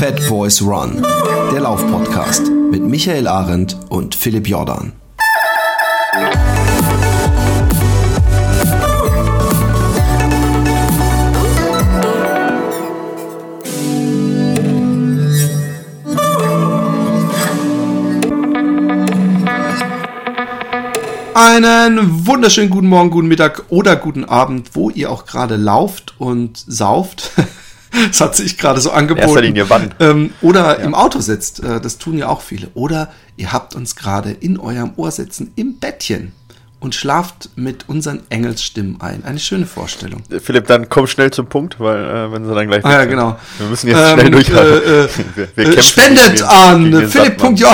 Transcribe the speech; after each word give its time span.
Fat 0.00 0.26
Boys 0.30 0.62
Run, 0.62 1.04
der 1.52 1.60
Laufpodcast 1.60 2.50
mit 2.70 2.80
Michael 2.80 3.28
Arendt 3.28 3.76
und 3.90 4.14
Philipp 4.14 4.48
Jordan. 4.48 4.94
Einen 21.34 22.26
wunderschönen 22.26 22.70
guten 22.70 22.88
Morgen, 22.88 23.10
guten 23.10 23.28
Mittag 23.28 23.64
oder 23.68 23.96
guten 23.96 24.24
Abend, 24.24 24.70
wo 24.72 24.88
ihr 24.88 25.10
auch 25.10 25.26
gerade 25.26 25.56
lauft 25.56 26.14
und 26.16 26.56
sauft. 26.56 27.32
Das 28.08 28.20
hat 28.20 28.36
sich 28.36 28.56
gerade 28.56 28.80
so 28.80 28.90
angeboten. 28.90 29.26
Erster 29.26 29.42
Linie 29.42 29.68
wann? 29.68 29.94
Ähm, 29.98 30.32
oder 30.40 30.78
ja. 30.78 30.84
im 30.84 30.94
Auto 30.94 31.20
sitzt. 31.20 31.62
Äh, 31.62 31.80
das 31.80 31.98
tun 31.98 32.18
ja 32.18 32.28
auch 32.28 32.40
viele. 32.40 32.68
Oder 32.74 33.12
ihr 33.36 33.52
habt 33.52 33.74
uns 33.74 33.96
gerade 33.96 34.30
in 34.30 34.58
eurem 34.58 34.92
Ohr 34.96 35.10
sitzen, 35.10 35.52
im 35.56 35.78
Bettchen 35.78 36.32
und 36.80 36.94
schlaft 36.94 37.50
mit 37.56 37.88
unseren 37.88 38.22
Engelsstimmen 38.30 39.00
ein. 39.00 39.24
Eine 39.24 39.38
schöne 39.38 39.66
Vorstellung. 39.66 40.22
Philipp, 40.42 40.66
dann 40.66 40.88
komm 40.88 41.06
schnell 41.06 41.30
zum 41.30 41.46
Punkt, 41.46 41.78
weil 41.78 42.02
äh, 42.04 42.32
wenn 42.32 42.44
sie 42.44 42.54
dann 42.54 42.66
gleich. 42.68 42.84
Ah, 42.84 42.92
ja, 42.92 43.04
genau. 43.04 43.38
Wir 43.58 43.66
müssen 43.66 43.88
jetzt 43.88 43.98
ähm, 43.98 44.18
schnell 44.18 44.30
durchhalten. 44.30 44.82
Äh, 44.82 45.04
äh, 45.04 45.08
wir, 45.36 45.48
wir 45.56 45.78
äh, 45.78 45.82
spendet 45.82 46.42
an 46.42 47.08
Philipp.j. 47.08 47.68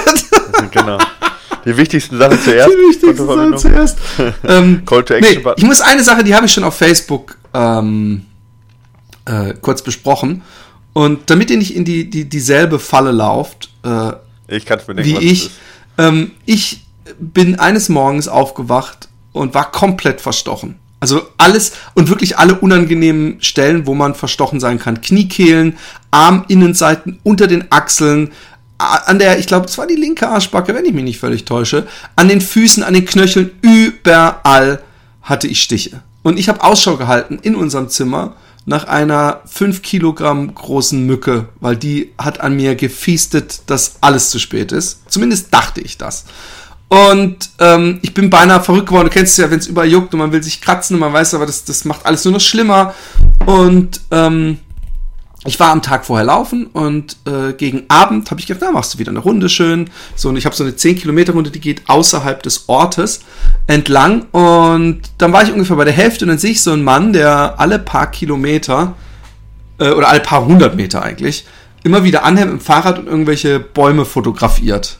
genau. 0.70 0.98
Die 1.64 1.76
wichtigsten 1.76 2.18
Sachen 2.18 2.40
zuerst. 2.40 2.70
Die 2.70 2.88
wichtigsten 2.88 3.26
Sachen 3.26 3.58
zuerst. 3.58 3.98
ähm, 4.48 4.82
Call 4.86 5.04
to 5.04 5.14
Action 5.14 5.42
nee, 5.42 5.52
Ich 5.56 5.64
muss 5.64 5.82
eine 5.82 6.02
Sache, 6.02 6.24
die 6.24 6.34
habe 6.34 6.46
ich 6.46 6.52
schon 6.52 6.64
auf 6.64 6.74
Facebook 6.74 7.36
ähm, 7.52 8.24
äh, 9.30 9.54
kurz 9.60 9.82
besprochen. 9.82 10.42
Und 10.92 11.30
damit 11.30 11.50
ihr 11.50 11.56
nicht 11.56 11.76
in 11.76 11.84
die, 11.84 12.10
die 12.10 12.28
dieselbe 12.28 12.78
Falle 12.78 13.12
lauft, 13.12 13.70
äh, 13.84 14.12
ich 14.48 14.66
kann's 14.66 14.88
mir 14.88 14.96
denken, 14.96 15.20
wie 15.20 15.24
ich, 15.24 15.50
ähm, 15.98 16.32
ich 16.46 16.84
bin 17.18 17.58
eines 17.58 17.88
Morgens 17.88 18.26
aufgewacht 18.26 19.08
und 19.32 19.54
war 19.54 19.70
komplett 19.70 20.20
verstochen. 20.20 20.76
Also 20.98 21.22
alles 21.38 21.72
und 21.94 22.08
wirklich 22.08 22.36
alle 22.36 22.56
unangenehmen 22.56 23.40
Stellen, 23.40 23.86
wo 23.86 23.94
man 23.94 24.14
verstochen 24.14 24.60
sein 24.60 24.78
kann. 24.78 25.00
Kniekehlen, 25.00 25.78
Arminnenseiten, 26.10 27.20
unter 27.22 27.46
den 27.46 27.70
Achseln, 27.70 28.32
an 28.76 29.18
der, 29.18 29.38
ich 29.38 29.46
glaube, 29.46 29.66
es 29.66 29.78
war 29.78 29.86
die 29.86 29.94
linke 29.94 30.28
Arschbacke, 30.28 30.74
wenn 30.74 30.84
ich 30.84 30.92
mich 30.92 31.04
nicht 31.04 31.20
völlig 31.20 31.44
täusche, 31.44 31.86
an 32.16 32.28
den 32.28 32.40
Füßen, 32.40 32.82
an 32.82 32.94
den 32.94 33.04
Knöcheln, 33.04 33.50
überall 33.62 34.82
hatte 35.22 35.46
ich 35.46 35.62
Stiche. 35.62 36.02
Und 36.22 36.38
ich 36.38 36.48
habe 36.48 36.62
Ausschau 36.62 36.96
gehalten 36.96 37.38
in 37.40 37.54
unserem 37.54 37.88
Zimmer 37.88 38.36
nach 38.66 38.84
einer 38.84 39.40
5 39.46 39.82
Kilogramm 39.82 40.54
großen 40.54 41.04
Mücke, 41.04 41.48
weil 41.60 41.76
die 41.76 42.12
hat 42.18 42.40
an 42.40 42.56
mir 42.56 42.74
gefiestet, 42.74 43.62
dass 43.66 43.96
alles 44.00 44.30
zu 44.30 44.38
spät 44.38 44.72
ist. 44.72 45.00
Zumindest 45.10 45.52
dachte 45.52 45.80
ich 45.80 45.98
das. 45.98 46.24
Und 46.88 47.50
ähm, 47.60 48.00
ich 48.02 48.14
bin 48.14 48.30
beinahe 48.30 48.60
verrückt 48.60 48.88
geworden. 48.88 49.06
Du 49.06 49.12
kennst 49.12 49.32
es 49.32 49.36
ja, 49.38 49.50
wenn 49.50 49.60
es 49.60 49.68
überall 49.68 49.88
juckt 49.88 50.12
und 50.12 50.18
man 50.18 50.32
will 50.32 50.42
sich 50.42 50.60
kratzen 50.60 50.94
und 50.94 51.00
man 51.00 51.12
weiß 51.12 51.34
aber, 51.34 51.46
das, 51.46 51.64
das 51.64 51.84
macht 51.84 52.04
alles 52.04 52.24
nur 52.24 52.34
noch 52.34 52.40
schlimmer. 52.40 52.94
Und 53.46 54.00
ähm, 54.10 54.58
ich 55.46 55.58
war 55.58 55.70
am 55.70 55.80
Tag 55.80 56.04
vorher 56.04 56.26
laufen 56.26 56.66
und 56.66 57.16
äh, 57.26 57.54
gegen 57.54 57.84
Abend 57.88 58.30
habe 58.30 58.40
ich 58.40 58.46
gedacht, 58.46 58.62
na, 58.66 58.72
machst 58.72 58.92
du 58.92 58.98
wieder 58.98 59.10
eine 59.10 59.20
Runde 59.20 59.48
schön. 59.48 59.88
So, 60.14 60.28
und 60.28 60.36
ich 60.36 60.44
habe 60.44 60.54
so 60.54 60.64
eine 60.64 60.76
10 60.76 60.96
Kilometer 60.96 61.32
Runde, 61.32 61.50
die 61.50 61.60
geht 61.60 61.88
außerhalb 61.88 62.42
des 62.42 62.68
Ortes 62.68 63.20
entlang. 63.66 64.26
Und 64.32 65.00
dann 65.16 65.32
war 65.32 65.42
ich 65.42 65.50
ungefähr 65.50 65.76
bei 65.76 65.84
der 65.84 65.94
Hälfte 65.94 66.26
und 66.26 66.28
dann 66.28 66.38
sehe 66.38 66.50
ich 66.50 66.62
so 66.62 66.72
einen 66.72 66.84
Mann, 66.84 67.14
der 67.14 67.58
alle 67.58 67.78
paar 67.78 68.10
Kilometer 68.10 68.94
äh, 69.78 69.90
oder 69.90 70.08
alle 70.08 70.20
paar 70.20 70.44
hundert 70.44 70.76
Meter 70.76 71.02
eigentlich 71.02 71.46
immer 71.82 72.04
wieder 72.04 72.24
anhält 72.24 72.50
dem 72.50 72.60
Fahrrad 72.60 72.98
und 72.98 73.06
irgendwelche 73.06 73.58
Bäume 73.58 74.04
fotografiert. 74.04 74.98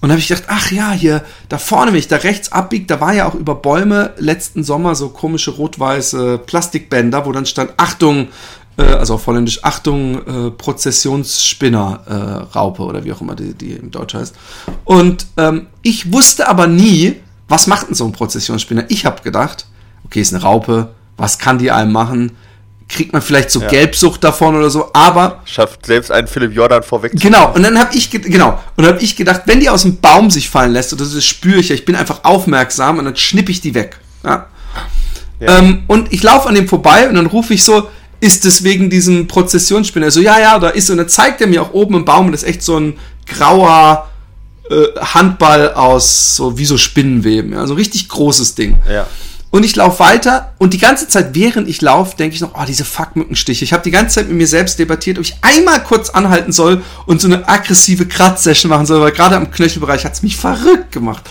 Und 0.00 0.10
habe 0.10 0.20
ich 0.20 0.28
gedacht, 0.28 0.44
ach 0.48 0.70
ja, 0.70 0.92
hier 0.92 1.24
da 1.48 1.58
vorne, 1.58 1.92
wenn 1.92 1.98
ich 1.98 2.08
da 2.08 2.16
rechts 2.16 2.52
abbiegt, 2.52 2.90
da 2.90 3.00
war 3.00 3.14
ja 3.14 3.26
auch 3.26 3.34
über 3.34 3.54
Bäume 3.54 4.12
letzten 4.18 4.62
Sommer 4.62 4.94
so 4.94 5.08
komische 5.08 5.52
rot-weiße 5.52 6.38
Plastikbänder, 6.38 7.26
wo 7.26 7.32
dann 7.32 7.46
stand, 7.46 7.72
Achtung, 7.76 8.28
äh, 8.76 8.82
also 8.82 9.14
auf 9.14 9.26
Holländisch, 9.26 9.64
Achtung, 9.64 10.48
äh, 10.48 10.50
Prozessionsspinner, 10.50 12.00
äh, 12.06 12.56
Raupe 12.56 12.82
oder 12.82 13.04
wie 13.04 13.12
auch 13.12 13.20
immer 13.20 13.34
die, 13.34 13.54
die 13.54 13.72
im 13.72 13.90
Deutsch 13.90 14.14
heißt. 14.14 14.34
Und 14.84 15.26
ähm, 15.36 15.66
ich 15.82 16.12
wusste 16.12 16.48
aber 16.48 16.66
nie, 16.66 17.16
was 17.48 17.66
macht 17.66 17.88
denn 17.88 17.94
so 17.94 18.04
ein 18.04 18.12
Prozessionsspinner? 18.12 18.84
Ich 18.88 19.06
habe 19.06 19.22
gedacht, 19.22 19.66
okay, 20.04 20.20
ist 20.20 20.34
eine 20.34 20.42
Raupe, 20.42 20.90
was 21.16 21.38
kann 21.38 21.58
die 21.58 21.70
einem 21.70 21.92
machen? 21.92 22.36
Kriegt 22.88 23.12
man 23.12 23.20
vielleicht 23.20 23.50
so 23.50 23.60
ja. 23.60 23.66
Gelbsucht 23.66 24.22
davon 24.22 24.54
oder 24.54 24.70
so, 24.70 24.90
aber 24.92 25.40
schafft 25.44 25.86
selbst 25.86 26.12
einen 26.12 26.28
Philipp 26.28 26.54
Jordan 26.54 26.84
vorweg. 26.84 27.12
Genau, 27.14 27.52
und 27.52 27.64
dann 27.64 27.78
habe 27.78 27.96
ich 27.96 28.10
genau, 28.10 28.62
und 28.76 28.86
habe 28.86 29.00
ich 29.00 29.16
gedacht, 29.16 29.42
wenn 29.46 29.58
die 29.58 29.68
aus 29.68 29.82
dem 29.82 30.00
Baum 30.00 30.30
sich 30.30 30.48
fallen 30.48 30.72
lässt, 30.72 30.92
oder 30.92 31.04
das 31.04 31.24
spüre 31.24 31.58
ich 31.58 31.70
ja, 31.70 31.74
ich 31.74 31.84
bin 31.84 31.96
einfach 31.96 32.22
aufmerksam 32.22 32.98
und 32.98 33.06
dann 33.06 33.16
schnipp 33.16 33.48
ich 33.48 33.60
die 33.60 33.74
weg. 33.74 33.98
Ja? 34.22 34.46
ja. 35.40 35.58
Ähm, 35.58 35.82
und 35.88 36.12
ich 36.12 36.22
laufe 36.22 36.48
an 36.48 36.54
dem 36.54 36.68
vorbei 36.68 37.08
und 37.08 37.16
dann 37.16 37.26
rufe 37.26 37.54
ich 37.54 37.64
so, 37.64 37.88
ist 38.20 38.44
es 38.44 38.64
wegen 38.64 38.90
diesem 38.90 39.26
Prozessionsspinner? 39.26 40.10
So, 40.10 40.20
ja, 40.20 40.38
ja, 40.40 40.58
da 40.58 40.68
ist. 40.68 40.90
Und 40.90 40.98
dann 40.98 41.08
zeigt 41.08 41.40
er 41.40 41.46
mir 41.46 41.62
auch 41.62 41.72
oben 41.72 41.96
im 41.96 42.04
Baum, 42.04 42.32
das 42.32 42.42
ist 42.42 42.48
echt 42.48 42.62
so 42.62 42.78
ein 42.78 42.98
grauer 43.26 44.08
äh, 44.70 44.98
Handball 45.00 45.74
aus 45.74 46.36
so 46.36 46.58
wie 46.58 46.64
so 46.64 46.78
Spinnenweben. 46.78 47.52
Ja, 47.52 47.66
so 47.66 47.74
ein 47.74 47.78
richtig 47.78 48.08
großes 48.08 48.54
Ding. 48.54 48.76
Ja. 48.90 49.06
Und 49.50 49.64
ich 49.64 49.76
laufe 49.76 50.00
weiter 50.00 50.52
und 50.58 50.74
die 50.74 50.78
ganze 50.78 51.08
Zeit, 51.08 51.34
während 51.34 51.68
ich 51.68 51.80
laufe, 51.80 52.16
denke 52.16 52.34
ich 52.34 52.40
noch, 52.40 52.54
oh, 52.54 52.64
diese 52.66 52.84
Fuckmückenstiche. 52.84 53.64
Ich 53.64 53.72
habe 53.72 53.82
die 53.82 53.90
ganze 53.90 54.16
Zeit 54.16 54.28
mit 54.28 54.36
mir 54.36 54.46
selbst 54.46 54.78
debattiert, 54.78 55.18
ob 55.18 55.24
ich 55.24 55.36
einmal 55.40 55.82
kurz 55.82 56.10
anhalten 56.10 56.52
soll 56.52 56.82
und 57.06 57.20
so 57.20 57.28
eine 57.28 57.48
aggressive 57.48 58.06
Kratzsession 58.06 58.68
machen 58.68 58.86
soll, 58.86 59.00
weil 59.00 59.12
gerade 59.12 59.36
am 59.36 59.50
Knöchelbereich 59.50 60.04
hat 60.04 60.14
es 60.14 60.22
mich 60.22 60.36
verrückt 60.36 60.92
gemacht. 60.92 61.24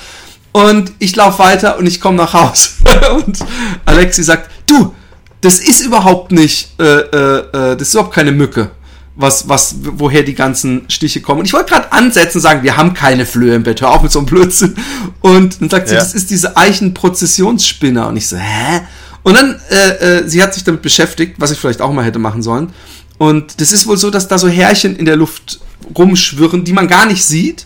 Und 0.53 0.93
ich 0.99 1.15
laufe 1.15 1.39
weiter 1.39 1.77
und 1.77 1.85
ich 1.85 1.99
komme 1.99 2.17
nach 2.17 2.33
Hause. 2.33 2.69
und 3.25 3.37
Alexi 3.85 4.23
sagt, 4.23 4.49
du, 4.65 4.93
das 5.41 5.59
ist 5.59 5.81
überhaupt 5.81 6.31
nicht, 6.31 6.69
äh, 6.79 6.83
äh, 6.83 7.37
äh, 7.39 7.77
das 7.77 7.89
ist 7.89 7.93
überhaupt 7.93 8.13
keine 8.13 8.31
Mücke, 8.31 8.71
was, 9.15 9.47
was, 9.47 9.75
woher 9.81 10.23
die 10.23 10.33
ganzen 10.33 10.85
Stiche 10.89 11.21
kommen. 11.21 11.41
Und 11.41 11.45
ich 11.45 11.53
wollte 11.53 11.71
gerade 11.71 11.91
ansetzen 11.91 12.37
und 12.37 12.41
sagen, 12.41 12.63
wir 12.63 12.77
haben 12.77 12.93
keine 12.93 13.25
Flöhe 13.25 13.55
im 13.55 13.63
Bett, 13.63 13.81
hör 13.81 13.91
auf 13.91 14.01
mit 14.01 14.11
so 14.11 14.19
einem 14.19 14.25
Blödsinn. 14.25 14.75
Und 15.21 15.61
dann 15.61 15.69
sagt 15.69 15.87
sie, 15.87 15.93
ja. 15.93 15.99
das 15.99 16.13
ist 16.13 16.29
diese 16.29 16.57
Eichenprozessionsspinner. 16.57 18.07
Und 18.07 18.17
ich 18.17 18.27
so, 18.27 18.37
hä? 18.37 18.81
Und 19.23 19.35
dann, 19.35 19.59
äh, 19.69 20.19
äh, 20.19 20.27
sie 20.27 20.41
hat 20.41 20.53
sich 20.53 20.63
damit 20.63 20.81
beschäftigt, 20.81 21.35
was 21.37 21.51
ich 21.51 21.59
vielleicht 21.59 21.81
auch 21.81 21.91
mal 21.91 22.05
hätte 22.05 22.19
machen 22.19 22.41
sollen. 22.43 22.71
Und 23.17 23.59
das 23.61 23.71
ist 23.71 23.87
wohl 23.87 23.97
so, 23.97 24.11
dass 24.11 24.27
da 24.27 24.37
so 24.37 24.47
Härchen 24.47 24.95
in 24.95 25.05
der 25.05 25.15
Luft 25.15 25.59
rumschwirren, 25.97 26.63
die 26.63 26.73
man 26.73 26.87
gar 26.87 27.05
nicht 27.05 27.23
sieht 27.23 27.65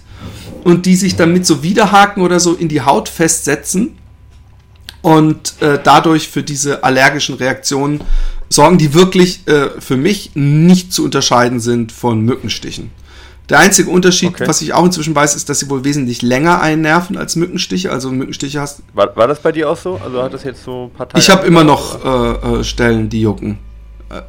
und 0.63 0.85
die 0.85 0.95
sich 0.95 1.15
dann 1.15 1.33
mit 1.33 1.45
so 1.45 1.63
Widerhaken 1.63 2.23
oder 2.23 2.39
so 2.39 2.53
in 2.53 2.67
die 2.67 2.81
Haut 2.81 3.09
festsetzen 3.09 3.98
und 5.01 5.61
äh, 5.61 5.79
dadurch 5.83 6.29
für 6.29 6.43
diese 6.43 6.83
allergischen 6.83 7.35
Reaktionen 7.35 8.01
sorgen, 8.49 8.77
die 8.77 8.93
wirklich 8.93 9.47
äh, 9.47 9.69
für 9.79 9.97
mich 9.97 10.31
nicht 10.35 10.91
zu 10.91 11.03
unterscheiden 11.05 11.59
sind 11.59 11.91
von 11.91 12.21
Mückenstichen. 12.21 12.91
Der 13.49 13.59
einzige 13.59 13.89
Unterschied, 13.89 14.29
okay. 14.29 14.47
was 14.47 14.61
ich 14.61 14.73
auch 14.73 14.85
inzwischen 14.85 15.15
weiß, 15.15 15.35
ist, 15.35 15.49
dass 15.49 15.59
sie 15.59 15.69
wohl 15.69 15.83
wesentlich 15.83 16.21
länger 16.21 16.61
einnerven 16.61 17.17
als 17.17 17.35
Mückenstiche. 17.35 17.91
Also 17.91 18.11
Mückenstiche 18.11 18.61
hast. 18.61 18.83
War, 18.93 19.15
war 19.15 19.27
das 19.27 19.41
bei 19.41 19.51
dir 19.51 19.69
auch 19.69 19.77
so? 19.77 19.99
Also 20.03 20.21
hat 20.21 20.33
das 20.33 20.43
jetzt 20.43 20.63
so 20.63 20.91
Parteien? 20.95 21.19
Ich 21.19 21.31
habe 21.31 21.47
immer 21.47 21.63
noch 21.63 22.05
äh, 22.05 22.59
äh, 22.59 22.63
Stellen, 22.63 23.09
die 23.09 23.21
jucken. 23.21 23.57
Äh, 24.11 24.21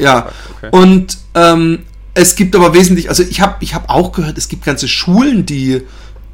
ja. 0.00 0.28
Okay. 0.56 0.68
Und 0.70 1.18
ähm, 1.34 1.80
es 2.14 2.36
gibt 2.36 2.54
aber 2.54 2.72
wesentlich, 2.72 3.08
also 3.08 3.24
ich 3.24 3.40
habe 3.40 3.56
ich 3.60 3.74
hab 3.74 3.90
auch 3.90 4.12
gehört, 4.12 4.38
es 4.38 4.48
gibt 4.48 4.64
ganze 4.64 4.86
Schulen, 4.86 5.44
die 5.44 5.82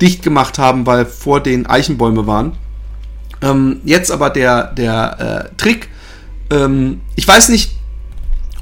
dicht 0.02 0.22
gemacht 0.22 0.58
haben, 0.58 0.84
weil 0.84 1.06
vor 1.06 1.40
den 1.40 1.66
Eichenbäume 1.66 2.26
waren. 2.26 2.52
Ähm, 3.44 3.80
jetzt 3.84 4.10
aber 4.10 4.30
der, 4.30 4.72
der 4.72 5.50
äh, 5.52 5.56
Trick. 5.56 5.88
Ähm, 6.50 7.02
ich 7.14 7.28
weiß 7.28 7.50
nicht, 7.50 7.72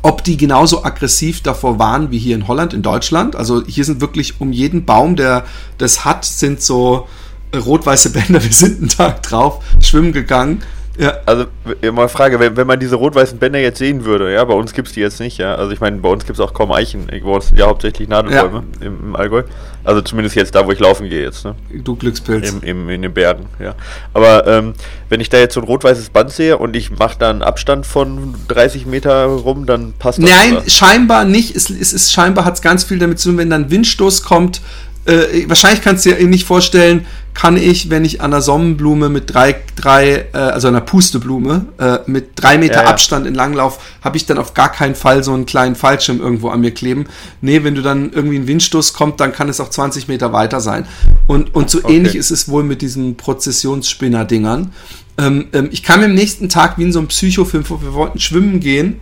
ob 0.03 0.25
die 0.25 0.37
genauso 0.37 0.84
aggressiv 0.84 1.42
davor 1.42 1.78
waren 1.78 2.10
wie 2.10 2.18
hier 2.18 2.34
in 2.34 2.48
Holland, 2.48 2.74
in 2.74 2.83
Deutschland. 2.83 3.36
Also 3.36 3.65
hier 3.65 3.84
sind 3.84 4.01
wirklich 4.01 4.41
um 4.41 4.53
jeden 4.53 4.84
Baum, 4.84 5.15
der 5.15 5.45
das 5.78 6.04
hat, 6.04 6.24
sind 6.24 6.60
so 6.60 7.07
äh, 7.53 7.59
rot-weiße 7.59 8.10
Bänder. 8.10 8.42
Wir 8.42 8.53
sind 8.53 8.80
einen 8.80 8.89
Tag 8.89 9.22
drauf, 9.22 9.65
schwimmen 9.80 10.12
gegangen. 10.12 10.62
Ja. 10.98 11.15
Also, 11.24 11.47
mal 11.92 12.09
Frage, 12.09 12.39
wenn, 12.39 12.56
wenn 12.56 12.66
man 12.66 12.78
diese 12.78 12.97
rot-weißen 12.97 13.39
Bänder 13.39 13.59
jetzt 13.59 13.78
sehen 13.78 14.04
würde, 14.04 14.33
ja, 14.33 14.44
bei 14.44 14.54
uns 14.54 14.74
gibt 14.74 14.89
es 14.89 14.94
die 14.94 15.00
jetzt 15.00 15.21
nicht, 15.21 15.39
ja. 15.39 15.54
Also 15.54 15.72
ich 15.72 15.80
meine, 15.80 15.97
bei 15.98 16.09
uns 16.09 16.27
gibt 16.27 16.39
es 16.39 16.44
auch 16.44 16.53
kaum 16.53 16.71
Eichen. 16.71 17.06
Bei 17.06 17.30
uns 17.30 17.48
sind 17.48 17.59
ja 17.59 17.66
hauptsächlich 17.66 18.09
Nadelbäume 18.09 18.62
ja. 18.80 18.86
im, 18.86 19.00
im, 19.00 19.16
Allgäu. 19.16 19.42
Also 19.84 20.03
zumindest 20.03 20.36
jetzt 20.36 20.54
da, 20.54 20.66
wo 20.66 20.71
ich 20.71 20.78
laufen 20.78 21.09
gehe 21.09 21.22
jetzt, 21.22 21.44
ne? 21.44 21.54
Du 21.83 21.97
Glückspilz. 21.97 22.50
Im, 22.50 22.62
im, 22.62 22.89
in 22.91 23.03
den 23.03 23.15
Bergen, 23.15 23.47
ja. 23.59 23.74
Aber 24.12 24.47
ähm, 24.47 24.74
wenn 25.09 25.21
ich 25.21 25.28
da 25.28 25.39
jetzt 25.39 25.54
so 25.54 25.60
ein 25.60 25.66
rot-weißes 25.66 26.10
Band 26.10 26.30
sehe 26.30 26.59
und 26.59 26.77
ich 26.77 26.91
mache 26.91 27.16
da 27.18 27.30
einen 27.30 27.42
Abstand 27.42 27.86
von 27.86 28.34
30 28.48 28.86
Meter 28.86 29.24
rum, 29.24 29.65
dann 29.66 29.95
passt 29.98 30.18
das. 30.22 30.28
Nein, 30.28 30.59
oder? 30.59 30.68
scheinbar 30.68 31.24
nicht. 31.24 31.56
Es, 31.56 31.71
es 31.71 31.92
ist 31.92 32.12
scheinbar 32.12 32.45
hat 32.45 32.54
es 32.54 32.62
ganz 32.62 32.84
viel 32.84 32.98
damit 32.98 33.18
zu 33.18 33.30
tun, 33.30 33.38
wenn 33.38 33.50
dann 33.50 33.71
Windstoß 33.71 34.22
kommt, 34.22 34.60
äh, 35.04 35.49
wahrscheinlich 35.49 35.83
kannst 35.83 36.07
du 36.07 36.15
dir 36.15 36.27
nicht 36.27 36.47
vorstellen, 36.47 37.07
kann 37.34 37.57
ich, 37.57 37.91
wenn 37.91 38.04
ich 38.04 38.21
an 38.21 38.33
einer 38.33 38.43
Sonnenblume 38.43 39.09
mit 39.09 39.33
drei, 39.33 39.57
drei 39.75 40.27
äh, 40.33 40.37
also 40.37 40.69
einer 40.69 40.81
Pusteblume, 40.81 41.66
äh, 41.78 41.99
mit 42.07 42.33
drei 42.37 42.59
Meter 42.59 42.77
ja, 42.77 42.83
ja. 42.83 42.89
Abstand 42.89 43.27
in 43.27 43.34
Langlauf, 43.34 43.81
habe 44.03 44.16
ich 44.16 44.27
dann 44.27 44.39
auf 44.39 44.54
gar 44.54 44.71
keinen 44.71 44.95
Fall 44.95 45.25
so 45.25 45.33
einen 45.33 45.47
kleinen 45.47 45.75
Fallschirm 45.75 46.21
irgendwo 46.21 46.51
an 46.51 46.60
mir 46.60 46.72
kleben. 46.72 47.07
Nee, 47.41 47.65
wenn 47.65 47.75
du 47.75 47.83
dann 47.83 48.13
irgendwie 48.13 48.37
ein 48.37 48.47
Windstoß 48.47 48.93
kommt, 48.93 49.19
dann 49.21 49.33
kann 49.33 49.49
es 49.49 49.60
auch 49.60 49.71
20 49.71 50.09
Meter 50.09 50.33
weiter 50.33 50.60
sein. 50.60 50.87
Und, 51.27 51.55
und 51.55 51.71
so 51.71 51.78
okay. 51.78 51.97
ähnlich 51.97 52.16
ist 52.16 52.31
es 52.31 52.48
wohl 52.48 52.63
mit 52.63 52.83
diesen 52.83 53.16
Prozessionsspinner-Dingern. 53.16 54.72
Ähm, 55.19 55.47
ähm, 55.53 55.69
ich 55.72 55.83
kam 55.83 56.03
am 56.03 56.15
nächsten 56.15 56.48
Tag 56.48 56.78
wie 56.78 56.83
in 56.83 56.93
so 56.93 56.98
einem 56.98 57.09
Psychofilm 57.09 57.65
vor, 57.65 57.83
wir 57.83 57.95
wollten 57.95 58.19
schwimmen 58.21 58.60
gehen 58.60 59.01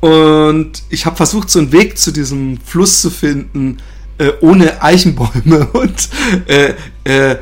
und 0.00 0.82
ich 0.88 1.06
habe 1.06 1.16
versucht, 1.16 1.50
so 1.50 1.58
einen 1.58 1.72
Weg 1.72 1.98
zu 1.98 2.10
diesem 2.10 2.58
Fluss 2.64 3.00
zu 3.02 3.10
finden, 3.10 3.78
äh, 4.20 4.32
ohne 4.40 4.82
Eichenbäume 4.82 5.66
und 5.72 6.08
äh, 6.46 6.74
äh, 7.04 7.36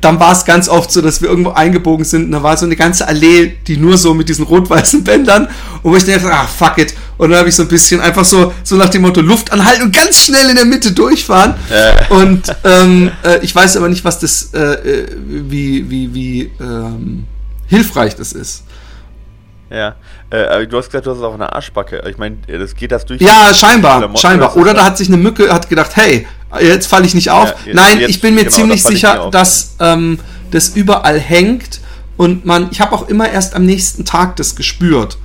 dann 0.00 0.18
war 0.18 0.32
es 0.32 0.46
ganz 0.46 0.68
oft 0.68 0.90
so, 0.90 1.02
dass 1.02 1.20
wir 1.20 1.28
irgendwo 1.28 1.50
eingebogen 1.50 2.04
sind 2.06 2.26
und 2.26 2.32
da 2.32 2.42
war 2.42 2.56
so 2.56 2.64
eine 2.64 2.76
ganze 2.76 3.06
Allee, 3.06 3.56
die 3.66 3.76
nur 3.76 3.98
so 3.98 4.14
mit 4.14 4.30
diesen 4.30 4.46
rot-weißen 4.46 5.04
Bändern 5.04 5.48
und 5.82 5.92
wo 5.92 5.96
ich 5.96 6.04
dachte, 6.04 6.32
ah, 6.32 6.46
fuck 6.46 6.78
it. 6.78 6.94
Und 7.18 7.30
dann 7.30 7.40
habe 7.40 7.50
ich 7.50 7.54
so 7.54 7.64
ein 7.64 7.68
bisschen 7.68 8.00
einfach 8.00 8.24
so, 8.24 8.52
so 8.62 8.76
nach 8.76 8.88
dem 8.88 9.02
Motto 9.02 9.20
Luft 9.20 9.52
anhalten 9.52 9.82
und 9.82 9.94
ganz 9.94 10.24
schnell 10.24 10.48
in 10.48 10.56
der 10.56 10.64
Mitte 10.64 10.92
durchfahren. 10.92 11.54
Äh. 11.68 12.14
Und 12.14 12.44
ähm, 12.64 13.10
äh, 13.22 13.44
ich 13.44 13.54
weiß 13.54 13.76
aber 13.76 13.90
nicht, 13.90 14.02
was 14.04 14.18
das, 14.18 14.54
äh, 14.54 14.58
äh 14.58 15.06
wie, 15.26 15.90
wie, 15.90 16.14
wie 16.14 16.50
ähm, 16.60 17.26
hilfreich 17.66 18.16
das 18.16 18.32
ist. 18.32 18.62
Ja, 19.68 19.96
äh, 20.30 20.66
du 20.66 20.78
hast 20.78 20.86
gesagt, 20.86 21.06
du 21.06 21.10
hast 21.10 21.18
es 21.18 21.24
auf 21.24 21.34
einer 21.34 21.52
Arschbacke. 21.54 22.02
Ich 22.08 22.18
meine, 22.18 22.36
das 22.46 22.74
geht 22.74 22.92
das 22.92 23.04
durch. 23.04 23.20
Ja, 23.20 23.52
scheinbar, 23.52 24.16
scheinbar. 24.16 24.56
Oder 24.56 24.74
da 24.74 24.84
hat 24.84 24.96
sich 24.96 25.08
eine 25.08 25.16
Mücke, 25.16 25.52
hat 25.52 25.68
gedacht, 25.68 25.92
hey, 25.94 26.26
jetzt 26.60 26.86
falle 26.86 27.06
ich 27.06 27.14
nicht 27.14 27.30
auf. 27.30 27.48
Ja, 27.48 27.56
jetzt, 27.64 27.74
Nein, 27.74 28.00
jetzt, 28.00 28.10
ich 28.10 28.20
bin 28.20 28.34
mir 28.34 28.44
genau, 28.44 28.56
ziemlich 28.56 28.82
sicher, 28.82 29.28
dass 29.30 29.76
ähm, 29.80 30.20
das 30.50 30.70
überall 30.70 31.18
hängt 31.18 31.80
und 32.20 32.44
man, 32.44 32.68
ich 32.70 32.82
habe 32.82 32.94
auch 32.94 33.08
immer 33.08 33.30
erst 33.30 33.54
am 33.54 33.64
nächsten 33.64 34.04
Tag 34.04 34.36
das 34.36 34.54
gespürt. 34.54 35.16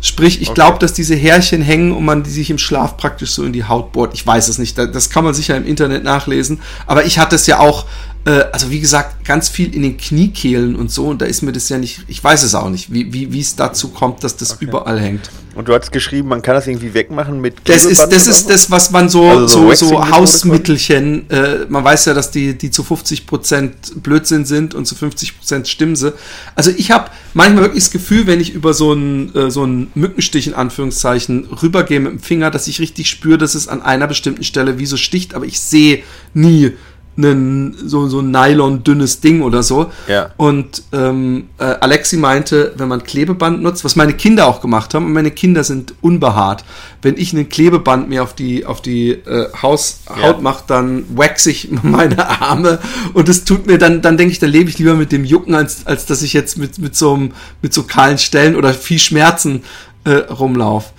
Sprich, 0.00 0.40
ich 0.40 0.50
okay. 0.50 0.54
glaube, 0.54 0.78
dass 0.78 0.92
diese 0.92 1.16
Härchen 1.16 1.62
hängen 1.62 1.90
und 1.90 2.04
man 2.04 2.22
die 2.22 2.30
sich 2.30 2.48
im 2.48 2.58
Schlaf 2.58 2.96
praktisch 2.96 3.30
so 3.32 3.42
in 3.42 3.52
die 3.52 3.64
Haut 3.64 3.90
bohrt. 3.90 4.14
Ich 4.14 4.24
weiß 4.24 4.46
es 4.46 4.58
nicht, 4.58 4.78
das 4.78 5.10
kann 5.10 5.24
man 5.24 5.34
sicher 5.34 5.56
im 5.56 5.66
Internet 5.66 6.04
nachlesen. 6.04 6.60
Aber 6.86 7.04
ich 7.04 7.18
hatte 7.18 7.34
es 7.34 7.48
ja 7.48 7.58
auch 7.58 7.86
äh, 8.24 8.44
also 8.52 8.70
wie 8.70 8.80
gesagt, 8.80 9.24
ganz 9.24 9.48
viel 9.48 9.74
in 9.74 9.82
den 9.82 9.96
Kniekehlen 9.96 10.76
und 10.76 10.90
so, 10.90 11.08
und 11.08 11.20
da 11.20 11.26
ist 11.26 11.42
mir 11.42 11.52
das 11.52 11.68
ja 11.68 11.78
nicht, 11.78 12.04
ich 12.08 12.22
weiß 12.22 12.42
es 12.42 12.54
auch 12.54 12.70
nicht, 12.70 12.92
wie, 12.92 13.12
wie, 13.12 13.32
wie 13.32 13.40
es 13.40 13.56
dazu 13.56 13.88
kommt, 13.88 14.24
dass 14.24 14.36
das 14.36 14.52
okay. 14.52 14.64
überall 14.64 15.00
hängt. 15.00 15.30
Und 15.54 15.68
du 15.68 15.74
hast 15.74 15.92
geschrieben, 15.92 16.28
man 16.28 16.42
kann 16.42 16.56
das 16.56 16.66
irgendwie 16.66 16.94
wegmachen 16.94 17.40
mit 17.40 17.56
Das 17.64 17.84
ist, 17.84 18.00
das 18.10 18.26
ist 18.26 18.50
das, 18.50 18.72
was 18.72 18.90
man 18.90 19.08
so, 19.08 19.28
also 19.28 19.46
so, 19.46 19.74
so, 19.74 19.88
so 19.88 20.10
Hausmittelchen, 20.10 21.30
äh, 21.30 21.66
man 21.68 21.84
weiß 21.84 22.06
ja, 22.06 22.14
dass 22.14 22.32
die, 22.32 22.58
die 22.58 22.72
zu 22.72 22.82
50% 22.82 24.00
Blödsinn 24.02 24.46
sind 24.46 24.74
und 24.74 24.86
zu 24.86 24.96
50% 24.96 25.66
stimmen 25.66 25.94
sie. 25.94 26.12
Also 26.56 26.72
ich 26.76 26.90
habe 26.90 27.10
manchmal 27.34 27.64
wirklich 27.64 27.84
das 27.84 27.92
Gefühl, 27.92 28.26
wenn 28.26 28.40
ich 28.40 28.52
über 28.52 28.74
so 28.74 28.92
einen 28.92 29.32
äh, 29.34 29.50
so 29.50 29.62
einen 29.62 29.92
Mückenstich 29.94 30.48
in 30.48 30.54
Anführungszeichen 30.54 31.46
rübergehe 31.62 32.00
mit 32.00 32.12
dem 32.12 32.20
Finger, 32.20 32.50
dass 32.50 32.66
ich 32.66 32.80
richtig 32.80 33.08
spüre, 33.08 33.38
dass 33.38 33.54
es 33.54 33.68
an 33.68 33.80
einer 33.80 34.08
bestimmten 34.08 34.42
Stelle 34.42 34.78
wie 34.78 34.86
so 34.86 34.96
sticht, 34.96 35.34
aber 35.34 35.44
ich 35.44 35.60
sehe 35.60 36.02
nie, 36.32 36.72
einen, 37.16 37.76
so, 37.88 38.08
so 38.08 38.20
ein 38.20 38.30
Nylon-dünnes 38.30 39.20
Ding 39.20 39.42
oder 39.42 39.62
so. 39.62 39.92
Ja. 40.08 40.30
Und 40.36 40.82
ähm, 40.92 41.48
äh, 41.58 41.64
Alexi 41.64 42.16
meinte, 42.16 42.72
wenn 42.76 42.88
man 42.88 43.04
Klebeband 43.04 43.62
nutzt, 43.62 43.84
was 43.84 43.96
meine 43.96 44.14
Kinder 44.14 44.46
auch 44.46 44.60
gemacht 44.60 44.94
haben, 44.94 45.06
und 45.06 45.12
meine 45.12 45.30
Kinder 45.30 45.62
sind 45.62 45.94
unbehaart. 46.00 46.64
Wenn 47.02 47.16
ich 47.16 47.32
ein 47.32 47.48
Klebeband 47.48 48.08
mir 48.08 48.22
auf 48.22 48.34
die, 48.34 48.66
auf 48.66 48.82
die 48.82 49.10
äh, 49.10 49.48
Haus, 49.62 50.00
ja. 50.08 50.22
Haut 50.22 50.42
mache, 50.42 50.64
dann 50.66 51.04
wax 51.16 51.46
ich 51.46 51.70
meine 51.82 52.28
Arme 52.40 52.78
und 53.12 53.28
das 53.28 53.44
tut 53.44 53.66
mir 53.66 53.78
dann, 53.78 54.02
dann 54.02 54.16
denke 54.16 54.32
ich, 54.32 54.38
dann 54.38 54.50
lebe 54.50 54.70
ich 54.70 54.78
lieber 54.78 54.94
mit 54.94 55.12
dem 55.12 55.24
Jucken, 55.24 55.54
als, 55.54 55.86
als 55.86 56.06
dass 56.06 56.22
ich 56.22 56.32
jetzt 56.32 56.58
mit, 56.58 56.78
mit, 56.78 56.96
so, 56.96 57.14
einem, 57.14 57.32
mit 57.62 57.72
so 57.72 57.84
kahlen 57.84 58.18
Stellen 58.18 58.56
oder 58.56 58.74
viel 58.74 58.98
Schmerzen 58.98 59.62
äh, 60.04 60.10
rumlaufe. 60.10 60.90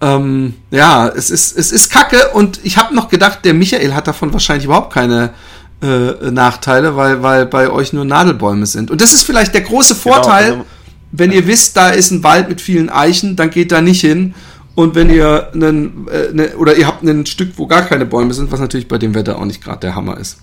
Ähm, 0.00 0.54
ja, 0.70 1.08
es 1.08 1.30
ist, 1.30 1.56
es 1.58 1.72
ist 1.72 1.90
kacke 1.90 2.28
und 2.32 2.60
ich 2.62 2.78
habe 2.78 2.94
noch 2.94 3.08
gedacht, 3.08 3.40
der 3.44 3.52
Michael 3.52 3.94
hat 3.94 4.06
davon 4.06 4.32
wahrscheinlich 4.32 4.66
überhaupt 4.66 4.92
keine 4.92 5.34
äh, 5.82 6.30
Nachteile, 6.30 6.96
weil, 6.96 7.22
weil 7.22 7.46
bei 7.46 7.70
euch 7.70 7.92
nur 7.92 8.04
Nadelbäume 8.04 8.66
sind. 8.66 8.90
Und 8.90 9.00
das 9.00 9.12
ist 9.12 9.22
vielleicht 9.22 9.54
der 9.54 9.62
große 9.62 9.94
genau, 9.94 10.14
Vorteil, 10.14 10.44
genau, 10.44 10.56
also, 10.58 10.66
wenn 11.12 11.32
ihr 11.32 11.46
wisst, 11.46 11.76
da 11.76 11.90
ist 11.90 12.10
ein 12.10 12.22
Wald 12.22 12.48
mit 12.48 12.60
vielen 12.60 12.90
Eichen, 12.90 13.36
dann 13.36 13.50
geht 13.50 13.72
da 13.72 13.80
nicht 13.80 14.00
hin. 14.00 14.34
Und 14.74 14.94
wenn 14.94 15.10
ihr 15.10 15.50
einen, 15.54 16.06
äh, 16.08 16.32
ne, 16.32 16.56
oder 16.56 16.76
ihr 16.76 16.86
habt 16.86 17.02
ein 17.02 17.26
Stück, 17.26 17.52
wo 17.56 17.66
gar 17.66 17.82
keine 17.82 18.06
Bäume 18.06 18.34
sind, 18.34 18.52
was 18.52 18.60
natürlich 18.60 18.88
bei 18.88 18.98
dem 18.98 19.14
Wetter 19.14 19.38
auch 19.38 19.44
nicht 19.44 19.62
gerade 19.62 19.80
der 19.80 19.94
Hammer 19.94 20.18
ist. 20.18 20.38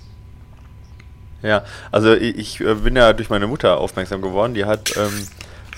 Ja, 1.41 1.63
also 1.91 2.13
ich, 2.13 2.37
ich, 2.37 2.61
äh, 2.61 2.73
bin 2.75 2.95
ja 2.95 3.13
durch 3.13 3.29
meine 3.29 3.47
Mutter 3.47 3.77
aufmerksam 3.77 4.21
geworden. 4.21 4.53
Die 4.53 4.65
hat 4.65 4.97
ähm, 4.97 5.27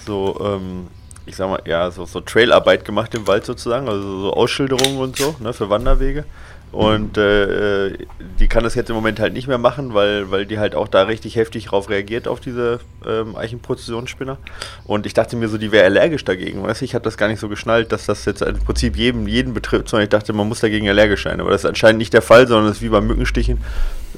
so, 0.06 0.40
ähm, 0.42 0.88
ich 1.26 1.36
sag 1.36 1.50
mal, 1.50 1.62
ja, 1.66 1.92
so, 1.92 2.06
so 2.06 2.22
Trailarbeit 2.22 2.86
gemacht 2.86 3.14
im 3.14 3.28
Wald 3.28 3.46
sozusagen, 3.46 3.90
also 3.90 4.22
so 4.22 4.34
Ausschilderungen 4.34 4.98
und 4.98 5.18
so, 5.18 5.36
ne, 5.40 5.54
für 5.54 5.70
Wanderwege. 5.70 6.24
Und 6.72 7.18
äh, 7.18 7.94
die 8.40 8.48
kann 8.48 8.64
das 8.64 8.76
jetzt 8.76 8.90
im 8.90 8.96
Moment 8.96 9.20
halt 9.20 9.34
nicht 9.34 9.48
mehr 9.48 9.58
machen, 9.58 9.94
weil, 9.94 10.30
weil 10.32 10.46
die 10.46 10.60
halt 10.60 10.76
auch 10.76 10.88
da 10.88 11.04
richtig 11.04 11.36
heftig 11.38 11.66
drauf 11.66 11.90
reagiert 11.90 12.28
auf 12.28 12.40
diese 12.42 12.80
ähm, 13.06 13.36
Eichenprozessionsspinner. 13.36 14.38
Und 14.86 15.06
ich 15.06 15.14
dachte 15.14 15.38
mir 15.38 15.48
so, 15.48 15.58
die 15.58 15.72
wäre 15.72 15.86
allergisch 15.86 16.26
dagegen. 16.26 16.64
Weißt 16.64 16.82
ich 16.82 16.94
habe 16.94 17.04
das 17.04 17.18
gar 17.18 17.30
nicht 17.30 17.40
so 17.40 17.48
geschnallt, 17.48 17.92
dass 17.92 18.06
das 18.06 18.26
jetzt 18.26 18.42
im 18.42 18.60
Prinzip 18.60 18.98
jeden, 18.98 19.28
jeden 19.28 19.54
betrifft, 19.54 19.90
sondern 19.90 20.04
ich 20.04 20.10
dachte, 20.10 20.34
man 20.34 20.48
muss 20.48 20.60
dagegen 20.60 20.88
allergisch 20.90 21.24
sein. 21.24 21.40
Aber 21.40 21.52
das 21.52 21.62
ist 21.62 21.70
anscheinend 21.70 22.00
nicht 22.00 22.14
der 22.14 22.22
Fall, 22.22 22.48
sondern 22.48 22.70
es 22.70 22.78
ist 22.78 22.84
wie 22.84 22.90
beim 22.90 23.08
Mückenstichen, 23.08 23.60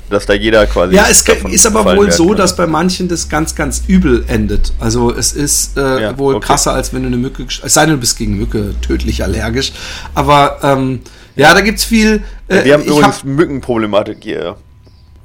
dass 0.09 0.25
da 0.25 0.33
jeder 0.33 0.65
quasi. 0.65 0.95
Ja, 0.95 1.05
es 1.09 1.21
ist 1.21 1.65
aber 1.67 1.95
wohl 1.95 2.11
so, 2.11 2.33
dass 2.33 2.55
bei 2.55 2.65
manchen 2.65 3.07
das 3.07 3.29
ganz, 3.29 3.53
ganz 3.53 3.83
übel 3.87 4.25
endet. 4.27 4.73
Also 4.79 5.13
es 5.13 5.33
ist 5.33 5.77
äh, 5.77 6.01
ja, 6.01 6.17
wohl 6.17 6.35
okay. 6.35 6.47
krasser, 6.47 6.73
als 6.73 6.93
wenn 6.93 7.03
du 7.03 7.07
eine 7.07 7.17
Mücke, 7.17 7.45
es 7.45 7.73
sei 7.73 7.85
denn, 7.85 7.93
du 7.93 7.99
bist 7.99 8.17
gegen 8.17 8.37
Mücke 8.37 8.73
tödlich 8.81 9.23
allergisch. 9.23 9.71
Aber 10.15 10.59
ähm, 10.63 11.01
ja, 11.39 11.53
da 11.53 11.61
gibt's 11.61 11.85
viel. 11.85 12.23
Äh, 12.47 12.65
wir 12.65 12.73
haben 12.73 12.83
übrigens 12.83 13.19
hab... 13.19 13.23
Mückenproblematik 13.25 14.17
hier. 14.21 14.57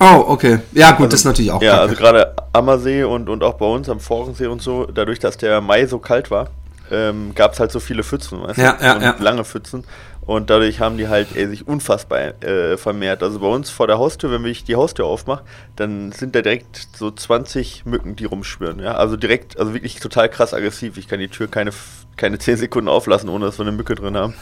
Oh, 0.00 0.25
okay. 0.28 0.58
Ja, 0.72 0.90
gut, 0.90 1.00
also, 1.00 1.11
das 1.11 1.20
ist 1.20 1.25
natürlich 1.25 1.50
auch. 1.50 1.62
Ja, 1.62 1.81
also 1.81 1.94
gerade 1.94 2.34
Ammersee 2.52 3.05
und, 3.05 3.28
und 3.28 3.43
auch 3.43 3.55
bei 3.55 3.66
uns 3.66 3.88
am 3.88 4.00
Forensee 4.00 4.46
und 4.46 4.61
so, 4.61 4.87
dadurch, 4.87 5.19
dass 5.19 5.37
der 5.37 5.61
Mai 5.61 5.87
so 5.87 5.99
kalt 5.99 6.31
war, 6.31 6.49
ähm, 6.90 7.32
gab 7.34 7.52
es 7.52 7.61
halt 7.61 7.72
so 7.72 7.81
viele 7.81 8.02
Pfützen, 8.02 8.43
weißt 8.43 8.58
ja, 8.58 8.72
du? 8.72 8.84
Ja, 8.84 8.96
und 8.96 9.02
ja. 9.02 9.16
lange 9.19 9.44
Pfützen. 9.44 9.84
Und 10.26 10.49
dadurch 10.49 10.81
haben 10.81 10.96
die 10.96 11.08
halt 11.08 11.37
ey, 11.37 11.46
sich 11.49 11.69
unfassbar 11.69 12.43
äh, 12.43 12.78
vermehrt. 12.78 13.22
Also 13.22 13.40
bei 13.40 13.46
uns 13.46 13.69
vor 13.69 13.87
der 13.87 13.99
Haustür, 13.99 14.31
wenn 14.31 14.44
ich 14.46 14.64
die 14.64 14.75
Haustür 14.75 15.05
aufmache, 15.05 15.43
dann 15.76 16.12
sind 16.12 16.34
da 16.34 16.40
direkt 16.40 16.88
so 16.96 17.10
20 17.10 17.84
Mücken, 17.84 18.17
die 18.17 18.25
rumschwirren. 18.25 18.81
Ja? 18.81 18.94
Also 18.94 19.17
direkt, 19.17 19.58
also 19.58 19.75
wirklich 19.75 20.00
total 20.00 20.31
krass 20.31 20.55
aggressiv. 20.55 20.96
Ich 20.96 21.08
kann 21.08 21.20
die 21.20 21.28
Tür 21.28 21.49
keine, 21.49 21.72
keine 22.17 22.38
10 22.38 22.56
Sekunden 22.56 22.88
auflassen, 22.88 23.28
ohne 23.28 23.44
dass 23.44 23.58
wir 23.58 23.67
eine 23.67 23.76
Mücke 23.76 23.94
drin 23.94 24.17
haben. 24.17 24.34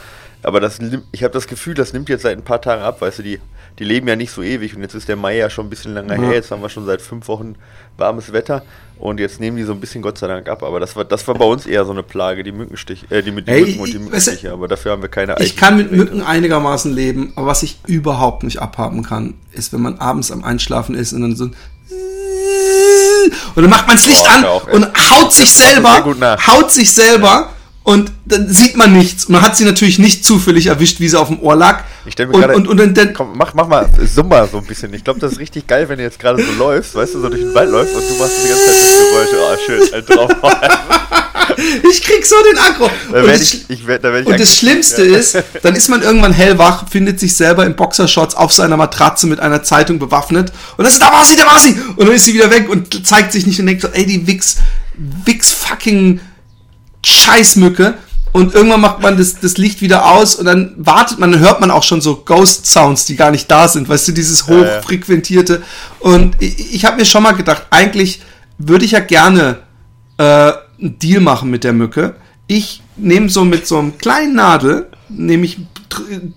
Aber 0.42 0.60
das, 0.60 0.78
ich 1.12 1.22
habe 1.22 1.32
das 1.32 1.46
Gefühl, 1.46 1.74
das 1.74 1.92
nimmt 1.92 2.08
jetzt 2.08 2.22
seit 2.22 2.36
ein 2.36 2.42
paar 2.42 2.60
Tagen 2.60 2.82
ab, 2.82 3.00
weißt 3.00 3.20
du, 3.20 3.22
die, 3.22 3.38
die 3.78 3.84
leben 3.84 4.08
ja 4.08 4.16
nicht 4.16 4.32
so 4.32 4.42
ewig 4.42 4.74
und 4.74 4.82
jetzt 4.82 4.94
ist 4.94 5.08
der 5.08 5.16
Mai 5.16 5.36
ja 5.36 5.48
schon 5.48 5.66
ein 5.66 5.70
bisschen 5.70 5.94
länger 5.94 6.18
mhm. 6.18 6.24
her, 6.24 6.34
jetzt 6.34 6.50
haben 6.50 6.62
wir 6.62 6.68
schon 6.68 6.84
seit 6.84 7.00
fünf 7.00 7.28
Wochen 7.28 7.54
warmes 7.96 8.32
Wetter 8.32 8.62
und 8.98 9.20
jetzt 9.20 9.38
nehmen 9.38 9.56
die 9.56 9.62
so 9.62 9.72
ein 9.72 9.80
bisschen 9.80 10.02
Gott 10.02 10.18
sei 10.18 10.26
Dank 10.26 10.48
ab. 10.48 10.62
Aber 10.62 10.80
das 10.80 10.96
war, 10.96 11.04
das 11.04 11.26
war 11.28 11.34
bei 11.36 11.44
uns 11.44 11.66
eher 11.66 11.84
so 11.84 11.92
eine 11.92 12.02
Plage, 12.02 12.42
die 12.42 12.52
Mückenstiche, 12.52 13.06
äh, 13.10 13.22
die 13.22 13.30
mit 13.30 13.46
den 13.46 13.64
Mücken 13.64 13.80
und 13.80 13.92
die 13.92 13.98
Mückenstiche, 13.98 14.52
aber 14.52 14.66
dafür 14.66 14.92
haben 14.92 15.02
wir 15.02 15.08
keine 15.08 15.36
Ich 15.38 15.56
kann 15.56 15.76
mit 15.76 15.92
Mücken 15.92 16.22
einigermaßen 16.22 16.92
leben, 16.92 17.32
aber 17.36 17.46
was 17.46 17.62
ich 17.62 17.78
überhaupt 17.86 18.42
nicht 18.42 18.58
abhaben 18.58 19.04
kann, 19.04 19.34
ist, 19.52 19.72
wenn 19.72 19.80
man 19.80 19.98
abends 19.98 20.32
am 20.32 20.42
Einschlafen 20.42 20.96
ist 20.96 21.12
und 21.12 21.22
dann 21.22 21.36
so 21.36 21.50
und 23.54 23.62
dann 23.62 23.70
macht 23.70 23.86
man 23.86 23.96
das 23.96 24.06
Licht 24.06 24.28
an 24.28 24.44
auch, 24.44 24.66
und 24.66 24.84
haut 25.10 25.32
sich 25.32 25.52
selber, 25.52 26.36
haut 26.46 26.72
sich 26.72 26.90
selber. 26.90 27.28
Ja 27.28 27.50
und 27.84 28.12
dann 28.24 28.48
sieht 28.48 28.76
man 28.76 28.92
nichts. 28.92 29.28
Man 29.28 29.42
hat 29.42 29.56
sie 29.56 29.64
natürlich 29.64 29.98
nicht 29.98 30.24
zufällig 30.24 30.66
erwischt, 30.66 31.00
wie 31.00 31.08
sie 31.08 31.18
auf 31.18 31.28
dem 31.28 31.40
Ohr 31.40 31.56
lag. 31.56 31.82
Ich 32.06 32.12
stelle 32.12 32.28
mir 32.28 32.38
gerade. 32.38 32.54
Und, 32.54 32.68
und, 32.68 32.80
und, 32.80 32.96
dann, 32.96 33.12
komm, 33.12 33.36
mach, 33.36 33.54
mach 33.54 33.66
mal, 33.66 33.90
summ 34.06 34.28
mal 34.28 34.48
so 34.48 34.58
ein 34.58 34.64
bisschen. 34.64 34.94
Ich 34.94 35.02
glaube, 35.02 35.18
das 35.18 35.32
ist 35.32 35.38
richtig 35.40 35.66
geil, 35.66 35.88
wenn 35.88 35.98
du 35.98 36.04
jetzt 36.04 36.20
gerade 36.20 36.42
so 36.42 36.52
läufst, 36.52 36.94
weißt 36.94 37.14
du, 37.14 37.20
so 37.20 37.28
durch 37.28 37.42
den 37.42 37.54
Wald 37.54 37.70
läufst 37.70 37.94
und 37.94 38.02
du 38.08 38.14
machst 38.14 38.34
die 38.44 38.48
ganze 38.48 38.66
Zeit 38.66 38.76
diese 38.76 39.04
Geräusche. 39.10 39.36
Oh, 39.40 39.56
schön, 39.66 39.92
halt 39.92 40.08
drauf. 40.08 40.30
ich 41.90 42.02
krieg 42.02 42.24
so 42.24 42.36
den 42.52 42.58
Aggro. 42.58 42.90
Da 43.10 43.22
und, 43.22 43.30
ich, 43.30 43.68
ich, 43.68 43.86
werd, 43.86 44.04
da 44.04 44.12
werd 44.12 44.26
und 44.26 44.38
das 44.38 44.56
Schlimmste 44.56 45.04
ja. 45.04 45.18
ist, 45.18 45.42
dann 45.62 45.74
ist 45.74 45.88
man 45.88 46.02
irgendwann 46.02 46.32
hellwach, 46.32 46.88
findet 46.88 47.18
sich 47.18 47.34
selber 47.34 47.66
in 47.66 47.74
Boxershorts 47.74 48.36
auf 48.36 48.52
seiner 48.52 48.76
Matratze 48.76 49.26
mit 49.26 49.40
einer 49.40 49.64
Zeitung 49.64 49.98
bewaffnet 49.98 50.52
und 50.76 50.84
dann 50.84 50.86
ist, 50.86 51.02
da 51.02 51.12
war 51.12 51.24
sie, 51.24 51.36
da 51.36 51.46
war 51.46 51.58
sie! 51.58 51.76
Und 51.96 52.06
dann 52.06 52.14
ist 52.14 52.24
sie 52.24 52.34
wieder 52.34 52.50
weg 52.50 52.68
und 52.68 53.04
zeigt 53.06 53.32
sich 53.32 53.46
nicht 53.46 53.58
und 53.58 53.66
denkt 53.66 53.82
so, 53.82 53.88
ey, 53.88 54.06
die 54.06 54.26
Wix, 54.26 54.58
Wix 55.24 55.50
fucking 55.50 56.20
Scheißmücke. 57.04 57.94
Und 58.32 58.54
irgendwann 58.54 58.80
macht 58.80 59.02
man 59.02 59.18
das, 59.18 59.40
das 59.40 59.58
Licht 59.58 59.82
wieder 59.82 60.10
aus 60.10 60.36
und 60.36 60.46
dann 60.46 60.72
wartet 60.78 61.18
man, 61.18 61.32
dann 61.32 61.40
hört 61.40 61.60
man 61.60 61.70
auch 61.70 61.82
schon 61.82 62.00
so 62.00 62.16
Ghost 62.16 62.64
Sounds, 62.64 63.04
die 63.04 63.14
gar 63.14 63.30
nicht 63.30 63.50
da 63.50 63.68
sind, 63.68 63.90
weißt 63.90 64.08
du, 64.08 64.12
dieses 64.12 64.46
hochfrequentierte. 64.46 65.62
Und 66.00 66.36
ich, 66.40 66.74
ich 66.74 66.84
habe 66.86 66.96
mir 66.96 67.04
schon 67.04 67.22
mal 67.22 67.32
gedacht, 67.32 67.66
eigentlich 67.68 68.22
würde 68.56 68.86
ich 68.86 68.92
ja 68.92 69.00
gerne 69.00 69.58
äh, 70.16 70.22
einen 70.22 70.98
Deal 70.98 71.20
machen 71.20 71.50
mit 71.50 71.62
der 71.62 71.74
Mücke. 71.74 72.14
Ich 72.46 72.82
nehme 72.96 73.28
so 73.28 73.44
mit 73.44 73.66
so 73.66 73.78
einem 73.78 73.98
kleinen 73.98 74.34
Nadel, 74.34 74.86
nehme 75.10 75.44
ich, 75.44 75.58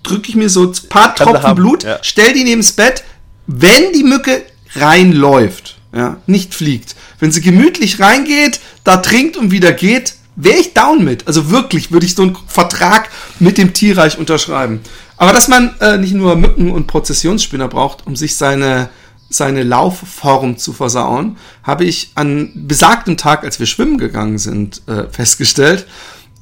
drücke 0.02 0.28
ich 0.28 0.34
mir 0.34 0.50
so 0.50 0.64
ein 0.64 0.72
paar 0.90 1.14
Tropfen 1.14 1.54
Blut, 1.54 1.84
ja. 1.84 1.98
stell 2.02 2.34
die 2.34 2.44
neben 2.44 2.60
das 2.60 2.72
Bett, 2.72 3.04
wenn 3.46 3.92
die 3.94 4.04
Mücke 4.04 4.42
reinläuft, 4.74 5.78
ja, 5.94 6.18
nicht 6.26 6.54
fliegt, 6.54 6.94
wenn 7.20 7.32
sie 7.32 7.40
gemütlich 7.40 8.00
reingeht, 8.00 8.60
da 8.84 8.98
trinkt 8.98 9.36
und 9.36 9.50
wieder 9.50 9.72
geht, 9.72 10.15
wäre 10.36 10.58
ich 10.58 10.74
down 10.74 11.04
mit. 11.04 11.26
Also 11.26 11.50
wirklich 11.50 11.90
würde 11.90 12.06
ich 12.06 12.14
so 12.14 12.22
einen 12.22 12.36
Vertrag 12.46 13.08
mit 13.40 13.58
dem 13.58 13.72
Tierreich 13.72 14.18
unterschreiben. 14.18 14.80
Aber 15.16 15.32
dass 15.32 15.48
man 15.48 15.74
äh, 15.80 15.96
nicht 15.96 16.14
nur 16.14 16.36
Mücken 16.36 16.70
und 16.70 16.86
Prozessionsspinner 16.86 17.68
braucht, 17.68 18.06
um 18.06 18.16
sich 18.16 18.36
seine, 18.36 18.90
seine 19.30 19.62
Laufform 19.62 20.58
zu 20.58 20.72
versauen, 20.72 21.38
habe 21.62 21.84
ich 21.84 22.12
an 22.14 22.52
besagtem 22.54 23.16
Tag, 23.16 23.42
als 23.44 23.58
wir 23.58 23.66
schwimmen 23.66 23.98
gegangen 23.98 24.38
sind, 24.38 24.82
äh, 24.86 25.04
festgestellt. 25.10 25.86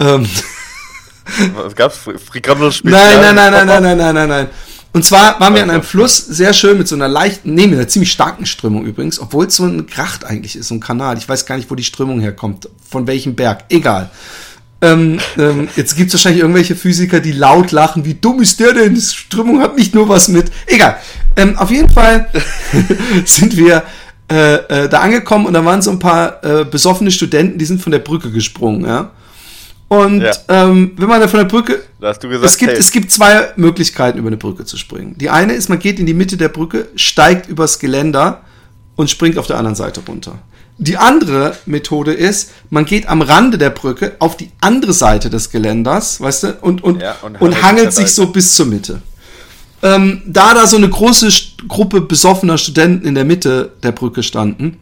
Ähm, 0.00 0.28
Was 1.54 1.74
gab's? 1.74 1.98
Frikandel 1.98 2.72
Nein, 2.82 3.20
nein, 3.20 3.34
nein, 3.34 3.52
nein, 3.52 3.66
nein, 3.66 3.82
nein, 3.82 3.96
nein, 3.96 4.14
nein, 4.14 4.28
nein. 4.28 4.48
Und 4.94 5.04
zwar 5.04 5.40
waren 5.40 5.56
wir 5.56 5.62
an 5.64 5.70
einem 5.70 5.82
Fluss, 5.82 6.18
sehr 6.18 6.52
schön, 6.52 6.78
mit 6.78 6.86
so 6.86 6.94
einer 6.94 7.08
leichten, 7.08 7.52
nee, 7.52 7.66
mit 7.66 7.80
einer 7.80 7.88
ziemlich 7.88 8.12
starken 8.12 8.46
Strömung 8.46 8.86
übrigens, 8.86 9.18
obwohl 9.18 9.46
es 9.46 9.56
so 9.56 9.64
ein 9.64 9.88
Gracht 9.88 10.24
eigentlich 10.24 10.54
ist, 10.54 10.68
so 10.68 10.74
ein 10.76 10.80
Kanal. 10.80 11.18
Ich 11.18 11.28
weiß 11.28 11.46
gar 11.46 11.56
nicht, 11.56 11.68
wo 11.68 11.74
die 11.74 11.82
Strömung 11.82 12.20
herkommt, 12.20 12.68
von 12.88 13.08
welchem 13.08 13.34
Berg, 13.34 13.64
egal. 13.70 14.08
Ähm, 14.80 15.18
ähm, 15.36 15.66
jetzt 15.74 15.96
gibt 15.96 16.08
es 16.08 16.14
wahrscheinlich 16.14 16.42
irgendwelche 16.42 16.76
Physiker, 16.76 17.18
die 17.18 17.32
laut 17.32 17.72
lachen, 17.72 18.04
wie 18.04 18.14
dumm 18.14 18.40
ist 18.40 18.60
der 18.60 18.72
denn? 18.72 18.96
Strömung 18.96 19.60
hat 19.60 19.76
nicht 19.76 19.96
nur 19.96 20.08
was 20.08 20.28
mit. 20.28 20.52
Egal. 20.66 20.96
Ähm, 21.34 21.58
auf 21.58 21.72
jeden 21.72 21.90
Fall 21.90 22.30
sind 23.24 23.56
wir 23.56 23.82
äh, 24.30 24.54
äh, 24.54 24.88
da 24.88 25.00
angekommen 25.00 25.46
und 25.46 25.54
da 25.54 25.64
waren 25.64 25.82
so 25.82 25.90
ein 25.90 25.98
paar 25.98 26.44
äh, 26.44 26.64
besoffene 26.64 27.10
Studenten, 27.10 27.58
die 27.58 27.64
sind 27.64 27.82
von 27.82 27.90
der 27.90 27.98
Brücke 27.98 28.30
gesprungen, 28.30 28.86
ja. 28.86 29.10
Und 30.02 30.22
ja. 30.22 30.32
ähm, 30.48 30.92
wenn 30.96 31.08
man 31.08 31.20
da 31.20 31.28
von 31.28 31.38
der 31.40 31.46
Brücke. 31.46 31.82
Da 32.00 32.08
hast 32.08 32.22
du 32.22 32.28
gesagt, 32.28 32.46
es, 32.46 32.58
gibt, 32.58 32.72
hey. 32.72 32.78
es 32.78 32.90
gibt 32.90 33.10
zwei 33.10 33.52
Möglichkeiten, 33.56 34.18
über 34.18 34.28
eine 34.28 34.36
Brücke 34.36 34.64
zu 34.64 34.76
springen. 34.76 35.14
Die 35.18 35.30
eine 35.30 35.52
ist, 35.52 35.68
man 35.68 35.78
geht 35.78 35.98
in 35.98 36.06
die 36.06 36.14
Mitte 36.14 36.36
der 36.36 36.48
Brücke, 36.48 36.88
steigt 36.96 37.48
übers 37.48 37.78
Geländer 37.78 38.42
und 38.96 39.10
springt 39.10 39.38
auf 39.38 39.46
der 39.46 39.58
anderen 39.58 39.76
Seite 39.76 40.00
runter. 40.06 40.38
Die 40.78 40.96
andere 40.96 41.56
Methode 41.66 42.12
ist, 42.12 42.50
man 42.70 42.84
geht 42.84 43.08
am 43.08 43.22
Rande 43.22 43.58
der 43.58 43.70
Brücke 43.70 44.16
auf 44.18 44.36
die 44.36 44.50
andere 44.60 44.92
Seite 44.92 45.30
des 45.30 45.50
Geländers, 45.50 46.20
weißt 46.20 46.42
du, 46.42 46.56
und, 46.62 46.82
und, 46.82 47.00
ja, 47.00 47.14
und, 47.22 47.40
und 47.40 47.62
hangelt 47.62 47.92
sich 47.92 48.12
so 48.12 48.26
bis 48.26 48.56
zur 48.56 48.66
Mitte. 48.66 49.00
Ähm, 49.82 50.22
da 50.26 50.54
da 50.54 50.66
so 50.66 50.76
eine 50.76 50.88
große 50.88 51.28
Gruppe 51.68 52.00
besoffener 52.00 52.58
Studenten 52.58 53.06
in 53.06 53.14
der 53.14 53.24
Mitte 53.24 53.72
der 53.82 53.92
Brücke 53.92 54.22
standen, 54.24 54.78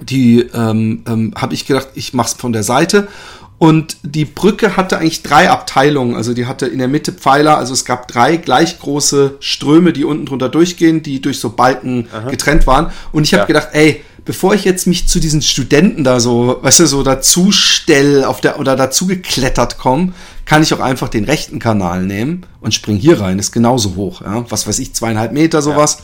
die 0.00 0.40
ähm, 0.54 1.02
ähm, 1.06 1.34
habe 1.36 1.54
ich 1.54 1.66
gedacht, 1.66 1.88
ich 1.94 2.14
mach's 2.14 2.32
von 2.32 2.52
der 2.52 2.62
Seite 2.62 3.08
und 3.58 3.96
die 4.02 4.24
Brücke 4.24 4.76
hatte 4.76 4.98
eigentlich 4.98 5.22
drei 5.22 5.48
Abteilungen. 5.48 6.16
Also 6.16 6.34
die 6.34 6.46
hatte 6.46 6.66
in 6.66 6.78
der 6.78 6.88
Mitte 6.88 7.12
Pfeiler. 7.12 7.56
Also 7.56 7.72
es 7.72 7.84
gab 7.84 8.08
drei 8.08 8.36
gleich 8.36 8.78
große 8.80 9.36
Ströme, 9.40 9.92
die 9.92 10.04
unten 10.04 10.26
drunter 10.26 10.48
durchgehen, 10.48 11.02
die 11.02 11.22
durch 11.22 11.38
so 11.38 11.50
Balken 11.50 12.08
Aha. 12.12 12.30
getrennt 12.30 12.66
waren. 12.66 12.90
Und 13.12 13.22
ich 13.22 13.32
habe 13.32 13.42
ja. 13.42 13.46
gedacht, 13.46 13.68
ey, 13.72 14.02
bevor 14.24 14.54
ich 14.54 14.64
jetzt 14.64 14.86
mich 14.86 15.06
zu 15.06 15.20
diesen 15.20 15.40
Studenten 15.40 16.02
da 16.02 16.18
so, 16.18 16.58
weißt 16.60 16.80
du, 16.80 16.86
so 16.86 17.02
dazu 17.02 17.52
stell 17.52 18.24
auf 18.24 18.40
der 18.40 18.58
oder 18.58 18.74
dazu 18.74 19.06
geklettert 19.06 19.78
komme, 19.78 20.12
kann 20.46 20.62
ich 20.62 20.74
auch 20.74 20.80
einfach 20.80 21.08
den 21.08 21.24
rechten 21.24 21.58
Kanal 21.58 22.02
nehmen 22.02 22.44
und 22.60 22.74
spring 22.74 22.96
hier 22.96 23.20
rein. 23.20 23.38
Ist 23.38 23.52
genauso 23.52 23.94
hoch. 23.94 24.20
Ja? 24.20 24.44
Was 24.50 24.66
weiß 24.66 24.78
ich, 24.80 24.94
zweieinhalb 24.94 25.32
Meter 25.32 25.62
sowas. 25.62 26.02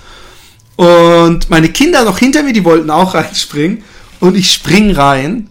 Ja. 0.78 0.86
Und 0.86 1.50
meine 1.50 1.68
Kinder 1.68 2.04
noch 2.04 2.18
hinter 2.18 2.42
mir, 2.42 2.52
die 2.52 2.64
wollten 2.64 2.90
auch 2.90 3.14
reinspringen. 3.16 3.82
Und 4.20 4.36
ich 4.36 4.52
spring 4.52 4.92
rein 4.92 5.49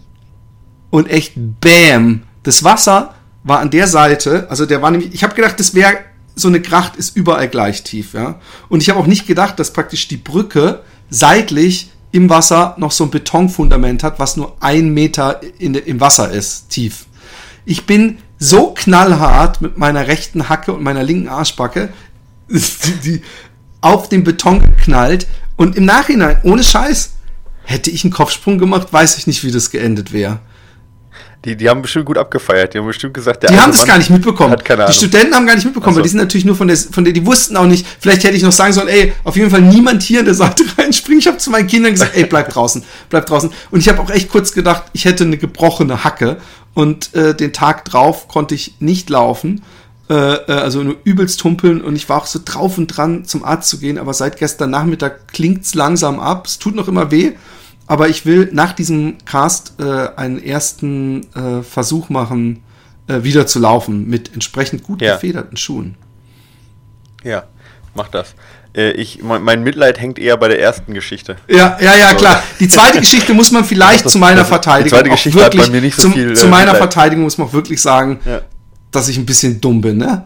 und 0.90 1.08
echt 1.08 1.32
Bäm. 1.36 2.22
Das 2.42 2.64
Wasser 2.64 3.14
war 3.42 3.60
an 3.60 3.70
der 3.70 3.86
Seite, 3.86 4.46
also 4.50 4.66
der 4.66 4.82
war 4.82 4.90
nämlich, 4.90 5.14
ich 5.14 5.22
habe 5.22 5.34
gedacht, 5.34 5.58
das 5.58 5.74
wäre 5.74 5.98
so 6.34 6.48
eine 6.48 6.60
Gracht 6.60 6.96
ist 6.96 7.16
überall 7.16 7.48
gleich 7.48 7.82
tief, 7.82 8.14
ja. 8.14 8.40
Und 8.68 8.82
ich 8.82 8.90
habe 8.90 8.98
auch 9.00 9.06
nicht 9.06 9.26
gedacht, 9.26 9.58
dass 9.58 9.72
praktisch 9.72 10.08
die 10.08 10.16
Brücke 10.16 10.82
seitlich 11.10 11.90
im 12.12 12.30
Wasser 12.30 12.74
noch 12.78 12.92
so 12.92 13.04
ein 13.04 13.10
Betonfundament 13.10 14.02
hat, 14.02 14.18
was 14.18 14.36
nur 14.36 14.56
ein 14.60 14.92
Meter 14.92 15.40
in, 15.58 15.74
im 15.74 16.00
Wasser 16.00 16.30
ist, 16.30 16.70
tief. 16.70 17.06
Ich 17.64 17.84
bin 17.84 18.18
so 18.38 18.72
knallhart 18.72 19.60
mit 19.60 19.76
meiner 19.76 20.06
rechten 20.06 20.48
Hacke 20.48 20.72
und 20.72 20.82
meiner 20.82 21.02
linken 21.02 21.28
Arschbacke 21.28 21.90
die, 22.48 22.92
die 23.04 23.22
auf 23.80 24.08
den 24.08 24.24
Beton 24.24 24.60
geknallt 24.60 25.26
und 25.56 25.76
im 25.76 25.84
Nachhinein, 25.84 26.40
ohne 26.42 26.62
Scheiß, 26.62 27.12
hätte 27.64 27.90
ich 27.90 28.02
einen 28.04 28.12
Kopfsprung 28.12 28.58
gemacht, 28.58 28.92
weiß 28.92 29.18
ich 29.18 29.26
nicht, 29.26 29.44
wie 29.44 29.50
das 29.50 29.70
geendet 29.70 30.12
wäre. 30.12 30.40
Die, 31.44 31.56
die 31.56 31.70
haben 31.70 31.80
bestimmt 31.80 32.04
gut 32.04 32.18
abgefeiert. 32.18 32.74
Die 32.74 32.78
haben 32.78 32.86
bestimmt 32.86 33.14
gesagt, 33.14 33.42
der 33.42 33.50
Die 33.50 33.58
haben 33.58 33.70
das 33.70 33.78
Mann 33.80 33.88
gar 33.88 33.98
nicht 33.98 34.10
mitbekommen. 34.10 34.52
Hat 34.52 34.64
keine 34.64 34.84
Ahnung. 34.84 34.92
Die 34.92 34.98
Studenten 34.98 35.34
haben 35.34 35.46
gar 35.46 35.54
nicht 35.54 35.64
mitbekommen, 35.64 35.94
so. 35.94 35.98
weil 35.98 36.02
die 36.02 36.10
sind 36.10 36.18
natürlich 36.18 36.44
nur 36.44 36.54
von 36.54 36.68
der, 36.68 36.76
von 36.76 37.02
der, 37.04 37.14
die 37.14 37.24
wussten 37.24 37.56
auch 37.56 37.66
nicht, 37.66 37.86
vielleicht 37.98 38.24
hätte 38.24 38.36
ich 38.36 38.42
noch 38.42 38.52
sagen 38.52 38.74
sollen, 38.74 38.88
ey, 38.88 39.14
auf 39.24 39.36
jeden 39.36 39.50
Fall 39.50 39.62
niemand 39.62 40.02
hier 40.02 40.20
in 40.20 40.26
der 40.26 40.34
Seite 40.34 40.64
reinspringen. 40.78 41.20
Ich 41.20 41.26
habe 41.26 41.38
zu 41.38 41.50
meinen 41.50 41.66
Kindern 41.66 41.92
gesagt, 41.92 42.14
ey, 42.14 42.24
bleib 42.24 42.50
draußen, 42.50 42.84
bleib 43.08 43.24
draußen. 43.26 43.50
Und 43.70 43.80
ich 43.80 43.88
habe 43.88 44.00
auch 44.00 44.10
echt 44.10 44.28
kurz 44.28 44.52
gedacht, 44.52 44.84
ich 44.92 45.06
hätte 45.06 45.24
eine 45.24 45.38
gebrochene 45.38 46.04
Hacke. 46.04 46.36
Und 46.74 47.14
äh, 47.14 47.34
den 47.34 47.52
Tag 47.52 47.84
drauf 47.86 48.28
konnte 48.28 48.54
ich 48.54 48.74
nicht 48.78 49.10
laufen. 49.10 49.62
Äh, 50.10 50.14
äh, 50.14 50.52
also 50.52 50.82
nur 50.82 50.96
übelst 51.04 51.42
humpeln 51.44 51.80
und 51.80 51.94
ich 51.94 52.08
war 52.08 52.18
auch 52.18 52.26
so 52.26 52.40
drauf 52.44 52.78
und 52.78 52.88
dran, 52.88 53.24
zum 53.26 53.44
Arzt 53.44 53.68
zu 53.68 53.78
gehen, 53.78 53.96
aber 53.96 54.12
seit 54.12 54.38
gestern 54.38 54.70
Nachmittag 54.70 55.28
klingt's 55.28 55.74
langsam 55.74 56.18
ab. 56.18 56.46
Es 56.48 56.58
tut 56.58 56.74
noch 56.74 56.88
immer 56.88 57.12
weh, 57.12 57.32
aber 57.90 58.08
ich 58.08 58.24
will 58.24 58.50
nach 58.52 58.72
diesem 58.72 59.18
Cast 59.24 59.80
äh, 59.80 60.10
einen 60.14 60.40
ersten 60.40 61.26
äh, 61.34 61.64
Versuch 61.64 62.08
machen, 62.08 62.62
äh, 63.08 63.24
wieder 63.24 63.48
zu 63.48 63.58
laufen 63.58 64.08
mit 64.08 64.32
entsprechend 64.32 64.84
gut 64.84 65.02
ja. 65.02 65.14
gefederten 65.14 65.56
Schuhen. 65.56 65.96
Ja, 67.24 67.48
mach 67.96 68.06
das. 68.06 68.36
Äh, 68.76 68.92
ich, 68.92 69.24
mein 69.24 69.64
Mitleid 69.64 70.00
hängt 70.00 70.20
eher 70.20 70.36
bei 70.36 70.46
der 70.46 70.60
ersten 70.60 70.94
Geschichte. 70.94 71.34
Ja, 71.48 71.78
ja, 71.80 71.96
ja, 71.96 72.14
klar. 72.14 72.40
Die 72.60 72.68
zweite 72.68 73.00
Geschichte 73.00 73.34
muss 73.34 73.50
man 73.50 73.64
vielleicht 73.64 74.08
zu 74.08 74.18
meiner 74.18 74.44
Verteidigung. 74.44 74.84
Die 74.84 74.90
zweite 74.90 75.10
Geschichte 75.10 75.40
wirklich, 75.40 75.62
hat 75.62 75.68
bei 75.70 75.74
mir 75.74 75.80
nicht 75.80 75.96
so 75.96 76.02
zum, 76.02 76.12
viel. 76.12 76.34
Zu 76.34 76.46
meiner 76.46 76.66
Mitleid. 76.66 76.92
Verteidigung 76.92 77.24
muss 77.24 77.38
man 77.38 77.48
auch 77.48 77.52
wirklich 77.52 77.82
sagen, 77.82 78.20
ja. 78.24 78.42
dass 78.92 79.08
ich 79.08 79.18
ein 79.18 79.26
bisschen 79.26 79.60
dumm 79.60 79.80
bin, 79.80 79.96
ne? 79.96 80.24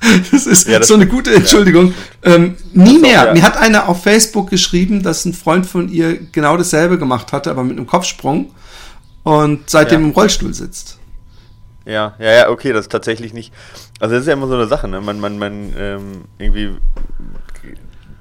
das 0.30 0.46
ist 0.46 0.68
ja, 0.68 0.78
das 0.78 0.88
so 0.88 0.94
eine 0.94 1.06
gute 1.06 1.34
Entschuldigung. 1.34 1.94
Ja. 2.24 2.34
Ähm, 2.34 2.56
nie 2.72 2.98
mehr. 2.98 3.26
Ja. 3.26 3.32
Mir 3.32 3.42
hat 3.42 3.56
einer 3.56 3.88
auf 3.88 4.02
Facebook 4.02 4.50
geschrieben, 4.50 5.02
dass 5.02 5.24
ein 5.24 5.34
Freund 5.34 5.66
von 5.66 5.88
ihr 5.88 6.18
genau 6.32 6.56
dasselbe 6.56 6.98
gemacht 6.98 7.32
hatte, 7.32 7.50
aber 7.50 7.64
mit 7.64 7.76
einem 7.76 7.86
Kopfsprung 7.86 8.52
und 9.24 9.68
seitdem 9.68 10.04
im 10.04 10.10
Rollstuhl 10.10 10.54
sitzt. 10.54 10.98
Ja, 11.84 12.14
ja, 12.18 12.32
ja, 12.32 12.48
okay, 12.50 12.72
das 12.72 12.82
ist 12.82 12.92
tatsächlich 12.92 13.32
nicht. 13.32 13.52
Also 13.98 14.14
das 14.14 14.22
ist 14.22 14.28
ja 14.28 14.34
immer 14.34 14.46
so 14.46 14.54
eine 14.54 14.68
Sache, 14.68 14.88
ne? 14.88 15.00
Man, 15.00 15.20
man, 15.20 15.38
man 15.38 15.72
ähm, 15.76 16.24
irgendwie 16.38 16.76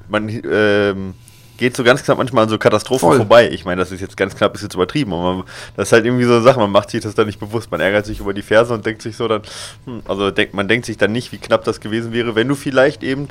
man 0.10 0.30
ähm, 0.30 1.14
geht 1.58 1.76
so 1.76 1.84
ganz 1.84 2.04
knapp 2.04 2.18
manchmal 2.18 2.44
an 2.44 2.50
so 2.50 2.58
Katastrophen 2.58 3.10
Voll. 3.10 3.18
vorbei. 3.18 3.50
Ich 3.52 3.66
meine, 3.66 3.80
das 3.80 3.92
ist 3.92 4.02
jetzt 4.02 4.16
ganz 4.16 4.36
knapp, 4.36 4.56
ist 4.56 4.62
jetzt 4.62 4.76
übertrieben, 4.76 5.14
aber 5.14 5.46
das 5.76 5.90
ist 5.90 5.92
halt 5.92 6.06
irgendwie 6.06 6.26
so 6.26 6.34
eine 6.34 6.42
Sache, 6.42 6.60
man 6.60 6.72
macht 6.72 6.92
sich 6.92 7.02
das 7.02 7.16
dann 7.16 7.28
nicht 7.28 7.40
bewusst. 7.40 7.72
Man 7.72 7.82
ärgert 7.82 8.06
sich 8.06 8.20
über 8.20 8.34
die 8.34 8.42
Ferse 8.42 8.74
und 8.74 8.86
denkt 8.86 9.02
sich 9.02 9.16
so 9.16 9.28
dann, 9.28 9.42
hm, 9.86 10.02
also 10.08 10.32
denk, 10.32 10.54
man 10.54 10.68
denkt 10.68 10.86
sich 10.86 10.98
dann 10.98 11.12
nicht, 11.12 11.32
wie 11.32 11.38
knapp 11.38 11.64
das 11.64 11.80
gewesen 11.80 12.14
wäre, 12.14 12.36
wenn 12.36 12.48
du 12.48 12.56
vielleicht 12.56 13.04
eben 13.04 13.28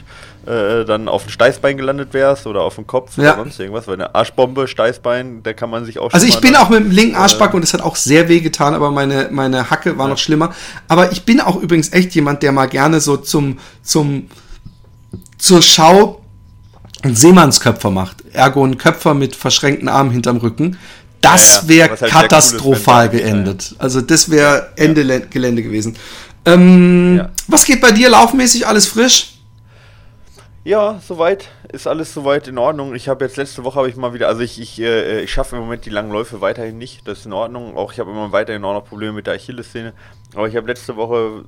äh, 0.47 0.85
dann 0.85 1.09
auf 1.09 1.27
ein 1.27 1.31
Steißbein 1.31 1.77
gelandet 1.77 2.13
wärst 2.13 2.47
oder 2.47 2.63
auf 2.63 2.75
den 2.75 2.87
Kopf 2.87 3.17
ja. 3.17 3.35
oder 3.35 3.45
sonst 3.45 3.61
irgendwas, 3.61 3.87
weil 3.87 3.95
eine 3.95 4.15
Arschbombe, 4.15 4.69
Steißbein, 4.69 5.43
da 5.43 5.53
kann 5.53 5.71
man 5.71 5.85
sich 5.85 5.99
auch 5.99 6.13
Also 6.13 6.27
ich 6.27 6.41
bin 6.41 6.57
auch 6.57 6.69
mit 6.69 6.81
dem 6.81 6.91
linken 6.91 7.17
Arschback 7.17 7.53
äh, 7.53 7.57
und 7.57 7.63
es 7.63 7.75
hat 7.75 7.83
auch 7.83 7.97
sehr 7.97 8.29
weh 8.29 8.41
getan, 8.41 8.75
aber 8.75 8.91
meine, 8.91 9.29
meine 9.31 9.71
Hacke 9.71 9.99
war 9.99 10.07
ja. 10.07 10.11
noch 10.11 10.19
schlimmer. 10.19 10.55
Aber 10.89 11.13
ich 11.13 11.25
bin 11.25 11.41
auch 11.41 11.57
übrigens 11.57 11.93
echt 11.93 12.15
jemand, 12.15 12.43
der 12.43 12.53
mal 12.53 12.67
gerne 12.67 13.01
so 13.01 13.17
zum, 13.17 13.59
zum, 13.83 14.29
zur 15.39 15.63
Schau 15.63 16.23
Seemannsköpfer 17.05 17.91
macht, 17.91 18.17
ergo 18.33 18.65
einen 18.65 18.79
Köpfer 18.79 19.15
mit 19.15 19.37
verschränkten 19.37 19.89
Armen 19.89 20.11
hinterm 20.11 20.39
Rücken, 20.39 20.79
das 21.21 21.55
ja, 21.55 21.61
ja. 21.63 21.69
wäre 21.69 22.01
halt 22.01 22.11
katastrophal 22.11 23.07
cool 23.07 23.19
geendet. 23.19 23.71
Ja. 23.71 23.77
Also 23.79 24.01
das 24.01 24.31
wäre 24.31 24.69
Ende 24.77 25.21
Gelände 25.29 25.63
gewesen. 25.63 25.97
Ähm, 26.45 27.23
was 27.49 27.65
geht 27.65 27.81
bei 27.81 27.91
dir 27.91 28.09
laufmäßig? 28.09 28.67
Alles 28.67 28.87
frisch? 28.87 29.36
Ja, 30.67 31.01
soweit 31.01 31.51
ist 31.71 31.87
alles 31.87 32.13
soweit 32.13 32.49
in 32.49 32.59
Ordnung. 32.59 32.97
Ich 32.97 33.09
habe 33.09 33.25
jetzt 33.25 33.37
letzte 33.37 33.63
Woche 33.63 33.77
habe 33.77 33.89
ich 33.89 33.95
mal 33.95 34.15
wieder, 34.15 34.27
also 34.27 34.41
ich, 34.41 34.61
ich, 34.61 34.81
äh, 34.81 35.21
ich 35.21 35.33
schaffe 35.33 35.55
im 35.55 35.63
Moment 35.63 35.87
die 35.87 35.91
langen 35.91 36.11
Läufe 36.11 36.41
weiterhin 36.41 36.77
nicht. 36.77 37.07
Das 37.07 37.21
ist 37.21 37.27
in 37.27 37.33
Ordnung. 37.33 37.77
Auch 37.77 37.93
ich 37.93 38.01
habe 38.01 38.11
immer 38.11 38.33
weiterhin 38.33 38.65
auch 38.65 38.73
noch 38.73 38.85
Probleme 38.85 39.13
mit 39.13 39.29
der 39.29 39.35
Achillessehne. 39.35 39.93
Aber 40.35 40.49
ich 40.49 40.57
habe 40.57 40.67
letzte 40.67 40.97
Woche 40.97 41.45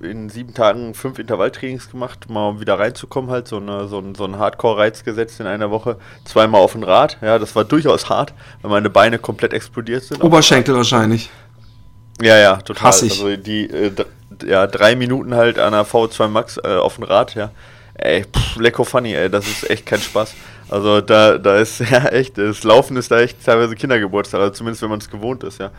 in 0.00 0.28
sieben 0.28 0.54
Tagen 0.54 0.94
fünf 0.94 1.18
Intervalltrainings 1.18 1.90
gemacht, 1.90 2.30
mal 2.30 2.50
um 2.50 2.60
wieder 2.60 2.78
reinzukommen, 2.78 3.28
halt 3.32 3.48
so, 3.48 3.56
eine, 3.56 3.88
so 3.88 3.98
ein, 3.98 4.14
so 4.14 4.24
ein 4.24 4.38
Hardcore-Reiz 4.38 5.02
gesetzt 5.02 5.40
in 5.40 5.48
einer 5.48 5.72
Woche. 5.72 5.96
Zweimal 6.24 6.60
auf 6.60 6.70
dem 6.70 6.84
Rad. 6.84 7.18
Ja, 7.22 7.40
das 7.40 7.56
war 7.56 7.64
durchaus 7.64 8.08
hart, 8.08 8.34
weil 8.62 8.70
meine 8.70 8.88
Beine 8.88 9.18
komplett 9.18 9.52
explodiert 9.52 10.04
sind. 10.04 10.22
Oberschenkel 10.22 10.76
wahrscheinlich. 10.76 11.28
Ja, 12.22 12.38
ja, 12.38 12.58
total. 12.58 12.84
Hass 12.84 13.02
ich. 13.02 13.20
Also 13.20 13.36
die 13.36 13.68
äh, 13.68 13.90
ja, 14.46 14.68
drei 14.68 14.94
Minuten 14.94 15.34
halt 15.34 15.58
an 15.58 15.72
der 15.72 15.84
V2 15.84 16.28
Max 16.28 16.56
äh, 16.62 16.76
auf 16.76 16.94
dem 16.94 17.02
Rad, 17.02 17.34
ja 17.34 17.50
ey, 18.00 18.24
pff, 18.24 18.56
lecko 18.56 18.84
funny, 18.84 19.14
ey, 19.14 19.30
das 19.30 19.46
ist 19.46 19.68
echt 19.70 19.86
kein 19.86 20.00
Spaß. 20.00 20.34
Also 20.68 21.00
da, 21.00 21.38
da 21.38 21.56
ist 21.56 21.80
ja 21.90 22.06
echt, 22.06 22.38
das 22.38 22.64
Laufen 22.64 22.96
ist 22.96 23.10
da 23.10 23.20
echt 23.20 23.44
teilweise 23.44 23.74
Kindergeburtstag, 23.74 24.40
also 24.40 24.52
zumindest 24.52 24.82
wenn 24.82 24.90
man 24.90 25.00
es 25.00 25.10
gewohnt 25.10 25.44
ist, 25.44 25.58
ja. 25.58 25.70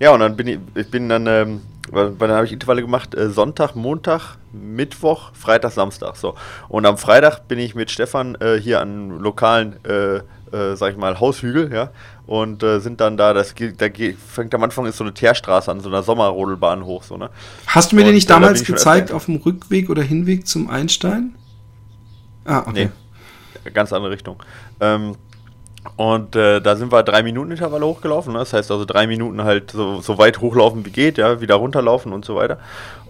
Ja, 0.00 0.12
und 0.12 0.20
dann 0.20 0.36
bin 0.36 0.46
ich, 0.46 0.58
ich 0.74 0.90
bin 0.90 1.08
dann, 1.08 1.26
ähm, 1.26 1.60
dann 1.90 2.30
habe 2.30 2.46
ich 2.46 2.52
Intervalle 2.52 2.82
gemacht, 2.82 3.16
äh, 3.16 3.30
Sonntag, 3.30 3.74
Montag, 3.74 4.36
Mittwoch, 4.52 5.32
Freitag, 5.34 5.72
Samstag. 5.72 6.16
So. 6.16 6.34
Und 6.68 6.86
am 6.86 6.98
Freitag 6.98 7.48
bin 7.48 7.58
ich 7.58 7.74
mit 7.74 7.90
Stefan 7.90 8.36
äh, 8.36 8.60
hier 8.60 8.80
an 8.80 9.18
lokalen, 9.18 9.76
äh, 9.84 10.18
äh, 10.56 10.76
sag 10.76 10.92
ich 10.92 10.96
mal, 10.96 11.18
Haushügel, 11.18 11.72
ja, 11.74 11.90
und 12.26 12.62
äh, 12.62 12.78
sind 12.78 13.00
dann 13.00 13.16
da, 13.16 13.34
das 13.34 13.54
da 13.76 13.86
fängt 14.28 14.54
am 14.54 14.62
Anfang 14.62 14.86
ist 14.86 14.98
so 14.98 15.04
eine 15.04 15.14
Teerstraße 15.14 15.70
an, 15.70 15.80
so 15.80 15.88
einer 15.88 16.04
Sommerrodelbahn 16.04 16.84
hoch, 16.84 17.02
so, 17.02 17.16
ne? 17.16 17.30
Hast 17.66 17.90
du 17.90 17.96
mir 17.96 18.02
und, 18.02 18.06
den 18.06 18.14
nicht 18.14 18.30
damals 18.30 18.62
da 18.62 18.72
gezeigt 18.72 19.10
auf 19.10 19.24
dem 19.24 19.36
Rückweg 19.36 19.90
oder 19.90 20.02
Hinweg 20.02 20.46
zum 20.46 20.70
Einstein? 20.70 21.34
Ah, 22.48 22.64
okay. 22.66 22.90
Nee, 23.64 23.70
ganz 23.70 23.92
andere 23.92 24.10
Richtung. 24.10 24.42
Ähm, 24.80 25.16
und 25.96 26.34
äh, 26.34 26.60
da 26.60 26.76
sind 26.76 26.90
wir 26.90 27.02
drei 27.02 27.22
Minuten 27.22 27.50
Intervalle 27.50 27.86
hochgelaufen. 27.86 28.32
Ne? 28.32 28.40
Das 28.40 28.52
heißt 28.52 28.70
also 28.70 28.84
drei 28.84 29.06
Minuten 29.06 29.44
halt 29.44 29.70
so, 29.70 30.00
so, 30.00 30.18
weit 30.18 30.40
hochlaufen 30.40 30.84
wie 30.84 30.90
geht, 30.90 31.18
ja, 31.18 31.40
wieder 31.40 31.56
runterlaufen 31.56 32.12
und 32.12 32.24
so 32.24 32.36
weiter. 32.36 32.58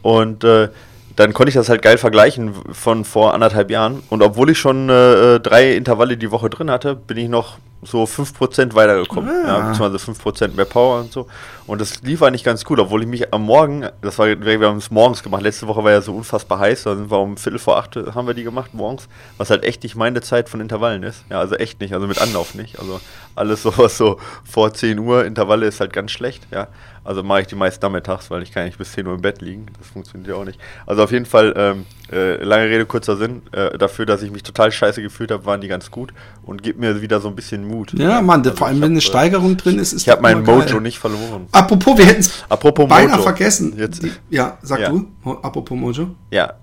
Und 0.02 0.45
äh, 0.45 0.68
dann 1.16 1.33
konnte 1.33 1.49
ich 1.49 1.54
das 1.54 1.68
halt 1.68 1.83
geil 1.83 1.99
vergleichen 1.99 2.54
von 2.73 3.04
vor 3.04 3.33
anderthalb 3.33 3.71
Jahren. 3.71 4.02
Und 4.11 4.23
obwohl 4.23 4.50
ich 4.50 4.59
schon 4.59 4.88
äh, 4.88 5.40
drei 5.40 5.73
Intervalle 5.75 6.16
die 6.16 6.30
Woche 6.30 6.50
drin 6.50 6.71
hatte, 6.71 6.95
bin 6.95 7.16
ich 7.16 7.28
noch 7.28 7.59
so 7.82 8.02
5% 8.04 8.75
weitergekommen. 8.75 9.30
Ah. 9.30 9.49
Ja, 9.49 9.68
beziehungsweise 9.68 10.12
5% 10.12 10.54
mehr 10.54 10.64
Power 10.64 11.00
und 11.00 11.12
so. 11.12 11.26
Und 11.66 11.80
das 11.80 12.02
lief 12.02 12.23
eigentlich 12.23 12.44
ganz 12.44 12.64
gut, 12.64 12.78
obwohl 12.78 13.02
ich 13.02 13.08
mich 13.08 13.32
am 13.32 13.42
Morgen, 13.42 13.87
das 14.00 14.18
war, 14.18 14.26
wir 14.26 14.66
haben 14.66 14.78
es 14.78 14.90
morgens 14.90 15.23
gemacht, 15.23 15.42
letzte 15.42 15.68
Woche 15.68 15.85
war 15.85 15.90
ja 15.90 16.00
so 16.00 16.14
unfassbar 16.14 16.58
heiß, 16.58 16.85
da 16.85 16.97
sind 16.97 17.11
wir 17.11 17.18
um 17.18 17.37
Viertel 17.37 17.58
vor 17.58 17.76
acht, 17.76 17.94
haben 17.97 18.26
wir 18.26 18.35
die 18.35 18.44
gemacht 18.44 18.73
morgens, 18.73 19.08
was 19.37 19.50
halt 19.50 19.64
echt 19.64 19.82
nicht 19.82 19.94
meine 19.94 20.20
Zeit 20.20 20.49
von 20.49 20.61
Intervallen 20.61 21.02
ist. 21.02 21.25
Ja, 21.30 21.40
also 21.40 21.56
echt 21.56 21.80
nicht, 21.80 21.92
also 21.92 22.06
mit 22.06 22.20
Anlauf 22.20 22.54
nicht. 22.54 22.78
Also 22.78 23.00
alles 23.35 23.62
sowas 23.62 23.97
so 23.97 24.18
vor 24.44 24.73
10 24.73 24.99
Uhr, 24.99 25.25
Intervalle 25.25 25.66
ist 25.66 25.80
halt 25.80 25.92
ganz 25.92 26.11
schlecht, 26.11 26.47
ja. 26.50 26.68
Also 27.04 27.23
mache 27.23 27.40
ich 27.40 27.47
die 27.47 27.54
meist 27.54 27.82
nachmittags, 27.82 28.30
weil 28.30 28.42
ich 28.42 28.52
kann 28.52 28.66
nicht 28.66 28.76
bis 28.76 28.92
10 28.92 29.06
Uhr 29.06 29.14
im 29.14 29.23
Bett 29.23 29.40
liegen. 29.40 29.64
Das 29.78 29.88
funktioniert 29.88 30.28
ja 30.28 30.35
auch 30.35 30.44
nicht. 30.44 30.61
Also 30.85 31.02
auf 31.04 31.11
jeden 31.11 31.25
Fall, 31.25 31.54
ähm, 31.56 31.87
äh, 32.12 32.42
lange 32.42 32.64
Rede, 32.64 32.85
kurzer 32.85 33.16
Sinn. 33.16 33.42
Äh, 33.52 33.78
dafür, 33.78 34.04
dass 34.04 34.20
ich 34.23 34.30
mich 34.30 34.42
total 34.42 34.70
scheiße 34.70 35.00
gefühlt 35.00 35.30
habe, 35.30 35.47
waren 35.47 35.61
die 35.61 35.68
ganz 35.68 35.90
gut 35.90 36.12
und 36.42 36.62
gibt 36.62 36.78
mir 36.78 37.00
wieder 37.00 37.20
so 37.20 37.28
ein 37.28 37.35
bisschen 37.37 37.66
Mut. 37.68 37.92
Ja, 37.94 38.20
Mann, 38.20 38.40
also 38.40 38.56
vor 38.56 38.66
allem, 38.66 38.80
wenn 38.80 38.90
eine 38.90 38.98
äh, 38.98 39.02
Steigerung 39.02 39.56
drin 39.56 39.78
ist, 39.78 39.92
ist 39.92 40.02
Ich 40.02 40.08
habe 40.08 40.22
meinen 40.22 40.44
Mojo 40.44 40.64
geil. 40.64 40.80
nicht 40.80 40.98
verloren. 40.98 41.46
Apropos, 41.52 41.98
wir 41.98 42.06
hätten 42.06 42.20
es 42.20 42.44
beinahe 42.48 43.08
Mojo. 43.08 43.22
vergessen. 43.22 43.75
Jetzt. 43.76 44.02
Die, 44.02 44.12
ja, 44.30 44.58
sag 44.62 44.80
ja. 44.80 44.90
du. 44.90 45.06
Apropos 45.42 45.78
Mojo. 45.78 46.10
Ja. 46.30 46.54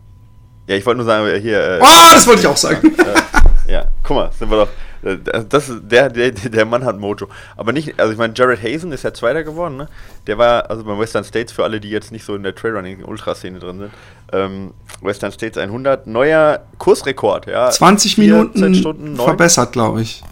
Ja, 0.67 0.75
ich 0.75 0.85
wollte 0.85 0.97
nur 0.97 1.05
sagen, 1.05 1.41
hier. 1.41 1.59
Äh, 1.59 1.79
oh, 1.81 2.13
das 2.13 2.25
wollte 2.27 2.41
ich 2.41 2.47
auch 2.47 2.57
sagen. 2.57 2.93
Äh, 2.97 3.71
ja, 3.71 3.85
guck 4.03 4.15
mal, 4.17 4.31
sind 4.38 4.50
wir 4.50 4.65
doch. 4.65 4.69
Äh, 5.03 5.17
das 5.47 5.71
der, 5.81 6.09
der, 6.09 6.31
der 6.31 6.65
Mann 6.65 6.83
hat 6.83 7.00
Mojo. 7.00 7.27
Aber 7.55 7.71
nicht, 7.71 8.00
also 8.00 8.12
ich 8.12 8.17
meine, 8.17 8.33
Jared 8.35 8.62
Hazen 8.62 8.91
ist 8.91 9.03
ja 9.03 9.13
Zweiter 9.13 9.43
geworden, 9.43 9.77
ne? 9.77 9.88
Der 10.27 10.38
war, 10.38 10.69
also 10.69 10.83
beim 10.83 11.00
Western 11.00 11.24
States, 11.24 11.51
für 11.51 11.63
alle, 11.63 11.79
die 11.79 11.89
jetzt 11.89 12.12
nicht 12.12 12.25
so 12.25 12.35
in 12.35 12.43
der 12.43 12.55
Trailrunning-Ultraszene 12.55 13.59
drin 13.59 13.79
sind, 13.79 13.91
ähm, 14.33 14.74
Western 15.01 15.31
States 15.31 15.57
100, 15.57 16.07
neuer 16.07 16.65
Kursrekord, 16.77 17.47
ja. 17.47 17.69
20 17.69 18.17
Minuten 18.17 18.75
Stunden, 18.75 19.15
verbessert, 19.15 19.71
glaube 19.71 20.01
ich. 20.01 20.24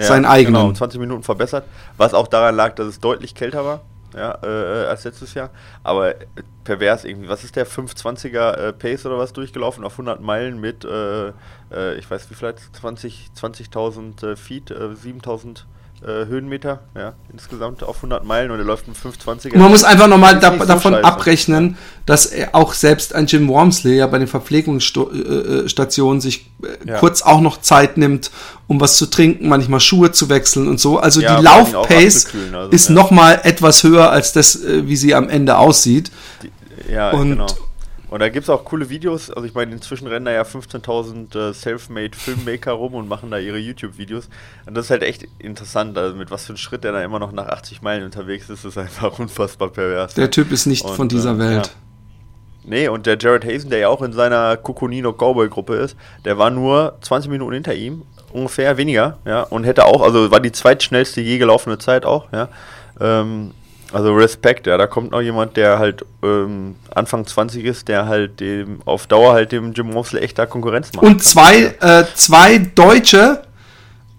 Ja, 0.00 0.06
Sein 0.06 0.24
eigenen. 0.24 0.62
Genau, 0.62 0.72
20 0.72 1.00
Minuten 1.00 1.22
verbessert, 1.22 1.64
was 1.96 2.14
auch 2.14 2.26
daran 2.26 2.56
lag, 2.56 2.74
dass 2.74 2.86
es 2.86 3.00
deutlich 3.00 3.34
kälter 3.34 3.64
war 3.64 3.82
ja, 4.14 4.38
äh, 4.42 4.86
als 4.86 5.04
letztes 5.04 5.34
Jahr. 5.34 5.50
Aber 5.82 6.20
äh, 6.20 6.26
pervers 6.64 7.04
irgendwie. 7.04 7.28
Was 7.28 7.44
ist 7.44 7.56
der 7.56 7.66
520er 7.66 8.52
äh, 8.52 8.72
Pace 8.72 9.06
oder 9.06 9.18
was 9.18 9.32
durchgelaufen 9.32 9.84
auf 9.84 9.92
100 9.92 10.20
Meilen 10.20 10.60
mit, 10.60 10.84
äh, 10.84 11.28
äh 11.72 11.94
ich 11.98 12.10
weiß 12.10 12.30
wie 12.30 12.34
vielleicht 12.34 12.58
20.000 12.80 13.34
20 13.34 14.22
äh, 14.22 14.36
Feet, 14.36 14.70
7.000 14.70 15.64
äh, 16.02 16.26
Höhenmeter, 16.26 16.80
ja, 16.96 17.12
insgesamt 17.30 17.82
auf 17.82 17.96
100 17.96 18.24
Meilen 18.24 18.50
und 18.50 18.58
er 18.58 18.64
läuft 18.64 18.88
mit 18.88 18.96
520. 18.96 19.54
Man 19.54 19.70
muss 19.70 19.84
einfach 19.84 20.06
nochmal 20.06 20.38
da, 20.38 20.50
davon 20.50 20.94
scheiße. 20.94 21.04
abrechnen, 21.04 21.76
dass 22.06 22.32
auch 22.52 22.72
selbst 22.72 23.14
ein 23.14 23.26
Jim 23.26 23.48
Wormsley 23.48 23.96
ja 23.96 24.06
bei 24.06 24.18
den 24.18 24.26
Verpflegungsstationen 24.26 26.18
äh, 26.18 26.22
sich 26.22 26.50
äh, 26.62 26.88
ja. 26.88 26.98
kurz 26.98 27.20
auch 27.20 27.42
noch 27.42 27.60
Zeit 27.60 27.98
nimmt, 27.98 28.30
um 28.66 28.80
was 28.80 28.96
zu 28.96 29.06
trinken, 29.06 29.48
manchmal 29.48 29.80
Schuhe 29.80 30.10
zu 30.10 30.30
wechseln 30.30 30.68
und 30.68 30.80
so. 30.80 30.98
Also 30.98 31.20
ja, 31.20 31.36
die 31.36 31.44
Laufpace 31.44 32.28
also, 32.52 32.70
ist 32.70 32.88
ja. 32.88 32.94
nochmal 32.94 33.40
etwas 33.44 33.82
höher 33.82 34.10
als 34.10 34.32
das, 34.32 34.56
äh, 34.56 34.86
wie 34.86 34.96
sie 34.96 35.14
am 35.14 35.28
Ende 35.28 35.58
aussieht. 35.58 36.10
Die, 36.42 36.50
ja, 36.92 37.10
und 37.10 37.32
genau 37.32 37.46
und 38.10 38.18
da 38.20 38.28
gibt 38.28 38.44
es 38.44 38.50
auch 38.50 38.64
coole 38.64 38.90
Videos. 38.90 39.30
Also 39.30 39.46
ich 39.46 39.54
meine, 39.54 39.72
inzwischen 39.72 40.08
rennen 40.08 40.24
da 40.24 40.32
ja 40.32 40.42
15.000 40.42 41.50
äh, 41.50 41.54
Self-Made 41.54 42.16
Filmmaker 42.16 42.72
rum 42.72 42.94
und 42.94 43.08
machen 43.08 43.30
da 43.30 43.38
ihre 43.38 43.58
YouTube-Videos. 43.58 44.28
Und 44.66 44.76
das 44.76 44.86
ist 44.86 44.90
halt 44.90 45.04
echt 45.04 45.26
interessant, 45.38 45.96
also 45.96 46.16
mit 46.16 46.30
was 46.32 46.44
für 46.44 46.50
einem 46.50 46.56
Schritt 46.56 46.82
der 46.82 46.90
da 46.92 47.02
immer 47.04 47.20
noch 47.20 47.30
nach 47.30 47.46
80 47.46 47.82
Meilen 47.82 48.04
unterwegs 48.04 48.50
ist, 48.50 48.64
ist 48.64 48.76
einfach 48.76 49.16
unfassbar 49.18 49.68
pervers. 49.68 50.14
Der 50.14 50.30
Typ 50.30 50.50
ist 50.50 50.66
nicht 50.66 50.84
und, 50.84 50.96
von 50.96 51.08
dieser 51.08 51.34
äh, 51.34 51.38
Welt. 51.38 51.66
Ja. 51.66 51.72
Nee, 52.64 52.88
und 52.88 53.06
der 53.06 53.16
Jared 53.18 53.44
Hazen, 53.44 53.70
der 53.70 53.78
ja 53.78 53.88
auch 53.88 54.02
in 54.02 54.12
seiner 54.12 54.56
Kukunino 54.56 55.12
Cowboy 55.12 55.48
Gruppe 55.48 55.76
ist, 55.76 55.96
der 56.24 56.36
war 56.36 56.50
nur 56.50 56.98
20 57.00 57.30
Minuten 57.30 57.54
hinter 57.54 57.74
ihm, 57.74 58.02
ungefähr 58.32 58.76
weniger, 58.76 59.18
ja, 59.24 59.42
und 59.42 59.64
hätte 59.64 59.86
auch, 59.86 60.02
also 60.02 60.30
war 60.30 60.40
die 60.40 60.52
zweitschnellste 60.52 61.20
je 61.20 61.38
gelaufene 61.38 61.78
Zeit 61.78 62.04
auch, 62.04 62.30
ja. 62.32 62.48
Ähm, 63.00 63.52
also 63.92 64.14
Respekt, 64.14 64.66
ja, 64.66 64.76
da 64.76 64.86
kommt 64.86 65.12
noch 65.12 65.20
jemand, 65.20 65.56
der 65.56 65.78
halt 65.78 66.04
ähm, 66.22 66.76
Anfang 66.94 67.26
20 67.26 67.64
ist, 67.64 67.88
der 67.88 68.06
halt 68.06 68.40
dem 68.40 68.80
auf 68.84 69.06
Dauer 69.06 69.32
halt 69.32 69.52
dem 69.52 69.72
Jim 69.72 69.90
Mosley 69.90 70.22
echter 70.22 70.46
Konkurrenz 70.46 70.92
macht. 70.92 71.04
Und 71.04 71.22
zwei, 71.22 71.74
äh, 71.80 72.04
zwei 72.14 72.58
Deutsche 72.58 73.42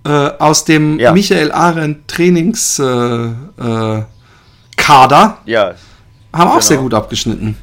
äh, 0.06 0.10
aus 0.10 0.66
dem 0.66 1.00
ja. 1.00 1.12
Michael 1.12 1.52
Arendt 1.52 2.08
Trainingskader 2.08 4.08
äh, 4.78 5.50
äh, 5.50 5.52
ja, 5.52 5.76
haben 6.34 6.50
auch 6.50 6.54
genau. 6.54 6.60
sehr 6.60 6.78
gut 6.78 6.94
abgeschnitten. 6.94 7.58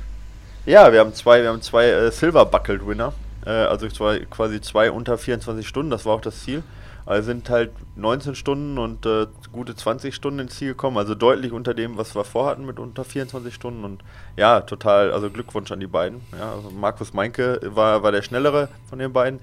Ja, 0.66 0.92
wir 0.92 1.00
haben 1.00 1.14
zwei, 1.14 1.42
wir 1.42 1.48
haben 1.48 1.62
zwei 1.62 1.86
äh, 1.86 2.10
Silver 2.10 2.44
Buckled 2.44 2.86
Winner, 2.86 3.12
äh, 3.46 3.50
also 3.50 3.88
zwei, 3.88 4.20
quasi 4.30 4.60
zwei 4.60 4.90
unter 4.90 5.18
24 5.18 5.66
Stunden, 5.66 5.90
das 5.90 6.04
war 6.04 6.14
auch 6.14 6.20
das 6.20 6.42
Ziel. 6.42 6.62
Also 7.08 7.28
sind 7.28 7.48
halt 7.48 7.70
19 7.96 8.34
Stunden 8.34 8.76
und 8.76 9.06
äh, 9.06 9.28
gute 9.50 9.74
20 9.74 10.14
Stunden 10.14 10.40
ins 10.40 10.56
Ziel 10.56 10.68
gekommen, 10.68 10.98
also 10.98 11.14
deutlich 11.14 11.52
unter 11.52 11.72
dem, 11.72 11.96
was 11.96 12.14
wir 12.14 12.22
vorhatten 12.22 12.66
mit 12.66 12.78
unter 12.78 13.02
24 13.02 13.54
Stunden 13.54 13.82
und 13.82 14.02
ja, 14.36 14.60
total, 14.60 15.10
also 15.12 15.30
Glückwunsch 15.30 15.72
an 15.72 15.80
die 15.80 15.86
beiden. 15.86 16.20
Ja, 16.38 16.52
also 16.52 16.68
Markus 16.68 17.14
Meinke 17.14 17.60
war, 17.64 18.02
war 18.02 18.12
der 18.12 18.20
schnellere 18.20 18.68
von 18.90 18.98
den 18.98 19.14
beiden. 19.14 19.40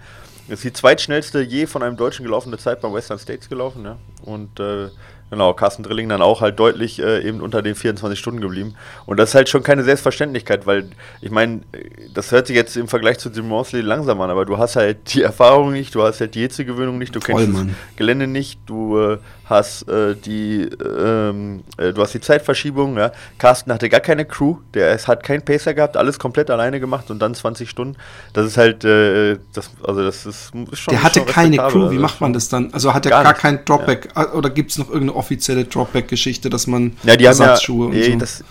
Ist 0.47 0.63
die 0.63 0.73
zweitschnellste 0.73 1.41
je 1.41 1.65
von 1.65 1.82
einem 1.82 1.97
Deutschen 1.97 2.23
gelaufene 2.23 2.60
Zeit 2.60 2.82
beim 2.82 2.93
Western 2.93 3.17
States 3.17 3.49
gelaufen, 3.49 3.84
ja. 3.84 3.97
Und 4.21 4.60
äh, 4.60 4.89
Genau, 5.32 5.54
Carsten 5.54 5.82
Drilling 5.82 6.08
dann 6.08 6.22
auch 6.22 6.42
halt 6.42 6.60
deutlich 6.60 7.02
äh, 7.02 7.28
eben 7.28 7.42
unter 7.42 7.64
den 7.64 7.74
24 7.74 8.18
Stunden 8.18 8.42
geblieben. 8.42 8.76
Und 9.08 9.18
das 9.18 9.30
ist 9.30 9.36
halt 9.36 9.50
schon 9.50 9.64
keine 9.64 9.84
Selbstverständlichkeit, 9.84 10.68
weil 10.68 10.90
ich 11.20 11.32
meine, 11.32 11.62
das 12.14 12.32
hört 12.32 12.46
sich 12.48 12.56
jetzt 12.56 12.78
im 12.78 12.88
Vergleich 12.88 13.18
zu 13.18 13.30
Jim 13.30 13.48
Mosley 13.48 13.82
langsam 13.82 14.22
an, 14.22 14.30
aber 14.30 14.46
du 14.46 14.58
hast 14.60 14.76
halt 14.76 15.14
die 15.14 15.24
Erfahrung 15.24 15.74
nicht, 15.74 15.96
du 15.96 16.04
hast 16.04 16.22
halt 16.22 16.36
die 16.36 16.42
Hitzegewöhnung 16.42 17.00
nicht, 17.00 17.16
du 17.16 17.22
Voll, 17.22 17.36
kennst 17.36 17.54
Mann. 17.54 17.68
das 17.70 17.96
Gelände 17.98 18.28
nicht, 18.28 18.60
du 18.68 19.00
äh, 19.00 19.18
hast 19.46 19.88
äh, 19.88 20.16
die, 20.16 20.64
ähm, 20.64 21.64
äh, 21.78 21.94
du 21.94 22.02
hast 22.02 22.14
die 22.14 22.22
Zeitverschiebung. 22.22 22.98
Ja. 22.98 23.12
Carsten 23.38 23.72
hatte 23.72 23.90
gar 23.90 24.00
keine 24.00 24.26
Crew, 24.26 24.58
der 24.74 24.92
es 24.92 25.08
hat 25.08 25.24
keinen 25.24 25.44
Pacer 25.44 25.74
gehabt, 25.74 25.98
alles 25.98 26.20
komplett 26.20 26.50
alleine 26.50 26.80
gemacht 26.80 27.12
und 27.12 27.20
dann 27.20 27.36
20 27.36 27.70
Stunden. 27.70 27.96
Das 28.34 28.46
ist 28.46 28.58
halt, 28.58 28.84
äh, 28.84 29.38
das, 29.54 29.72
also 29.86 30.04
das 30.04 30.26
ist, 30.26 30.52
ist 30.72 30.80
schon. 30.80 30.94
Der 30.94 31.04
hatte 31.04 31.20
schon 31.20 31.28
keine 31.28 31.58
Crew. 31.58 31.84
Wie 31.84 31.88
also 31.90 32.00
macht 32.00 32.22
man 32.22 32.34
das 32.34 32.50
dann? 32.50 32.74
Also 32.74 32.94
hat 32.94 33.06
er 33.06 33.12
gar, 33.12 33.24
gar 33.24 33.34
kein 33.34 33.64
Dropback 33.66 34.10
ja. 34.16 34.34
oder 34.34 34.50
gibt 34.50 34.72
es 34.72 34.78
noch 34.78 34.88
irgendeine 34.88 35.16
offizielle 35.16 35.66
Dropback-Geschichte, 35.66 36.50
dass 36.50 36.68
man 36.68 36.98
ja, 37.04 37.16
die 37.16 37.26
Ersatzschuhe 37.26 37.88
haben 37.88 37.94
ja, 37.94 38.06
und 38.06 38.14
so? 38.14 38.20
Das, 38.20 38.44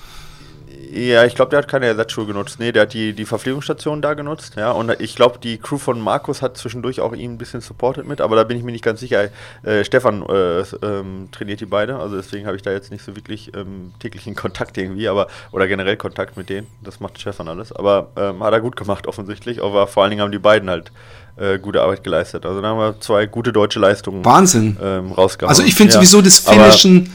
ja, 0.95 1.25
ich 1.25 1.35
glaube, 1.35 1.51
der 1.51 1.59
hat 1.59 1.69
keine 1.69 1.87
Ersatzschuhe 1.87 2.27
genutzt. 2.27 2.61
Nee, 2.61 2.71
der 2.71 2.83
hat 2.83 2.93
die, 2.93 3.13
die 3.13 3.25
Verpflegungsstation 3.25 4.01
da 4.01 4.15
genutzt. 4.15 4.55
Ja, 4.57 4.71
und 4.71 4.95
ich 5.01 5.17
glaube, 5.17 5.39
die 5.43 5.59
Crew 5.59 5.79
von 5.79 6.01
Markus 6.01 6.41
hat 6.41 6.57
zwischendurch 6.57 7.01
auch 7.01 7.13
ihn 7.13 7.33
ein 7.33 7.39
bisschen 7.39 7.61
supportet 7.61 8.07
mit, 8.07 8.21
aber 8.21 8.37
da 8.37 8.45
bin 8.45 8.57
ich 8.57 8.63
mir 8.63 8.73
nicht 8.73 8.85
ganz 8.85 9.01
sicher. 9.01 9.29
Äh, 9.63 9.85
Stefan 9.85 10.23
äh, 10.23 10.61
ähm, 10.83 11.29
trainiert 11.33 11.61
die 11.61 11.67
beide, 11.67 11.97
also 11.97 12.17
deswegen 12.17 12.47
habe 12.47 12.57
ich 12.57 12.63
da 12.63 12.71
jetzt 12.71 12.93
nicht 12.93 13.05
so 13.05 13.17
wirklich 13.17 13.53
ähm, 13.57 13.93
täglichen 13.99 14.35
Kontakt 14.35 14.79
irgendwie, 14.79 15.09
aber 15.09 15.27
oder 15.51 15.67
generell 15.67 15.97
Kontakt 15.97 16.37
mit 16.37 16.49
denen. 16.49 16.67
Das 16.83 17.01
macht 17.01 17.21
Stefan 17.21 17.49
alles. 17.49 17.73
Aber 17.73 18.11
ähm, 18.17 18.43
hat 18.43 18.53
er 18.53 18.61
gut 18.61 18.77
gemacht 18.77 19.07
offensichtlich. 19.07 19.63
Aber 19.63 19.87
vor 19.87 20.03
allen 20.03 20.11
Dingen 20.11 20.23
haben 20.23 20.33
die 20.33 20.39
beiden 20.39 20.71
halt 20.71 20.93
äh, 21.37 21.59
gute 21.59 21.83
Arbeit 21.83 22.05
geleistet. 22.05 22.47
Also 22.47 22.61
da 22.61 22.69
haben 22.69 22.79
wir 22.79 23.01
zwei 23.01 23.27
gute 23.27 23.53
deutsche 23.53 23.81
Leistungen 23.81 24.25
Wahnsinn. 24.25 24.77
Ähm, 24.83 25.13
rausgehauen. 25.13 25.49
Also 25.49 25.63
ich 25.63 25.75
finde 25.75 25.93
ja. 25.93 25.99
sowieso 25.99 26.23
das 26.23 26.39
Finishen 26.39 27.07
äh, 27.07 27.11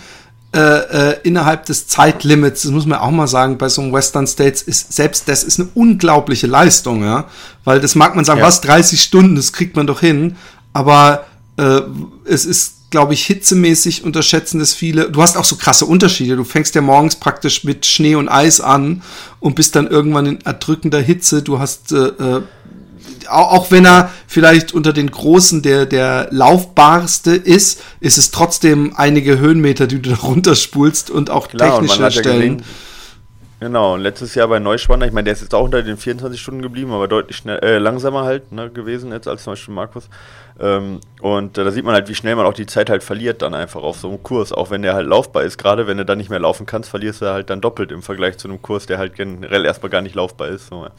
äh, 0.52 1.22
innerhalb 1.24 1.66
des 1.66 1.88
Zeitlimits, 1.88 2.64
das 2.64 2.72
muss 2.72 2.86
man 2.86 3.00
auch 3.00 3.12
mal 3.12 3.28
sagen, 3.28 3.58
bei 3.58 3.70
so 3.70 3.82
einem 3.82 3.94
Western 3.94 4.26
States 4.26 4.62
ist 4.64 4.92
selbst 4.94 5.28
das 5.28 5.44
ist 5.44 5.60
eine 5.60 5.70
unglaubliche 5.76 6.48
Leistung, 6.48 7.04
ja. 7.04 7.26
Weil 7.64 7.80
das 7.80 7.96
mag 7.96 8.16
man 8.16 8.26
sagen, 8.26 8.40
ja. 8.40 8.48
was, 8.48 8.62
30 8.62 9.02
Stunden, 9.02 9.36
das 9.36 9.54
kriegt 9.54 9.76
man 9.76 9.86
doch 9.86 10.00
hin. 10.00 10.38
Aber 10.74 11.26
äh, 11.58 11.82
es 12.26 12.46
ist, 12.46 12.90
glaube 12.90 13.14
ich, 13.14 13.26
hitzemäßig 13.28 14.04
unterschätzen 14.04 14.60
das 14.60 14.74
viele. 14.74 15.12
Du 15.12 15.22
hast 15.22 15.38
auch 15.38 15.46
so 15.46 15.56
krasse 15.56 15.86
Unterschiede. 15.86 16.36
Du 16.36 16.44
fängst 16.44 16.74
ja 16.74 16.82
morgens 16.82 17.16
praktisch 17.16 17.64
mit 17.64 17.86
Schnee 17.86 18.16
und 18.16 18.28
Eis 18.28 18.60
an 18.60 19.04
und 19.40 19.54
bist 19.56 19.76
dann 19.76 19.88
irgendwann 19.88 20.26
in 20.26 20.42
erdrückender 20.42 21.00
Hitze. 21.00 21.44
Du 21.44 21.60
hast 21.60 21.92
äh, 21.92 22.08
äh 22.08 22.42
auch 23.28 23.72
wenn 23.72 23.86
er 23.86 24.12
vielleicht 24.28 24.74
unter 24.74 24.94
den 24.94 25.12
Großen 25.12 25.62
der, 25.62 25.86
der 25.86 26.28
laufbarste 26.32 27.32
ist, 27.32 27.82
ist 28.00 28.18
es 28.18 28.32
trotzdem 28.32 28.94
einige 28.96 29.40
Höhenmeter, 29.40 29.88
die 29.88 30.02
du 30.02 30.10
da 30.10 30.16
runterspulst 30.18 31.10
und 31.10 31.30
auch 31.30 31.48
Klar, 31.48 31.80
technische 31.80 32.04
und 32.06 32.14
Stellen. 32.14 32.60
Ja 32.60 32.66
Genau, 33.60 33.96
und 33.96 34.02
letztes 34.02 34.36
Jahr 34.36 34.48
bei 34.48 34.60
Neuschwander, 34.60 35.06
ich 35.06 35.12
meine, 35.12 35.26
der 35.26 35.34
ist 35.34 35.42
jetzt 35.42 35.54
auch 35.54 35.64
unter 35.64 35.84
den 35.84 35.98
24 35.98 36.40
Stunden 36.40 36.62
geblieben, 36.62 36.94
aber 36.94 37.10
deutlich 37.10 37.36
schnell, 37.36 37.60
äh, 37.60 37.78
langsamer 37.78 38.24
halt 38.24 38.54
ne, 38.54 38.70
gewesen 38.70 39.12
jetzt 39.12 39.28
als 39.28 39.44
zum 39.44 39.52
Beispiel 39.52 39.74
Markus. 39.74 40.08
Ähm, 40.62 41.02
und 41.20 41.58
äh, 41.58 41.66
da 41.66 41.72
sieht 41.72 41.84
man 41.84 41.94
halt, 41.94 42.08
wie 42.08 42.16
schnell 42.16 42.38
man 42.38 42.46
auch 42.46 42.54
die 42.54 42.66
Zeit 42.66 42.90
halt 42.90 43.04
verliert 43.04 43.42
dann 43.42 43.54
einfach 43.54 43.84
auf 43.84 43.98
so 43.98 44.08
einem 44.08 44.24
Kurs, 44.24 44.54
auch 44.54 44.72
wenn 44.72 44.82
der 44.82 44.94
halt 44.94 45.08
laufbar 45.08 45.44
ist. 45.44 45.58
Gerade 45.58 45.88
wenn 45.88 45.98
du 45.98 46.06
dann 46.06 46.18
nicht 46.18 46.30
mehr 46.30 46.40
laufen 46.40 46.66
kannst, 46.66 46.90
verlierst 46.90 47.22
du 47.22 47.26
halt 47.26 47.50
dann 47.50 47.60
doppelt 47.60 47.92
im 47.92 48.02
Vergleich 48.02 48.38
zu 48.38 48.48
einem 48.48 48.62
Kurs, 48.62 48.86
der 48.86 48.98
halt 48.98 49.16
generell 49.16 49.66
erstmal 49.66 49.90
gar 49.90 50.02
nicht 50.02 50.16
laufbar 50.16 50.48
ist. 50.48 50.68
So, 50.68 50.84
ja. 50.84 50.92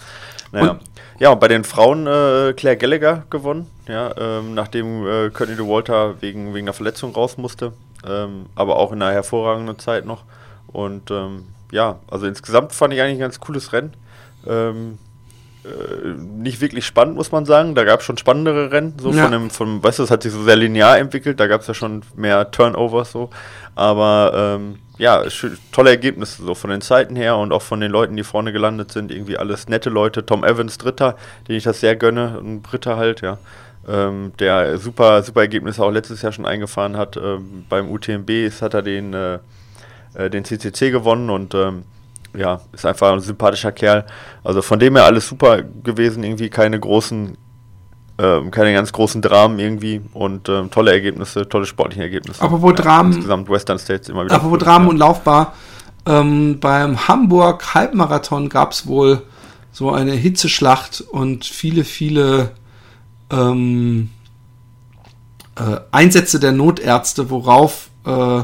Naja. 0.53 0.71
Und? 0.73 0.81
Ja, 1.19 1.31
und 1.31 1.41
bei 1.41 1.49
den 1.49 1.65
Frauen 1.65 2.07
äh, 2.07 2.53
Claire 2.55 2.77
Gallagher 2.77 3.25
gewonnen, 3.31 3.71
ja, 3.87 4.15
ähm, 4.19 4.55
nachdem 4.55 5.07
äh, 5.07 5.31
Courtney 5.31 5.57
de 5.57 5.67
Walter 5.67 6.21
wegen, 6.21 6.55
wegen 6.55 6.67
einer 6.67 6.75
Verletzung 6.75 7.15
raus 7.15 7.39
musste, 7.39 7.73
ähm, 8.07 8.47
aber 8.55 8.77
auch 8.77 8.93
in 8.93 9.01
einer 9.01 9.13
hervorragenden 9.13 9.79
Zeit 9.79 10.05
noch. 10.05 10.25
Und 10.67 11.11
ähm, 11.11 11.47
ja, 11.71 11.99
also 12.11 12.27
insgesamt 12.27 12.73
fand 12.73 12.95
ich 12.95 13.01
eigentlich 13.01 13.17
ein 13.17 13.21
ganz 13.21 13.41
cooles 13.41 13.73
Rennen. 13.73 13.95
Ähm, 14.47 14.99
äh, 15.65 16.09
nicht 16.09 16.61
wirklich 16.61 16.87
spannend, 16.87 17.17
muss 17.17 17.33
man 17.33 17.45
sagen. 17.45 17.75
Da 17.75 17.85
gab 17.85 18.01
es 18.01 18.07
schon 18.07 18.17
spannendere 18.17 18.73
Rennen, 18.73 18.95
so 18.99 19.13
ja. 19.13 19.25
von 19.25 19.33
dem, 19.33 19.51
von, 19.51 19.83
weißt 19.83 19.99
du, 19.99 20.03
es 20.05 20.11
hat 20.11 20.23
sich 20.23 20.33
so 20.33 20.43
sehr 20.43 20.57
linear 20.57 20.99
entwickelt, 20.99 21.39
da 21.39 21.47
gab 21.47 21.61
es 21.61 21.67
ja 21.67 21.75
schon 21.75 22.03
mehr 22.17 22.51
Turnovers 22.51 23.13
so. 23.13 23.31
Aber 23.75 24.33
ähm, 24.35 24.79
ja, 24.97 25.23
tolle 25.73 25.91
Ergebnisse, 25.91 26.43
so 26.43 26.55
von 26.55 26.71
den 26.71 26.81
Zeiten 26.81 27.17
her 27.17 27.37
und 27.37 27.53
auch 27.53 27.63
von 27.63 27.81
den 27.81 27.91
Leuten, 27.91 28.17
die 28.17 28.25
vorne 28.25 28.53
gelandet 28.53 28.93
sind, 28.93 29.11
irgendwie 29.11 29.37
alles 29.37 29.69
nette 29.69 29.91
Leute. 29.91 30.25
Tom 30.25 30.45
Evans, 30.45 30.79
Dritter, 30.79 31.17
den 31.49 31.57
ich 31.57 31.65
das 31.65 31.81
sehr 31.81 31.97
gönne, 31.97 32.39
ein 32.43 32.63
Britter 32.63 32.97
halt, 32.97 33.21
ja. 33.21 33.39
Ähm, 33.89 34.33
der 34.39 34.77
super, 34.79 35.23
super 35.23 35.41
Ergebnisse 35.41 35.83
auch 35.83 35.91
letztes 35.91 36.21
Jahr 36.23 36.33
schon 36.33 36.45
eingefahren 36.45 36.97
hat. 36.97 37.17
Ähm, 37.17 37.65
beim 37.69 37.91
UTMB 37.91 38.31
hat 38.61 38.75
er 38.75 38.83
den 38.83 39.15
äh, 39.15 39.39
äh, 40.15 40.31
den 40.31 40.45
CCC 40.45 40.91
gewonnen 40.91 41.31
und 41.31 41.55
ähm, 41.55 41.85
ja, 42.37 42.61
ist 42.73 42.87
einfach 42.87 43.13
ein 43.13 43.21
sympathischer 43.21 43.73
Kerl. 43.73 44.07
Also 44.45 44.63
von 44.63 44.79
dem 44.79 44.97
her 44.97 45.05
alles 45.05 45.27
super 45.27 45.63
gewesen, 45.63 46.23
irgendwie 46.23 46.49
keine 46.49 46.79
großen, 46.79 47.37
ähm, 48.19 48.51
keine 48.51 48.73
ganz 48.73 48.93
großen 48.93 49.23
Dramen 49.23 49.59
irgendwie 49.59 50.01
und 50.13 50.49
ähm, 50.49 50.71
tolle 50.71 50.93
Ergebnisse, 50.93 51.49
tolle 51.49 51.67
sportliche 51.67 52.03
Ergebnisse. 52.03 52.43
Aber 52.43 52.63
wo 52.63 52.71
ja, 52.71 52.77
Dramen, 52.77 53.13
insgesamt 53.13 53.49
Western 53.49 53.79
States 53.79 54.09
immer 54.09 54.25
wieder. 54.25 54.37
Aber 54.37 54.51
wo 54.51 54.57
Dramen 54.57 54.87
ja. 54.87 54.91
und 54.91 54.99
laufbar. 54.99 55.55
Ähm, 56.07 56.61
beim 56.61 57.09
Hamburg 57.09 57.75
Halbmarathon 57.75 58.49
gab 58.49 58.73
es 58.73 58.87
wohl 58.87 59.23
so 59.73 59.91
eine 59.93 60.13
Hitzeschlacht 60.13 61.01
und 61.01 61.45
viele, 61.45 61.85
viele 61.85 62.53
ähm, 63.31 64.11
äh, 65.57 65.77
Einsätze 65.91 66.41
der 66.41 66.53
Notärzte, 66.53 67.31
worauf 67.31 67.91
äh, 68.07 68.43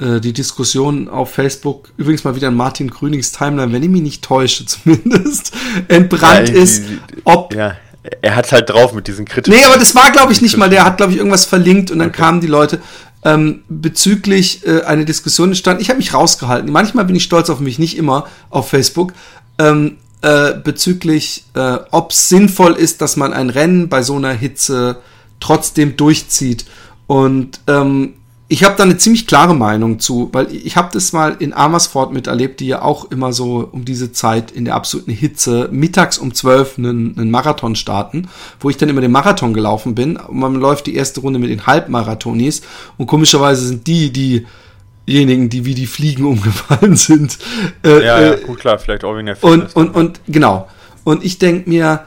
äh, 0.00 0.20
die 0.20 0.32
Diskussion 0.32 1.08
auf 1.08 1.32
Facebook, 1.32 1.90
übrigens 1.96 2.24
mal 2.24 2.34
wieder 2.34 2.48
in 2.48 2.54
Martin 2.54 2.90
Grünings 2.90 3.32
Timeline, 3.32 3.72
wenn 3.72 3.82
ich 3.82 3.88
mich 3.88 4.02
nicht 4.02 4.24
täusche 4.24 4.64
zumindest, 4.66 5.52
entbrannt 5.88 6.48
ja, 6.48 6.54
ist, 6.54 6.84
ob... 7.24 7.54
Ja. 7.54 7.76
Er 8.22 8.34
hat 8.34 8.50
halt 8.50 8.70
drauf 8.70 8.94
mit 8.94 9.08
diesen 9.08 9.26
kritischen... 9.26 9.60
Nee, 9.60 9.66
aber 9.66 9.76
das 9.76 9.94
war, 9.94 10.10
glaube 10.10 10.32
ich, 10.32 10.40
nicht 10.40 10.56
mal. 10.56 10.70
Der 10.70 10.86
hat, 10.86 10.96
glaube 10.96 11.12
ich, 11.12 11.18
irgendwas 11.18 11.44
verlinkt 11.44 11.90
und 11.90 11.98
dann 11.98 12.08
okay. 12.08 12.16
kamen 12.16 12.40
die 12.40 12.46
Leute 12.46 12.80
ähm, 13.24 13.62
bezüglich 13.68 14.66
äh, 14.66 14.82
eine 14.84 15.04
Diskussion 15.04 15.50
entstanden. 15.50 15.82
Ich 15.82 15.90
habe 15.90 15.98
mich 15.98 16.14
rausgehalten. 16.14 16.72
Manchmal 16.72 17.04
bin 17.04 17.14
ich 17.14 17.24
stolz 17.24 17.50
auf 17.50 17.60
mich, 17.60 17.78
nicht 17.78 17.98
immer 17.98 18.26
auf 18.48 18.70
Facebook. 18.70 19.12
Ähm, 19.58 19.98
äh, 20.22 20.54
bezüglich, 20.54 21.44
äh, 21.54 21.78
ob 21.90 22.12
es 22.12 22.28
sinnvoll 22.30 22.72
ist, 22.72 23.02
dass 23.02 23.16
man 23.16 23.32
ein 23.32 23.50
Rennen 23.50 23.88
bei 23.88 24.02
so 24.02 24.16
einer 24.16 24.32
Hitze 24.32 24.96
trotzdem 25.38 25.96
durchzieht. 25.96 26.64
Und 27.06 27.60
ähm, 27.66 28.14
ich 28.52 28.64
habe 28.64 28.74
da 28.76 28.82
eine 28.82 28.96
ziemlich 28.96 29.28
klare 29.28 29.54
Meinung 29.54 30.00
zu, 30.00 30.28
weil 30.32 30.52
ich 30.52 30.76
habe 30.76 30.88
das 30.92 31.12
mal 31.12 31.36
in 31.38 31.52
Amersfoort 31.52 32.12
miterlebt, 32.12 32.58
die 32.58 32.66
ja 32.66 32.82
auch 32.82 33.08
immer 33.12 33.32
so 33.32 33.68
um 33.70 33.84
diese 33.84 34.10
Zeit 34.10 34.50
in 34.50 34.64
der 34.64 34.74
absoluten 34.74 35.12
Hitze 35.12 35.68
mittags 35.70 36.18
um 36.18 36.34
zwölf 36.34 36.76
einen, 36.76 37.16
einen 37.16 37.30
Marathon 37.30 37.76
starten, 37.76 38.28
wo 38.58 38.68
ich 38.68 38.76
dann 38.76 38.88
immer 38.88 39.02
den 39.02 39.12
Marathon 39.12 39.54
gelaufen 39.54 39.94
bin. 39.94 40.16
Und 40.16 40.40
man 40.40 40.56
läuft 40.56 40.88
die 40.88 40.96
erste 40.96 41.20
Runde 41.20 41.38
mit 41.38 41.48
den 41.48 41.68
Halbmarathonis 41.68 42.62
und 42.98 43.06
komischerweise 43.06 43.64
sind 43.68 43.86
die, 43.86 44.10
diejenigen, 44.10 45.48
die 45.48 45.64
wie 45.64 45.76
die 45.76 45.86
Fliegen 45.86 46.24
umgefallen 46.26 46.96
sind. 46.96 47.38
Äh, 47.84 48.04
ja, 48.04 48.20
ja, 48.20 48.32
äh, 48.32 48.40
gut, 48.40 48.58
klar, 48.58 48.80
vielleicht 48.80 49.04
auch 49.04 49.14
wegen 49.14 49.26
der 49.26 49.36
Fitness. 49.36 49.74
Und, 49.74 49.94
und, 49.94 49.94
und 49.94 50.20
genau. 50.26 50.68
Und 51.04 51.24
ich 51.24 51.38
denke 51.38 51.70
mir, 51.70 52.04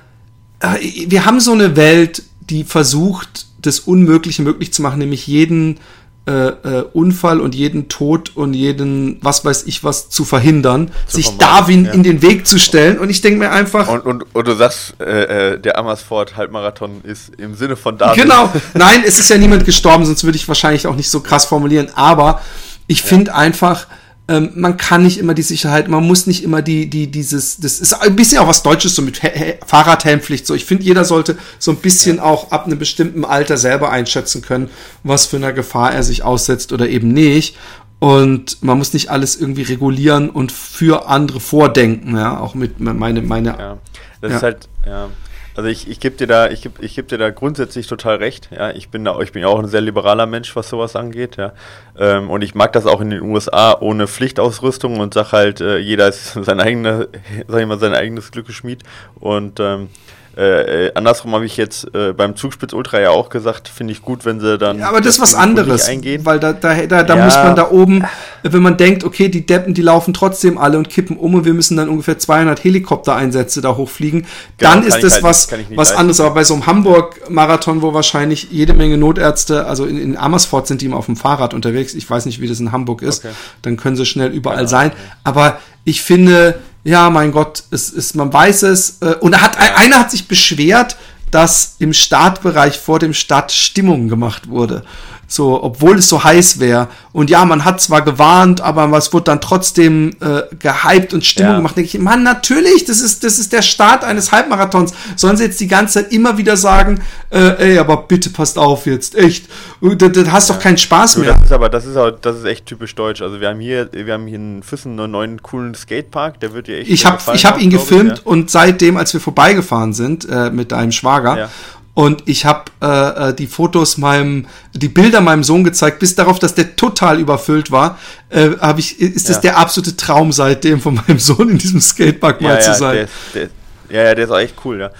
äh, 0.59 0.75
wir 1.07 1.25
haben 1.25 1.39
so 1.39 1.53
eine 1.53 1.77
Welt, 1.77 2.21
die 2.49 2.65
versucht, 2.65 3.45
das 3.61 3.79
Unmögliche 3.79 4.41
möglich 4.41 4.73
zu 4.73 4.81
machen, 4.81 4.99
nämlich 4.99 5.25
jeden 5.25 5.79
äh, 6.25 6.31
äh, 6.31 6.85
Unfall 6.93 7.41
und 7.41 7.53
jeden 7.53 7.89
Tod 7.89 8.31
und 8.35 8.53
jeden, 8.53 9.17
was 9.21 9.43
weiß 9.43 9.63
ich 9.63 9.83
was, 9.83 10.09
zu 10.09 10.23
verhindern, 10.23 10.89
zu 11.05 11.17
sich 11.17 11.37
Darwin 11.37 11.83
ja. 11.83 11.91
in 11.91 12.03
den 12.03 12.21
Weg 12.21 12.47
zu 12.47 12.59
stellen. 12.59 12.97
Und 12.97 13.09
ich 13.09 13.19
denke 13.19 13.39
mir 13.39 13.51
einfach. 13.51 13.89
Und, 13.89 14.05
und, 14.05 14.33
und 14.33 14.47
du 14.47 14.55
sagst, 14.55 14.95
äh, 15.01 15.53
äh, 15.53 15.59
der 15.59 15.77
Amersfoort 15.77 16.37
Halbmarathon 16.37 17.01
ist 17.03 17.35
im 17.37 17.55
Sinne 17.55 17.75
von 17.75 17.97
Darwin. 17.97 18.23
Genau, 18.23 18.49
nein, 18.73 19.03
es 19.05 19.19
ist 19.19 19.29
ja 19.29 19.37
niemand 19.37 19.65
gestorben, 19.65 20.05
sonst 20.05 20.23
würde 20.23 20.37
ich 20.37 20.47
wahrscheinlich 20.47 20.87
auch 20.87 20.95
nicht 20.95 21.09
so 21.09 21.19
krass 21.19 21.43
formulieren. 21.43 21.89
Aber 21.95 22.39
ich 22.87 23.01
ja. 23.01 23.07
finde 23.07 23.35
einfach, 23.35 23.87
ähm, 24.29 24.51
man 24.55 24.77
kann 24.77 25.03
nicht 25.03 25.17
immer 25.17 25.33
die 25.33 25.41
Sicherheit, 25.41 25.89
man 25.89 26.05
muss 26.05 26.27
nicht 26.27 26.43
immer 26.43 26.61
die, 26.61 26.89
die, 26.89 27.07
dieses, 27.07 27.57
das 27.57 27.81
ist 27.81 27.93
ein 27.93 28.15
bisschen 28.15 28.37
auch 28.37 28.47
was 28.47 28.63
Deutsches 28.63 28.95
so 28.95 29.01
mit 29.01 29.19
Fahrradhelmpflicht. 29.65 30.47
So, 30.47 30.53
ich 30.53 30.63
finde, 30.63 30.83
jeder 30.83 31.03
sollte 31.03 31.37
so 31.59 31.71
ein 31.71 31.77
bisschen 31.77 32.17
ja. 32.17 32.23
auch 32.23 32.51
ab 32.51 32.65
einem 32.65 32.79
bestimmten 32.79 33.25
Alter 33.25 33.57
selber 33.57 33.91
einschätzen 33.91 34.41
können, 34.41 34.69
was 35.03 35.25
für 35.25 35.35
eine 35.35 35.53
Gefahr 35.53 35.93
er 35.93 36.03
sich 36.03 36.23
aussetzt 36.23 36.71
oder 36.71 36.87
eben 36.87 37.09
nicht. 37.09 37.57
Und 37.99 38.63
man 38.63 38.77
muss 38.77 38.93
nicht 38.93 39.09
alles 39.11 39.35
irgendwie 39.35 39.61
regulieren 39.61 40.29
und 40.29 40.51
für 40.51 41.07
andere 41.07 41.39
vordenken, 41.39 42.15
ja, 42.15 42.39
auch 42.39 42.53
mit 42.53 42.79
meine, 42.79 43.21
meine. 43.21 43.49
Ja, 43.49 43.77
das 44.21 44.31
ja. 44.31 44.37
ist 44.37 44.43
halt, 44.43 44.69
ja. 44.85 45.09
Also 45.55 45.69
ich, 45.69 45.87
ich 45.87 45.99
gebe 45.99 46.15
dir 46.15 46.27
da, 46.27 46.49
ich 46.49 46.63
gebe 46.63 46.83
ich 46.83 46.95
geb 46.95 47.07
dir 47.07 47.17
da 47.17 47.29
grundsätzlich 47.29 47.85
total 47.87 48.15
recht. 48.15 48.49
Ja, 48.51 48.71
ich 48.71 48.89
bin 48.89 49.05
da, 49.05 49.19
ich 49.19 49.31
bin 49.31 49.43
ja 49.43 49.47
auch 49.49 49.59
ein 49.59 49.67
sehr 49.67 49.81
liberaler 49.81 50.25
Mensch, 50.25 50.55
was 50.55 50.69
sowas 50.69 50.95
angeht. 50.95 51.37
Ja, 51.37 51.53
ähm, 51.97 52.29
und 52.29 52.41
ich 52.41 52.55
mag 52.55 52.73
das 52.73 52.85
auch 52.85 53.01
in 53.01 53.11
den 53.11 53.21
USA 53.21 53.77
ohne 53.79 54.07
Pflichtausrüstung 54.07 54.99
und 54.99 55.13
sag 55.13 55.31
halt, 55.31 55.61
äh, 55.61 55.77
jeder 55.77 56.07
ist 56.07 56.33
sein 56.41 56.59
eigener, 56.59 57.07
sag 57.47 57.61
ich 57.61 57.67
mal, 57.67 57.79
sein 57.79 57.93
eigenes 57.93 58.31
Glückesschmied. 58.31 58.83
Und 59.19 59.59
ähm, 59.59 59.89
äh, 60.35 60.87
äh, 60.87 60.91
andersrum 60.95 61.33
habe 61.35 61.45
ich 61.45 61.57
jetzt 61.57 61.93
äh, 61.93 62.11
beim 62.11 62.35
Zugspitz 62.35 62.73
Ultra 62.73 62.99
ja 62.99 63.11
auch 63.11 63.29
gesagt, 63.29 63.67
finde 63.67 63.93
ich 63.93 64.01
gut, 64.01 64.25
wenn 64.25 64.39
sie 64.39 64.57
dann. 64.57 64.79
Ja, 64.79 64.89
aber 64.89 64.99
das 64.99 65.15
ist 65.15 65.21
was 65.21 65.35
anderes. 65.35 65.87
Eingehen. 65.87 66.25
Weil 66.25 66.39
da, 66.39 66.53
da, 66.53 66.73
da, 66.87 67.03
da 67.03 67.15
ja. 67.15 67.25
muss 67.25 67.35
man 67.35 67.55
da 67.55 67.69
oben, 67.69 68.03
wenn 68.41 68.63
man 68.63 68.75
denkt, 68.77 69.03
okay, 69.03 69.29
die 69.29 69.45
Deppen, 69.45 69.75
die 69.75 69.83
laufen 69.83 70.13
trotzdem 70.13 70.57
alle 70.57 70.79
und 70.79 70.89
kippen 70.89 71.17
um 71.17 71.35
und 71.35 71.45
wir 71.45 71.53
müssen 71.53 71.77
dann 71.77 71.87
ungefähr 71.87 72.17
200 72.17 72.63
Helikoptereinsätze 72.63 73.61
da 73.61 73.75
hochfliegen, 73.75 74.25
genau, 74.57 74.73
dann 74.73 74.83
ist 74.83 75.03
das 75.03 75.13
halt 75.13 75.23
was, 75.23 75.47
was 75.75 75.91
anderes. 75.93 76.19
Aber 76.19 76.33
bei 76.33 76.43
so 76.43 76.55
einem 76.55 76.65
Hamburg-Marathon, 76.65 77.83
wo 77.83 77.93
wahrscheinlich 77.93 78.47
jede 78.49 78.73
Menge 78.73 78.97
Notärzte, 78.97 79.67
also 79.67 79.85
in, 79.85 79.99
in 79.99 80.17
Amersfoort 80.17 80.65
sind 80.67 80.81
die 80.81 80.87
immer 80.87 80.97
auf 80.97 81.05
dem 81.05 81.15
Fahrrad 81.15 81.53
unterwegs, 81.53 81.93
ich 81.93 82.09
weiß 82.09 82.25
nicht, 82.25 82.41
wie 82.41 82.47
das 82.47 82.59
in 82.59 82.71
Hamburg 82.71 83.03
ist, 83.03 83.23
okay. 83.23 83.35
dann 83.61 83.77
können 83.77 83.95
sie 83.95 84.05
schnell 84.05 84.31
überall 84.31 84.61
ja, 84.61 84.67
sein. 84.67 84.91
Aber 85.23 85.59
ich 85.83 86.01
finde, 86.01 86.55
ja, 86.83 87.09
mein 87.09 87.31
Gott, 87.31 87.63
es 87.71 87.89
ist, 87.89 88.15
man 88.15 88.31
weiß 88.31 88.63
es. 88.63 88.97
Äh, 89.01 89.15
und 89.19 89.39
hat, 89.39 89.57
einer 89.57 89.99
hat 89.99 90.11
sich 90.11 90.27
beschwert, 90.27 90.97
dass 91.31 91.75
im 91.79 91.93
Startbereich 91.93 92.79
vor 92.79 92.99
dem 92.99 93.13
Start 93.13 93.51
Stimmung 93.51 94.07
gemacht 94.07 94.49
wurde. 94.49 94.83
So, 95.27 95.63
obwohl 95.63 95.97
es 95.97 96.09
so 96.09 96.23
heiß 96.23 96.59
wäre. 96.59 96.89
Und 97.11 97.29
ja, 97.29 97.43
man 97.45 97.65
hat 97.65 97.81
zwar 97.81 98.03
gewarnt, 98.03 98.61
aber 98.61 98.91
was 98.91 99.13
wird 99.13 99.27
dann 99.27 99.41
trotzdem 99.41 100.11
äh, 100.19 100.43
gehypt 100.59 101.13
und 101.13 101.25
Stimmung 101.25 101.51
ja. 101.51 101.57
gemacht. 101.57 101.77
Denke 101.77 101.97
ich, 101.97 102.03
Mann, 102.03 102.23
natürlich, 102.23 102.85
das 102.85 103.01
ist, 103.01 103.23
das 103.23 103.39
ist 103.39 103.53
der 103.53 103.61
Start 103.61 104.03
eines 104.03 104.31
Halbmarathons. 104.31 104.93
Sollen 105.15 105.37
sie 105.37 105.45
jetzt 105.45 105.59
die 105.59 105.67
ganze 105.67 105.95
Zeit 105.95 106.11
immer 106.11 106.37
wieder 106.37 106.57
sagen, 106.57 107.01
äh, 107.31 107.71
ey, 107.71 107.79
aber 107.79 107.97
bitte 107.97 108.29
passt 108.29 108.57
auf 108.57 108.85
jetzt, 108.85 109.15
echt. 109.15 109.47
Das, 109.81 110.11
das 110.11 110.29
hast 110.29 110.49
ja. 110.49 110.55
doch 110.55 110.61
keinen 110.61 110.77
Spaß 110.77 111.17
mehr. 111.17 111.33
Das 111.33 111.45
ist 111.45 111.51
aber, 111.51 111.69
das 111.69 111.85
ist 111.85 111.97
auch, 111.97 112.11
das 112.11 112.37
ist 112.37 112.45
echt 112.45 112.65
typisch 112.65 112.93
deutsch. 112.95 113.21
Also 113.21 113.41
wir 113.41 113.49
haben 113.49 113.59
hier, 113.59 113.89
wir 113.91 114.13
haben 114.13 114.27
hier 114.27 114.37
in 114.37 114.63
Füssen 114.63 114.99
einen 114.99 115.11
neuen 115.11 115.41
coolen 115.41 115.73
Skatepark, 115.75 116.39
der 116.39 116.53
wird 116.53 116.67
dir 116.67 116.77
echt. 116.77 116.89
Ich 116.89 117.05
habe 117.05 117.19
ich 117.33 117.45
hab 117.45 117.59
ihn 117.59 117.69
gefilmt 117.69 118.13
ich, 118.13 118.19
ja. 118.19 118.25
und 118.25 118.51
seitdem, 118.51 118.97
als 118.97 119.13
wir 119.13 119.21
vorbeigefahren 119.21 119.93
sind 119.93 120.27
äh, 120.29 120.49
mit 120.49 120.71
deinem 120.71 120.91
Schwager, 120.91 121.49
und 121.95 122.23
ich 122.25 122.45
habe 122.45 122.65
äh, 122.81 123.29
äh, 123.29 123.33
die 123.33 123.45
Fotos 123.45 123.97
meinem, 123.97 124.47
die 124.73 124.87
Bilder 124.87 125.21
meinem 125.21 125.43
Sohn 125.43 125.63
gezeigt, 125.63 125.99
bis 125.99 126.15
darauf, 126.15 126.39
dass 126.39 126.55
der 126.55 126.75
total 126.75 127.19
überfüllt 127.19 127.71
war. 127.71 127.99
Äh, 128.29 128.51
habe 128.59 128.79
ich, 128.79 128.99
ist 128.99 129.27
ja. 129.27 129.33
das 129.33 129.41
der 129.41 129.57
absolute 129.57 129.95
Traum 129.95 130.31
seitdem 130.31 130.81
von 130.81 130.95
meinem 130.95 131.19
Sohn 131.19 131.49
in 131.49 131.57
diesem 131.59 131.81
Skatepark 131.81 132.41
ja, 132.41 132.47
mal 132.47 132.55
ja, 132.55 132.61
zu 132.61 132.73
sein. 132.73 132.95
Der, 132.95 133.07
der, 133.33 133.49
ja, 133.89 134.03
ja, 134.05 134.15
der 134.15 134.25
ist 134.25 134.31
auch 134.31 134.39
echt 134.39 134.55
cool, 134.65 134.79
ja. 134.79 134.91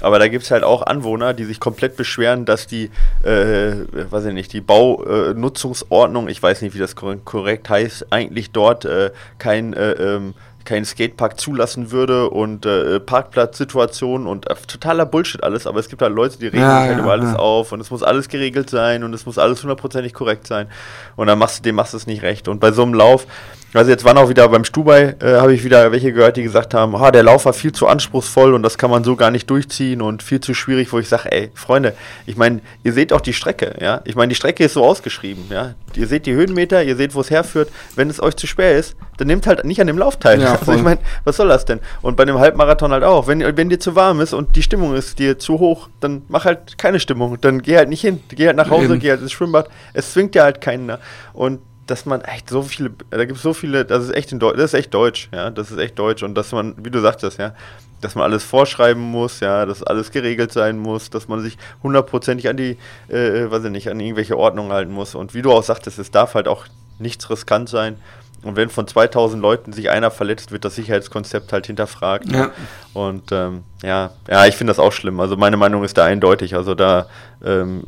Aber 0.00 0.18
da 0.18 0.28
gibt 0.28 0.44
es 0.44 0.50
halt 0.50 0.64
auch 0.64 0.82
Anwohner, 0.86 1.34
die 1.34 1.44
sich 1.44 1.60
komplett 1.60 1.96
beschweren, 1.96 2.46
dass 2.46 2.66
die, 2.66 2.90
äh, 3.22 3.72
weiß 3.92 4.24
ich 4.24 4.32
nicht, 4.32 4.52
die 4.54 4.62
Baunutzungsordnung, 4.62 6.28
ich 6.28 6.42
weiß 6.42 6.62
nicht, 6.62 6.74
wie 6.74 6.78
das 6.78 6.96
korrekt 6.96 7.68
heißt, 7.68 8.06
eigentlich 8.10 8.50
dort 8.50 8.86
äh, 8.86 9.10
kein 9.38 9.74
äh, 9.74 9.92
ähm, 9.92 10.34
keinen 10.70 10.84
Skatepark 10.84 11.40
zulassen 11.40 11.90
würde 11.90 12.30
und 12.30 12.64
äh, 12.64 13.00
Parkplatzsituationen 13.00 14.28
und 14.28 14.48
äh, 14.48 14.54
totaler 14.68 15.04
Bullshit 15.04 15.42
alles, 15.42 15.66
aber 15.66 15.80
es 15.80 15.88
gibt 15.88 16.00
halt 16.00 16.14
Leute, 16.14 16.38
die 16.38 16.46
regen 16.46 16.60
ja, 16.60 16.80
halt 16.80 16.92
ja, 16.92 16.98
über 17.00 17.10
alles 17.10 17.32
ja. 17.32 17.38
auf 17.40 17.72
und 17.72 17.80
es 17.80 17.90
muss 17.90 18.04
alles 18.04 18.28
geregelt 18.28 18.70
sein 18.70 19.02
und 19.02 19.12
es 19.12 19.26
muss 19.26 19.36
alles 19.36 19.62
hundertprozentig 19.64 20.14
korrekt 20.14 20.46
sein 20.46 20.68
und 21.16 21.26
dann 21.26 21.40
machst 21.40 21.58
du 21.58 21.62
dem 21.64 21.74
machst 21.74 21.92
du 21.92 21.96
es 21.96 22.06
nicht 22.06 22.22
recht 22.22 22.46
und 22.46 22.60
bei 22.60 22.70
so 22.70 22.82
einem 22.82 22.94
Lauf 22.94 23.26
also 23.72 23.90
jetzt 23.90 24.04
waren 24.04 24.18
auch 24.18 24.28
wieder 24.28 24.48
beim 24.48 24.64
Stubai, 24.64 25.16
äh, 25.20 25.36
habe 25.36 25.54
ich 25.54 25.64
wieder 25.64 25.92
welche 25.92 26.12
gehört, 26.12 26.36
die 26.36 26.42
gesagt 26.42 26.74
haben, 26.74 26.96
ah, 26.96 27.10
der 27.10 27.22
Lauf 27.22 27.44
war 27.44 27.52
viel 27.52 27.72
zu 27.72 27.86
anspruchsvoll 27.86 28.54
und 28.54 28.62
das 28.62 28.78
kann 28.78 28.90
man 28.90 29.04
so 29.04 29.16
gar 29.16 29.30
nicht 29.30 29.48
durchziehen 29.48 30.02
und 30.02 30.22
viel 30.22 30.40
zu 30.40 30.54
schwierig, 30.54 30.92
wo 30.92 30.98
ich 30.98 31.08
sage, 31.08 31.30
ey, 31.30 31.50
Freunde, 31.54 31.94
ich 32.26 32.36
meine, 32.36 32.60
ihr 32.82 32.92
seht 32.92 33.12
auch 33.12 33.20
die 33.20 33.32
Strecke, 33.32 33.76
ja. 33.80 34.00
Ich 34.04 34.16
meine, 34.16 34.30
die 34.30 34.34
Strecke 34.34 34.64
ist 34.64 34.74
so 34.74 34.84
ausgeschrieben, 34.84 35.44
ja. 35.50 35.74
Ihr 35.94 36.06
seht 36.06 36.26
die 36.26 36.32
Höhenmeter, 36.32 36.82
ihr 36.82 36.96
seht, 36.96 37.14
wo 37.14 37.20
es 37.20 37.30
herführt. 37.30 37.70
Wenn 37.96 38.10
es 38.10 38.22
euch 38.22 38.36
zu 38.36 38.46
schwer 38.46 38.76
ist, 38.76 38.96
dann 39.16 39.26
nehmt 39.26 39.46
halt 39.46 39.64
nicht 39.64 39.80
an 39.80 39.86
dem 39.86 39.98
Lauf 39.98 40.16
teil. 40.18 40.40
Ja, 40.40 40.54
also 40.60 40.72
ich 40.72 40.82
meine, 40.82 41.00
was 41.24 41.36
soll 41.36 41.48
das 41.48 41.64
denn? 41.64 41.80
Und 42.02 42.16
bei 42.16 42.24
dem 42.24 42.38
Halbmarathon 42.38 42.92
halt 42.92 43.04
auch. 43.04 43.26
Wenn, 43.26 43.40
wenn 43.56 43.68
dir 43.68 43.80
zu 43.80 43.96
warm 43.96 44.20
ist 44.20 44.32
und 44.32 44.56
die 44.56 44.62
Stimmung 44.62 44.94
ist 44.94 45.18
dir 45.18 45.38
zu 45.38 45.58
hoch, 45.58 45.88
dann 46.00 46.22
mach 46.28 46.44
halt 46.44 46.78
keine 46.78 47.00
Stimmung. 47.00 47.38
Dann 47.40 47.62
geh 47.62 47.76
halt 47.76 47.88
nicht 47.88 48.00
hin. 48.00 48.20
Geh 48.28 48.46
halt 48.46 48.56
nach 48.56 48.70
Hause, 48.70 48.86
Eben. 48.86 49.00
geh 49.00 49.10
halt 49.10 49.20
ins 49.20 49.32
Schwimmbad. 49.32 49.68
Es 49.92 50.12
zwingt 50.12 50.34
dir 50.34 50.42
halt 50.42 50.60
keinen. 50.60 50.96
Und 51.32 51.60
dass 51.90 52.06
man 52.06 52.20
echt 52.20 52.48
so 52.48 52.62
viele, 52.62 52.92
da 53.10 53.24
gibt 53.24 53.38
es 53.38 53.42
so 53.42 53.52
viele, 53.52 53.84
das 53.84 54.04
ist 54.04 54.14
echt 54.14 54.30
in 54.32 54.38
Deutsch, 54.38 54.56
das 54.56 54.72
ist 54.72 54.78
echt 54.78 54.94
deutsch, 54.94 55.28
ja, 55.32 55.50
das 55.50 55.70
ist 55.70 55.78
echt 55.78 55.98
deutsch 55.98 56.22
und 56.22 56.34
dass 56.34 56.52
man, 56.52 56.74
wie 56.78 56.90
du 56.90 57.00
sagtest, 57.00 57.38
ja, 57.38 57.52
dass 58.00 58.14
man 58.14 58.24
alles 58.24 58.44
vorschreiben 58.44 59.02
muss, 59.02 59.40
ja, 59.40 59.66
dass 59.66 59.82
alles 59.82 60.10
geregelt 60.12 60.52
sein 60.52 60.78
muss, 60.78 61.10
dass 61.10 61.26
man 61.26 61.40
sich 61.40 61.58
hundertprozentig 61.82 62.48
an 62.48 62.56
die, 62.56 62.78
äh, 63.08 63.50
weiß 63.50 63.64
ich 63.64 63.70
nicht, 63.70 63.90
an 63.90 63.98
irgendwelche 63.98 64.38
Ordnungen 64.38 64.72
halten 64.72 64.92
muss 64.92 65.14
und 65.14 65.34
wie 65.34 65.42
du 65.42 65.52
auch 65.52 65.64
sagtest, 65.64 65.98
es 65.98 66.10
darf 66.10 66.34
halt 66.34 66.46
auch 66.46 66.66
nichts 66.98 67.28
riskant 67.28 67.68
sein 67.68 67.96
und 68.42 68.56
wenn 68.56 68.70
von 68.70 68.86
2000 68.86 69.42
Leuten 69.42 69.72
sich 69.72 69.90
einer 69.90 70.10
verletzt, 70.10 70.50
wird 70.52 70.64
das 70.64 70.74
Sicherheitskonzept 70.74 71.52
halt 71.52 71.66
hinterfragt. 71.66 72.30
Ja. 72.32 72.50
Und 72.94 73.32
ähm, 73.32 73.64
ja, 73.82 74.12
ja, 74.28 74.46
ich 74.46 74.56
finde 74.56 74.70
das 74.70 74.78
auch 74.78 74.92
schlimm. 74.92 75.20
Also 75.20 75.36
meine 75.36 75.58
Meinung 75.58 75.84
ist 75.84 75.98
da 75.98 76.04
eindeutig. 76.06 76.54
Also 76.54 76.74
da 76.74 77.06
ähm, 77.44 77.84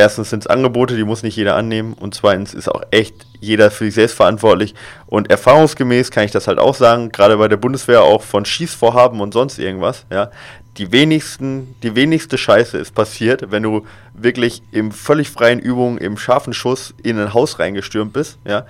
erstens 0.00 0.30
sind 0.30 0.40
es 0.40 0.46
Angebote, 0.46 0.96
die 0.96 1.04
muss 1.04 1.22
nicht 1.22 1.36
jeder 1.36 1.56
annehmen. 1.56 1.94
Und 1.94 2.14
zweitens 2.14 2.54
ist 2.54 2.68
auch 2.68 2.82
echt 2.90 3.14
jeder 3.40 3.70
für 3.70 3.84
sich 3.84 3.94
selbst 3.94 4.16
verantwortlich. 4.16 4.74
Und 5.06 5.30
erfahrungsgemäß 5.30 6.10
kann 6.10 6.24
ich 6.24 6.30
das 6.30 6.48
halt 6.48 6.58
auch 6.58 6.74
sagen, 6.74 7.10
gerade 7.10 7.36
bei 7.36 7.48
der 7.48 7.56
Bundeswehr 7.56 8.02
auch 8.02 8.22
von 8.22 8.44
Schießvorhaben 8.44 9.20
und 9.20 9.32
sonst 9.32 9.58
irgendwas, 9.58 10.06
ja, 10.10 10.30
die 10.78 10.92
wenigsten, 10.92 11.74
die 11.82 11.94
wenigste 11.94 12.38
Scheiße 12.38 12.78
ist 12.78 12.94
passiert, 12.94 13.50
wenn 13.50 13.62
du 13.62 13.86
wirklich 14.14 14.62
im 14.72 14.92
völlig 14.92 15.28
freien 15.28 15.58
Übungen, 15.58 15.98
im 15.98 16.16
scharfen 16.16 16.52
Schuss 16.52 16.94
in 17.02 17.18
ein 17.18 17.34
Haus 17.34 17.58
reingestürmt 17.58 18.12
bist, 18.12 18.38
ja, 18.44 18.66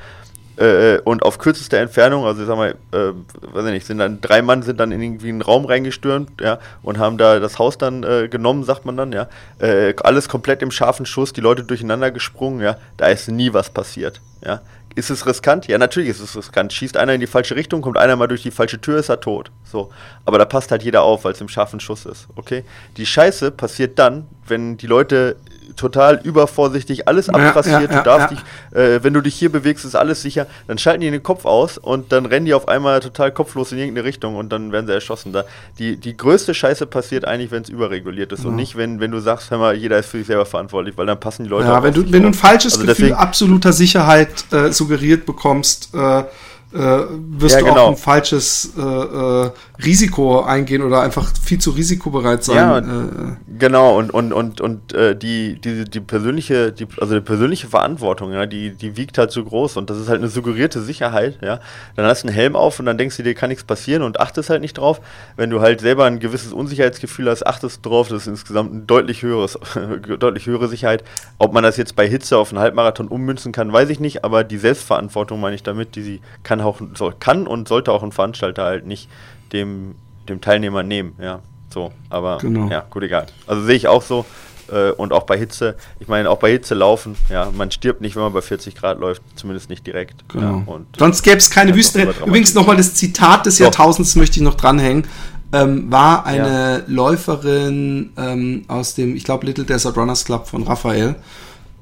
äh, 0.60 1.00
und 1.04 1.22
auf 1.22 1.38
kürzester 1.38 1.78
Entfernung, 1.78 2.26
also 2.26 2.44
sag 2.44 2.56
mal, 2.56 2.74
äh, 2.92 3.12
weiß 3.52 3.66
ich 3.66 3.72
nicht, 3.72 3.86
sind 3.86 3.98
dann 3.98 4.20
drei 4.20 4.42
Mann 4.42 4.62
sind 4.62 4.78
dann 4.78 4.92
in 4.92 5.00
irgendwie 5.00 5.30
einen 5.30 5.42
Raum 5.42 5.64
reingestürmt, 5.64 6.40
ja, 6.40 6.58
und 6.82 6.98
haben 6.98 7.18
da 7.18 7.40
das 7.40 7.58
Haus 7.58 7.78
dann 7.78 8.02
äh, 8.02 8.28
genommen, 8.28 8.64
sagt 8.64 8.84
man 8.84 8.96
dann, 8.96 9.12
ja, 9.12 9.28
äh, 9.58 9.94
alles 10.02 10.28
komplett 10.28 10.62
im 10.62 10.70
scharfen 10.70 11.06
Schuss, 11.06 11.32
die 11.32 11.40
Leute 11.40 11.64
durcheinander 11.64 12.10
gesprungen, 12.10 12.60
ja, 12.60 12.76
da 12.98 13.06
ist 13.06 13.28
nie 13.28 13.52
was 13.52 13.70
passiert, 13.70 14.20
ja. 14.44 14.60
Ist 14.96 15.08
es 15.08 15.24
riskant? 15.24 15.68
Ja, 15.68 15.78
natürlich 15.78 16.10
ist 16.10 16.18
es 16.18 16.36
riskant. 16.36 16.72
Schießt 16.72 16.96
einer 16.96 17.14
in 17.14 17.20
die 17.20 17.28
falsche 17.28 17.54
Richtung, 17.54 17.80
kommt 17.80 17.96
einer 17.96 18.16
mal 18.16 18.26
durch 18.26 18.42
die 18.42 18.50
falsche 18.50 18.80
Tür, 18.80 18.98
ist 18.98 19.08
er 19.08 19.20
tot. 19.20 19.52
So. 19.62 19.90
Aber 20.24 20.36
da 20.36 20.44
passt 20.44 20.72
halt 20.72 20.82
jeder 20.82 21.02
auf, 21.02 21.24
weil 21.24 21.32
es 21.32 21.40
im 21.40 21.48
scharfen 21.48 21.78
Schuss 21.78 22.06
ist. 22.06 22.26
Okay? 22.34 22.64
Die 22.96 23.06
Scheiße 23.06 23.52
passiert 23.52 24.00
dann, 24.00 24.26
wenn 24.48 24.76
die 24.78 24.88
Leute 24.88 25.36
total 25.76 26.20
übervorsichtig, 26.22 27.08
alles 27.08 27.28
abtrassiert. 27.28 27.90
Ja, 27.90 27.96
ja, 27.96 27.98
du 27.98 28.02
darfst 28.02 28.30
dich, 28.30 28.38
äh, 28.72 29.02
wenn 29.02 29.14
du 29.14 29.20
dich 29.20 29.34
hier 29.34 29.50
bewegst, 29.50 29.84
ist 29.84 29.94
alles 29.94 30.22
sicher. 30.22 30.46
Dann 30.66 30.78
schalten 30.78 31.00
die 31.00 31.10
den 31.10 31.22
Kopf 31.22 31.44
aus 31.44 31.78
und 31.78 32.12
dann 32.12 32.26
rennen 32.26 32.46
die 32.46 32.54
auf 32.54 32.68
einmal 32.68 33.00
total 33.00 33.32
kopflos 33.32 33.72
in 33.72 33.78
irgendeine 33.78 34.06
Richtung 34.06 34.36
und 34.36 34.50
dann 34.50 34.72
werden 34.72 34.86
sie 34.86 34.92
erschossen. 34.92 35.32
Da 35.32 35.44
die, 35.78 35.96
die 35.96 36.16
größte 36.16 36.54
Scheiße 36.54 36.86
passiert 36.86 37.24
eigentlich, 37.24 37.50
wenn 37.50 37.62
es 37.62 37.68
überreguliert 37.68 38.32
ist 38.32 38.44
und 38.44 38.56
nicht, 38.56 38.76
wenn, 38.76 39.00
wenn 39.00 39.10
du 39.10 39.20
sagst, 39.20 39.50
hör 39.50 39.58
mal, 39.58 39.74
jeder 39.74 39.98
ist 39.98 40.10
für 40.10 40.18
sich 40.18 40.26
selber 40.26 40.46
verantwortlich, 40.46 40.96
weil 40.96 41.06
dann 41.06 41.20
passen 41.20 41.44
die 41.44 41.50
Leute. 41.50 41.68
Ja, 41.68 41.82
wenn 41.82 41.94
du, 41.94 42.10
wenn 42.12 42.22
du 42.22 42.28
ein 42.28 42.34
falsches 42.34 42.74
also 42.74 42.86
Gefühl 42.86 43.12
absoluter 43.14 43.72
Sicherheit 43.72 44.44
äh, 44.52 44.72
suggeriert 44.72 45.26
bekommst, 45.26 45.94
äh, 45.94 46.24
äh, 46.72 46.78
wirst 46.78 47.56
ja, 47.56 47.60
du 47.60 47.66
genau. 47.66 47.80
auch 47.80 47.90
ein 47.90 47.96
falsches 47.96 48.72
äh, 48.76 48.80
äh, 48.80 49.50
Risiko 49.84 50.42
eingehen 50.42 50.82
oder 50.82 51.00
einfach 51.00 51.32
viel 51.42 51.58
zu 51.58 51.70
risikobereit 51.70 52.44
sein. 52.44 52.56
Ja, 52.56 52.78
äh, 52.78 53.36
genau, 53.58 53.98
und, 53.98 54.10
und, 54.10 54.32
und, 54.32 54.60
und 54.60 54.92
äh, 54.92 55.16
die, 55.16 55.60
die, 55.60 55.84
die 55.84 56.00
persönliche, 56.00 56.70
die, 56.70 56.86
also 57.00 57.14
die 57.14 57.20
persönliche 57.20 57.66
Verantwortung, 57.66 58.32
ja, 58.32 58.46
die, 58.46 58.70
die 58.70 58.96
wiegt 58.96 59.18
halt 59.18 59.32
so 59.32 59.44
groß 59.44 59.78
und 59.78 59.90
das 59.90 59.98
ist 59.98 60.08
halt 60.08 60.20
eine 60.20 60.28
suggerierte 60.28 60.80
Sicherheit, 60.80 61.38
ja. 61.42 61.58
Dann 61.96 62.06
hast 62.06 62.22
du 62.22 62.28
einen 62.28 62.36
Helm 62.36 62.54
auf 62.54 62.78
und 62.78 62.86
dann 62.86 62.98
denkst 62.98 63.16
du 63.16 63.24
dir, 63.24 63.34
kann 63.34 63.48
nichts 63.48 63.64
passieren 63.64 64.02
und 64.02 64.20
achtest 64.20 64.48
halt 64.48 64.60
nicht 64.60 64.74
drauf. 64.74 65.00
Wenn 65.36 65.50
du 65.50 65.60
halt 65.60 65.80
selber 65.80 66.04
ein 66.04 66.20
gewisses 66.20 66.52
Unsicherheitsgefühl 66.52 67.28
hast, 67.28 67.44
achtest 67.44 67.84
drauf, 67.84 68.08
das 68.08 68.22
ist 68.22 68.28
insgesamt 68.28 68.72
ein 68.72 68.86
deutlich 68.86 69.22
höheres, 69.22 69.58
deutlich 70.20 70.46
höhere 70.46 70.68
Sicherheit. 70.68 71.02
Ob 71.38 71.52
man 71.52 71.64
das 71.64 71.76
jetzt 71.76 71.96
bei 71.96 72.06
Hitze 72.08 72.38
auf 72.38 72.50
einen 72.50 72.60
Halbmarathon 72.60 73.08
ummünzen 73.08 73.50
kann, 73.50 73.72
weiß 73.72 73.88
ich 73.88 73.98
nicht, 73.98 74.24
aber 74.24 74.44
die 74.44 74.58
Selbstverantwortung 74.58 75.40
meine 75.40 75.56
ich 75.56 75.64
damit, 75.64 75.96
die 75.96 76.02
sie 76.02 76.20
kann 76.44 76.59
auch 76.60 76.80
soll, 76.94 77.14
kann 77.18 77.46
und 77.46 77.68
sollte 77.68 77.92
auch 77.92 78.02
ein 78.02 78.12
Veranstalter 78.12 78.64
halt 78.64 78.86
nicht 78.86 79.08
dem, 79.52 79.94
dem 80.28 80.40
Teilnehmer 80.40 80.82
nehmen, 80.82 81.14
ja. 81.20 81.40
So, 81.72 81.92
aber 82.08 82.38
genau. 82.38 82.68
ja, 82.68 82.84
gut, 82.90 83.04
egal. 83.04 83.26
Also 83.46 83.62
sehe 83.62 83.76
ich 83.76 83.86
auch 83.86 84.02
so. 84.02 84.24
Äh, 84.70 84.90
und 84.92 85.12
auch 85.12 85.24
bei 85.24 85.36
Hitze, 85.36 85.76
ich 85.98 86.08
meine, 86.08 86.30
auch 86.30 86.38
bei 86.38 86.50
Hitze 86.50 86.74
laufen, 86.74 87.16
ja, 87.28 87.50
man 87.56 87.70
stirbt 87.70 88.00
nicht, 88.00 88.16
wenn 88.16 88.22
man 88.22 88.32
bei 88.32 88.42
40 88.42 88.74
Grad 88.74 89.00
läuft, 89.00 89.22
zumindest 89.34 89.70
nicht 89.70 89.86
direkt. 89.86 90.28
Genau. 90.28 90.64
Ja, 90.66 90.80
Sonst 90.98 91.22
gäbe 91.22 91.38
es 91.38 91.50
keine 91.50 91.74
Wüstenrennen. 91.74 92.14
Übrigens 92.26 92.54
nochmal 92.54 92.76
das 92.76 92.94
Zitat 92.94 93.46
des 93.46 93.58
Jahrtausends 93.58 94.14
möchte 94.16 94.38
ich 94.38 94.42
noch 94.42 94.54
dranhängen. 94.54 95.06
Ähm, 95.52 95.90
war 95.90 96.26
eine 96.26 96.78
ja. 96.78 96.82
Läuferin 96.86 98.12
ähm, 98.16 98.64
aus 98.68 98.94
dem, 98.94 99.16
ich 99.16 99.24
glaube, 99.24 99.46
Little 99.46 99.64
Desert 99.64 99.96
Runners 99.96 100.24
Club 100.24 100.46
von 100.46 100.62
Raphael 100.62 101.16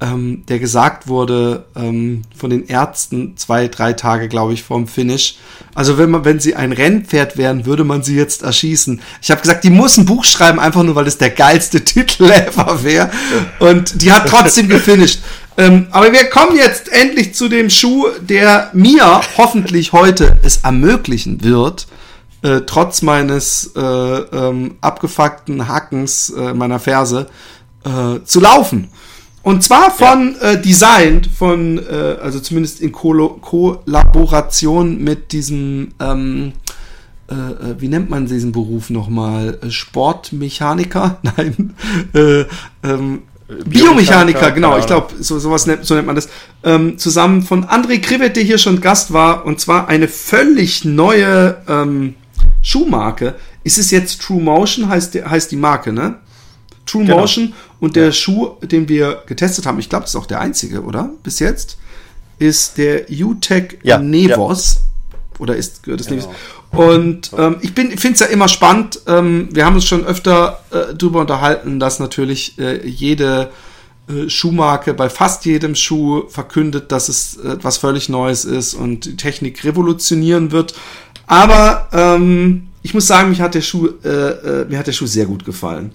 ähm, 0.01 0.43
der 0.47 0.59
gesagt 0.59 1.07
wurde 1.07 1.65
ähm, 1.75 2.21
von 2.35 2.49
den 2.49 2.67
Ärzten 2.67 3.35
zwei, 3.37 3.67
drei 3.67 3.93
Tage, 3.93 4.29
glaube 4.29 4.53
ich, 4.53 4.63
vorm 4.63 4.87
Finish. 4.87 5.35
Also 5.75 5.97
wenn 5.97 6.09
man, 6.11 6.25
wenn 6.25 6.39
sie 6.39 6.55
ein 6.55 6.71
Rennpferd 6.71 7.37
wären, 7.37 7.65
würde 7.65 7.83
man 7.83 8.01
sie 8.01 8.15
jetzt 8.15 8.43
erschießen. 8.43 9.01
Ich 9.21 9.29
habe 9.29 9.41
gesagt, 9.41 9.63
die 9.63 9.69
muss 9.69 9.97
ein 9.97 10.05
Buch 10.05 10.23
schreiben, 10.23 10.59
einfach 10.59 10.83
nur, 10.83 10.95
weil 10.95 11.05
das 11.05 11.17
der 11.17 11.31
geilste 11.31 11.81
Titel 11.83 12.25
ever 12.25 12.83
wäre. 12.83 13.09
Und 13.59 14.01
die 14.01 14.11
hat 14.11 14.27
trotzdem 14.27 14.69
gefinisht. 14.69 15.21
Ähm, 15.57 15.87
aber 15.91 16.13
wir 16.13 16.25
kommen 16.29 16.55
jetzt 16.55 16.89
endlich 16.89 17.35
zu 17.35 17.49
dem 17.49 17.69
Schuh, 17.69 18.07
der 18.21 18.69
mir 18.73 19.21
hoffentlich 19.37 19.91
heute 19.91 20.39
es 20.43 20.57
ermöglichen 20.57 21.43
wird, 21.43 21.87
äh, 22.41 22.61
trotz 22.65 23.01
meines 23.01 23.71
äh, 23.75 23.81
ähm, 23.81 24.75
abgefuckten 24.79 25.67
Hackens 25.67 26.29
äh, 26.29 26.53
meiner 26.53 26.79
Ferse 26.79 27.27
äh, 27.83 28.23
zu 28.23 28.39
laufen. 28.39 28.89
Und 29.49 29.63
zwar 29.63 29.89
von 29.89 30.35
ja. 30.39 30.51
äh, 30.51 30.61
Design, 30.61 31.23
von, 31.23 31.79
äh, 31.79 32.17
also 32.21 32.39
zumindest 32.39 32.81
in 32.81 32.91
Ko 32.91 33.39
Kollaboration 33.41 35.03
mit 35.03 35.31
diesem, 35.31 35.87
ähm, 35.99 36.51
äh, 37.27 37.33
äh, 37.33 37.75
wie 37.79 37.87
nennt 37.87 38.11
man 38.11 38.27
diesen 38.27 38.51
Beruf 38.51 38.91
nochmal? 38.91 39.57
Äh, 39.63 39.71
Sportmechaniker? 39.71 41.17
Nein. 41.23 41.73
Äh, 42.13 42.45
ähm, 42.83 43.23
Biomechaniker, 43.65 44.51
genau, 44.51 44.77
ich 44.77 44.85
glaube, 44.85 45.15
so, 45.19 45.39
sowas 45.39 45.65
nennt, 45.65 45.83
so 45.83 45.95
nennt 45.95 46.05
man 46.05 46.15
das. 46.15 46.29
Ähm, 46.63 46.99
zusammen 46.99 47.41
von 47.41 47.65
André 47.65 47.99
Krivet, 47.99 48.35
der 48.35 48.43
hier 48.43 48.59
schon 48.59 48.81
Gast 48.81 49.13
war, 49.13 49.47
und 49.47 49.59
zwar 49.59 49.87
eine 49.87 50.07
völlig 50.07 50.85
neue 50.85 51.57
ähm, 51.67 52.13
Schuhmarke. 52.61 53.33
Ist 53.63 53.79
es 53.79 53.89
jetzt 53.89 54.21
True 54.21 54.43
Motion, 54.43 54.89
heißt, 54.89 55.15
heißt 55.15 55.51
die 55.51 55.55
Marke, 55.55 55.91
ne? 55.91 56.19
True 56.89 57.03
genau. 57.03 57.19
Motion 57.19 57.53
und 57.79 57.95
der 57.95 58.05
ja. 58.05 58.11
Schuh, 58.11 58.55
den 58.61 58.87
wir 58.87 59.23
getestet 59.25 59.65
haben, 59.65 59.79
ich 59.79 59.89
glaube, 59.89 60.03
das 60.03 60.11
ist 60.11 60.15
auch 60.15 60.25
der 60.25 60.41
einzige, 60.41 60.83
oder? 60.83 61.11
Bis 61.23 61.39
jetzt, 61.39 61.77
ist 62.39 62.77
der 62.77 63.05
UTEC 63.09 63.79
ja, 63.83 63.97
Nevos. 63.99 64.75
Ja. 64.75 64.81
Oder 65.39 65.55
ist 65.55 65.87
das 65.87 66.07
genau. 66.07 66.21
Nevos? 66.21 66.35
Und 66.71 67.31
ähm, 67.37 67.57
ich 67.61 67.71
finde 67.71 67.95
es 67.95 68.19
ja 68.19 68.27
immer 68.27 68.47
spannend. 68.47 69.01
Ähm, 69.07 69.49
wir 69.51 69.65
haben 69.65 69.75
uns 69.75 69.85
schon 69.85 70.05
öfter 70.05 70.59
äh, 70.71 70.93
darüber 70.95 71.21
unterhalten, 71.21 71.79
dass 71.79 71.99
natürlich 71.99 72.59
äh, 72.59 72.85
jede 72.87 73.49
äh, 74.07 74.29
Schuhmarke 74.29 74.93
bei 74.93 75.09
fast 75.09 75.45
jedem 75.45 75.75
Schuh 75.75 76.27
verkündet, 76.29 76.91
dass 76.91 77.09
es 77.09 77.37
etwas 77.37 77.77
völlig 77.77 78.09
Neues 78.09 78.45
ist 78.45 78.75
und 78.75 79.05
die 79.05 79.15
Technik 79.15 79.63
revolutionieren 79.63 80.51
wird. 80.51 80.75
Aber 81.25 81.89
ähm, 81.91 82.67
ich 82.81 82.93
muss 82.93 83.07
sagen, 83.07 83.29
mich 83.29 83.41
hat 83.41 83.55
der 83.55 83.61
Schuh, 83.61 83.89
äh, 84.03 84.09
äh, 84.09 84.65
mir 84.65 84.77
hat 84.77 84.87
der 84.87 84.93
Schuh 84.93 85.07
sehr 85.07 85.25
gut 85.25 85.45
gefallen. 85.45 85.91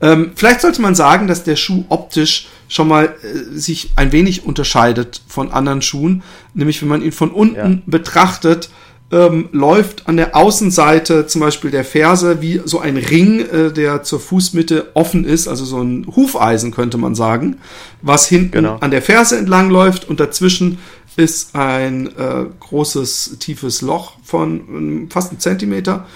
Ähm, 0.00 0.32
vielleicht 0.34 0.60
sollte 0.60 0.80
man 0.80 0.94
sagen, 0.94 1.26
dass 1.26 1.44
der 1.44 1.56
Schuh 1.56 1.84
optisch 1.88 2.48
schon 2.68 2.88
mal 2.88 3.06
äh, 3.06 3.58
sich 3.58 3.90
ein 3.96 4.12
wenig 4.12 4.44
unterscheidet 4.44 5.22
von 5.26 5.50
anderen 5.50 5.82
Schuhen. 5.82 6.22
Nämlich, 6.54 6.80
wenn 6.82 6.88
man 6.88 7.02
ihn 7.02 7.12
von 7.12 7.30
unten 7.30 7.56
ja. 7.56 7.82
betrachtet, 7.86 8.70
ähm, 9.10 9.48
läuft 9.52 10.06
an 10.06 10.18
der 10.18 10.36
Außenseite 10.36 11.26
zum 11.26 11.40
Beispiel 11.40 11.70
der 11.70 11.84
Ferse 11.84 12.42
wie 12.42 12.60
so 12.64 12.78
ein 12.80 12.96
Ring, 12.96 13.40
äh, 13.40 13.72
der 13.72 14.02
zur 14.02 14.20
Fußmitte 14.20 14.90
offen 14.94 15.24
ist, 15.24 15.48
also 15.48 15.64
so 15.64 15.80
ein 15.80 16.06
Hufeisen 16.14 16.72
könnte 16.72 16.98
man 16.98 17.14
sagen, 17.14 17.56
was 18.02 18.28
hinten 18.28 18.50
genau. 18.50 18.76
an 18.80 18.90
der 18.90 19.00
Ferse 19.00 19.38
entlang 19.38 19.70
läuft 19.70 20.08
und 20.08 20.20
dazwischen 20.20 20.78
ist 21.16 21.56
ein 21.56 22.06
äh, 22.16 22.44
großes, 22.60 23.38
tiefes 23.40 23.80
Loch 23.82 24.12
von 24.22 24.60
ähm, 24.68 25.08
fast 25.10 25.30
einem 25.30 25.40
Zentimeter. 25.40 26.06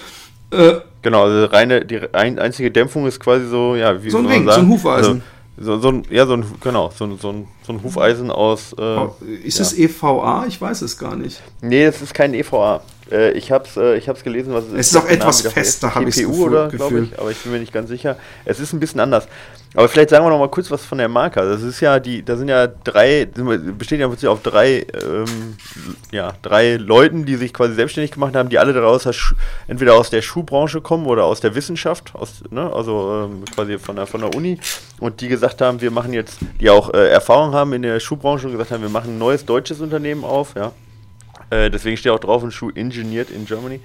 Äh, 0.53 0.81
genau, 1.01 1.23
also 1.23 1.45
reine, 1.45 1.85
die 1.85 1.99
einzige 2.13 2.71
Dämpfung 2.71 3.07
ist 3.07 3.19
quasi 3.19 3.47
so, 3.47 3.75
ja, 3.75 4.03
wie 4.03 4.09
so 4.09 4.19
ein 4.19 4.25
Ring, 4.25 4.45
sagen? 4.45 4.55
so 4.55 4.61
ein 4.61 4.69
Hufeisen. 4.69 5.23
Also, 5.57 5.75
so, 5.75 5.79
so 5.79 5.89
ein, 5.89 6.03
ja, 6.09 6.25
so 6.25 6.33
ein, 6.33 6.45
genau, 6.61 6.91
so, 6.95 7.05
ein, 7.05 7.19
so, 7.19 7.29
ein, 7.31 7.47
so 7.65 7.73
ein 7.73 7.83
Hufeisen 7.83 8.31
aus. 8.31 8.73
Äh, 8.73 8.81
oh, 8.81 9.15
ist 9.43 9.59
ja. 9.59 9.65
es 9.65 9.77
EVA? 9.77 10.45
Ich 10.47 10.59
weiß 10.59 10.81
es 10.81 10.97
gar 10.97 11.15
nicht. 11.15 11.41
Nee, 11.61 11.83
es 11.83 12.01
ist 12.01 12.13
kein 12.13 12.33
EVA. 12.33 12.81
Äh, 13.11 13.31
ich 13.31 13.51
habe 13.51 13.65
es 13.67 13.77
äh, 13.77 14.23
gelesen, 14.23 14.53
was 14.53 14.65
es 14.65 14.73
ist. 14.73 14.79
Es 14.79 14.87
ist 14.91 14.97
auch 14.97 15.07
etwas 15.07 15.41
fester, 15.41 15.93
habe 15.93 16.09
ich 16.09 16.15
GPU 16.15 16.45
oder, 16.45 16.69
glaube 16.69 17.01
ich, 17.01 17.19
aber 17.19 17.29
ich 17.29 17.37
bin 17.39 17.51
mir 17.51 17.59
nicht 17.59 17.73
ganz 17.73 17.89
sicher. 17.89 18.17
Es 18.45 18.59
ist 18.59 18.73
ein 18.73 18.79
bisschen 18.79 18.99
anders. 18.99 19.27
Aber 19.75 19.89
vielleicht 19.89 20.11
sagen 20.11 20.23
wir 20.23 20.29
noch 20.29 20.39
mal 20.39 20.49
kurz 20.49 20.69
was 20.69 20.85
von 20.85 20.99
der 20.99 21.09
Marke. 21.09 21.41
Das 21.41 21.63
ist 21.63 21.79
ja 21.79 21.99
die, 21.99 22.23
da 22.23 22.35
sind 22.35 22.47
ja 22.47 22.67
drei, 22.67 23.25
besteht 23.25 23.99
ja 23.99 24.07
auf 24.07 24.41
drei, 24.41 24.85
ähm, 25.03 25.57
ja, 26.11 26.33
drei 26.43 26.75
Leuten, 26.75 27.25
die 27.25 27.35
sich 27.35 27.53
quasi 27.53 27.73
selbstständig 27.73 28.11
gemacht 28.11 28.35
haben, 28.35 28.49
die 28.49 28.59
alle 28.59 28.73
daraus 28.73 29.07
entweder 29.67 29.95
aus 29.95 30.09
der 30.11 30.21
Schuhbranche 30.21 30.81
kommen 30.81 31.07
oder 31.07 31.25
aus 31.25 31.39
der 31.39 31.55
Wissenschaft, 31.55 32.13
aus, 32.13 32.43
ne, 32.51 32.71
also 32.71 33.29
ähm, 33.31 33.45
quasi 33.45 33.79
von 33.79 33.95
der, 33.95 34.05
von 34.05 34.21
der 34.21 34.35
Uni 34.35 34.59
und 34.99 35.21
die 35.21 35.27
gesagt 35.27 35.61
haben, 35.61 35.81
wir 35.81 35.91
machen 35.91 36.13
jetzt, 36.13 36.37
die 36.59 36.69
auch 36.69 36.93
äh, 36.93 37.09
Erfahrung 37.09 37.53
haben 37.53 37.73
in 37.73 37.81
der 37.81 37.99
Schuhbranche 37.99 38.45
und 38.45 38.51
gesagt 38.51 38.71
haben, 38.71 38.83
wir 38.83 38.89
machen 38.89 39.15
ein 39.15 39.17
neues 39.17 39.45
deutsches 39.45 39.81
Unternehmen 39.81 40.23
auf, 40.23 40.53
ja. 40.55 40.71
Äh, 41.49 41.71
deswegen 41.71 41.97
steht 41.97 42.11
auch 42.11 42.19
drauf, 42.19 42.43
ein 42.43 42.51
Schuh 42.51 42.69
engineered 42.69 43.31
in 43.31 43.45
Germany 43.45 43.79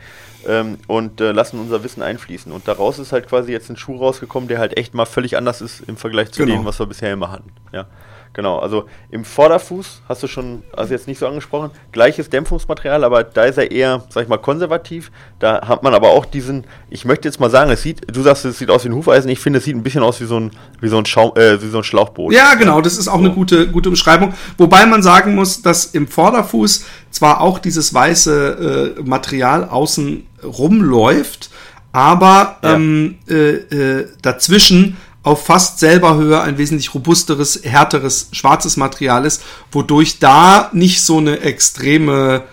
ähm, 0.47 0.79
und 0.87 1.21
äh, 1.21 1.33
lassen 1.33 1.59
unser 1.59 1.83
Wissen 1.83 2.03
einfließen. 2.03 2.53
Und 2.53 2.69
daraus 2.69 2.99
ist 2.99 3.13
halt 3.13 3.29
quasi 3.29 3.53
jetzt 3.53 3.71
ein 3.71 3.77
Schuh 3.77 3.97
rausgekommen, 3.97 4.49
der 4.49 4.59
halt 4.59 4.77
echt 4.77 4.95
mal 4.95 5.07
völlig 5.07 5.37
anders 5.37 5.61
ist 5.61 5.81
im 5.89 5.97
Vergleich 5.97 6.33
zu 6.33 6.45
genau. 6.45 6.59
dem, 6.59 6.65
was 6.65 6.79
wir 6.79 6.87
bisher 6.87 7.13
immer 7.13 7.31
hatten. 7.31 7.51
Ja. 7.73 7.87
Genau, 8.33 8.59
also 8.59 8.85
im 9.11 9.25
Vorderfuß 9.25 10.03
hast 10.09 10.23
du 10.23 10.29
schon, 10.29 10.63
also 10.77 10.93
jetzt 10.93 11.09
nicht 11.09 11.19
so 11.19 11.27
angesprochen, 11.27 11.71
gleiches 11.93 12.31
Dämpfungsmaterial, 12.31 13.03
aber 13.03 13.25
da 13.25 13.45
ist 13.45 13.59
er 13.59 13.71
eher, 13.71 14.05
sag 14.11 14.23
ich 14.23 14.29
mal, 14.29 14.39
konservativ. 14.39 15.11
Da 15.39 15.67
hat 15.67 15.83
man 15.83 15.95
aber 15.95 16.11
auch 16.11 16.25
diesen, 16.25 16.65
ich 16.91 17.05
möchte 17.05 17.27
jetzt 17.27 17.41
mal 17.41 17.51
sagen, 17.51 17.71
es 17.71 17.83
sieht, 17.83 18.03
du 18.15 18.23
sagst, 18.23 18.45
es 18.45 18.59
sieht 18.59 18.71
aus 18.71 18.85
wie 18.85 18.91
ein 18.91 18.95
Hufeisen, 18.95 19.29
ich 19.31 19.41
finde, 19.41 19.59
es 19.59 19.65
sieht 19.65 19.75
ein 19.75 19.83
bisschen 19.83 20.03
aus 20.03 20.21
wie 20.21 20.27
so 20.27 20.39
ein, 20.39 20.51
wie 20.81 20.89
so 20.89 20.99
ein, 20.99 21.07
Schaum, 21.07 21.37
äh, 21.37 21.61
wie 21.61 21.69
so 21.69 21.79
ein 21.79 21.85
Schlauchboot. 21.85 22.33
Ja, 22.33 22.55
genau, 22.55 22.81
das 22.81 22.97
ist 22.97 23.09
auch 23.09 23.15
so. 23.15 23.25
eine 23.25 23.31
gute, 23.31 23.69
gute 23.69 23.91
Beschreibung. 23.91 24.35
Wobei 24.57 24.87
man 24.87 25.03
sagen 25.03 25.35
muss, 25.35 25.63
dass 25.63 25.87
im 25.87 26.07
Vorderfuß 26.07 26.85
zwar 27.11 27.41
auch 27.41 27.59
dieses 27.59 27.93
weiße 27.93 28.95
äh, 28.99 29.03
Material 29.03 29.65
außen 29.65 30.27
rumläuft, 30.45 31.51
aber 31.93 32.59
ja. 32.63 32.75
ähm, 32.75 33.19
äh, 33.29 33.35
äh, 33.35 34.09
dazwischen 34.23 34.97
auf 35.29 35.45
fast 35.45 35.79
selber 35.79 36.17
Höhe 36.17 36.41
ein 36.41 36.57
wesentlich 36.57 36.95
robusteres, 36.95 37.61
härteres, 37.63 38.29
schwarzes 38.33 38.79
Material 38.79 39.27
ist, 39.27 39.43
wodurch 39.71 40.19
da 40.19 40.71
nicht 40.73 41.03
so 41.03 41.19
eine 41.19 41.41
extreme 41.41 42.45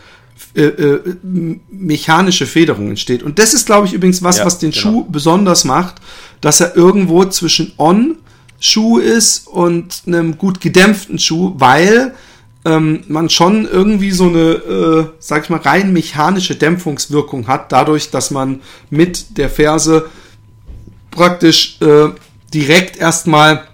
äh, 0.54 0.64
äh, 0.64 1.16
mechanische 1.72 2.46
Federung 2.46 2.90
entsteht. 2.90 3.24
Und 3.24 3.40
das 3.40 3.54
ist, 3.54 3.66
glaube 3.66 3.88
ich, 3.88 3.94
übrigens 3.94 4.24
was, 4.24 4.40
ja, 4.40 4.46
was 4.46 4.60
den 4.60 4.72
genau. 4.72 4.82
Schuh 4.82 5.06
besonders 5.10 5.64
macht, 5.64 5.96
dass 6.42 6.60
er 6.60 6.76
irgendwo 6.76 7.24
zwischen 7.26 7.72
On-Schuh 7.78 8.98
ist 9.00 9.48
und 9.48 10.04
einem 10.06 10.38
gut 10.38 10.60
gedämpften 10.60 11.18
Schuh, 11.18 11.54
weil 11.56 12.14
ähm, 12.66 13.06
man 13.08 13.30
schon 13.30 13.66
irgendwie 13.66 14.12
so 14.12 14.26
eine, 14.26 14.40
äh, 14.40 15.06
sag 15.20 15.46
ich 15.46 15.50
mal, 15.50 15.62
rein 15.62 15.94
mechanische 15.94 16.56
Dämpfungswirkung 16.56 17.48
hat, 17.48 17.72
dadurch, 17.72 18.12
dass 18.12 18.32
man 18.32 18.62
mit 18.90 19.38
der 19.38 19.50
Ferse 19.50 20.10
praktisch 21.12 21.78
äh, 21.82 22.10
direkt 22.56 22.98
erstmal 22.98 23.66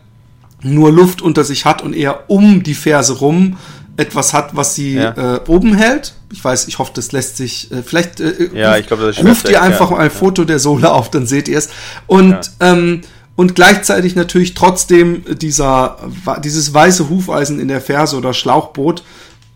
nur 0.61 0.91
Luft 0.91 1.21
unter 1.21 1.43
sich 1.43 1.65
hat 1.65 1.81
und 1.81 1.93
eher 1.93 2.29
um 2.29 2.63
die 2.63 2.73
Ferse 2.73 3.13
rum 3.19 3.57
etwas 3.97 4.33
hat, 4.33 4.55
was 4.55 4.73
sie 4.75 4.95
ja. 4.95 5.35
äh, 5.35 5.41
oben 5.47 5.75
hält. 5.75 6.15
Ich 6.31 6.43
weiß, 6.43 6.67
ich 6.67 6.79
hoffe, 6.79 6.91
das 6.95 7.11
lässt 7.11 7.37
sich. 7.37 7.71
Äh, 7.71 7.83
vielleicht 7.83 8.19
äh, 8.19 8.49
ja, 8.53 8.77
ich 8.77 8.87
glaube, 8.87 9.05
das 9.05 9.23
ruft 9.23 9.49
ihr 9.49 9.61
einfach 9.61 9.91
ja. 9.91 9.97
ein 9.97 10.09
Foto 10.09 10.43
der 10.43 10.59
Sohle 10.59 10.91
auf, 10.91 11.11
dann 11.11 11.27
seht 11.27 11.47
ihr 11.47 11.57
es. 11.57 11.69
Und 12.07 12.51
ähm, 12.59 13.01
und 13.35 13.55
gleichzeitig 13.55 14.15
natürlich 14.15 14.53
trotzdem 14.53 15.23
dieser 15.37 15.97
dieses 16.43 16.73
weiße 16.73 17.09
Hufeisen 17.09 17.59
in 17.59 17.67
der 17.67 17.81
Ferse 17.81 18.17
oder 18.17 18.33
Schlauchboot 18.33 19.03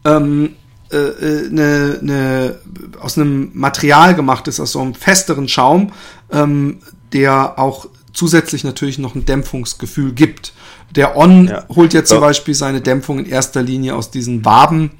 ähm, 0.05 0.55
äh, 0.91 0.97
äh 0.97 1.49
ne, 1.49 1.97
ne, 2.01 2.55
aus 2.99 3.17
einem 3.17 3.51
Material 3.53 4.15
gemacht 4.15 4.47
ist, 4.47 4.59
aus 4.59 4.73
so 4.73 4.81
einem 4.81 4.93
festeren 4.93 5.47
Schaum, 5.47 5.91
ähm, 6.31 6.79
der 7.13 7.57
auch 7.57 7.87
zusätzlich 8.15 8.63
natürlich 8.63 8.97
noch 8.97 9.13
ein 9.13 9.25
Dämpfungsgefühl 9.25 10.13
gibt. 10.13 10.53
Der 10.95 11.17
On 11.17 11.47
ja. 11.47 11.65
holt 11.69 11.93
jetzt 11.93 12.09
zum 12.09 12.21
Beispiel 12.21 12.53
seine 12.53 12.81
Dämpfung 12.81 13.19
in 13.19 13.25
erster 13.25 13.61
Linie 13.61 13.95
aus 13.95 14.09
diesen 14.09 14.45
Waben, 14.45 14.91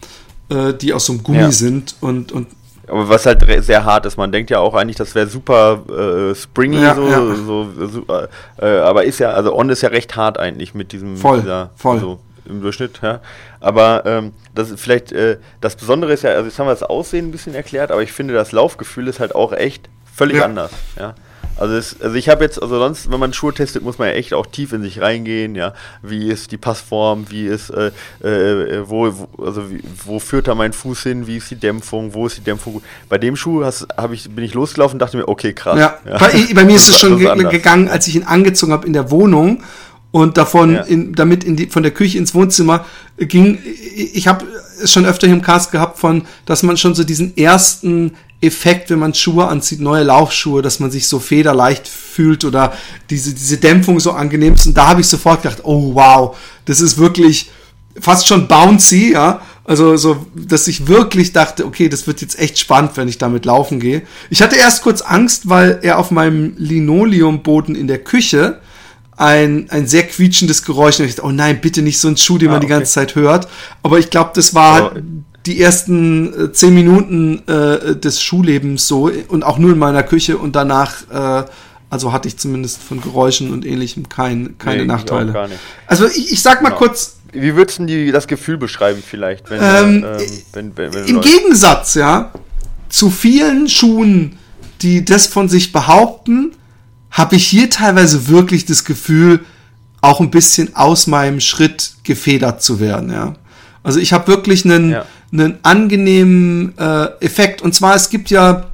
äh, 0.50 0.74
die 0.74 0.94
aus 0.94 1.06
so 1.06 1.14
einem 1.14 1.24
Gummi 1.24 1.40
ja. 1.40 1.52
sind 1.52 1.96
und, 2.02 2.32
und 2.32 2.48
aber 2.88 3.10
was 3.10 3.26
halt 3.26 3.44
sehr 3.64 3.84
hart 3.84 4.06
ist, 4.06 4.16
man 4.16 4.32
denkt 4.32 4.52
ja 4.52 4.60
auch 4.60 4.76
eigentlich, 4.76 4.96
das 4.98 5.16
wäre 5.16 5.28
super 5.28 5.82
äh, 5.90 6.36
springy, 6.36 6.82
ja, 6.82 6.94
so, 6.94 7.08
ja. 7.08 7.36
so, 7.36 7.68
so 7.88 8.06
äh, 8.62 8.78
aber 8.78 9.06
ist 9.06 9.18
ja, 9.18 9.32
also 9.32 9.56
On 9.56 9.70
ist 9.70 9.82
ja 9.82 9.90
recht 9.90 10.16
hart 10.16 10.38
eigentlich 10.40 10.76
mit 10.76 10.92
diesem 10.92 11.18
voll, 11.18 11.42
dieser, 11.42 11.72
voll. 11.76 12.00
So, 12.00 12.20
im 12.48 12.62
Durchschnitt, 12.62 13.00
ja. 13.02 13.22
Aber 13.60 14.04
ähm, 14.06 14.34
das 14.54 14.70
ist 14.70 14.80
vielleicht, 14.80 15.12
äh, 15.12 15.38
das 15.62 15.76
Besondere 15.76 16.14
ist 16.14 16.22
ja, 16.22 16.32
also 16.32 16.46
jetzt 16.46 16.60
haben 16.60 16.68
wir 16.68 16.74
das 16.74 16.84
Aussehen 16.84 17.30
ein 17.30 17.32
bisschen 17.32 17.56
erklärt, 17.56 17.92
aber 17.92 18.04
ich 18.04 18.12
finde, 18.12 18.36
das 18.36 18.52
Laufgefühl 18.52 19.08
ist 19.08 19.20
halt 19.20 19.34
auch 19.34 19.52
echt 19.52 19.90
völlig 20.14 20.38
ja. 20.38 20.46
anders, 20.46 20.70
ja. 21.00 21.16
Also, 21.58 21.76
es, 21.76 21.96
also 22.02 22.16
ich 22.16 22.30
habe 22.30 22.44
jetzt, 22.44 22.62
also 22.62 22.78
sonst, 22.80 23.12
wenn 23.12 23.20
man 23.20 23.34
Schuhe 23.34 23.54
testet, 23.54 23.84
muss 23.84 23.98
man 23.98 24.10
ja 24.10 24.14
echt 24.14 24.34
auch 24.34 24.46
tief 24.46 24.74
in 24.74 24.82
sich 24.82 25.02
reingehen, 25.02 25.56
ja. 25.56 25.74
Wie 26.02 26.30
ist 26.30 26.52
die 26.52 26.58
Passform, 26.58 27.26
wie 27.30 27.48
ist, 27.48 27.70
äh, 27.70 27.92
äh, 28.22 28.84
wo, 28.88 29.12
wo, 29.12 29.44
also 29.44 29.72
wie, 29.72 29.82
wo 30.06 30.20
führt 30.20 30.48
da 30.48 30.56
mein 30.56 30.74
Fuß 30.74 31.04
hin, 31.04 31.28
wie 31.28 31.38
ist 31.38 31.50
die 31.52 31.56
Dämpfung, 31.56 32.14
wo 32.14 32.28
ist 32.28 32.38
die 32.38 32.44
Dämpfung 32.44 32.82
Bei 33.08 33.18
dem 33.18 33.36
Schuh 33.36 33.64
hast, 33.64 33.88
ich, 34.12 34.30
bin 34.30 34.44
ich 34.44 34.54
losgelaufen 34.54 34.96
und 34.96 35.00
dachte 35.00 35.18
mir, 35.18 35.28
okay, 35.28 35.54
krass. 35.54 35.80
Ja, 35.80 35.98
ja. 36.06 36.18
Bei, 36.18 36.32
bei, 36.54 36.66
mir 36.66 36.76
ist 36.76 36.90
es 36.90 37.00
schon 37.00 37.18
ge 37.18 37.44
gegangen, 37.50 37.88
als 37.88 38.08
ich 38.08 38.16
ihn 38.16 38.24
angezogen 38.24 38.74
habe 38.74 38.86
in 38.86 38.94
der 38.94 39.10
Wohnung 39.12 39.64
und 40.16 40.38
davon 40.38 40.76
ja. 40.76 40.82
in, 40.84 41.14
damit 41.14 41.44
in 41.44 41.58
die, 41.58 41.68
von 41.68 41.84
der 41.84 41.92
Küche 41.92 42.18
ins 42.18 42.34
Wohnzimmer 42.34 42.86
ging. 43.18 43.60
Ich 43.96 44.30
habe 44.30 44.46
es 44.82 44.92
schon 44.92 45.06
öfter 45.06 45.28
hier 45.28 45.36
im 45.36 45.42
Cast 45.42 45.74
gehabt 45.74 46.00
von, 46.00 46.26
dass 46.46 46.64
man 46.64 46.78
schon 46.78 46.96
so 46.96 47.04
diesen 47.04 47.36
ersten 47.36 48.14
Effekt, 48.42 48.90
wenn 48.90 49.00
man 49.00 49.14
Schuhe 49.14 49.48
anzieht, 49.48 49.80
neue 49.80 50.04
Laufschuhe, 50.04 50.62
dass 50.62 50.80
man 50.80 50.92
sich 50.92 51.08
so 51.08 51.20
federleicht 51.20 51.88
fühlt 51.88 52.46
oder 52.46 52.74
diese, 53.10 53.34
diese 53.34 53.58
Dämpfung 53.58 54.00
so 54.00 54.12
angenehm 54.12 54.54
ist. 54.54 54.68
Und 54.68 54.78
da 54.78 54.88
habe 54.88 55.02
ich 55.02 55.08
sofort 55.08 55.42
gedacht, 55.42 55.62
oh 55.64 55.96
wow, 55.96 56.38
das 56.66 56.82
ist 56.82 56.98
wirklich 56.98 57.50
fast 58.00 58.28
schon 58.28 58.48
bouncy, 58.48 59.14
ja. 59.14 59.42
Also 59.64 59.98
so, 59.98 60.28
dass 60.36 60.68
ich 60.68 60.88
wirklich 60.88 61.34
dachte, 61.34 61.66
okay, 61.66 61.90
das 61.90 62.06
wird 62.06 62.22
jetzt 62.22 62.38
echt 62.38 62.60
spannend, 62.60 62.92
wenn 62.96 63.08
ich 63.08 63.18
damit 63.18 63.46
laufen 63.46 63.80
gehe. 63.80 64.04
Ich 64.30 64.44
hatte 64.44 64.58
erst 64.58 64.84
kurz 64.84 65.02
Angst, 65.02 65.50
weil 65.50 65.80
er 65.82 65.98
auf 65.98 66.12
meinem 66.12 66.54
Linoleumboden 66.58 67.74
in 67.74 67.88
der 67.88 67.98
Küche 67.98 68.62
ein, 69.18 69.68
ein 69.72 69.88
sehr 69.88 70.04
quietschendes 70.04 70.64
Geräusch. 70.64 71.00
Und 71.00 71.06
ich 71.06 71.16
dachte, 71.16 71.28
oh 71.28 71.32
nein, 71.32 71.62
bitte 71.62 71.82
nicht 71.82 72.00
so 72.00 72.08
ein 72.08 72.18
Schuh, 72.18 72.38
den 72.38 72.50
ah, 72.50 72.54
man 72.54 72.62
die 72.62 72.68
ganze 72.68 72.92
Zeit 72.92 73.16
hört. 73.16 73.48
Aber 73.82 73.98
ich 73.98 74.12
glaube, 74.12 74.32
das 74.36 74.54
war 74.54 74.92
oh 74.96 75.00
die 75.46 75.62
ersten 75.62 76.46
äh, 76.46 76.52
zehn 76.52 76.74
Minuten 76.74 77.44
äh, 77.48 77.96
des 77.96 78.22
Schullebens 78.22 78.88
so 78.88 79.12
und 79.28 79.44
auch 79.44 79.58
nur 79.58 79.74
in 79.74 79.80
meiner 79.80 80.04
Küche 80.04 80.38
und 80.38 80.56
danach, 80.56 81.44
äh, 81.44 81.48
also 81.90 82.12
hatte 82.12 82.28
ich 82.28 82.38
zumindest 82.38 82.82
von 82.82 83.02
Geräuschen 83.02 83.54
und 83.54 83.66
ähnlichem 83.66 84.10
kein, 84.10 84.58
keine 84.58 84.82
nee, 84.82 84.86
Nachteile. 84.86 85.50
Also 85.88 86.08
ich, 86.08 86.32
ich 86.32 86.42
sag 86.42 86.62
mal 86.62 86.70
genau. 86.70 86.80
kurz. 86.80 87.18
Wie 87.32 87.56
würdest 87.56 87.80
du 87.80 88.12
das 88.12 88.28
Gefühl 88.28 88.58
beschreiben 88.58 89.04
vielleicht? 89.06 89.50
Wenn, 89.50 89.62
ähm, 89.62 90.06
ähm, 90.54 90.72
wenn, 90.76 90.94
wenn, 90.94 91.06
Im 91.06 91.22
Gegensatz, 91.22 91.94
ja, 91.96 92.32
zu 92.88 93.10
vielen 93.10 93.68
Schuhen, 93.68 94.38
die 94.82 95.04
das 95.04 95.28
von 95.28 95.50
sich 95.50 95.74
behaupten, 95.74 96.54
habe 97.12 97.36
ich 97.36 97.46
hier 97.48 97.70
teilweise 97.70 98.30
wirklich 98.30 98.66
das 98.66 98.86
Gefühl, 98.86 99.42
auch 100.02 100.22
ein 100.22 100.32
bisschen 100.32 100.76
aus 100.76 101.08
meinem 101.08 101.40
Schritt 101.40 101.96
gefedert 102.04 102.62
zu 102.62 102.80
werden, 102.80 103.12
ja. 103.12 103.36
Also 103.84 104.00
ich 104.00 104.14
habe 104.14 104.28
wirklich 104.28 104.66
einen, 104.66 104.92
ja. 104.92 105.06
Einen 105.40 105.60
angenehmen 105.64 106.78
äh, 106.78 107.06
Effekt. 107.22 107.62
Und 107.62 107.74
zwar, 107.74 107.96
es 107.96 108.10
gibt 108.10 108.30
ja 108.30 108.68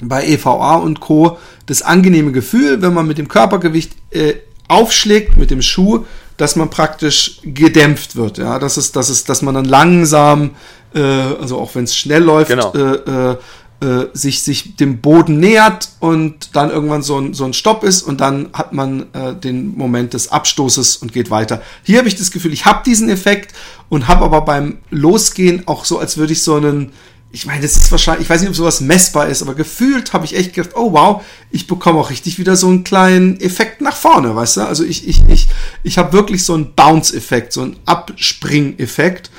bei 0.00 0.26
EVA 0.26 0.76
und 0.76 1.00
Co. 1.00 1.38
das 1.66 1.82
angenehme 1.82 2.32
Gefühl, 2.32 2.82
wenn 2.82 2.92
man 2.92 3.06
mit 3.06 3.18
dem 3.18 3.28
Körpergewicht 3.28 3.92
äh, 4.10 4.34
aufschlägt, 4.68 5.36
mit 5.36 5.50
dem 5.50 5.62
Schuh, 5.62 6.04
dass 6.36 6.56
man 6.56 6.70
praktisch 6.70 7.38
gedämpft 7.44 8.16
wird. 8.16 8.38
Ja, 8.38 8.58
das 8.58 8.78
ist, 8.78 8.96
das 8.96 9.10
ist, 9.10 9.28
dass 9.28 9.42
man 9.42 9.54
dann 9.54 9.64
langsam, 9.64 10.50
äh, 10.94 11.00
also 11.00 11.58
auch 11.58 11.74
wenn 11.74 11.84
es 11.84 11.96
schnell 11.96 12.22
läuft, 12.22 12.50
genau. 12.50 12.72
äh, 12.74 13.30
äh, 13.32 13.36
äh, 13.82 14.06
sich, 14.12 14.42
sich 14.42 14.76
dem 14.76 15.00
Boden 15.00 15.40
nähert 15.40 15.90
und 15.98 16.54
dann 16.54 16.70
irgendwann 16.70 17.02
so 17.02 17.18
ein, 17.18 17.34
so 17.34 17.44
ein 17.44 17.52
Stopp 17.52 17.82
ist 17.82 18.02
und 18.02 18.20
dann 18.20 18.50
hat 18.52 18.72
man 18.72 19.06
äh, 19.12 19.34
den 19.34 19.76
Moment 19.76 20.14
des 20.14 20.30
Abstoßes 20.30 20.96
und 20.98 21.12
geht 21.12 21.30
weiter. 21.30 21.60
Hier 21.82 21.98
habe 21.98 22.06
ich 22.06 22.14
das 22.14 22.30
Gefühl, 22.30 22.52
ich 22.52 22.64
habe 22.64 22.82
diesen 22.86 23.08
Effekt 23.08 23.54
und 23.88 24.06
habe 24.06 24.24
aber 24.24 24.42
beim 24.42 24.78
Losgehen 24.90 25.66
auch 25.66 25.84
so, 25.84 25.98
als 25.98 26.16
würde 26.16 26.32
ich 26.32 26.42
so 26.42 26.54
einen 26.54 26.92
ich 27.34 27.46
meine, 27.46 27.62
das 27.62 27.76
ist 27.76 27.90
wahrscheinlich, 27.90 28.24
ich 28.24 28.30
weiß 28.30 28.42
nicht, 28.42 28.50
ob 28.50 28.56
sowas 28.56 28.82
messbar 28.82 29.26
ist, 29.26 29.40
aber 29.40 29.54
gefühlt 29.54 30.12
habe 30.12 30.26
ich 30.26 30.36
echt 30.36 30.52
gedacht, 30.52 30.76
oh 30.76 30.92
wow, 30.92 31.22
ich 31.50 31.66
bekomme 31.66 31.98
auch 31.98 32.10
richtig 32.10 32.38
wieder 32.38 32.56
so 32.56 32.68
einen 32.68 32.84
kleinen 32.84 33.40
Effekt 33.40 33.80
nach 33.80 33.96
vorne, 33.96 34.36
weißt 34.36 34.58
du? 34.58 34.60
Also 34.66 34.84
ich, 34.84 35.08
ich, 35.08 35.26
ich, 35.28 35.48
ich 35.82 35.96
habe 35.96 36.12
wirklich 36.12 36.44
so 36.44 36.52
einen 36.52 36.74
Bounce-Effekt, 36.74 37.54
so 37.54 37.62
einen 37.62 37.76
Abspring-Effekt. 37.86 39.30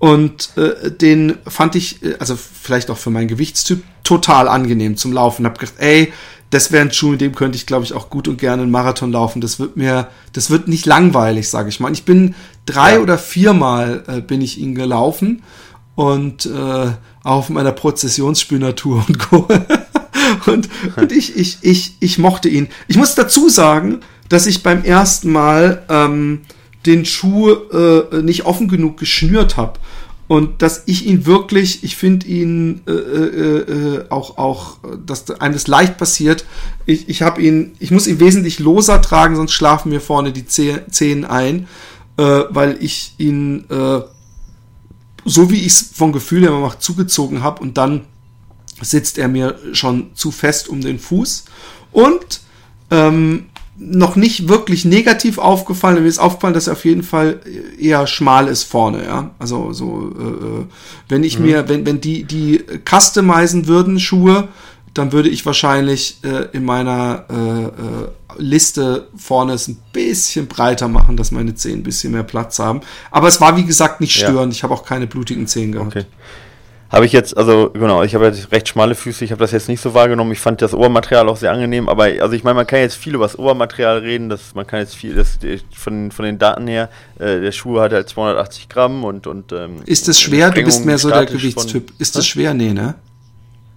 Und 0.00 0.56
äh, 0.56 0.90
den 0.90 1.36
fand 1.46 1.76
ich, 1.76 2.02
äh, 2.02 2.16
also 2.18 2.34
vielleicht 2.34 2.90
auch 2.90 2.96
für 2.96 3.10
meinen 3.10 3.28
Gewichtstyp, 3.28 3.82
total 4.02 4.48
angenehm 4.48 4.96
zum 4.96 5.12
Laufen. 5.12 5.44
Hab 5.44 5.58
gedacht, 5.58 5.76
ey, 5.78 6.12
das 6.48 6.72
wäre 6.72 6.82
ein 6.82 6.92
Schuh, 6.92 7.12
in 7.12 7.18
dem 7.18 7.34
könnte 7.34 7.56
ich, 7.56 7.66
glaube 7.66 7.84
ich, 7.84 7.92
auch 7.92 8.08
gut 8.08 8.26
und 8.26 8.38
gerne 8.38 8.62
einen 8.62 8.70
Marathon 8.70 9.12
laufen. 9.12 9.42
Das 9.42 9.60
wird 9.60 9.76
mir, 9.76 10.08
das 10.32 10.50
wird 10.50 10.68
nicht 10.68 10.86
langweilig, 10.86 11.50
sage 11.50 11.68
ich 11.68 11.80
mal. 11.80 11.92
Ich 11.92 12.06
bin 12.06 12.34
drei 12.64 12.94
ja. 12.94 13.00
oder 13.00 13.18
viermal 13.18 14.02
äh, 14.08 14.20
bin 14.22 14.40
ich 14.40 14.58
ihn 14.58 14.74
gelaufen 14.74 15.42
und 15.94 16.46
äh, 16.46 16.92
auf 17.22 17.50
meiner 17.50 17.72
Prozessionsspünatur 17.72 19.04
und 19.06 19.18
Co. 19.18 19.48
und, 20.46 20.70
und 20.96 21.12
ich, 21.12 21.36
ich, 21.36 21.58
ich, 21.60 21.96
ich 22.00 22.18
mochte 22.18 22.48
ihn. 22.48 22.68
Ich 22.88 22.96
muss 22.96 23.14
dazu 23.14 23.50
sagen, 23.50 24.00
dass 24.30 24.46
ich 24.46 24.62
beim 24.62 24.82
ersten 24.82 25.30
Mal 25.30 25.82
ähm, 25.90 26.40
den 26.86 27.04
Schuh 27.04 27.50
äh, 27.50 28.22
nicht 28.22 28.46
offen 28.46 28.68
genug 28.68 28.96
geschnürt 28.96 29.56
habe 29.56 29.78
und 30.28 30.62
dass 30.62 30.84
ich 30.86 31.06
ihn 31.06 31.26
wirklich, 31.26 31.82
ich 31.82 31.96
finde 31.96 32.26
ihn 32.26 32.82
äh, 32.86 32.92
äh, 32.92 33.58
äh, 33.58 34.04
auch, 34.10 34.38
auch, 34.38 34.78
dass 35.04 35.28
einem 35.28 35.54
das 35.54 35.66
leicht 35.66 35.98
passiert. 35.98 36.44
Ich, 36.86 37.08
ich 37.08 37.22
habe 37.22 37.42
ihn, 37.42 37.72
ich 37.80 37.90
muss 37.90 38.06
ihn 38.06 38.20
wesentlich 38.20 38.60
loser 38.60 39.02
tragen, 39.02 39.34
sonst 39.34 39.52
schlafen 39.52 39.88
mir 39.88 40.00
vorne 40.00 40.32
die 40.32 40.46
Zehen 40.46 41.24
ein, 41.24 41.66
äh, 42.16 42.44
weil 42.48 42.76
ich 42.80 43.14
ihn 43.18 43.64
äh, 43.70 44.02
so 45.24 45.50
wie 45.50 45.58
ich 45.58 45.66
es 45.66 45.90
vom 45.92 46.12
Gefühl 46.12 46.42
her 46.42 46.52
mache, 46.52 46.78
zugezogen 46.78 47.42
habe 47.42 47.62
und 47.62 47.76
dann 47.76 48.02
sitzt 48.80 49.18
er 49.18 49.28
mir 49.28 49.58
schon 49.72 50.14
zu 50.14 50.30
fest 50.30 50.68
um 50.68 50.80
den 50.80 50.98
Fuß. 50.98 51.44
Und 51.92 52.40
ähm, 52.90 53.46
noch 53.82 54.14
nicht 54.14 54.48
wirklich 54.48 54.84
negativ 54.84 55.38
aufgefallen. 55.38 56.02
Mir 56.02 56.08
ist 56.08 56.18
aufgefallen, 56.18 56.52
dass 56.52 56.66
er 56.66 56.74
auf 56.74 56.84
jeden 56.84 57.02
Fall 57.02 57.40
eher 57.78 58.06
schmal 58.06 58.46
ist 58.46 58.64
vorne, 58.64 59.04
ja. 59.04 59.30
Also 59.38 59.72
so, 59.72 60.12
äh, 60.18 60.22
äh, 60.22 60.66
wenn 61.08 61.24
ich 61.24 61.38
mhm. 61.38 61.46
mir, 61.46 61.68
wenn, 61.68 61.86
wenn 61.86 62.00
die, 62.00 62.24
die 62.24 62.62
customizen 62.86 63.66
würden, 63.66 63.98
Schuhe, 63.98 64.48
dann 64.92 65.12
würde 65.12 65.30
ich 65.30 65.46
wahrscheinlich 65.46 66.18
äh, 66.24 66.48
in 66.52 66.64
meiner 66.64 67.24
äh, 67.30 67.64
äh, 67.64 68.08
Liste 68.36 69.08
vorne 69.16 69.54
es 69.54 69.66
ein 69.68 69.78
bisschen 69.92 70.46
breiter 70.46 70.88
machen, 70.88 71.16
dass 71.16 71.30
meine 71.30 71.54
Zehen 71.54 71.80
ein 71.80 71.82
bisschen 71.82 72.12
mehr 72.12 72.22
Platz 72.22 72.58
haben. 72.58 72.82
Aber 73.10 73.28
es 73.28 73.40
war 73.40 73.56
wie 73.56 73.64
gesagt 73.64 74.02
nicht 74.02 74.14
störend. 74.14 74.52
Ja. 74.52 74.56
Ich 74.56 74.62
habe 74.62 74.74
auch 74.74 74.84
keine 74.84 75.06
blutigen 75.06 75.46
Zehen 75.46 75.72
gehabt. 75.72 75.96
Okay. 75.96 76.06
Habe 76.90 77.06
ich 77.06 77.12
jetzt, 77.12 77.36
also 77.36 77.70
genau, 77.70 78.02
ich 78.02 78.16
habe 78.16 78.26
jetzt 78.26 78.50
recht 78.50 78.68
schmale 78.68 78.96
Füße, 78.96 79.24
ich 79.24 79.30
habe 79.30 79.38
das 79.38 79.52
jetzt 79.52 79.68
nicht 79.68 79.80
so 79.80 79.94
wahrgenommen. 79.94 80.32
Ich 80.32 80.40
fand 80.40 80.60
das 80.60 80.74
Obermaterial 80.74 81.28
auch 81.28 81.36
sehr 81.36 81.52
angenehm, 81.52 81.88
aber 81.88 82.04
also 82.04 82.32
ich 82.32 82.42
meine, 82.42 82.56
man 82.56 82.66
kann 82.66 82.80
jetzt 82.80 82.96
viel 82.96 83.14
über 83.14 83.24
das 83.24 83.38
Obermaterial 83.38 83.98
reden, 83.98 84.28
das, 84.28 84.56
man 84.56 84.66
kann 84.66 84.80
jetzt 84.80 84.96
viel, 84.96 85.14
das, 85.14 85.38
von, 85.72 86.10
von 86.10 86.24
den 86.24 86.38
Daten 86.38 86.66
her, 86.66 86.88
äh, 87.20 87.40
der 87.40 87.52
Schuh 87.52 87.78
hat 87.78 87.92
halt 87.92 88.08
280 88.08 88.68
Gramm 88.68 89.04
und. 89.04 89.28
und 89.28 89.52
ähm, 89.52 89.76
ist 89.86 90.08
das 90.08 90.20
schwer? 90.20 90.50
Du 90.50 90.64
bist 90.64 90.84
mehr 90.84 90.98
so 90.98 91.10
der 91.10 91.26
Gewichtstyp. 91.26 91.92
Ist 91.98 92.16
das 92.16 92.26
schwer? 92.26 92.54
Nee, 92.54 92.72
ne? 92.72 92.96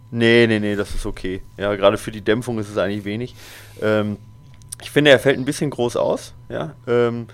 Nee, 0.09 0.47
nee, 0.47 0.59
nee, 0.59 0.75
das 0.75 0.95
ist 0.95 1.05
okay. 1.05 1.41
Ja, 1.57 1.75
gerade 1.75 1.97
für 1.97 2.11
die 2.11 2.21
Dämpfung 2.21 2.57
ist 2.57 2.69
es 2.69 2.77
eigentlich 2.77 3.05
wenig. 3.05 3.35
Ähm, 3.81 4.17
ich 4.81 4.89
finde, 4.89 5.11
er 5.11 5.19
fällt 5.19 5.37
ein 5.37 5.45
bisschen 5.45 5.69
groß 5.69 5.97
aus, 5.97 6.33
ja. 6.49 6.73
Ähm, 6.87 7.27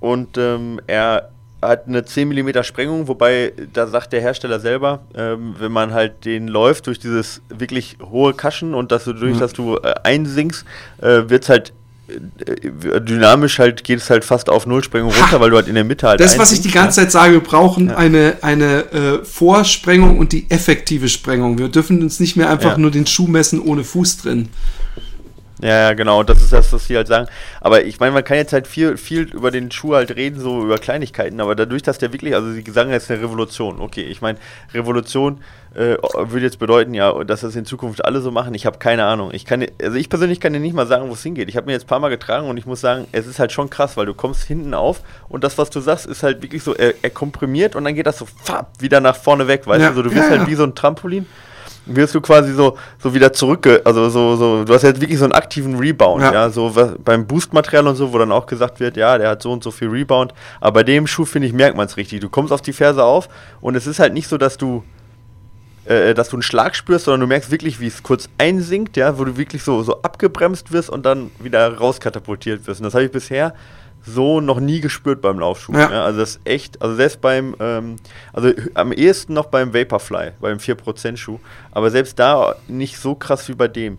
und 0.00 0.38
ähm, 0.38 0.80
er 0.86 1.30
hat 1.62 1.86
eine 1.86 2.04
10 2.04 2.28
mm 2.28 2.62
Sprengung, 2.62 3.08
wobei 3.08 3.52
da 3.72 3.86
sagt 3.86 4.12
der 4.12 4.20
Hersteller 4.20 4.60
selber, 4.60 5.00
ähm, 5.14 5.54
wenn 5.58 5.72
man 5.72 5.92
halt 5.92 6.24
den 6.24 6.48
läuft 6.48 6.86
durch 6.86 6.98
dieses 6.98 7.42
wirklich 7.48 7.98
hohe 8.10 8.34
Kaschen 8.34 8.74
und 8.74 8.92
dass 8.92 9.04
du 9.04 9.12
durch, 9.12 9.34
mhm. 9.34 9.40
dass 9.40 9.52
du 9.52 9.76
äh, 9.76 9.94
einsinkst, 10.02 10.64
äh, 11.02 11.28
wird 11.28 11.44
es 11.44 11.48
halt 11.48 11.72
äh, 12.08 13.00
dynamisch 13.00 13.58
halt 13.58 13.84
geht 13.84 13.98
es 13.98 14.10
halt 14.10 14.24
fast 14.24 14.48
auf 14.48 14.66
Nullsprengung 14.66 15.12
runter, 15.12 15.32
ha, 15.32 15.40
weil 15.40 15.50
du 15.50 15.56
halt 15.56 15.68
in 15.68 15.74
der 15.74 15.84
Mitte 15.84 16.08
halt. 16.08 16.20
Das, 16.20 16.38
was 16.38 16.52
ich 16.52 16.60
die 16.60 16.70
ganze 16.70 17.00
Zeit 17.00 17.12
sage, 17.12 17.34
wir 17.34 17.40
brauchen 17.40 17.88
ja. 17.88 17.96
eine, 17.96 18.38
eine 18.42 18.92
äh, 18.92 19.24
Vorsprengung 19.24 20.18
und 20.18 20.32
die 20.32 20.50
effektive 20.50 21.08
Sprengung. 21.08 21.58
Wir 21.58 21.68
dürfen 21.68 22.02
uns 22.02 22.20
nicht 22.20 22.36
mehr 22.36 22.50
einfach 22.50 22.72
ja. 22.72 22.78
nur 22.78 22.90
den 22.90 23.06
Schuh 23.06 23.26
messen 23.26 23.60
ohne 23.60 23.84
Fuß 23.84 24.18
drin. 24.18 24.48
Ja, 25.62 25.88
ja, 25.88 25.92
genau, 25.94 26.22
das 26.22 26.40
ist 26.40 26.52
das, 26.52 26.72
was 26.72 26.86
sie 26.86 26.96
halt 26.96 27.06
sagen. 27.06 27.28
Aber 27.60 27.84
ich 27.84 28.00
meine, 28.00 28.12
man 28.12 28.24
kann 28.24 28.36
jetzt 28.36 28.52
halt 28.52 28.66
viel, 28.66 28.96
viel 28.96 29.22
über 29.22 29.50
den 29.50 29.70
Schuh 29.70 29.94
halt 29.94 30.14
reden, 30.16 30.40
so 30.40 30.62
über 30.62 30.78
Kleinigkeiten, 30.78 31.40
aber 31.40 31.54
dadurch, 31.54 31.82
dass 31.82 31.98
der 31.98 32.12
wirklich, 32.12 32.34
also 32.34 32.50
sie 32.50 32.64
sagen 32.70 32.90
jetzt 32.90 33.10
eine 33.10 33.22
Revolution, 33.22 33.80
okay, 33.80 34.02
ich 34.02 34.22
meine, 34.22 34.38
Revolution 34.72 35.40
äh, 35.74 35.96
würde 36.14 36.40
jetzt 36.40 36.58
bedeuten, 36.58 36.94
ja, 36.94 37.12
dass 37.24 37.42
das 37.42 37.54
in 37.54 37.64
Zukunft 37.64 38.04
alle 38.04 38.20
so 38.20 38.30
machen, 38.30 38.54
ich 38.54 38.66
habe 38.66 38.78
keine 38.78 39.04
Ahnung. 39.04 39.30
Ich 39.32 39.44
kann, 39.44 39.64
also 39.80 39.96
ich 39.96 40.08
persönlich 40.08 40.40
kann 40.40 40.52
dir 40.52 40.60
nicht 40.60 40.74
mal 40.74 40.86
sagen, 40.86 41.08
wo 41.08 41.12
es 41.12 41.22
hingeht. 41.22 41.48
Ich 41.48 41.56
habe 41.56 41.66
mir 41.66 41.72
jetzt 41.72 41.84
ein 41.84 41.88
paar 41.88 42.00
Mal 42.00 42.08
getragen 42.08 42.48
und 42.48 42.56
ich 42.56 42.66
muss 42.66 42.80
sagen, 42.80 43.06
es 43.12 43.26
ist 43.26 43.38
halt 43.38 43.52
schon 43.52 43.70
krass, 43.70 43.96
weil 43.96 44.06
du 44.06 44.14
kommst 44.14 44.42
hinten 44.44 44.74
auf 44.74 45.02
und 45.28 45.44
das, 45.44 45.58
was 45.58 45.70
du 45.70 45.80
sagst, 45.80 46.06
ist 46.06 46.22
halt 46.22 46.42
wirklich 46.42 46.62
so, 46.62 46.74
er, 46.74 46.94
er 47.02 47.10
komprimiert 47.10 47.76
und 47.76 47.84
dann 47.84 47.94
geht 47.94 48.06
das 48.06 48.18
so 48.18 48.26
fapp, 48.26 48.70
wieder 48.80 49.00
nach 49.00 49.16
vorne 49.16 49.46
weg, 49.46 49.66
weißt 49.66 49.80
ja. 49.80 49.88
du, 49.90 49.96
so, 49.96 50.02
du 50.02 50.14
wirst 50.14 50.30
ja, 50.30 50.38
halt 50.38 50.48
wie 50.48 50.54
so 50.54 50.64
ein 50.64 50.74
Trampolin 50.74 51.26
wirst 51.86 52.14
du 52.14 52.20
quasi 52.20 52.52
so, 52.52 52.76
so 52.98 53.14
wieder 53.14 53.32
zurück, 53.32 53.66
also 53.84 54.08
so, 54.10 54.36
so, 54.36 54.64
du 54.64 54.74
hast 54.74 54.82
jetzt 54.82 55.00
wirklich 55.00 55.18
so 55.18 55.24
einen 55.24 55.32
aktiven 55.32 55.76
Rebound, 55.76 56.22
ja, 56.22 56.32
ja 56.32 56.50
so 56.50 56.74
was, 56.74 56.92
beim 57.04 57.26
Boostmaterial 57.26 57.86
und 57.86 57.96
so, 57.96 58.12
wo 58.12 58.18
dann 58.18 58.32
auch 58.32 58.46
gesagt 58.46 58.80
wird, 58.80 58.96
ja, 58.96 59.18
der 59.18 59.30
hat 59.30 59.42
so 59.42 59.52
und 59.52 59.62
so 59.62 59.70
viel 59.70 59.88
Rebound, 59.88 60.32
aber 60.60 60.80
bei 60.80 60.82
dem 60.84 61.06
Schuh, 61.06 61.24
finde 61.24 61.48
ich, 61.48 61.54
merkt 61.54 61.76
man 61.76 61.86
es 61.86 61.96
richtig. 61.96 62.20
Du 62.20 62.28
kommst 62.28 62.52
auf 62.52 62.62
die 62.62 62.72
Ferse 62.72 63.04
auf 63.04 63.28
und 63.60 63.74
es 63.74 63.86
ist 63.86 63.98
halt 63.98 64.12
nicht 64.12 64.28
so, 64.28 64.38
dass 64.38 64.56
du, 64.56 64.84
äh, 65.84 66.14
dass 66.14 66.28
du 66.28 66.36
einen 66.36 66.42
Schlag 66.42 66.76
spürst, 66.76 67.06
sondern 67.06 67.22
du 67.22 67.26
merkst 67.26 67.50
wirklich, 67.50 67.80
wie 67.80 67.86
es 67.86 68.02
kurz 68.02 68.28
einsinkt, 68.38 68.96
ja, 68.96 69.18
wo 69.18 69.24
du 69.24 69.36
wirklich 69.36 69.62
so, 69.62 69.82
so 69.82 70.02
abgebremst 70.02 70.72
wirst 70.72 70.90
und 70.90 71.04
dann 71.04 71.30
wieder 71.38 71.76
rauskatapultiert 71.76 72.66
wirst. 72.66 72.80
Und 72.80 72.84
das 72.84 72.94
habe 72.94 73.04
ich 73.04 73.10
bisher 73.10 73.54
so 74.04 74.40
noch 74.40 74.60
nie 74.60 74.80
gespürt 74.80 75.20
beim 75.20 75.38
Laufschuh. 75.38 75.72
Ja. 75.72 75.90
Ja, 75.90 76.04
also 76.04 76.20
das 76.20 76.36
ist 76.36 76.40
echt, 76.44 76.80
also 76.80 76.94
selbst 76.94 77.20
beim, 77.20 77.54
ähm, 77.60 77.96
also 78.32 78.52
am 78.74 78.92
ehesten 78.92 79.34
noch 79.34 79.46
beim 79.46 79.74
Vaporfly, 79.74 80.32
beim 80.40 80.58
4% 80.58 81.16
Schuh, 81.16 81.38
aber 81.72 81.90
selbst 81.90 82.18
da 82.18 82.56
nicht 82.68 82.98
so 82.98 83.14
krass 83.14 83.48
wie 83.48 83.54
bei 83.54 83.68
dem. 83.68 83.98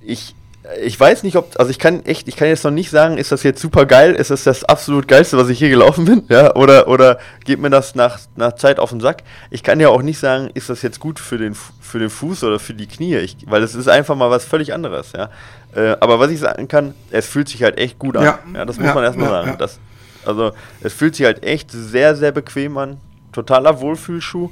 Ich, 0.00 0.34
ich 0.82 0.98
weiß 0.98 1.24
nicht, 1.24 1.36
ob, 1.36 1.58
also 1.58 1.70
ich 1.70 1.78
kann 1.78 2.04
echt, 2.06 2.26
ich 2.26 2.36
kann 2.36 2.48
jetzt 2.48 2.64
noch 2.64 2.70
nicht 2.70 2.90
sagen, 2.90 3.18
ist 3.18 3.30
das 3.32 3.42
jetzt 3.42 3.60
super 3.60 3.84
geil, 3.84 4.14
ist 4.14 4.30
das 4.30 4.44
das 4.44 4.64
absolut 4.64 5.06
geilste, 5.08 5.36
was 5.36 5.50
ich 5.50 5.58
hier 5.58 5.68
gelaufen 5.68 6.06
bin, 6.06 6.22
ja, 6.28 6.54
oder, 6.54 6.88
oder 6.88 7.18
geht 7.44 7.58
mir 7.58 7.68
das 7.68 7.94
nach, 7.94 8.18
nach 8.36 8.54
Zeit 8.54 8.78
auf 8.78 8.90
den 8.90 9.00
Sack. 9.00 9.22
Ich 9.50 9.62
kann 9.62 9.78
ja 9.78 9.88
auch 9.90 10.00
nicht 10.00 10.18
sagen, 10.18 10.50
ist 10.54 10.70
das 10.70 10.80
jetzt 10.80 11.00
gut 11.00 11.18
für 11.18 11.36
den, 11.36 11.54
für 11.54 11.98
den 11.98 12.08
Fuß 12.08 12.44
oder 12.44 12.58
für 12.58 12.72
die 12.72 12.86
Knie, 12.86 13.16
ich, 13.16 13.36
weil 13.46 13.62
es 13.62 13.74
ist 13.74 13.88
einfach 13.88 14.16
mal 14.16 14.30
was 14.30 14.44
völlig 14.44 14.72
anderes, 14.72 15.12
ja. 15.12 15.28
Äh, 15.74 15.96
aber 16.00 16.18
was 16.18 16.30
ich 16.30 16.40
sagen 16.40 16.66
kann, 16.66 16.94
es 17.10 17.26
fühlt 17.26 17.48
sich 17.48 17.62
halt 17.62 17.78
echt 17.78 17.98
gut 17.98 18.16
an. 18.16 18.24
Ja, 18.24 18.38
ja 18.54 18.64
das 18.64 18.78
muss 18.78 18.86
ja, 18.86 18.94
man 18.94 19.04
erstmal 19.04 19.26
ja, 19.26 19.44
sagen. 19.44 19.56
Das, 19.58 19.78
also 20.24 20.52
es 20.80 20.94
fühlt 20.94 21.14
sich 21.14 21.26
halt 21.26 21.42
echt 21.42 21.70
sehr, 21.72 22.14
sehr 22.14 22.32
bequem 22.32 22.78
an. 22.78 22.98
Totaler 23.32 23.80
Wohlfühlschuh. 23.80 24.50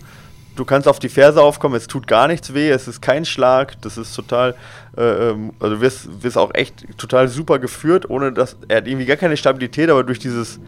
Du 0.56 0.64
kannst 0.64 0.86
auf 0.86 0.98
die 0.98 1.08
Ferse 1.08 1.40
aufkommen, 1.40 1.76
es 1.76 1.86
tut 1.86 2.06
gar 2.06 2.28
nichts 2.28 2.52
weh, 2.52 2.70
es 2.70 2.86
ist 2.86 3.00
kein 3.00 3.24
Schlag, 3.24 3.80
das 3.80 3.96
ist 3.96 4.14
total, 4.14 4.54
äh, 4.96 5.30
ähm, 5.30 5.52
also 5.58 5.76
du 5.76 5.80
wirst, 5.80 6.22
wirst 6.22 6.36
auch 6.36 6.50
echt 6.54 6.98
total 6.98 7.28
super 7.28 7.58
geführt, 7.58 8.10
ohne 8.10 8.32
dass, 8.32 8.56
er 8.68 8.78
hat 8.78 8.86
irgendwie 8.86 9.06
gar 9.06 9.16
keine 9.16 9.36
Stabilität, 9.36 9.88
aber 9.88 10.04
durch 10.04 10.18
dieses, 10.18 10.60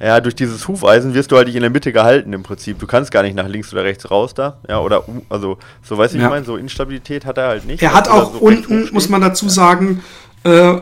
ja, 0.00 0.20
durch 0.20 0.34
dieses 0.34 0.68
Hufeisen 0.68 1.14
wirst 1.14 1.32
du 1.32 1.36
halt 1.36 1.46
nicht 1.46 1.56
in 1.56 1.62
der 1.62 1.70
Mitte 1.70 1.92
gehalten 1.92 2.32
im 2.32 2.42
Prinzip. 2.42 2.78
Du 2.78 2.86
kannst 2.86 3.10
gar 3.10 3.22
nicht 3.22 3.34
nach 3.34 3.48
links 3.48 3.72
oder 3.72 3.82
rechts 3.82 4.10
raus 4.10 4.32
da. 4.32 4.58
Ja, 4.68 4.80
oder 4.80 5.04
also, 5.28 5.58
so 5.82 5.98
weiß 5.98 6.14
ich, 6.14 6.20
ja. 6.20 6.26
ich 6.26 6.30
meine, 6.30 6.44
so 6.44 6.56
Instabilität 6.56 7.24
hat 7.24 7.38
er 7.38 7.48
halt 7.48 7.66
nicht. 7.66 7.82
Er 7.82 7.94
hat 7.94 8.08
auch 8.08 8.32
so 8.34 8.38
unten, 8.38 8.88
muss 8.92 9.08
man 9.08 9.20
dazu 9.20 9.48
sagen, 9.48 10.04
äh, 10.44 10.50
äh, 10.70 10.80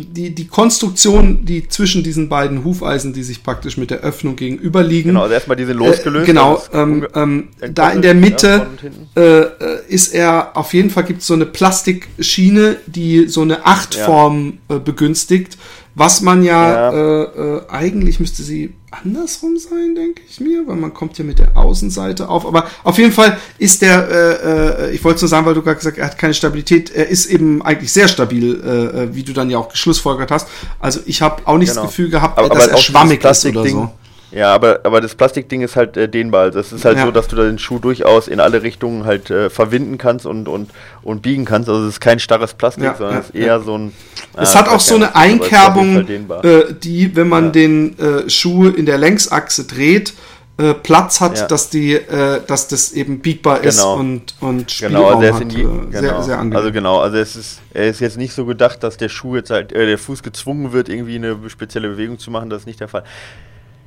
die, 0.00 0.34
die 0.34 0.46
Konstruktion, 0.46 1.44
die 1.44 1.68
zwischen 1.68 2.02
diesen 2.02 2.28
beiden 2.28 2.64
Hufeisen, 2.64 3.12
die 3.12 3.22
sich 3.22 3.42
praktisch 3.42 3.76
mit 3.76 3.90
der 3.90 4.00
Öffnung 4.00 4.36
gegenüber 4.36 4.82
liegen. 4.82 5.10
Genau, 5.10 5.22
also 5.22 5.34
erstmal 5.34 5.56
die 5.56 5.64
sind 5.64 5.78
losgelöst. 5.78 6.24
Äh, 6.24 6.26
genau, 6.26 6.62
ähm, 6.72 7.06
ähm, 7.14 7.48
da 7.72 7.90
in 7.90 8.02
der 8.02 8.14
Mitte 8.14 8.66
ja, 9.16 9.22
äh, 9.22 9.40
äh, 9.40 9.80
ist 9.88 10.14
er, 10.14 10.56
auf 10.56 10.74
jeden 10.74 10.90
Fall 10.90 11.04
gibt 11.04 11.20
es 11.20 11.26
so 11.26 11.34
eine 11.34 11.46
Plastikschiene, 11.46 12.76
die 12.86 13.28
so 13.28 13.42
eine 13.42 13.66
Achtform 13.66 14.58
ja. 14.68 14.76
äh, 14.76 14.78
begünstigt 14.80 15.56
was 15.94 16.20
man 16.20 16.42
ja, 16.42 16.92
ja. 16.92 16.92
Äh, 16.92 17.22
äh, 17.22 17.62
eigentlich 17.68 18.20
müsste 18.20 18.42
sie 18.42 18.74
andersrum 18.90 19.56
sein, 19.56 19.94
denke 19.94 20.22
ich 20.28 20.40
mir, 20.40 20.66
weil 20.66 20.76
man 20.76 20.94
kommt 20.94 21.18
ja 21.18 21.24
mit 21.24 21.38
der 21.38 21.56
Außenseite 21.56 22.28
auf. 22.28 22.46
Aber 22.46 22.66
auf 22.84 22.98
jeden 22.98 23.12
Fall 23.12 23.36
ist 23.58 23.82
der, 23.82 24.08
äh, 24.08 24.86
äh, 24.86 24.90
ich 24.92 25.02
wollte 25.04 25.20
nur 25.20 25.28
sagen, 25.28 25.46
weil 25.46 25.54
du 25.54 25.62
gerade 25.62 25.76
gesagt 25.76 25.96
hast, 25.96 26.02
er 26.02 26.10
hat 26.10 26.18
keine 26.18 26.34
Stabilität. 26.34 26.90
Er 26.90 27.08
ist 27.08 27.26
eben 27.26 27.62
eigentlich 27.62 27.92
sehr 27.92 28.08
stabil, 28.08 28.60
äh, 28.64 29.02
äh 29.02 29.14
wie 29.14 29.22
du 29.22 29.32
dann 29.32 29.50
ja 29.50 29.58
auch 29.58 29.68
geschlussfolgert 29.68 30.30
hast. 30.30 30.48
Also 30.78 31.00
ich 31.06 31.22
habe 31.22 31.42
auch 31.46 31.58
nicht 31.58 31.70
genau. 31.70 31.82
das 31.82 31.90
Gefühl 31.90 32.10
gehabt, 32.10 32.38
aber, 32.38 32.48
dass 32.48 32.64
aber 32.64 32.72
er 32.72 32.78
schwammig 32.78 33.24
ist 33.24 33.46
oder 33.46 33.66
so. 33.66 33.90
Ja, 34.32 34.54
aber, 34.54 34.80
aber 34.84 35.00
das 35.00 35.14
Plastikding 35.14 35.62
ist 35.62 35.76
halt 35.76 35.96
äh, 35.96 36.08
dehnbar. 36.08 36.42
Also 36.42 36.60
es 36.60 36.72
ist 36.72 36.84
halt 36.84 36.98
ja. 36.98 37.06
so, 37.06 37.10
dass 37.10 37.28
du 37.28 37.36
den 37.36 37.58
Schuh 37.58 37.78
durchaus 37.78 38.28
in 38.28 38.38
alle 38.40 38.62
Richtungen 38.62 39.04
halt 39.04 39.30
äh, 39.30 39.50
verwinden 39.50 39.98
kannst 39.98 40.26
und, 40.26 40.46
und, 40.48 40.70
und 41.02 41.22
biegen 41.22 41.44
kannst. 41.44 41.68
Also 41.68 41.82
es 41.82 41.94
ist 41.94 42.00
kein 42.00 42.18
starres 42.20 42.54
Plastik, 42.54 42.84
ja, 42.84 42.94
sondern 42.94 43.14
ja, 43.16 43.20
es 43.20 43.30
ist 43.30 43.34
eher 43.34 43.60
so 43.60 43.76
ein. 43.76 43.92
Es 44.36 44.54
ah, 44.54 44.60
hat 44.60 44.68
auch 44.68 44.80
so 44.80 44.94
eine 44.94 45.16
Einkerbung, 45.16 46.06
äh, 46.08 46.74
die, 46.80 47.16
wenn 47.16 47.28
man 47.28 47.52
den 47.52 47.98
äh, 47.98 48.30
Schuh 48.30 48.68
in 48.68 48.86
der 48.86 48.98
Längsachse 48.98 49.64
dreht, 49.64 50.14
äh, 50.58 50.74
Platz 50.74 51.20
hat, 51.20 51.50
dass 51.50 51.70
die, 51.70 51.94
äh, 51.94 52.40
dass 52.46 52.68
das 52.68 52.92
eben 52.92 53.20
biegbar 53.20 53.64
ist 53.64 53.78
genau. 53.78 53.96
und 53.96 54.34
und 54.40 54.70
Spielraum 54.70 55.20
genau, 55.20 55.26
also 55.26 55.40
hat. 55.40 55.52
Die, 55.52 55.60
äh, 55.60 55.64
genau. 55.64 55.90
Sehr, 55.90 56.22
sehr 56.22 56.38
angenehm. 56.38 56.56
Also 56.56 56.72
genau, 56.72 57.00
also 57.00 57.16
es 57.16 57.34
ist, 57.34 57.60
er 57.72 57.88
ist 57.88 58.00
jetzt 58.00 58.16
nicht 58.18 58.34
so 58.34 58.44
gedacht, 58.44 58.82
dass 58.82 58.96
der 58.96 59.08
Schuh 59.08 59.36
jetzt 59.36 59.50
halt, 59.50 59.72
äh, 59.72 59.86
der 59.86 59.98
Fuß 59.98 60.22
gezwungen 60.22 60.72
wird, 60.72 60.88
irgendwie 60.88 61.16
eine 61.16 61.36
spezielle 61.48 61.88
Bewegung 61.88 62.18
zu 62.18 62.30
machen. 62.30 62.50
Das 62.50 62.62
ist 62.62 62.66
nicht 62.66 62.78
der 62.78 62.88
Fall. 62.88 63.04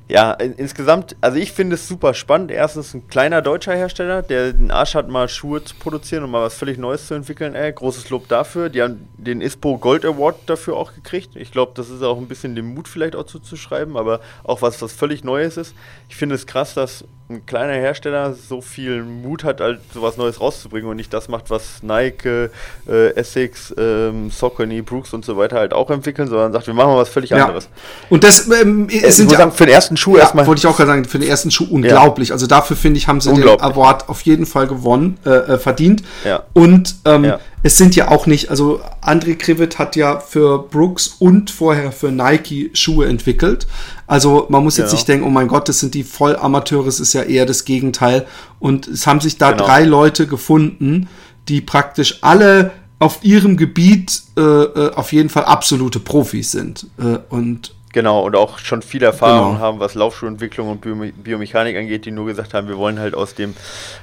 Ja, 0.09 0.33
in, 0.33 0.53
insgesamt, 0.53 1.15
also 1.21 1.37
ich 1.37 1.53
finde 1.53 1.75
es 1.75 1.87
super 1.87 2.13
spannend. 2.13 2.51
Erstens 2.51 2.93
ein 2.93 3.07
kleiner 3.07 3.41
deutscher 3.41 3.73
Hersteller, 3.73 4.21
der 4.21 4.51
den 4.51 4.69
Arsch 4.69 4.95
hat, 4.95 5.07
mal 5.07 5.29
Schuhe 5.29 5.63
zu 5.63 5.75
produzieren 5.75 6.23
und 6.23 6.31
mal 6.31 6.43
was 6.43 6.55
völlig 6.55 6.77
Neues 6.77 7.07
zu 7.07 7.13
entwickeln. 7.13 7.55
Ey, 7.55 7.71
großes 7.71 8.09
Lob 8.09 8.27
dafür. 8.27 8.69
Die 8.69 8.81
haben 8.81 9.07
den 9.17 9.39
ISPO 9.39 9.77
Gold 9.77 10.03
Award 10.03 10.35
dafür 10.47 10.75
auch 10.75 10.93
gekriegt. 10.93 11.35
Ich 11.35 11.51
glaube, 11.51 11.71
das 11.75 11.89
ist 11.89 12.03
auch 12.03 12.17
ein 12.17 12.27
bisschen 12.27 12.55
dem 12.55 12.73
Mut 12.73 12.89
vielleicht 12.89 13.15
auch 13.15 13.25
zuzuschreiben, 13.25 13.95
aber 13.95 14.19
auch 14.43 14.61
was, 14.61 14.81
was 14.81 14.91
völlig 14.91 15.23
Neues 15.23 15.55
ist. 15.55 15.73
Ich 16.09 16.17
finde 16.17 16.35
es 16.35 16.47
krass, 16.47 16.73
dass 16.73 17.05
ein 17.30 17.45
kleiner 17.45 17.74
Hersteller 17.74 18.34
so 18.34 18.61
viel 18.61 19.03
Mut 19.03 19.43
hat, 19.43 19.61
halt 19.61 19.80
sowas 19.93 20.17
Neues 20.17 20.41
rauszubringen 20.41 20.89
und 20.89 20.97
nicht 20.97 21.13
das 21.13 21.30
macht, 21.30 21.49
was 21.49 21.82
Nike, 21.82 22.49
äh, 22.88 23.09
Essex, 23.15 23.74
ähm, 23.78 24.30
Saucony, 24.30 24.82
Brooks 24.82 25.13
und 25.13 25.24
so 25.24 25.38
weiter 25.38 25.57
halt 25.57 25.74
auch 25.74 25.89
entwickeln, 25.89 26.28
sondern 26.28 26.51
sagt, 26.51 26.67
wir 26.67 26.74
machen 26.74 26.91
mal 26.91 26.97
was 26.97 27.09
völlig 27.09 27.30
ja. 27.30 27.45
anderes. 27.45 27.69
Und 28.09 28.24
das 28.26 28.49
ähm, 28.51 28.89
äh, 28.89 29.09
sind 29.09 29.32
ja, 29.32 29.38
sagen, 29.38 29.51
für 29.53 29.65
den 29.65 29.74
ersten 29.74 29.95
Schuh 29.95 30.15
ja, 30.15 30.24
erstmal. 30.24 30.45
Wollte 30.45 30.59
ich 30.59 30.67
auch 30.67 30.76
gerade 30.76 30.91
sagen, 30.91 31.05
für 31.05 31.19
den 31.19 31.30
ersten 31.30 31.49
Schuh 31.49 31.67
unglaublich. 31.69 32.30
Ja. 32.30 32.36
Also 32.36 32.45
dafür 32.45 32.76
finde 32.76 32.97
ich, 32.97 33.07
haben 33.07 33.21
sie 33.21 33.34
den 33.34 33.47
Award 33.47 34.09
auf 34.09 34.21
jeden 34.21 34.45
Fall 34.45 34.67
gewonnen, 34.67 35.17
äh, 35.26 35.30
äh, 35.30 35.57
verdient. 35.57 36.03
Ja. 36.26 36.43
Und 36.53 36.95
ähm, 37.05 37.34
es 37.63 37.78
sind 37.78 37.95
ja 37.95 38.09
auch 38.09 38.26
nicht, 38.26 38.49
also 38.49 38.82
André 39.01 39.36
Krivet 39.36 39.80
hat 39.80 39.95
ja 39.95 40.19
für 40.19 40.59
Brooks 40.59 41.15
und 41.19 41.49
vorher 41.49 41.93
für 41.93 42.11
Nike 42.11 42.71
Schuhe 42.74 43.07
entwickelt. 43.07 43.67
Also 44.14 44.45
man 44.47 44.64
muss 44.64 44.78
jetzt 44.78 44.89
genau. 44.89 44.95
nicht 44.95 45.07
denken, 45.07 45.26
oh 45.26 45.32
mein 45.32 45.47
Gott, 45.47 45.68
das 45.68 45.80
sind 45.80 45.95
die 45.95 46.03
Vollamateure, 46.03 46.86
es 46.86 46.99
ist 46.99 47.14
ja 47.14 47.24
eher 47.24 47.47
das 47.47 47.66
Gegenteil. 47.66 48.28
Und 48.59 48.88
es 48.88 49.07
haben 49.07 49.20
sich 49.20 49.39
da 49.39 49.53
genau. 49.53 49.66
drei 49.66 49.86
Leute 49.86 50.28
gefunden, 50.28 51.09
die 51.47 51.61
praktisch 51.61 52.20
alle 52.22 52.70
auf 52.99 53.24
ihrem 53.24 53.57
Gebiet 53.57 54.22
äh, 54.38 54.41
äh 54.41 54.93
auf 54.93 55.14
jeden 55.14 55.30
Fall 55.30 55.45
absolute 55.45 55.99
Profis 55.99 56.51
sind. 56.51 56.86
Äh, 56.99 57.18
und 57.30 57.74
Genau, 57.91 58.24
und 58.24 58.36
auch 58.36 58.59
schon 58.59 58.84
viel 58.84 59.01
Erfahrung 59.01 59.53
genau. 59.53 59.59
haben, 59.59 59.80
was 59.80 59.95
Laufschuhentwicklung 59.95 60.70
und 60.70 61.24
Biomechanik 61.24 61.76
angeht, 61.76 62.05
die 62.05 62.11
nur 62.11 62.28
gesagt 62.28 62.53
haben, 62.53 62.68
wir 62.68 62.78
wollen 62.78 62.99
halt 62.99 63.16
aus 63.16 63.34
dem, 63.34 63.55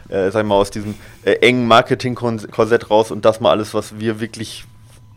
äh, 0.09 0.33
sag 0.33 0.45
mal, 0.45 0.57
aus 0.57 0.71
diesem 0.71 0.97
äh, 1.25 1.35
engen 1.35 1.69
Marketing-Korsett 1.69 2.91
raus 2.91 3.13
und 3.13 3.25
das 3.25 3.41
mal 3.41 3.51
alles, 3.51 3.75
was 3.75 4.01
wir 4.01 4.19
wirklich 4.19 4.65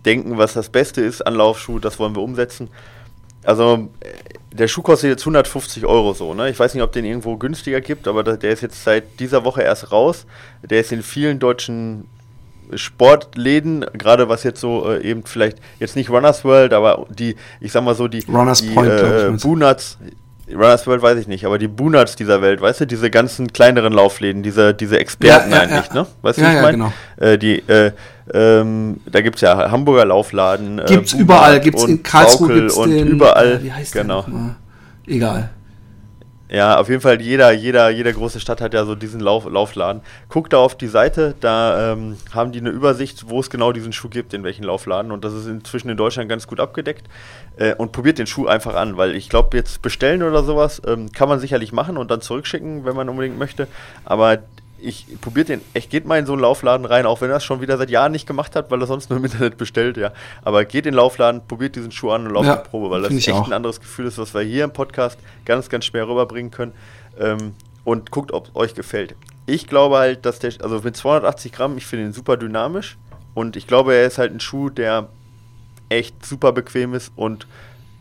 denken, 0.05 0.37
was 0.37 0.53
das 0.53 0.69
Beste 0.69 1.01
ist 1.01 1.25
an 1.25 1.33
Laufschuh, 1.33 1.79
das 1.79 1.97
wollen 1.97 2.15
wir 2.15 2.21
umsetzen. 2.21 2.69
Also 3.43 3.89
der 4.51 4.67
Schuh 4.67 4.81
kostet 4.81 5.09
jetzt 5.09 5.21
150 5.21 5.85
Euro 5.85 6.13
so, 6.13 6.33
ne? 6.33 6.49
Ich 6.49 6.59
weiß 6.59 6.73
nicht, 6.73 6.83
ob 6.83 6.91
den 6.91 7.05
irgendwo 7.05 7.37
günstiger 7.37 7.81
gibt, 7.81 8.07
aber 8.07 8.23
der 8.23 8.51
ist 8.51 8.61
jetzt 8.61 8.83
seit 8.83 9.19
dieser 9.19 9.43
Woche 9.43 9.63
erst 9.63 9.91
raus. 9.91 10.25
Der 10.61 10.79
ist 10.79 10.91
in 10.91 11.01
vielen 11.01 11.39
deutschen 11.39 12.07
Sportläden, 12.75 13.85
gerade 13.93 14.29
was 14.29 14.43
jetzt 14.43 14.61
so 14.61 14.89
äh, 14.89 15.03
eben 15.03 15.23
vielleicht 15.25 15.57
jetzt 15.79 15.95
nicht 15.95 16.09
Runners 16.09 16.45
World, 16.45 16.73
aber 16.73 17.05
die, 17.09 17.35
ich 17.59 17.71
sag 17.71 17.83
mal 17.83 17.95
so, 17.95 18.07
die, 18.07 18.23
Runners 18.27 18.61
die 18.61 18.69
Point, 18.69 18.89
äh, 18.89 19.31
Boonats, 19.41 19.97
Runners 20.53 20.87
World 20.87 21.01
weiß 21.01 21.17
ich 21.17 21.27
nicht, 21.27 21.45
aber 21.45 21.57
die 21.57 21.67
Boonats 21.67 22.15
dieser 22.15 22.41
Welt, 22.41 22.61
weißt 22.61 22.81
du, 22.81 22.87
diese 22.87 23.09
ganzen 23.09 23.51
kleineren 23.51 23.93
Laufläden, 23.93 24.43
diese, 24.43 24.73
diese 24.73 24.99
Experten 24.99 25.51
ja, 25.51 25.57
ja, 25.57 25.63
eigentlich, 25.63 25.87
ja. 25.87 26.01
ne? 26.01 26.07
Weißt 26.21 26.37
du, 26.37 26.41
wie 26.43 26.47
ich 26.47 26.61
meine? 26.61 26.71
Genau. 26.71 26.93
Äh, 27.17 27.37
die, 27.37 27.59
äh, 27.67 27.91
ähm, 28.33 29.01
da 29.05 29.21
gibt 29.21 29.35
es 29.35 29.41
ja 29.41 29.69
Hamburger 29.71 30.05
Laufladen. 30.05 30.79
Äh, 30.79 30.85
gibt's 30.85 31.13
überall, 31.13 31.59
gibt's 31.59 31.83
in 31.83 32.03
Karlsruhe 32.03 32.53
gibt's 32.53 32.77
und 32.77 32.91
den, 32.91 33.07
überall. 33.07 33.63
wie 33.63 33.71
heißt 33.71 33.93
genau. 33.93 34.23
Der 34.23 35.15
Egal. 35.15 35.49
Ja, 36.53 36.79
auf 36.79 36.87
jeden 36.87 37.01
Fall, 37.01 37.19
jeder, 37.19 37.51
jeder, 37.51 37.89
jede 37.89 38.13
große 38.13 38.39
Stadt 38.39 38.61
hat 38.61 38.75
ja 38.75 38.85
so 38.85 38.93
diesen 38.93 39.19
Lauf, 39.19 39.49
Laufladen. 39.49 40.03
Guckt 40.29 40.53
da 40.53 40.59
auf 40.59 40.77
die 40.77 40.85
Seite, 40.87 41.33
da 41.39 41.93
ähm, 41.93 42.15
haben 42.31 42.51
die 42.51 42.59
eine 42.59 42.69
Übersicht, 42.69 43.27
wo 43.27 43.39
es 43.39 43.49
genau 43.49 43.71
diesen 43.71 43.91
Schuh 43.91 44.07
gibt, 44.07 44.35
in 44.35 44.43
welchen 44.43 44.63
Laufladen. 44.63 45.11
Und 45.11 45.25
das 45.25 45.33
ist 45.33 45.47
inzwischen 45.47 45.89
in 45.89 45.97
Deutschland 45.97 46.29
ganz 46.29 46.45
gut 46.45 46.59
abgedeckt. 46.59 47.07
Äh, 47.57 47.73
und 47.73 47.91
probiert 47.91 48.19
den 48.19 48.27
Schuh 48.27 48.45
einfach 48.45 48.75
an, 48.75 48.97
weil 48.97 49.15
ich 49.15 49.29
glaube, 49.29 49.57
jetzt 49.57 49.81
bestellen 49.81 50.21
oder 50.21 50.43
sowas 50.43 50.79
ähm, 50.85 51.11
kann 51.11 51.27
man 51.27 51.39
sicherlich 51.39 51.71
machen 51.71 51.97
und 51.97 52.11
dann 52.11 52.21
zurückschicken, 52.21 52.85
wenn 52.85 52.95
man 52.95 53.09
unbedingt 53.09 53.39
möchte. 53.39 53.67
Aber 54.05 54.37
ich 54.83 55.05
probiert 55.21 55.49
den, 55.49 55.61
echt 55.73 55.89
geht 55.89 56.05
mal 56.05 56.19
in 56.19 56.25
so 56.25 56.33
einen 56.33 56.41
Laufladen 56.41 56.85
rein, 56.85 57.05
auch 57.05 57.21
wenn 57.21 57.29
er 57.29 57.37
es 57.37 57.43
schon 57.43 57.61
wieder 57.61 57.77
seit 57.77 57.89
Jahren 57.89 58.11
nicht 58.11 58.27
gemacht 58.27 58.55
hat, 58.55 58.69
weil 58.69 58.81
er 58.81 58.87
sonst 58.87 59.09
nur 59.09 59.17
im 59.17 59.25
Internet 59.25 59.57
bestellt, 59.57 59.97
ja. 59.97 60.11
Aber 60.43 60.65
geht 60.65 60.85
in 60.85 60.91
den 60.91 60.95
Laufladen, 60.95 61.41
probiert 61.47 61.75
diesen 61.75 61.91
Schuh 61.91 62.11
an 62.11 62.27
und 62.27 62.33
lauft 62.33 62.47
ja, 62.47 62.55
eine 62.55 62.63
Probe, 62.63 62.89
weil 62.89 63.01
das 63.01 63.13
echt 63.13 63.31
auch. 63.31 63.47
ein 63.47 63.53
anderes 63.53 63.79
Gefühl 63.79 64.05
ist, 64.05 64.17
was 64.17 64.33
wir 64.33 64.41
hier 64.41 64.65
im 64.65 64.73
Podcast 64.73 65.17
ganz, 65.45 65.69
ganz 65.69 65.85
schwer 65.85 66.07
rüberbringen 66.07 66.51
können. 66.51 66.73
Ähm, 67.19 67.53
und 67.83 68.11
guckt, 68.11 68.31
ob 68.31 68.47
es 68.47 68.55
euch 68.55 68.73
gefällt. 68.75 69.15
Ich 69.45 69.67
glaube 69.67 69.97
halt, 69.97 70.25
dass 70.25 70.39
der, 70.39 70.53
also 70.61 70.79
mit 70.81 70.95
280 70.95 71.51
Gramm, 71.51 71.77
ich 71.77 71.85
finde 71.85 72.05
ihn 72.05 72.13
super 72.13 72.37
dynamisch 72.37 72.97
und 73.33 73.55
ich 73.55 73.67
glaube, 73.67 73.93
er 73.93 74.05
ist 74.05 74.17
halt 74.17 74.33
ein 74.33 74.39
Schuh, 74.39 74.69
der 74.69 75.09
echt 75.89 76.25
super 76.25 76.53
bequem 76.53 76.93
ist 76.93 77.11
und 77.15 77.45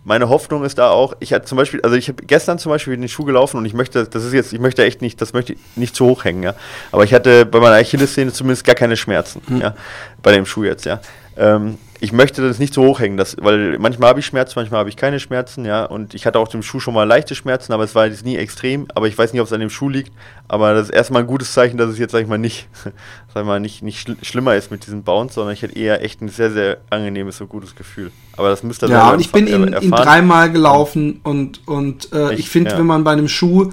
meine 0.04 0.28
Hoffnung 0.28 0.64
ist 0.64 0.78
da 0.78 0.90
auch, 0.90 1.14
ich 1.20 1.32
hatte 1.32 1.44
zum 1.44 1.56
Beispiel, 1.56 1.80
also 1.82 1.96
ich 1.96 2.08
habe 2.08 2.24
gestern 2.24 2.58
zum 2.58 2.70
Beispiel 2.70 2.94
in 2.94 3.00
den 3.00 3.08
Schuh 3.08 3.24
gelaufen 3.24 3.56
und 3.56 3.64
ich 3.64 3.74
möchte, 3.74 4.04
das 4.04 4.24
ist 4.24 4.32
jetzt, 4.32 4.52
ich 4.52 4.58
möchte 4.58 4.84
echt 4.84 5.00
nicht, 5.00 5.20
das 5.20 5.32
möchte 5.32 5.52
ich 5.52 5.58
nicht 5.76 5.94
zu 5.94 6.06
hoch 6.06 6.24
hängen, 6.24 6.42
ja. 6.42 6.54
Aber 6.90 7.04
ich 7.04 7.14
hatte 7.14 7.46
bei 7.46 7.60
meiner 7.60 7.76
Achillessehne 7.76 8.32
zumindest 8.32 8.64
gar 8.64 8.74
keine 8.74 8.96
Schmerzen, 8.96 9.42
mhm. 9.46 9.60
ja, 9.60 9.74
bei 10.22 10.32
dem 10.32 10.46
Schuh 10.46 10.64
jetzt, 10.64 10.84
ja. 10.86 11.00
Ähm, 11.36 11.78
ich 12.02 12.10
möchte 12.10 12.42
das 12.42 12.58
nicht 12.58 12.74
so 12.74 12.82
hochhängen, 12.82 13.16
das, 13.16 13.36
weil 13.40 13.78
manchmal 13.78 14.08
habe 14.08 14.18
ich 14.18 14.26
Schmerzen, 14.26 14.54
manchmal 14.56 14.80
habe 14.80 14.88
ich 14.88 14.96
keine 14.96 15.20
Schmerzen, 15.20 15.64
ja. 15.64 15.84
Und 15.84 16.14
ich 16.14 16.26
hatte 16.26 16.40
auch 16.40 16.48
dem 16.48 16.64
Schuh 16.64 16.80
schon 16.80 16.94
mal 16.94 17.04
leichte 17.04 17.36
Schmerzen, 17.36 17.72
aber 17.72 17.84
es 17.84 17.94
war 17.94 18.08
jetzt 18.08 18.24
nie 18.24 18.36
extrem. 18.36 18.88
Aber 18.96 19.06
ich 19.06 19.16
weiß 19.16 19.32
nicht, 19.32 19.40
ob 19.40 19.46
es 19.46 19.52
an 19.52 19.60
dem 19.60 19.70
Schuh 19.70 19.88
liegt. 19.88 20.10
Aber 20.48 20.74
das 20.74 20.88
ist 20.88 20.90
erstmal 20.90 21.22
ein 21.22 21.28
gutes 21.28 21.52
Zeichen, 21.52 21.76
dass 21.76 21.88
es 21.88 22.00
jetzt, 22.00 22.10
sag 22.10 22.20
ich 22.20 22.26
mal, 22.26 22.38
nicht, 22.38 22.66
sag 23.32 23.42
ich 23.42 23.46
mal, 23.46 23.60
nicht, 23.60 23.84
nicht 23.84 24.00
schl 24.00 24.16
schlimmer 24.20 24.56
ist 24.56 24.72
mit 24.72 24.84
diesem 24.84 25.04
Bounce, 25.04 25.34
sondern 25.34 25.54
ich 25.54 25.62
hätte 25.62 25.78
eher 25.78 26.02
echt 26.02 26.20
ein 26.22 26.28
sehr, 26.28 26.50
sehr 26.50 26.78
angenehmes 26.90 27.40
und 27.40 27.48
gutes 27.48 27.76
Gefühl. 27.76 28.10
Aber 28.36 28.48
das 28.48 28.64
müsste 28.64 28.86
Ja, 28.88 29.12
und 29.12 29.20
ich 29.20 29.30
bin 29.30 29.46
ihn, 29.46 29.72
ihn 29.80 29.90
dreimal 29.92 30.50
gelaufen 30.50 31.20
und, 31.22 31.60
und 31.68 32.12
äh, 32.12 32.32
ich, 32.32 32.40
ich 32.40 32.50
finde, 32.50 32.72
ja. 32.72 32.78
wenn 32.78 32.86
man 32.86 33.04
bei 33.04 33.12
einem 33.12 33.28
Schuh 33.28 33.70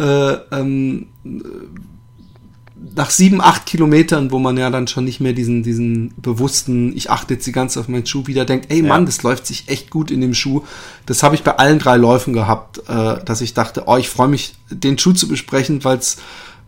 äh, 0.00 0.32
ähm, 0.50 1.06
nach 2.94 3.10
sieben, 3.10 3.40
acht 3.40 3.66
Kilometern, 3.66 4.30
wo 4.30 4.38
man 4.38 4.56
ja 4.56 4.70
dann 4.70 4.88
schon 4.88 5.04
nicht 5.04 5.20
mehr 5.20 5.32
diesen, 5.32 5.62
diesen 5.62 6.14
bewussten, 6.16 6.96
ich 6.96 7.10
achte 7.10 7.34
jetzt 7.34 7.46
die 7.46 7.52
ganze 7.52 7.78
auf 7.80 7.88
meinen 7.88 8.06
Schuh 8.06 8.26
wieder 8.26 8.44
denkt, 8.44 8.70
ey 8.70 8.82
Mann, 8.82 9.02
ja. 9.02 9.06
das 9.06 9.22
läuft 9.22 9.46
sich 9.46 9.68
echt 9.68 9.90
gut 9.90 10.10
in 10.10 10.20
dem 10.20 10.34
Schuh. 10.34 10.62
Das 11.06 11.22
habe 11.22 11.34
ich 11.34 11.42
bei 11.42 11.56
allen 11.56 11.78
drei 11.78 11.96
Läufen 11.96 12.32
gehabt, 12.32 12.78
äh, 12.88 13.22
dass 13.24 13.40
ich 13.40 13.54
dachte, 13.54 13.84
oh, 13.86 13.96
ich 13.96 14.08
freue 14.08 14.28
mich, 14.28 14.54
den 14.70 14.98
Schuh 14.98 15.12
zu 15.12 15.28
besprechen, 15.28 15.84
weil's, 15.84 16.16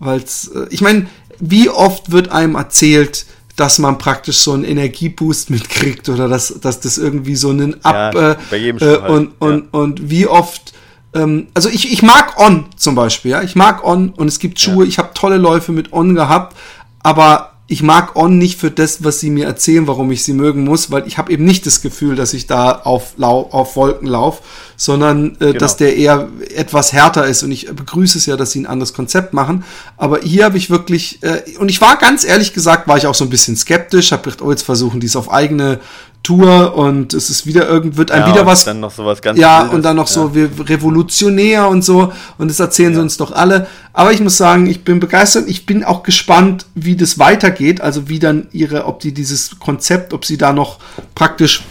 weil's, 0.01 0.49
äh, 0.49 0.67
ich 0.71 0.81
meine, 0.81 1.07
wie 1.39 1.71
oft 1.71 2.13
wird 2.13 2.31
einem 2.31 2.57
erzählt, 2.57 3.27
dass 3.57 3.79
man 3.79 3.99
praktisch 3.99 4.39
so 4.39 4.53
einen 4.53 4.65
Energieboost 4.65 5.51
mitkriegt 5.51 6.09
oder 6.09 6.29
dass, 6.29 6.61
dass 6.61 6.81
das 6.81 6.99
irgendwie 6.99 7.37
so 7.37 7.51
einen 7.51 7.85
Ab 7.85 8.15
ja, 8.15 8.37
bei 8.51 8.57
jedem 8.57 8.79
Schuh 8.79 8.85
äh, 8.85 9.01
halt. 9.01 9.11
und, 9.11 9.33
und, 9.41 9.59
ja. 9.65 9.69
und 9.73 10.11
wie 10.11 10.27
oft 10.27 10.73
ähm, 11.15 11.49
also 11.55 11.69
ich, 11.69 11.93
ich 11.93 12.03
mag 12.03 12.39
On 12.39 12.67
zum 12.77 12.95
Beispiel, 12.95 13.33
ja. 13.33 13.43
Ich 13.43 13.57
mag 13.57 13.85
On 13.85 14.11
und 14.11 14.29
es 14.29 14.39
gibt 14.39 14.61
Schuhe, 14.61 14.85
ja. 14.85 14.89
ich 14.89 14.99
habe 14.99 15.11
tolle 15.15 15.37
Läufe 15.37 15.73
mit 15.73 15.93
On 15.93 16.15
gehabt, 16.15 16.57
aber 17.03 17.53
ich 17.73 17.83
mag 17.83 18.17
On 18.17 18.37
nicht 18.37 18.61
für 18.61 18.71
das, 18.71 19.03
was 19.03 19.21
sie 19.21 19.31
mir 19.31 19.47
erzählen, 19.47 19.87
warum 19.87 20.11
ich 20.11 20.25
sie 20.25 20.35
mögen 20.35 20.63
muss, 20.63 20.91
weil 20.91 21.07
ich 21.07 21.17
habe 21.17 21.33
eben 21.33 21.47
nicht 21.47 21.65
das 21.65 21.81
Gefühl, 21.81 22.17
dass 22.17 22.35
ich 22.35 22.47
da 22.47 22.73
auf, 22.73 23.15
Lau 23.17 23.49
auf 23.51 23.77
Wolken 23.77 24.07
laufe, 24.07 24.43
sondern 24.77 25.37
äh, 25.37 25.47
genau. 25.47 25.59
dass 25.59 25.79
der 25.79 25.97
eher 25.97 26.29
etwas 26.55 26.93
härter 26.93 27.27
ist. 27.27 27.43
Und 27.43 27.51
ich 27.51 27.75
begrüße 27.75 28.19
es 28.19 28.27
ja, 28.27 28.37
dass 28.37 28.51
sie 28.51 28.61
ein 28.61 28.67
anderes 28.67 28.93
Konzept 28.93 29.33
machen. 29.33 29.65
Aber 29.97 30.21
hier 30.21 30.45
habe 30.45 30.59
ich 30.59 30.69
wirklich, 30.69 31.23
äh, 31.23 31.57
und 31.59 31.71
ich 31.71 31.81
war 31.81 31.97
ganz 31.97 32.25
ehrlich 32.27 32.53
gesagt, 32.53 32.89
war 32.89 32.99
ich 32.99 33.07
auch 33.07 33.15
so 33.15 33.25
ein 33.25 33.31
bisschen 33.31 33.57
skeptisch, 33.57 34.13
habe 34.13 34.25
gedacht, 34.25 34.43
oh, 34.43 34.51
jetzt 34.51 34.65
versuchen 34.65 35.01
die 35.01 35.07
es 35.07 35.17
auf 35.17 35.33
eigene 35.33 35.81
Tour 36.23 36.75
und 36.77 37.15
es 37.15 37.31
ist 37.31 37.47
wieder 37.47 37.69
irgend 37.69 37.97
wird 37.97 38.11
ein 38.11 38.21
ja, 38.21 38.29
wieder 38.33 38.47
was 38.47 38.65
dann 38.65 38.81
noch 38.81 38.91
sowas 38.91 39.21
ganz 39.23 39.39
ja 39.39 39.61
Wildes. 39.61 39.75
und 39.75 39.83
dann 39.83 39.97
noch 39.97 40.09
ja. 40.09 40.13
so 40.13 40.35
wie 40.35 40.49
revolutionär 40.63 41.69
und 41.69 41.83
so 41.83 42.13
und 42.39 42.49
das 42.49 42.61
erzählen 42.61 42.91
ja. 42.91 42.97
sie 42.97 43.03
uns 43.03 43.17
doch 43.17 43.33
alle 43.33 43.67
aber 43.93 44.13
ich 44.13 44.21
muss 44.21 44.37
sagen 44.37 44.67
ich 44.67 44.85
bin 44.85 45.01
begeistert 45.01 45.49
ich 45.49 45.67
bin 45.67 45.85
auch 45.85 46.03
gespannt 46.03 46.67
wie 46.75 46.97
das 46.97 47.19
weitergeht 47.19 47.81
also 47.81 48.09
wie 48.09 48.19
dann 48.19 48.49
ihre 48.53 48.87
ob 48.87 49.01
die 49.01 49.13
dieses 49.13 49.59
Konzept 49.59 50.13
ob 50.13 50.25
sie 50.25 50.39
da 50.39 50.53
noch 50.53 50.79
praktisch 51.15 51.65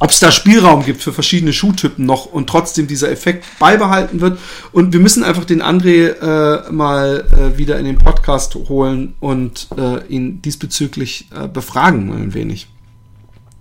ob 0.00 0.10
es 0.10 0.20
da 0.20 0.30
Spielraum 0.30 0.84
gibt 0.84 1.02
für 1.02 1.12
verschiedene 1.12 1.52
Schuhtypen 1.52 2.06
noch 2.06 2.26
und 2.26 2.48
trotzdem 2.48 2.86
dieser 2.86 3.10
Effekt 3.10 3.44
beibehalten 3.58 4.20
wird. 4.20 4.38
Und 4.72 4.92
wir 4.92 5.00
müssen 5.00 5.24
einfach 5.24 5.44
den 5.44 5.62
André 5.62 6.10
äh, 6.10 6.70
mal 6.70 7.26
äh, 7.32 7.58
wieder 7.58 7.78
in 7.78 7.84
den 7.84 7.98
Podcast 7.98 8.54
holen 8.54 9.14
und 9.20 9.66
äh, 9.76 10.06
ihn 10.06 10.40
diesbezüglich 10.40 11.26
äh, 11.34 11.48
befragen 11.48 12.12
ein 12.12 12.34
wenig. 12.34 12.68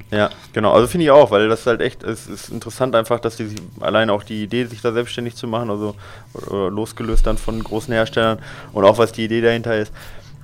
Ja, 0.09 0.29
genau. 0.53 0.71
Also 0.71 0.87
finde 0.87 1.03
ich 1.05 1.11
auch, 1.11 1.31
weil 1.31 1.49
das 1.49 1.65
halt 1.67 1.81
echt, 1.81 2.01
es 2.03 2.27
ist 2.27 2.49
interessant 2.49 2.95
einfach, 2.95 3.19
dass 3.19 3.35
die 3.35 3.53
allein 3.81 4.09
auch 4.09 4.23
die 4.23 4.43
Idee, 4.43 4.63
sich 4.65 4.81
da 4.81 4.93
selbstständig 4.93 5.35
zu 5.35 5.47
machen, 5.47 5.69
also 5.69 5.95
losgelöst 6.49 7.27
dann 7.27 7.37
von 7.37 7.61
großen 7.61 7.93
Herstellern 7.93 8.39
und 8.71 8.85
auch 8.85 8.97
was 8.97 9.11
die 9.11 9.25
Idee 9.25 9.41
dahinter 9.41 9.75
ist. 9.75 9.91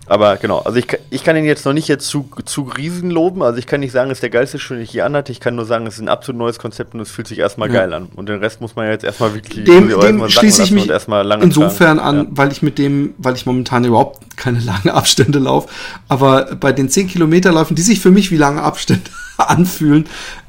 Aber 0.06 0.36
genau, 0.36 0.60
also 0.60 0.78
ich, 0.78 0.88
ich 1.12 1.24
kann 1.24 1.38
ihn 1.38 1.45
jetzt 1.45 1.66
noch 1.66 1.72
nicht 1.72 1.88
jetzt 1.88 2.08
zu, 2.08 2.30
zu 2.43 2.64
riesen 2.64 3.10
loben. 3.10 3.41
Also 3.41 3.58
ich 3.58 3.68
kann 3.68 3.80
nicht 3.80 3.93
sagen, 3.93 4.12
es 4.12 4.18
ist 4.18 4.24
der 4.24 4.30
geilste 4.30 4.60
Schuh, 4.60 4.74
den 4.74 4.84
ich 4.84 4.91
je 4.91 5.01
anhatte. 5.01 5.32
Ich 5.32 5.39
kann 5.39 5.56
nur 5.56 5.66
sagen, 5.66 5.88
es 5.88 5.95
ist 5.95 6.01
ein 6.01 6.10
absolut 6.10 6.39
neues 6.39 6.60
Konzept 6.60 6.93
und 6.93 6.99
es 6.99 7.10
fühlt 7.10 7.28
sich 7.28 7.39
erstmal 7.39 7.70
ja. 7.70 7.82
geil 7.82 7.93
an. 7.93 8.10
Und 8.16 8.28
den 8.28 8.39
Rest 8.39 8.60
muss 8.60 8.76
man 8.76 8.86
ja 8.86 8.91
jetzt 8.91 9.06
erstmal 9.06 9.34
wirklich 9.34 9.64
dem, 9.64 9.88
dem 9.88 10.30
schließe 10.30 10.64
ich 10.64 10.72
mich 10.72 10.89
insofern 10.89 11.97
tragen. 11.97 11.99
an, 11.99 12.18
ja. 12.18 12.26
weil 12.32 12.51
ich 12.51 12.62
mit 12.62 12.78
dem, 12.78 13.14
weil 13.18 13.36
ich 13.36 13.45
momentan 13.45 13.86
überhaupt 13.86 14.36
keine 14.36 14.60
langen 14.60 14.89
Abstände 14.89 15.39
laufe. 15.39 15.70
Aber 16.10 16.56
bei 16.56 16.74
den 16.74 16.89
10 16.89 17.08
Kilometerläufen, 17.08 17.76
die 17.76 17.82
sich 17.82 18.01
für 18.01 18.12
mich 18.12 18.30
wie 18.30 18.38
lange 18.38 18.62
Abstände 18.62 19.10
anfühlen, 19.38 20.06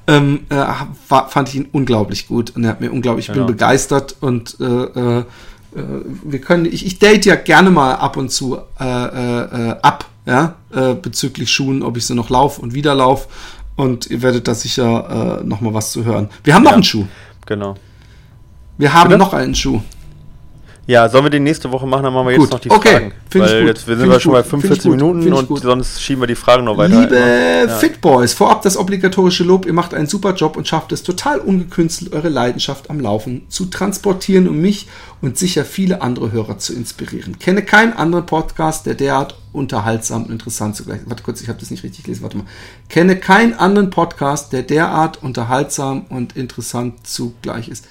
ähm, 0.07 0.41
äh, 0.49 0.65
fand 1.07 1.49
ich 1.49 1.55
ihn 1.55 1.69
unglaublich 1.71 2.27
gut. 2.27 2.55
Und 2.57 2.65
er 2.65 2.71
hat 2.71 2.81
mir 2.81 2.91
unglaublich, 2.91 3.29
ich 3.29 3.33
genau. 3.33 3.47
bin 3.47 3.55
begeistert 3.55 4.17
und 4.21 4.57
äh, 4.61 4.65
äh, 4.65 5.25
wir 5.75 6.41
können, 6.41 6.67
ich, 6.67 6.87
ich 6.87 6.99
date 6.99 7.27
ja 7.27 7.35
gerne 7.35 7.71
mal 7.71 7.95
ab 7.95 8.17
und 8.17 8.31
zu 8.31 8.59
äh, 8.81 8.85
äh, 8.85 9.71
äh 9.71 9.77
ab, 9.83 10.07
ja, 10.27 10.55
äh, 10.73 10.95
bezüglich 10.95 11.51
Schuhen, 11.51 11.83
ob 11.83 11.97
ich 11.97 12.07
sie 12.07 12.15
noch 12.15 12.31
laufe 12.31 12.61
und 12.63 12.75
wieder 12.75 12.95
laufe. 12.95 13.29
Und 13.77 14.07
ihr 14.07 14.23
werdet 14.23 14.47
da 14.47 14.55
sicher 14.55 15.41
äh, 15.41 15.45
noch 15.45 15.61
mal 15.61 15.75
was 15.75 15.91
zu 15.91 16.05
hören. 16.05 16.29
Wir 16.45 16.55
haben 16.55 16.63
ja, 16.63 16.71
noch 16.71 16.75
einen 16.75 16.85
Schuh. 16.85 17.07
Genau. 17.47 17.75
Wir 18.79 18.93
haben 18.93 19.09
Bitte? 19.09 19.19
noch 19.19 19.33
einen 19.35 19.55
Schuh. 19.55 19.81
Ja, 20.87 21.09
sollen 21.09 21.25
wir 21.25 21.31
den 21.31 21.45
nächste 21.45 21.73
Woche 21.73 21.87
machen, 21.87 22.03
dann 22.03 22.13
machen 22.13 22.29
wir 22.29 22.37
gut. 22.37 22.45
jetzt 22.45 22.53
noch 22.53 22.61
die 22.61 22.71
okay. 22.71 22.89
Fragen. 22.89 23.13
Weil 23.33 23.67
jetzt 23.67 23.89
wir 23.89 23.97
sind 23.97 24.11
wir 24.11 24.21
schon 24.21 24.33
bei 24.33 24.43
45 24.43 24.91
Minuten 24.91 25.33
und 25.33 25.49
gut. 25.49 25.63
sonst 25.63 26.03
schieben 26.03 26.23
wir 26.23 26.27
die 26.27 26.35
Fragen 26.35 26.65
noch 26.65 26.77
weiter. 26.77 27.01
Liebe 27.01 27.17
ja. 27.17 27.69
Fitboys, 27.69 28.35
vorab 28.35 28.63
das 28.63 28.77
obligatorische 28.77 29.45
Lob, 29.45 29.65
ihr 29.65 29.73
macht 29.73 29.95
einen 29.95 30.07
super 30.07 30.35
Job 30.35 30.57
und 30.57 30.69
schafft 30.69 30.93
es 30.93 31.03
total 31.03 31.39
ungekünstelt, 31.39 32.13
eure 32.13 32.29
Leidenschaft 32.29 32.91
am 32.91 33.01
Laufen 33.01 33.47
zu 33.49 33.67
transportieren, 33.67 34.47
um 34.47 34.61
mich 34.61 34.87
und 35.23 35.39
sicher 35.39 35.65
viele 35.65 36.03
andere 36.03 36.33
Hörer 36.33 36.59
zu 36.59 36.75
inspirieren. 36.75 37.39
Kenne 37.39 37.63
keinen 37.63 37.95
anderen 37.95 38.27
Podcast, 38.27 38.85
der 38.85 38.95
derart 38.95 39.37
unterhaltsam 39.53 40.25
und 40.25 40.33
interessant 40.33 40.77
zugleich 40.77 41.01
ist. 41.01 41.09
Warte 41.09 41.23
kurz, 41.23 41.41
ich 41.41 41.49
habe 41.49 41.59
das 41.59 41.71
nicht 41.71 41.83
richtig 41.83 42.05
gelesen. 42.05 42.23
Warte 42.23 42.37
mal. 42.37 42.47
Kenne 42.91 43.17
keinen 43.17 43.55
anderen 43.55 43.89
Podcast, 43.89 44.53
der 44.53 44.63
derart 44.63 45.23
unterhaltsam 45.23 46.03
und 46.11 46.37
interessant 46.37 47.07
zugleich 47.07 47.69
ist. 47.69 47.87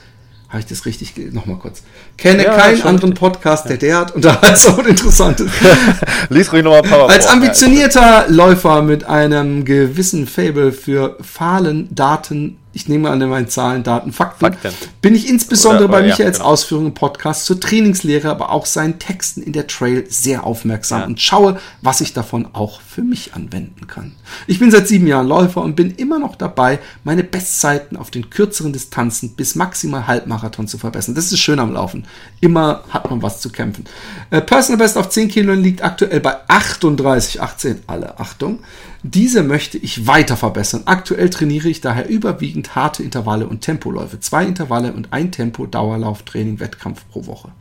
Habe 0.54 0.60
ich 0.60 0.68
das 0.68 0.86
richtig? 0.86 1.16
Nochmal 1.34 1.58
kurz. 1.58 1.82
Kenne 2.16 2.44
ja, 2.44 2.56
keinen 2.56 2.84
anderen 2.84 3.16
Podcast, 3.16 3.68
der 3.70 3.78
derart 3.78 4.14
unterhaltsam 4.14 4.76
und 4.78 4.88
interessant 4.88 5.40
ist. 5.40 5.52
Lies 6.30 6.54
ruhig 6.54 6.64
nochmal 6.64 6.84
Power. 6.84 7.10
Als 7.10 7.26
ambitionierter 7.26 8.26
Läufer 8.28 8.84
mit 8.84 9.04
einem 9.04 9.66
gewissen 9.66 10.28
Fable 10.28 10.72
für 10.72 11.18
Fahlen, 11.22 11.88
Daten, 11.90 12.60
ich 12.74 12.88
nehme 12.88 13.12
an 13.12 13.20
meinen 13.30 13.48
Zahlen, 13.48 13.84
Daten, 13.84 14.12
Fakten, 14.12 14.40
Fakten. 14.40 14.74
bin 15.02 15.14
ich 15.14 15.30
insbesondere 15.30 15.86
oder, 15.86 15.94
oder, 15.94 16.02
bei 16.02 16.08
Michaels 16.08 16.38
ja, 16.38 16.44
genau. 16.44 16.54
Ausführungen 16.54 16.88
im 16.88 16.94
Podcast 16.96 17.46
zur 17.46 17.60
Trainingslehre, 17.60 18.30
aber 18.30 18.52
auch 18.52 18.66
seinen 18.66 18.98
Texten 18.98 19.44
in 19.44 19.54
der 19.54 19.68
Trail 19.68 20.06
sehr 20.10 20.44
aufmerksam 20.44 21.02
ja. 21.02 21.06
und 21.06 21.22
schaue, 21.22 21.60
was 21.82 22.02
ich 22.02 22.14
davon 22.14 22.48
auch 22.54 22.82
für 22.82 23.04
mich 23.04 23.36
anwenden 23.36 23.86
kann. 23.86 24.14
Ich 24.48 24.60
bin 24.60 24.72
seit 24.72 24.88
sieben 24.88 25.06
Jahren 25.06 25.28
Läufer 25.28 25.62
und 25.62 25.76
bin 25.76 25.92
immer 25.92 26.18
noch 26.18 26.36
dabei, 26.36 26.80
meine 27.04 27.24
Bestzeiten 27.24 27.96
auf 27.96 28.10
den 28.10 28.32
kürzeren 28.32 28.74
Distanzen 28.74 29.36
bis 29.36 29.54
maximal 29.54 30.08
Halbmarathon 30.08 30.68
zu 30.68 30.80
verbessern. 30.80 31.14
Das 31.14 31.32
ist 31.32 31.40
schön 31.40 31.60
am 31.60 31.74
Laufen. 31.74 32.06
Immer 32.42 32.84
hat 32.90 33.10
man 33.10 33.22
was 33.22 33.40
zu 33.40 33.52
kämpfen. 33.52 33.86
Äh, 34.32 34.42
Personal 34.42 34.80
Best 34.80 34.98
auf 34.98 35.10
10 35.10 35.30
Kilo 35.30 35.54
liegt 35.54 35.84
aktuell 35.84 36.20
bei 36.20 36.38
38, 36.48 37.40
18, 37.40 37.82
alle 37.86 38.20
Achtung. 38.20 38.60
Diese 39.06 39.44
möchte 39.44 39.78
ich 39.78 40.08
weiter 40.08 40.38
verbessern. 40.38 40.84
Aktuell 40.86 41.30
trainiere 41.30 41.68
ich 41.68 41.82
daher 41.82 42.08
überwiegend 42.08 42.74
harte 42.74 43.04
Intervalle 43.04 43.48
und 43.48 43.60
Tempoläufe. 43.60 44.22
Zwei 44.22 44.46
Intervalle 44.46 44.94
und 44.94 45.12
ein 45.12 45.30
Tempo 45.30 45.66
Dauerlauftraining 45.66 46.62
Wettkampf 46.62 47.04
pro 47.12 47.26
Woche. 47.26 47.52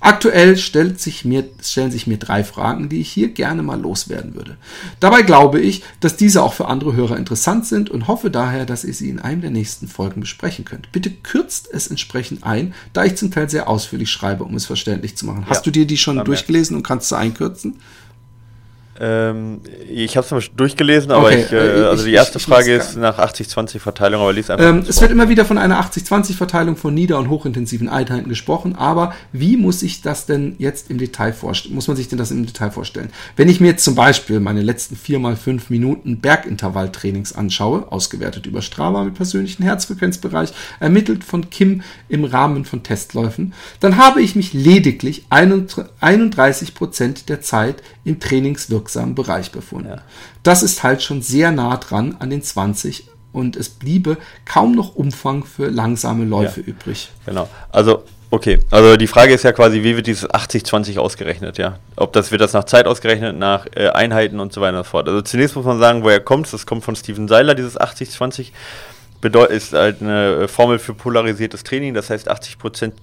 Aktuell 0.00 0.58
stellt 0.58 1.00
sich 1.00 1.24
mir, 1.24 1.48
stellen 1.62 1.90
sich 1.90 2.06
mir 2.06 2.18
drei 2.18 2.44
Fragen, 2.44 2.90
die 2.90 3.00
ich 3.00 3.10
hier 3.10 3.28
gerne 3.28 3.62
mal 3.62 3.80
loswerden 3.80 4.34
würde. 4.34 4.58
Dabei 5.00 5.22
glaube 5.22 5.60
ich, 5.60 5.82
dass 6.00 6.16
diese 6.16 6.42
auch 6.42 6.52
für 6.52 6.66
andere 6.66 6.94
Hörer 6.94 7.16
interessant 7.16 7.66
sind 7.66 7.88
und 7.88 8.08
hoffe 8.08 8.30
daher, 8.30 8.66
dass 8.66 8.84
ihr 8.84 8.92
sie 8.92 9.08
in 9.08 9.20
einem 9.20 9.40
der 9.40 9.50
nächsten 9.50 9.88
Folgen 9.88 10.20
besprechen 10.20 10.66
könnt. 10.66 10.92
Bitte 10.92 11.10
kürzt 11.10 11.70
es 11.72 11.86
entsprechend 11.86 12.44
ein, 12.44 12.74
da 12.92 13.04
ich 13.04 13.14
zum 13.14 13.30
Teil 13.30 13.48
sehr 13.48 13.68
ausführlich 13.68 14.10
schreibe, 14.10 14.44
um 14.44 14.56
es 14.56 14.66
verständlich 14.66 15.16
zu 15.16 15.24
machen. 15.24 15.46
Hast 15.46 15.64
ja, 15.64 15.64
du 15.64 15.70
dir 15.70 15.86
die 15.86 15.96
schon 15.96 16.22
durchgelesen 16.22 16.76
und 16.76 16.82
kannst 16.82 17.10
du 17.10 17.14
einkürzen? 17.14 17.76
Ähm, 19.00 19.62
ich 19.88 20.18
habe 20.18 20.36
es 20.36 20.50
durchgelesen, 20.54 21.12
aber 21.12 21.28
okay, 21.28 21.44
ich, 21.46 21.52
äh, 21.52 21.80
äh 21.80 21.84
also 21.86 22.04
die 22.04 22.12
erste 22.12 22.36
ich, 22.36 22.44
ich, 22.44 22.48
Frage 22.48 22.74
ist 22.74 22.96
nach 22.96 23.18
80-20 23.18 23.78
Verteilung, 23.78 24.20
aber 24.20 24.34
lies 24.34 24.50
einfach. 24.50 24.66
Ähm, 24.66 24.84
es 24.86 25.00
wird 25.00 25.10
immer 25.10 25.30
wieder 25.30 25.46
von 25.46 25.56
einer 25.56 25.80
80-20 25.80 26.36
Verteilung 26.36 26.76
von 26.76 26.92
nieder- 26.92 27.18
und 27.18 27.30
hochintensiven 27.30 27.88
Einheiten 27.88 28.28
gesprochen, 28.28 28.76
aber 28.76 29.14
wie 29.32 29.56
muss 29.56 29.82
ich 29.82 30.02
das 30.02 30.26
denn 30.26 30.56
jetzt 30.58 30.90
im 30.90 30.98
Detail 30.98 31.32
vorstellen? 31.32 31.74
Muss 31.74 31.88
man 31.88 31.96
sich 31.96 32.08
denn 32.08 32.18
das 32.18 32.30
im 32.30 32.44
Detail 32.44 32.70
vorstellen? 32.70 33.08
Wenn 33.34 33.48
ich 33.48 33.60
mir 33.60 33.68
jetzt 33.68 33.84
zum 33.84 33.94
Beispiel 33.94 34.40
meine 34.40 34.60
letzten 34.60 34.94
vier 34.94 35.18
mal 35.18 35.36
fünf 35.36 35.70
Minuten 35.70 36.20
Bergintervalltrainings 36.20 37.34
anschaue, 37.34 37.90
ausgewertet 37.90 38.44
über 38.44 38.60
Strava 38.60 39.04
mit 39.04 39.14
persönlichen 39.14 39.62
Herzfrequenzbereich, 39.62 40.52
ermittelt 40.80 41.24
von 41.24 41.48
Kim 41.48 41.82
im 42.10 42.24
Rahmen 42.24 42.66
von 42.66 42.82
Testläufen, 42.82 43.54
dann 43.80 43.96
habe 43.96 44.20
ich 44.20 44.36
mich 44.36 44.52
lediglich 44.52 45.24
31 45.30 46.74
Prozent 46.74 47.30
der 47.30 47.40
Zeit 47.40 47.82
im 48.04 48.20
Trainingswirksam 48.20 48.81
wirksamen 48.82 49.14
Bereich 49.14 49.52
befunden. 49.52 49.90
Ja. 49.90 50.02
Das 50.42 50.62
ist 50.62 50.82
halt 50.82 51.02
schon 51.02 51.22
sehr 51.22 51.52
nah 51.52 51.76
dran 51.76 52.16
an 52.18 52.30
den 52.30 52.42
20 52.42 53.08
und 53.32 53.56
es 53.56 53.68
bliebe 53.68 54.18
kaum 54.44 54.74
noch 54.74 54.96
Umfang 54.96 55.44
für 55.44 55.68
langsame 55.68 56.24
Läufe 56.24 56.60
ja. 56.60 56.66
übrig. 56.66 57.10
Genau. 57.26 57.48
Also 57.70 58.04
Okay, 58.34 58.60
also 58.70 58.96
die 58.96 59.08
Frage 59.08 59.34
ist 59.34 59.44
ja 59.44 59.52
quasi, 59.52 59.82
wie 59.82 59.94
wird 59.94 60.06
dieses 60.06 60.26
80-20 60.26 60.98
ausgerechnet, 60.98 61.58
ja? 61.58 61.78
Ob 61.96 62.14
das 62.14 62.30
wird 62.30 62.40
das 62.40 62.54
nach 62.54 62.64
Zeit 62.64 62.86
ausgerechnet, 62.86 63.36
nach 63.36 63.66
äh, 63.76 63.90
Einheiten 63.90 64.40
und 64.40 64.54
so 64.54 64.62
weiter 64.62 64.78
und 64.78 64.84
so 64.84 64.90
fort. 64.90 65.06
Also 65.06 65.20
zunächst 65.20 65.54
muss 65.54 65.66
man 65.66 65.78
sagen, 65.78 66.02
woher 66.02 66.18
kommt 66.18 66.46
es? 66.46 66.52
Das 66.52 66.64
kommt 66.64 66.82
von 66.82 66.96
Steven 66.96 67.28
Seiler, 67.28 67.54
dieses 67.54 67.78
80-20. 67.78 68.52
Ist 69.50 69.74
halt 69.74 70.00
eine 70.00 70.48
Formel 70.48 70.78
für 70.78 70.94
polarisiertes 70.94 71.62
Training, 71.62 71.92
das 71.92 72.08
heißt 72.08 72.30
80 72.30 72.58
Prozent 72.58 72.94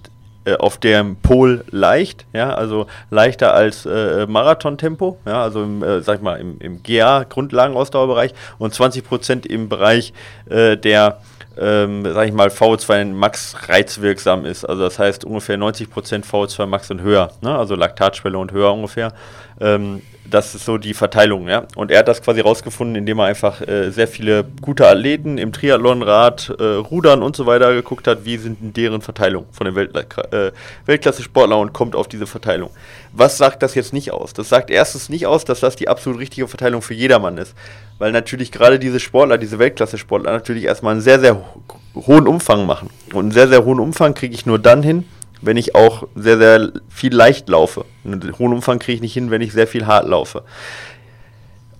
äh, 0.44 0.54
auf 0.54 0.78
dem 0.78 1.16
Pol 1.16 1.64
leicht, 1.70 2.26
ja, 2.32 2.54
also 2.54 2.86
leichter 3.10 3.54
als 3.54 3.86
äh, 3.86 4.26
Marathontempo, 4.26 5.18
ja, 5.26 5.42
also 5.42 5.62
im, 5.62 5.82
äh, 5.82 6.00
sag 6.00 6.16
ich 6.16 6.22
mal, 6.22 6.40
im, 6.40 6.58
im 6.60 6.82
GA, 6.82 7.24
Grundlagenausdauerbereich 7.24 8.32
und 8.58 8.72
20% 8.72 9.46
im 9.46 9.68
Bereich 9.68 10.12
äh, 10.48 10.76
der 10.76 11.18
ähm, 11.58 12.04
sag 12.04 12.26
ich 12.26 12.32
mal, 12.32 12.48
VO2 12.48 13.12
Max 13.12 13.54
reizwirksam 13.68 14.46
ist. 14.46 14.64
Also 14.64 14.82
das 14.82 14.98
heißt 14.98 15.24
ungefähr 15.24 15.58
90% 15.58 16.24
VO2 16.24 16.66
Max 16.66 16.90
und 16.90 17.02
höher, 17.02 17.32
ne? 17.42 17.56
also 17.56 17.74
Laktatschwelle 17.74 18.38
und 18.38 18.52
höher 18.52 18.72
ungefähr. 18.72 19.12
Ähm, 19.60 20.02
das 20.30 20.54
ist 20.54 20.64
so 20.64 20.78
die 20.78 20.94
Verteilung, 20.94 21.48
ja. 21.48 21.64
Und 21.74 21.90
er 21.90 22.00
hat 22.00 22.08
das 22.08 22.22
quasi 22.22 22.40
rausgefunden, 22.40 22.96
indem 22.96 23.18
er 23.18 23.26
einfach 23.26 23.60
äh, 23.66 23.90
sehr 23.90 24.08
viele 24.08 24.44
gute 24.60 24.86
Athleten 24.86 25.38
im 25.38 25.52
Triathlonrad, 25.52 26.54
äh, 26.58 26.62
Rudern 26.62 27.22
und 27.22 27.36
so 27.36 27.46
weiter 27.46 27.74
geguckt 27.74 28.06
hat, 28.06 28.24
wie 28.24 28.36
sind 28.36 28.76
deren 28.76 29.02
Verteilung 29.02 29.46
von 29.50 29.64
den 29.66 29.74
Welt, 29.74 29.94
äh, 30.32 30.52
Weltklasse-Sportlern 30.86 31.58
und 31.58 31.72
kommt 31.72 31.96
auf 31.96 32.08
diese 32.08 32.26
Verteilung. 32.26 32.70
Was 33.12 33.38
sagt 33.38 33.62
das 33.62 33.74
jetzt 33.74 33.92
nicht 33.92 34.12
aus? 34.12 34.32
Das 34.32 34.48
sagt 34.48 34.70
erstens 34.70 35.08
nicht 35.08 35.26
aus, 35.26 35.44
dass 35.44 35.60
das 35.60 35.76
die 35.76 35.88
absolut 35.88 36.20
richtige 36.20 36.46
Verteilung 36.46 36.80
für 36.82 36.94
jedermann 36.94 37.36
ist. 37.36 37.54
Weil 37.98 38.12
natürlich 38.12 38.52
gerade 38.52 38.78
diese 38.78 39.00
Sportler, 39.00 39.36
diese 39.36 39.58
Weltklasse-Sportler 39.58 40.30
natürlich 40.30 40.64
erstmal 40.64 40.92
einen 40.92 41.02
sehr, 41.02 41.20
sehr 41.20 41.34
ho 41.36 41.62
hohen 42.06 42.28
Umfang 42.28 42.66
machen. 42.66 42.88
Und 43.12 43.24
einen 43.24 43.32
sehr, 43.32 43.48
sehr 43.48 43.64
hohen 43.64 43.80
Umfang 43.80 44.14
kriege 44.14 44.32
ich 44.32 44.46
nur 44.46 44.60
dann 44.60 44.84
hin, 44.84 45.04
wenn 45.42 45.56
ich 45.56 45.74
auch 45.74 46.06
sehr, 46.14 46.38
sehr 46.38 46.72
viel 46.88 47.14
leicht 47.14 47.48
laufe. 47.48 47.84
Einen 48.04 48.38
hohen 48.38 48.52
Umfang 48.52 48.78
kriege 48.78 48.96
ich 48.96 49.00
nicht 49.00 49.14
hin, 49.14 49.30
wenn 49.30 49.42
ich 49.42 49.52
sehr 49.52 49.66
viel 49.66 49.86
hart 49.86 50.06
laufe. 50.06 50.44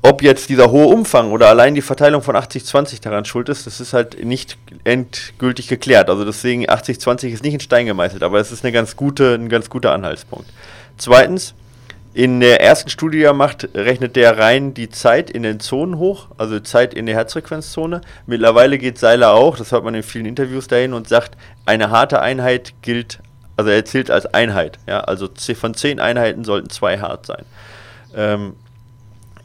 Ob 0.03 0.23
jetzt 0.23 0.49
dieser 0.49 0.71
hohe 0.71 0.87
Umfang 0.87 1.31
oder 1.31 1.49
allein 1.49 1.75
die 1.75 1.83
Verteilung 1.83 2.23
von 2.23 2.35
80-20 2.35 3.03
daran 3.03 3.27
schuld 3.27 3.51
ist, 3.51 3.67
das 3.67 3.81
ist 3.81 3.93
halt 3.93 4.25
nicht 4.25 4.57
endgültig 4.85 5.69
geklärt. 5.69 6.09
Also 6.09 6.25
deswegen 6.25 6.65
80-20 6.67 7.29
ist 7.29 7.43
nicht 7.43 7.55
in 7.55 7.61
Stein 7.61 7.85
gemeißelt, 7.85 8.23
aber 8.23 8.41
es 8.41 8.51
ist 8.51 8.65
eine 8.65 8.73
ganz 8.73 8.97
gute, 8.97 9.35
ein 9.35 9.51
ganz 9.51 9.69
guter 9.69 9.93
Anhaltspunkt. 9.93 10.49
Zweitens, 10.97 11.55
in 12.15 12.41
der 12.41 12.63
ersten 12.63 12.89
Studie, 12.89 13.19
die 13.19 13.25
er 13.25 13.35
macht, 13.35 13.69
rechnet 13.75 14.17
der 14.17 14.39
rein 14.39 14.75
die 14.75 14.89
Zeit 14.89 15.31
in 15.31 15.43
den 15.43 15.61
Zonen 15.61 15.99
hoch, 15.99 16.29
also 16.39 16.59
Zeit 16.61 16.93
in 16.95 17.07
der 17.07 17.15
Herzfrequenzzone. 17.15 18.01
Mittlerweile 18.27 18.79
geht 18.79 18.99
Seiler 18.99 19.35
auch, 19.35 19.57
das 19.57 19.71
hört 19.71 19.85
man 19.85 19.95
in 19.95 20.03
vielen 20.03 20.27
Interviews 20.27 20.67
dahin 20.67 20.93
und 20.93 21.09
sagt, 21.09 21.37
eine 21.67 21.91
harte 21.91 22.21
Einheit 22.21 22.73
gilt 22.83 23.21
also 23.61 23.71
er 23.71 23.85
zählt 23.85 24.11
als 24.11 24.25
Einheit. 24.25 24.79
Ja? 24.87 25.01
Also 25.01 25.29
von 25.55 25.75
zehn 25.75 26.01
Einheiten 26.01 26.45
sollten 26.45 26.71
zwei 26.71 26.99
hart 26.99 27.27
sein. 27.27 27.45
Ähm, 28.17 28.55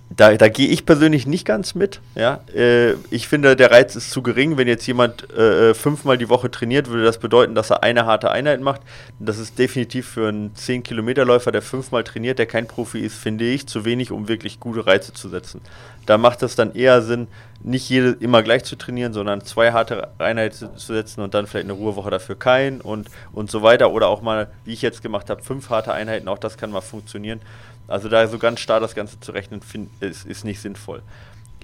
da, 0.09 0.33
da 0.35 0.47
gehe 0.47 0.69
ich 0.69 0.85
persönlich 0.85 1.27
nicht 1.27 1.45
ganz 1.45 1.75
mit. 1.75 1.99
Ja? 2.15 2.39
Äh, 2.55 2.93
ich 3.09 3.27
finde, 3.27 3.57
der 3.57 3.71
Reiz 3.71 3.97
ist 3.97 4.11
zu 4.11 4.21
gering. 4.21 4.55
Wenn 4.57 4.69
jetzt 4.69 4.87
jemand 4.87 5.29
äh, 5.31 5.73
fünfmal 5.73 6.17
die 6.17 6.29
Woche 6.29 6.49
trainiert, 6.49 6.87
würde 6.89 7.03
das 7.03 7.17
bedeuten, 7.17 7.55
dass 7.55 7.71
er 7.71 7.83
eine 7.83 8.05
harte 8.05 8.31
Einheit 8.31 8.61
macht. 8.61 8.79
Das 9.19 9.37
ist 9.37 9.59
definitiv 9.59 10.07
für 10.07 10.29
einen 10.29 10.53
10-Kilometer-Läufer, 10.53 11.51
der 11.51 11.61
fünfmal 11.61 12.05
trainiert, 12.05 12.39
der 12.39 12.45
kein 12.45 12.67
Profi 12.67 12.99
ist, 12.99 13.17
finde 13.17 13.43
ich, 13.43 13.67
zu 13.67 13.83
wenig, 13.83 14.11
um 14.11 14.29
wirklich 14.29 14.61
gute 14.61 14.87
Reize 14.87 15.11
zu 15.11 15.27
setzen. 15.27 15.59
Da 16.05 16.17
macht 16.17 16.43
es 16.43 16.55
dann 16.55 16.73
eher 16.75 17.01
Sinn, 17.01 17.27
nicht 17.63 17.89
jede 17.89 18.11
immer 18.11 18.43
gleich 18.43 18.63
zu 18.63 18.75
trainieren, 18.75 19.13
sondern 19.13 19.41
zwei 19.41 19.71
harte 19.71 20.09
Einheiten 20.19 20.77
zu 20.77 20.93
setzen 20.93 21.21
und 21.21 21.33
dann 21.33 21.47
vielleicht 21.47 21.65
eine 21.65 21.73
Ruhewoche 21.73 22.11
dafür 22.11 22.37
kein 22.37 22.79
und, 22.79 23.09
und 23.33 23.49
so 23.49 23.63
weiter. 23.63 23.91
Oder 23.91 24.07
auch 24.07 24.21
mal, 24.21 24.51
wie 24.65 24.73
ich 24.73 24.81
jetzt 24.81 25.01
gemacht 25.01 25.29
habe, 25.29 25.41
fünf 25.41 25.69
harte 25.69 25.93
Einheiten, 25.93 26.27
auch 26.27 26.37
das 26.37 26.57
kann 26.57 26.71
mal 26.71 26.81
funktionieren. 26.81 27.41
Also 27.87 28.09
da 28.09 28.27
so 28.27 28.37
ganz 28.37 28.59
starr 28.59 28.79
das 28.79 28.95
Ganze 28.95 29.19
zu 29.19 29.31
rechnen, 29.31 29.61
find, 29.61 29.89
ist, 30.01 30.25
ist 30.25 30.45
nicht 30.45 30.59
sinnvoll. 30.59 31.01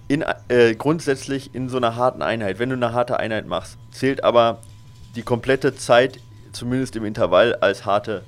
In, 0.07 0.23
äh, 0.49 0.75
grundsätzlich 0.75 1.53
in 1.53 1.69
so 1.69 1.77
einer 1.77 1.95
harten 1.95 2.21
Einheit, 2.21 2.59
wenn 2.59 2.69
du 2.69 2.75
eine 2.75 2.93
harte 2.93 3.19
Einheit 3.19 3.47
machst, 3.47 3.77
zählt 3.91 4.23
aber 4.23 4.59
die 5.15 5.23
komplette 5.23 5.75
Zeit, 5.75 6.19
zumindest 6.51 6.95
im 6.95 7.05
Intervall, 7.05 7.55
als 7.55 7.85
harte, 7.85 8.23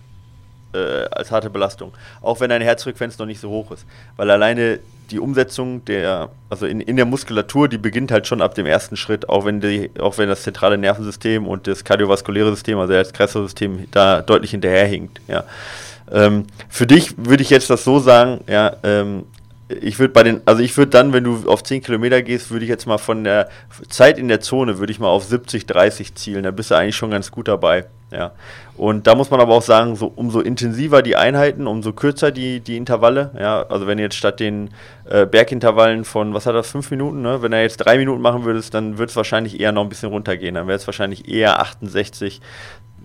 äh, 0.74 1.06
als 1.12 1.32
harte 1.32 1.50
Belastung. 1.50 1.94
Auch 2.22 2.40
wenn 2.40 2.50
deine 2.50 2.66
Herzfrequenz 2.66 3.18
noch 3.18 3.26
nicht 3.26 3.40
so 3.40 3.50
hoch 3.50 3.72
ist. 3.72 3.86
Weil 4.18 4.30
alleine 4.32 4.80
die 5.12 5.20
Umsetzung 5.20 5.84
der, 5.86 6.30
also 6.50 6.66
in, 6.66 6.82
in 6.82 6.96
der 6.96 7.06
Muskulatur, 7.06 7.68
die 7.68 7.78
beginnt 7.78 8.12
halt 8.12 8.28
schon 8.28 8.42
ab 8.42 8.56
dem 8.56 8.66
ersten 8.66 8.96
Schritt, 8.96 9.30
auch 9.30 9.46
wenn, 9.46 9.62
die, 9.62 9.92
auch 10.00 10.18
wenn 10.18 10.30
das 10.30 10.44
zentrale 10.44 10.78
Nervensystem 10.78 11.48
und 11.48 11.68
das 11.68 11.84
kardiovaskuläre 11.84 12.50
System, 12.52 12.80
also 12.80 12.94
das 12.94 13.14
Kreislaufsystem, 13.14 13.88
da 13.92 14.22
deutlich 14.22 14.52
hinterherhinkt. 14.52 15.22
Ja. 15.28 15.44
Ähm, 16.12 16.46
für 16.70 16.88
dich 16.88 17.16
würde 17.18 17.44
ich 17.44 17.50
jetzt 17.50 17.70
das 17.70 17.84
so 17.84 18.00
sagen, 18.00 18.42
ja, 18.48 18.76
ähm, 18.84 19.24
ich 19.82 19.98
würde 20.00 20.14
bei 20.14 20.24
den, 20.24 20.42
also 20.46 20.62
ich 20.62 20.76
würde 20.78 20.92
dann, 20.92 21.14
wenn 21.14 21.24
du 21.24 21.48
auf 21.48 21.64
10 21.64 21.82
Kilometer 21.82 22.22
gehst, 22.22 22.52
würde 22.52 22.66
ich 22.66 22.70
jetzt 22.70 22.86
mal 22.86 22.98
von 22.98 23.24
der 23.24 23.50
Zeit 23.90 24.18
in 24.18 24.28
der 24.28 24.42
Zone, 24.42 24.78
würde 24.78 24.92
ich 24.92 25.00
mal 25.00 25.08
auf 25.08 25.24
70, 25.24 25.66
30 25.66 26.16
zielen. 26.16 26.44
Da 26.44 26.52
bist 26.52 26.72
du 26.72 26.76
eigentlich 26.76 26.96
schon 26.96 27.12
ganz 27.12 27.32
gut 27.32 27.48
dabei. 27.48 27.86
Ja. 28.14 28.32
Und 28.78 29.08
da 29.08 29.16
muss 29.16 29.30
man 29.32 29.40
aber 29.40 29.54
auch 29.54 29.62
sagen, 29.62 29.96
so, 29.96 30.12
umso 30.16 30.40
intensiver 30.40 31.02
die 31.02 31.16
Einheiten, 31.16 31.68
umso 31.68 31.94
kürzer 31.94 32.32
die, 32.32 32.60
die 32.60 32.78
Intervalle. 32.78 33.32
Ja. 33.40 33.64
Also 33.70 33.88
wenn 33.88 34.00
jetzt 34.00 34.16
statt 34.16 34.40
den 34.40 34.70
äh, 35.10 35.26
Bergintervallen 35.26 36.06
von, 36.06 36.34
was 36.34 36.46
hat 36.46 36.56
das, 36.56 36.70
5 36.72 36.92
Minuten, 36.92 37.22
ne? 37.22 37.42
wenn 37.42 37.54
er 37.54 37.62
jetzt 37.62 37.78
3 37.78 37.98
Minuten 37.98 38.22
machen 38.22 38.46
würdest, 38.46 38.74
dann 38.74 38.98
würde 38.98 39.10
es 39.10 39.16
wahrscheinlich 39.16 39.60
eher 39.60 39.72
noch 39.72 39.84
ein 39.84 39.90
bisschen 39.90 40.10
runtergehen. 40.10 40.56
Dann 40.56 40.68
wäre 40.68 40.78
es 40.78 40.88
wahrscheinlich 40.88 41.28
eher 41.28 41.60
68, 41.60 42.42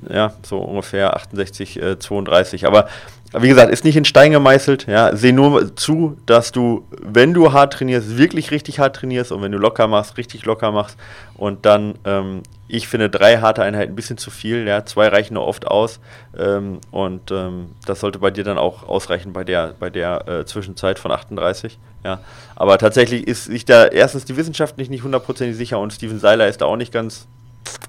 ja, 0.08 0.32
so 0.42 0.58
ungefähr 0.58 1.16
68, 1.16 1.82
äh, 1.82 1.98
32. 1.98 2.66
Aber 2.66 2.88
wie 3.34 3.48
gesagt, 3.48 3.70
ist 3.70 3.84
nicht 3.84 3.96
in 3.96 4.06
Stein 4.06 4.32
gemeißelt. 4.32 4.86
Ja, 4.86 5.14
seh 5.14 5.32
nur 5.32 5.76
zu, 5.76 6.16
dass 6.24 6.50
du, 6.50 6.86
wenn 7.02 7.34
du 7.34 7.52
hart 7.52 7.74
trainierst, 7.74 8.16
wirklich 8.16 8.50
richtig 8.50 8.78
hart 8.78 8.96
trainierst 8.96 9.32
und 9.32 9.42
wenn 9.42 9.52
du 9.52 9.58
locker 9.58 9.86
machst, 9.86 10.16
richtig 10.16 10.46
locker 10.46 10.72
machst. 10.72 10.96
Und 11.34 11.66
dann, 11.66 11.98
ähm, 12.04 12.42
ich 12.68 12.88
finde 12.88 13.10
drei 13.10 13.38
harte 13.38 13.62
Einheiten 13.62 13.92
ein 13.92 13.96
bisschen 13.96 14.16
zu 14.16 14.30
viel. 14.30 14.66
Ja, 14.66 14.86
zwei 14.86 15.08
reichen 15.08 15.34
nur 15.34 15.46
oft 15.46 15.66
aus. 15.66 16.00
Ähm, 16.38 16.80
und 16.90 17.30
ähm, 17.30 17.72
das 17.84 18.00
sollte 18.00 18.18
bei 18.18 18.30
dir 18.30 18.44
dann 18.44 18.58
auch 18.58 18.88
ausreichen 18.88 19.34
bei 19.34 19.44
der, 19.44 19.74
bei 19.78 19.90
der 19.90 20.26
äh, 20.26 20.44
Zwischenzeit 20.46 20.98
von 20.98 21.12
38. 21.12 21.78
Ja, 22.04 22.20
aber 22.56 22.78
tatsächlich 22.78 23.26
ist 23.26 23.44
sich 23.44 23.66
da 23.66 23.86
erstens 23.86 24.24
die 24.24 24.36
Wissenschaft 24.36 24.78
nicht, 24.78 25.02
hundertprozentig 25.02 25.56
sicher 25.56 25.78
und 25.80 25.92
Steven 25.92 26.18
Seiler 26.18 26.48
ist 26.48 26.62
da 26.62 26.66
auch 26.66 26.76
nicht 26.76 26.92
ganz 26.92 27.26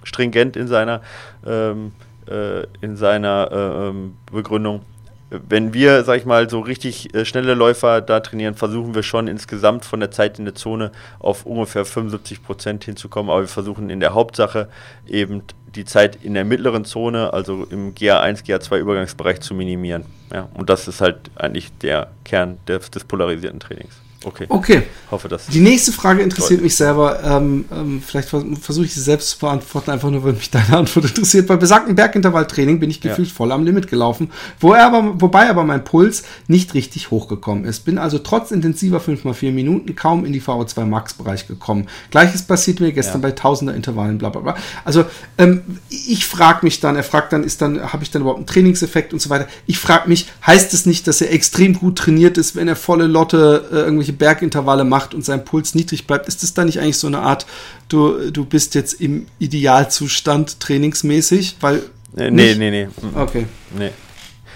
stringent 0.03 0.55
in 0.55 0.67
seiner, 0.67 1.01
ähm, 1.45 1.91
äh, 2.30 2.63
in 2.82 2.95
seiner 2.95 3.49
äh, 3.51 3.88
ähm, 3.89 4.15
Begründung 4.32 4.82
wenn 5.30 5.73
wir, 5.73 6.03
sag 6.03 6.17
ich 6.17 6.25
mal, 6.25 6.49
so 6.49 6.59
richtig 6.59 7.13
äh, 7.13 7.23
schnelle 7.23 7.53
Läufer 7.53 8.01
da 8.01 8.19
trainieren, 8.19 8.55
versuchen 8.55 8.95
wir 8.95 9.03
schon 9.03 9.27
insgesamt 9.27 9.86
von 9.86 9.99
der 9.99 10.11
Zeit 10.11 10.39
in 10.39 10.45
der 10.45 10.55
Zone 10.55 10.91
auf 11.19 11.45
ungefähr 11.45 11.86
75 11.86 12.43
Prozent 12.43 12.84
hinzukommen. 12.84 13.30
Aber 13.30 13.41
wir 13.41 13.47
versuchen 13.47 13.89
in 13.89 13.99
der 13.99 14.13
Hauptsache 14.13 14.69
eben 15.07 15.43
die 15.75 15.86
Zeit 15.86 16.17
in 16.23 16.34
der 16.34 16.45
mittleren 16.45 16.84
Zone, 16.84 17.32
also 17.32 17.67
im 17.69 17.93
GA1, 17.93 18.43
GA2 18.43 18.80
Übergangsbereich 18.80 19.39
zu 19.41 19.53
minimieren. 19.53 20.05
Ja, 20.34 20.49
und 20.55 20.69
das 20.69 20.88
ist 20.88 20.99
halt 20.99 21.17
eigentlich 21.36 21.71
der 21.77 22.09
Kern 22.25 22.57
des, 22.67 22.89
des 22.89 23.03
polarisierten 23.03 23.59
Trainings. 23.59 24.01
Okay. 24.26 24.45
Okay. 24.49 24.84
Hoffe, 25.11 25.30
dass 25.30 25.47
die 25.47 25.61
nächste 25.61 25.93
Frage 25.93 26.22
interessiert 26.22 26.61
mich 26.61 26.76
selber. 26.76 27.24
Ähm, 27.24 27.65
ähm, 27.72 28.01
vielleicht 28.05 28.28
versuche 28.28 28.86
ich 28.86 28.93
sie 28.93 28.99
selbst 28.99 29.30
zu 29.30 29.39
beantworten, 29.39 29.91
einfach 29.91 30.09
nur, 30.09 30.24
weil 30.24 30.34
mich 30.34 30.51
deine 30.51 30.78
Antwort 30.78 31.05
interessiert. 31.05 31.47
Bei 31.47 31.55
besagten 31.55 31.95
Bergintervalltraining 31.95 32.80
bin 32.80 32.89
ich 32.89 32.99
gefühlt 32.99 33.30
ja. 33.30 33.34
voll 33.34 33.51
am 33.53 33.63
Limit 33.63 33.88
gelaufen, 33.88 34.32
wo 34.59 34.74
er 34.74 34.86
aber, 34.86 35.22
wobei 35.22 35.49
aber 35.49 35.63
mein 35.63 35.86
Puls 35.86 36.24
nicht 36.47 36.74
richtig 36.74 37.11
hochgekommen 37.11 37.63
ist. 37.63 37.86
Bin 37.86 37.97
also 37.97 38.20
trotz 38.20 38.51
intensiver 38.51 38.99
5x4 38.99 39.51
Minuten 39.53 39.95
kaum 39.95 40.26
in 40.26 40.34
die 40.34 40.41
VO2 40.41 40.86
Max 40.86 41.13
Bereich 41.13 41.47
gekommen. 41.47 41.88
Gleiches 42.11 42.41
passiert 42.41 42.82
mir 42.82 42.91
gestern 42.91 43.22
ja. 43.22 43.30
bei 43.30 43.32
tausender 43.32 43.74
Intervallen, 43.74 44.17
bla 44.17 44.30
bla 44.30 44.41
bla. 44.41 44.55
Also 44.84 45.05
ähm, 45.38 45.61
ich 45.89 46.26
frage 46.26 46.59
mich 46.63 46.82
dann, 46.82 46.97
er 46.97 47.03
fragt 47.03 47.32
dann, 47.32 47.45
ist 47.45 47.61
dann, 47.61 47.93
habe 47.93 48.03
ich 48.03 48.11
dann 48.11 48.24
überhaupt 48.24 48.39
einen 48.39 48.47
Trainingseffekt 48.47 49.13
und 49.13 49.22
so 49.22 49.30
weiter. 49.30 49.47
Ich 49.65 49.80
frage 49.80 50.09
mich, 50.09 50.28
heißt 50.45 50.74
es 50.74 50.86
nicht, 50.86 51.07
dass 51.07 51.22
er 51.22 51.32
extrem 51.32 51.74
gut 51.74 51.97
trainiert 51.97 52.38
ist, 52.38 52.57
wenn 52.57 52.67
er 52.67 52.76
volle 52.76 53.07
Lotte 53.07 53.70
äh, 53.72 53.76
irgendwelche 53.76 54.09
irgendwelche 54.10 54.14
Bergintervalle 54.14 54.84
macht 54.84 55.14
und 55.14 55.24
sein 55.24 55.45
Puls 55.45 55.76
niedrig 55.76 56.07
bleibt, 56.07 56.28
ist 56.28 56.43
das 56.43 56.53
dann 56.53 56.66
nicht 56.66 56.80
eigentlich 56.80 56.97
so 56.97 57.07
eine 57.07 57.20
Art, 57.20 57.45
du, 57.88 58.32
du 58.32 58.45
bist 58.45 58.76
jetzt 58.76 58.93
im 58.93 59.28
Idealzustand 59.39 60.60
trainingsmäßig? 60.60 61.57
Weil. 61.62 61.84
Nee, 62.16 62.32
nee, 62.32 62.55
nee, 62.55 62.72
nee. 62.72 62.88
Okay. 63.16 63.45
Nee. 63.78 63.91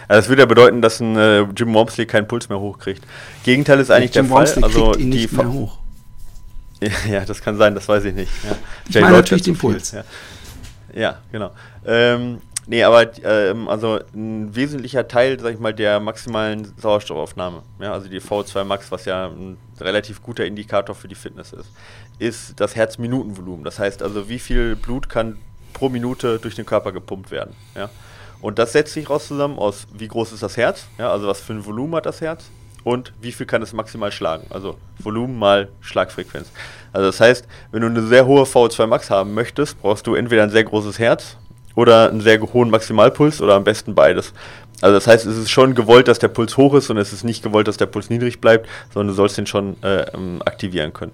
Also 0.08 0.22
das 0.22 0.30
würde 0.30 0.42
ja 0.42 0.46
bedeuten, 0.46 0.82
dass 0.82 1.00
ein 1.00 1.16
äh, 1.16 1.42
Jim 1.56 1.74
Wormsley 1.74 2.06
keinen 2.06 2.28
Puls 2.28 2.50
mehr 2.50 2.60
hochkriegt. 2.60 3.04
Gegenteil 3.44 3.80
ist 3.80 3.90
eigentlich 3.90 4.14
Jim 4.14 4.28
der 4.28 4.36
Wormsley 4.36 4.62
Fall. 4.62 4.70
Also 4.70 4.96
ihn 4.96 5.10
nicht 5.10 5.32
mehr 5.32 5.52
hoch. 5.52 5.78
Ja, 7.10 7.24
das 7.24 7.42
kann 7.42 7.56
sein, 7.56 7.76
das 7.76 7.88
weiß 7.88 8.04
ich 8.04 8.14
nicht. 8.14 8.30
Ja. 8.44 8.58
Ich 8.90 9.00
meine 9.00 9.16
natürlich 9.16 9.44
den 9.44 9.56
Puls. 9.56 9.94
Ja. 9.94 10.04
ja, 10.94 11.18
genau. 11.32 11.52
Ähm, 11.86 12.42
Nee, 12.66 12.84
aber 12.84 13.12
ähm, 13.24 13.68
also 13.68 14.00
ein 14.14 14.56
wesentlicher 14.56 15.08
Teil, 15.08 15.40
sag 15.40 15.54
ich 15.54 15.60
mal, 15.60 15.74
der 15.74 16.00
maximalen 16.00 16.74
Sauerstoffaufnahme, 16.78 17.64
ja, 17.80 17.92
also 17.92 18.08
die 18.08 18.22
V2 18.22 18.64
Max, 18.64 18.92
was 18.92 19.06
ja 19.06 19.28
ein 19.28 19.58
relativ 19.80 20.22
guter 20.22 20.46
Indikator 20.46 20.96
für 20.96 21.08
die 21.08 21.16
Fitness 21.16 21.52
ist, 21.52 21.72
ist 22.20 22.60
das 22.60 22.76
Herzminutenvolumen. 22.76 23.66
Das 23.66 23.80
heißt 23.80 24.02
also, 24.02 24.30
wie 24.30 24.40
viel 24.40 24.76
Blut 24.76 25.10
kann 25.10 25.40
pro 25.74 25.90
Minute 25.90 26.40
durch 26.40 26.56
den 26.56 26.66
Körper 26.66 26.92
gepumpt 26.92 27.32
werden. 27.32 27.56
Ja? 27.76 27.90
Und 28.42 28.60
das 28.60 28.74
setzt 28.74 28.94
sich 28.94 29.10
raus 29.10 29.28
zusammen 29.28 29.58
aus, 29.58 29.88
wie 29.94 30.08
groß 30.08 30.32
ist 30.34 30.44
das 30.44 30.58
Herz, 30.58 30.86
ja, 30.98 31.12
also 31.12 31.28
was 31.28 31.42
für 31.42 31.54
ein 31.54 31.66
Volumen 31.66 31.96
hat 31.96 32.06
das 32.06 32.22
Herz 32.22 32.46
und 32.84 33.14
wie 33.22 33.32
viel 33.32 33.46
kann 33.46 33.62
es 33.62 33.74
maximal 33.74 34.12
schlagen. 34.12 34.48
Also 34.50 34.78
Volumen 35.00 35.40
mal 35.40 35.70
Schlagfrequenz. 35.82 36.52
Also 36.92 37.08
das 37.08 37.20
heißt, 37.20 37.48
wenn 37.72 37.82
du 37.82 37.88
eine 37.88 38.04
sehr 38.04 38.26
hohe 38.26 38.44
V2 38.44 38.88
Max 38.88 39.10
haben 39.10 39.34
möchtest, 39.34 39.82
brauchst 39.82 40.06
du 40.08 40.16
entweder 40.16 40.44
ein 40.44 40.50
sehr 40.50 40.64
großes 40.64 41.00
Herz 41.00 41.38
oder 41.76 42.10
einen 42.10 42.22
sehr 42.22 42.42
hohen 42.42 42.70
Maximalpuls 42.70 43.42
oder 43.42 43.56
am 43.56 43.64
besten 43.64 43.96
beides. 43.96 44.34
Also 44.82 44.96
das 44.96 45.08
heißt, 45.08 45.26
es 45.26 45.38
ist 45.38 45.50
schon 45.50 45.76
gewollt, 45.76 46.08
dass 46.08 46.20
der 46.20 46.28
Puls 46.28 46.58
hoch 46.58 46.74
ist 46.74 46.90
und 46.90 46.98
es 46.98 47.14
ist 47.14 47.24
nicht 47.24 47.42
gewollt, 47.44 47.68
dass 47.68 47.78
der 47.78 47.86
Puls 47.86 48.10
niedrig 48.10 48.42
bleibt, 48.42 48.68
sondern 48.94 49.08
du 49.10 49.14
sollst 49.14 49.38
den 49.38 49.48
schon 49.48 49.82
äh, 49.82 50.06
ähm, 50.14 50.42
aktivieren 50.44 50.92
können. 50.92 51.14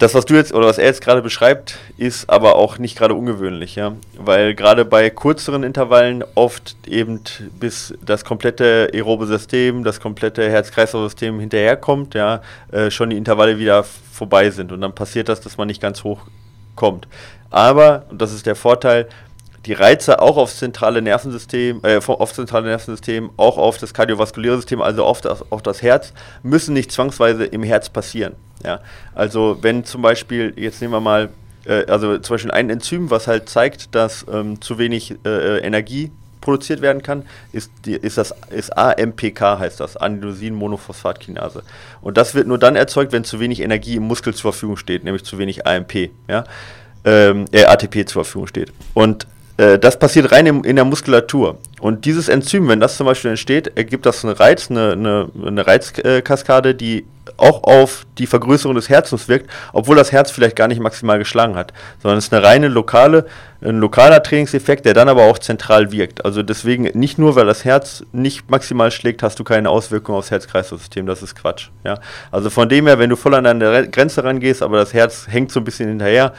Das, 0.00 0.14
was 0.14 0.24
du 0.24 0.34
jetzt 0.34 0.54
oder 0.54 0.66
was 0.66 0.78
er 0.78 0.86
jetzt 0.86 1.02
gerade 1.02 1.20
beschreibt, 1.20 1.76
ist 1.98 2.30
aber 2.30 2.56
auch 2.56 2.78
nicht 2.78 2.96
gerade 2.96 3.14
ungewöhnlich, 3.14 3.76
ja, 3.76 3.92
weil 4.18 4.54
gerade 4.54 4.86
bei 4.86 5.10
kürzeren 5.10 5.62
Intervallen 5.62 6.24
oft 6.34 6.74
eben 6.88 7.20
bis 7.60 7.92
das 8.04 8.24
komplette 8.24 8.88
aerobe 8.94 9.26
System, 9.26 9.84
das 9.84 10.00
komplette 10.00 10.50
Herz-Kreislauf-System 10.50 11.38
hinterherkommt, 11.38 12.14
ja, 12.14 12.40
äh, 12.72 12.90
schon 12.90 13.10
die 13.10 13.18
Intervalle 13.18 13.58
wieder 13.58 13.84
vorbei 13.84 14.48
sind 14.48 14.72
und 14.72 14.80
dann 14.80 14.94
passiert 14.94 15.28
das, 15.28 15.42
dass 15.42 15.58
man 15.58 15.68
nicht 15.68 15.82
ganz 15.82 16.02
hoch 16.02 16.22
kommt. 16.76 17.06
Aber, 17.50 18.06
und 18.08 18.22
das 18.22 18.32
ist 18.32 18.46
der 18.46 18.56
Vorteil, 18.56 19.06
die 19.66 19.72
Reize 19.72 20.20
auch 20.20 20.36
aufs 20.36 20.56
zentrale 20.56 21.02
Nervensystem, 21.02 21.80
äh, 21.82 22.00
aufs 22.06 22.34
zentrale 22.34 22.66
Nervensystem, 22.66 23.30
auch 23.36 23.58
auf 23.58 23.78
das 23.78 23.92
kardiovaskuläre 23.92 24.56
System, 24.56 24.80
also 24.80 25.04
auf 25.04 25.20
das, 25.20 25.44
auf 25.50 25.62
das 25.62 25.82
Herz, 25.82 26.12
müssen 26.42 26.72
nicht 26.72 26.90
zwangsweise 26.92 27.44
im 27.44 27.62
Herz 27.62 27.88
passieren. 27.88 28.34
Ja? 28.64 28.80
Also 29.14 29.58
wenn 29.60 29.84
zum 29.84 30.02
Beispiel, 30.02 30.54
jetzt 30.56 30.80
nehmen 30.80 30.94
wir 30.94 31.00
mal, 31.00 31.28
äh, 31.66 31.84
also 31.86 32.18
zum 32.18 32.34
Beispiel 32.34 32.50
ein 32.52 32.70
Enzym, 32.70 33.10
was 33.10 33.26
halt 33.26 33.48
zeigt, 33.48 33.94
dass 33.94 34.24
ähm, 34.32 34.60
zu 34.62 34.78
wenig 34.78 35.16
äh, 35.24 35.58
Energie 35.58 36.10
produziert 36.40 36.80
werden 36.80 37.02
kann, 37.02 37.24
ist, 37.52 37.70
die, 37.84 37.92
ist 37.92 38.16
das 38.16 38.34
ist 38.48 38.76
AMPK 38.76 39.58
heißt 39.58 39.78
das, 39.78 39.98
Adenosin-Monophosphatkinase. 39.98 41.62
Und 42.00 42.16
das 42.16 42.34
wird 42.34 42.46
nur 42.46 42.58
dann 42.58 42.76
erzeugt, 42.76 43.12
wenn 43.12 43.24
zu 43.24 43.40
wenig 43.40 43.60
Energie 43.60 43.96
im 43.96 44.04
Muskel 44.04 44.34
zur 44.34 44.52
Verfügung 44.52 44.78
steht, 44.78 45.04
nämlich 45.04 45.24
zu 45.24 45.38
wenig 45.38 45.66
AMP, 45.66 46.10
ja? 46.28 46.44
ähm, 47.04 47.44
äh, 47.52 47.64
ATP 47.64 48.06
zur 48.06 48.24
Verfügung 48.24 48.46
steht. 48.46 48.72
Und 48.94 49.24
äh, 49.24 49.26
das 49.56 49.98
passiert 49.98 50.32
rein 50.32 50.46
im, 50.46 50.64
in 50.64 50.76
der 50.76 50.84
Muskulatur. 50.84 51.58
Und 51.80 52.04
dieses 52.04 52.28
Enzym, 52.28 52.68
wenn 52.68 52.80
das 52.80 52.96
zum 52.96 53.06
Beispiel 53.06 53.30
entsteht, 53.30 53.76
ergibt 53.76 54.06
das 54.06 54.24
einen 54.24 54.34
Reiz, 54.34 54.70
eine, 54.70 54.92
eine, 54.92 55.28
eine 55.44 55.66
Reizkaskade, 55.66 56.74
die 56.74 57.04
auch 57.36 57.64
auf 57.64 58.06
die 58.18 58.26
Vergrößerung 58.26 58.74
des 58.74 58.88
Herzens 58.88 59.28
wirkt, 59.28 59.50
obwohl 59.72 59.96
das 59.96 60.12
Herz 60.12 60.30
vielleicht 60.30 60.56
gar 60.56 60.68
nicht 60.68 60.80
maximal 60.80 61.18
geschlagen 61.18 61.56
hat, 61.56 61.72
sondern 62.02 62.18
es 62.18 62.26
ist 62.26 62.34
eine 62.34 62.44
reine 62.44 62.68
lokale, 62.68 63.26
ein 63.62 63.78
lokaler 63.78 64.22
Trainingseffekt, 64.22 64.84
der 64.84 64.94
dann 64.94 65.08
aber 65.08 65.24
auch 65.24 65.38
zentral 65.38 65.92
wirkt. 65.92 66.24
Also 66.24 66.42
deswegen 66.42 66.84
nicht 66.98 67.18
nur, 67.18 67.36
weil 67.36 67.46
das 67.46 67.64
Herz 67.64 68.04
nicht 68.12 68.50
maximal 68.50 68.90
schlägt, 68.90 69.22
hast 69.22 69.38
du 69.38 69.44
keine 69.44 69.68
Auswirkung 69.68 70.16
aufs 70.16 70.30
Herz-Kreislauf-System. 70.30 71.06
Das 71.06 71.22
ist 71.22 71.34
Quatsch. 71.34 71.68
Ja? 71.84 71.98
Also 72.30 72.50
von 72.50 72.68
dem 72.68 72.86
her, 72.86 72.98
wenn 72.98 73.10
du 73.10 73.16
voll 73.16 73.34
an 73.34 73.44
deine 73.44 73.88
Grenze 73.88 74.24
rangehst, 74.24 74.62
aber 74.62 74.78
das 74.78 74.94
Herz 74.94 75.26
hängt 75.28 75.52
so 75.52 75.60
ein 75.60 75.64
bisschen 75.64 75.88
hinterher, 75.88 76.32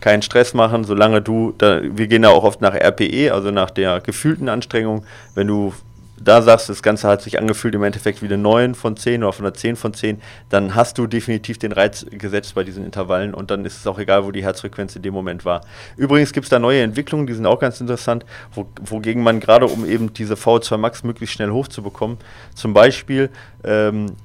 keinen 0.00 0.22
Stress 0.22 0.54
machen, 0.54 0.84
solange 0.84 1.20
du, 1.22 1.54
da, 1.58 1.80
wir 1.82 2.06
gehen 2.06 2.22
da 2.22 2.30
auch 2.30 2.44
oft 2.44 2.60
nach 2.60 2.74
RPE, 2.74 3.32
also 3.32 3.50
nach 3.50 3.70
der 3.70 4.00
gefühlten 4.00 4.48
Anstrengung, 4.48 5.04
wenn 5.34 5.46
du 5.46 5.72
da 6.20 6.42
sagst, 6.42 6.68
das 6.68 6.82
Ganze 6.82 7.08
hat 7.08 7.22
sich 7.22 7.38
angefühlt 7.38 7.74
im 7.74 7.82
Endeffekt 7.82 8.22
wie 8.22 8.26
eine 8.26 8.38
9 8.38 8.74
von 8.74 8.96
10 8.96 9.22
oder 9.22 9.32
von 9.32 9.46
einer 9.46 9.54
10 9.54 9.76
von 9.76 9.94
10, 9.94 10.20
dann 10.48 10.74
hast 10.74 10.98
du 10.98 11.06
definitiv 11.06 11.58
den 11.58 11.72
Reiz 11.72 12.06
gesetzt 12.10 12.54
bei 12.54 12.64
diesen 12.64 12.84
Intervallen 12.84 13.34
und 13.34 13.50
dann 13.50 13.64
ist 13.64 13.78
es 13.78 13.86
auch 13.86 13.98
egal, 13.98 14.24
wo 14.24 14.30
die 14.30 14.42
Herzfrequenz 14.42 14.96
in 14.96 15.02
dem 15.02 15.14
Moment 15.14 15.44
war. 15.44 15.62
Übrigens 15.96 16.32
gibt 16.32 16.44
es 16.44 16.50
da 16.50 16.58
neue 16.58 16.82
Entwicklungen, 16.82 17.26
die 17.26 17.34
sind 17.34 17.46
auch 17.46 17.60
ganz 17.60 17.80
interessant, 17.80 18.24
wo, 18.52 18.66
wogegen 18.84 19.22
man 19.22 19.40
gerade, 19.40 19.66
um 19.66 19.88
eben 19.88 20.12
diese 20.12 20.34
V2 20.34 20.76
Max 20.76 21.04
möglichst 21.04 21.34
schnell 21.34 21.50
hochzubekommen, 21.50 22.18
zum 22.54 22.74
Beispiel 22.74 23.30
ähm, 23.64 24.16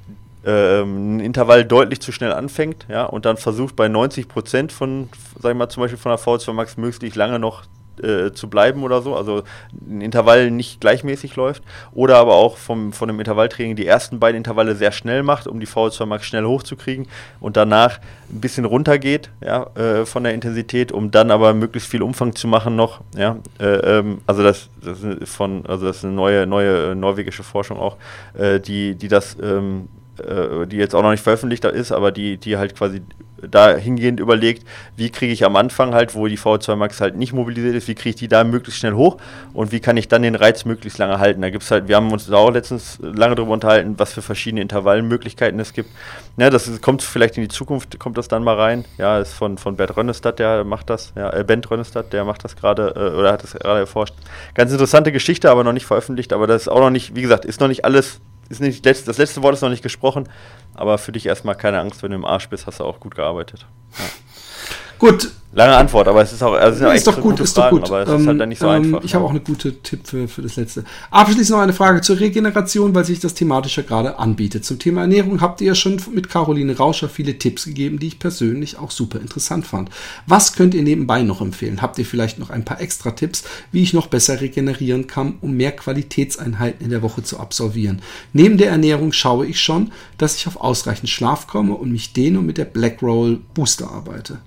ein 0.46 1.20
Intervall 1.20 1.66
deutlich 1.66 2.02
zu 2.02 2.12
schnell 2.12 2.34
anfängt, 2.34 2.86
ja, 2.89 3.06
und 3.06 3.26
dann 3.26 3.38
versucht 3.38 3.76
bei 3.76 3.88
90 3.88 4.28
Prozent 4.28 4.72
von, 4.72 5.10
sag 5.39 5.52
ich 5.52 5.58
mal, 5.58 5.70
zum 5.70 5.82
Beispiel 5.82 6.00
von 6.00 6.12
der 6.12 6.20
V2 6.20 6.54
Max 6.54 6.78
möglichst 6.78 7.16
lange 7.16 7.39
noch 7.39 7.64
äh, 8.02 8.32
zu 8.32 8.50
bleiben 8.50 8.84
oder 8.84 9.02
so, 9.02 9.16
also 9.16 9.44
ein 9.88 10.02
Intervall 10.02 10.52
nicht 10.52 10.82
gleichmäßig 10.82 11.36
läuft, 11.36 11.64
oder 11.91 12.18
aber 12.18 12.34
auch 12.34 12.58
vom, 12.58 12.94
von 12.94 13.08
dem 13.08 13.20
Intervalltraining 13.20 13.76
die 13.76 13.86
ersten 13.86 14.20
beiden 14.20 14.38
Intervalle 14.38 14.76
sehr 14.76 14.91
schnell 14.91 15.24
macht, 15.24 15.48
um 15.48 15.60
die 15.60 15.68
VO2 15.68 16.06
Max 16.06 16.26
schnell 16.26 16.46
hochzukriegen 16.46 17.08
und 17.39 17.58
danach 17.58 18.00
ein 18.32 18.41
bisschen 18.41 18.66
runtergeht 18.66 19.30
ja, 19.41 19.68
äh, 19.76 20.06
von 20.06 20.24
der 20.24 20.34
Intensität, 20.34 20.91
um 20.91 21.12
dann 21.12 21.30
aber 21.30 21.54
möglichst 21.54 21.89
viel 21.89 22.02
Umfang 22.02 22.36
zu 22.36 22.48
machen 22.48 22.76
noch. 22.76 23.02
Ja, 23.16 23.38
äh, 23.60 24.00
ähm, 24.00 24.22
also 24.26 24.44
das, 24.44 24.70
das 24.82 25.04
ist 25.04 25.36
von, 25.36 25.66
also 25.68 25.86
das 25.86 25.98
ist 25.98 26.06
eine 26.06 26.14
neue, 26.14 26.48
neue 26.48 26.96
norwegische 26.96 27.44
Forschung 27.44 27.78
auch, 27.78 27.98
äh, 28.34 28.60
die, 28.60 28.96
die 28.96 29.08
das 29.08 29.38
ähm, 29.41 29.88
äh, 30.20 30.68
die 30.68 30.78
jetzt 30.78 30.95
auch 30.95 31.01
noch 31.01 31.11
nicht 31.11 31.24
veröffentlicht 31.24 31.66
ist, 31.66 31.91
aber 31.91 32.11
die, 32.11 32.38
die 32.38 32.57
halt 32.57 32.76
quasi 32.76 33.01
dahingehend 33.49 34.20
überlegt, 34.20 34.66
wie 34.95 35.09
kriege 35.09 35.34
ich 35.34 35.45
am 35.45 35.55
Anfang 35.55 35.93
halt, 35.93 36.16
wo 36.16 36.28
die 36.28 36.38
V2 36.38 36.76
Max 36.76 37.01
halt 37.01 37.16
nicht 37.16 37.34
mobilisiert 37.34 37.76
ist, 37.76 37.88
wie 37.88 37.95
kriege 37.95 38.09
ich 38.11 38.16
die 38.16 38.28
da 38.28 38.43
möglichst 38.43 38.80
schnell 38.80 38.93
hoch 38.93 39.18
und 39.53 39.72
wie 39.72 39.80
kann 39.80 39.97
ich 39.97 40.07
dann 40.07 40.22
den 40.22 40.36
Reiz 40.36 40.66
möglichst 40.66 40.97
lange 40.99 41.20
halten. 41.20 41.41
Da 41.41 41.49
gibt 41.49 41.64
es 41.64 41.72
halt, 41.72 41.88
wir 41.88 41.95
haben 41.95 42.11
uns 42.11 42.28
da 42.28 42.38
auch 42.38 42.51
letztens 42.51 42.99
lange 43.01 43.36
drüber 43.36 43.51
unterhalten, 43.51 43.95
was 43.97 44.14
für 44.14 44.22
verschiedene 44.22 44.61
Intervallmöglichkeiten 44.61 45.59
es 45.59 45.74
gibt. 45.74 45.89
Ja, 46.38 46.49
das 46.49 46.68
ist, 46.68 46.82
kommt 46.82 47.01
vielleicht 47.01 47.38
in 47.38 47.43
die 47.43 47.49
Zukunft, 47.49 47.99
kommt 47.99 48.18
das 48.18 48.28
dann 48.28 48.43
mal 48.43 48.55
rein. 48.55 48.86
Ja, 48.97 49.20
ist 49.20 49.34
von, 49.34 49.57
von 49.57 49.76
Bert 49.76 49.95
Rönnestadt, 49.97 50.39
der 50.39 50.64
macht 50.64 50.89
das, 50.89 51.14
ja, 51.16 51.32
äh, 51.32 51.43
Bent 51.43 51.70
Rönnestadt, 51.70 52.14
der 52.14 52.26
macht 52.26 52.43
das 52.43 52.55
gerade 52.55 52.93
äh, 52.95 53.18
oder 53.18 53.34
hat 53.34 53.43
das 53.43 53.53
gerade 53.53 53.82
erforscht. 53.82 54.16
Ganz 54.53 54.72
interessante 54.72 55.11
Geschichte, 55.11 55.51
aber 55.51 55.64
noch 55.64 55.74
nicht 55.74 55.86
veröffentlicht, 55.86 56.34
aber 56.34 56.47
das 56.47 56.64
ist 56.64 56.68
auch 56.68 56.80
noch 56.80 56.89
nicht, 56.89 57.16
wie 57.16 57.22
gesagt, 57.22 57.45
ist 57.45 57.59
noch 57.59 57.68
nicht 57.68 57.86
alles 57.86 58.20
ist 58.50 58.62
nicht, 58.62 58.86
das 58.86 59.18
letzte 59.18 59.41
Wort 59.44 59.56
ist 59.56 59.62
noch 59.62 59.70
nicht 59.70 59.84
gesprochen, 59.84 60.30
aber 60.74 60.98
für 60.98 61.12
dich 61.12 61.26
erstmal 61.26 61.56
keine 61.56 61.80
Angst, 61.80 62.04
wenn 62.04 62.12
du 62.12 62.16
im 62.16 62.26
Arsch 62.26 62.50
bist, 62.50 62.68
hast 62.68 62.80
du 62.80 62.84
auch 62.84 63.00
gut 63.00 63.16
gearbeitet. 63.16 63.66
Ja. 63.98 64.06
Gut, 65.04 65.34
Lange 65.56 65.78
Antwort, 65.78 66.08
aber 66.08 66.24
es 66.24 66.34
ist 66.34 66.41
auch 66.41 66.54
also 66.54 66.89
ist 66.89 67.06
doch 67.06 67.22
gut, 67.22 67.39
ist 67.39 67.54
Fragen, 67.54 67.76
doch 67.76 67.84
gut. 67.84 67.91
Aber 67.91 68.01
es 68.01 68.10
ähm, 68.10 68.22
ist 68.22 68.28
halt 68.28 68.41
dann 68.41 68.49
nicht 68.49 68.60
so 68.60 68.66
ähm, 68.66 68.72
einfach. 68.72 69.04
Ich 69.04 69.14
habe 69.14 69.24
auch 69.24 69.30
eine 69.30 69.39
gute 69.39 69.84
Tipp 69.84 70.08
für, 70.08 70.28
für 70.28 70.41
das 70.41 70.56
letzte. 70.56 70.84
Abschließend 71.12 71.51
noch 71.51 71.60
eine 71.60 71.74
Frage 71.74 72.01
zur 72.01 72.20
Regeneration, 72.20 72.95
weil 72.95 73.06
sich 73.06 73.20
das 73.20 73.36
thematisch 73.36 73.78
ja 73.78 73.84
gerade 73.84 74.18
anbietet. 74.18 74.66
Zum 74.66 74.80
Thema 74.80 75.01
Ernährung 75.01 75.41
habt 75.41 75.62
ihr 75.62 75.68
ja 75.68 75.76
schon 75.76 76.01
mit 76.12 76.28
Caroline 76.28 76.76
Rauscher 76.76 77.08
viele 77.08 77.38
Tipps 77.38 77.66
gegeben, 77.66 77.99
die 77.99 78.08
ich 78.08 78.18
persönlich 78.18 78.80
auch 78.80 78.89
super 78.89 79.20
interessant 79.20 79.68
fand. 79.68 79.91
Was 80.26 80.54
könnt 80.54 80.74
ihr 80.74 80.82
nebenbei 80.82 81.22
noch 81.22 81.39
empfehlen? 81.39 81.84
Habt 81.84 81.99
ihr 81.99 82.06
vielleicht 82.06 82.39
noch 82.39 82.49
ein 82.49 82.66
paar 82.66 82.82
extra 82.82 83.12
Tipps, 83.12 83.43
wie 83.72 83.84
ich 83.84 83.93
noch 83.93 84.08
besser 84.08 84.41
regenerieren 84.41 85.06
kann, 85.06 85.36
um 85.41 85.56
mehr 85.56 85.74
Qualitätseinheiten 85.74 86.84
in 86.84 86.89
der 86.89 87.04
Woche 87.04 87.22
zu 87.22 87.39
absolvieren? 87.39 88.01
Neben 88.34 88.58
der 88.58 88.72
Ernährung 88.72 89.12
schaue 89.12 89.45
ich 89.45 89.62
schon, 89.62 89.91
dass 90.18 90.36
ich 90.36 90.47
auf 90.47 90.60
ausreichend 90.60 91.10
Schlaf 91.10 91.45
komme 91.45 91.76
und 91.76 91.91
mich 91.91 92.14
dehne 92.14 92.39
und 92.39 92.47
mit 92.47 92.58
der 92.58 92.66
Black 92.66 93.04
Roll 93.04 93.39
Booster 93.54 93.91
arbeite. 93.91 94.39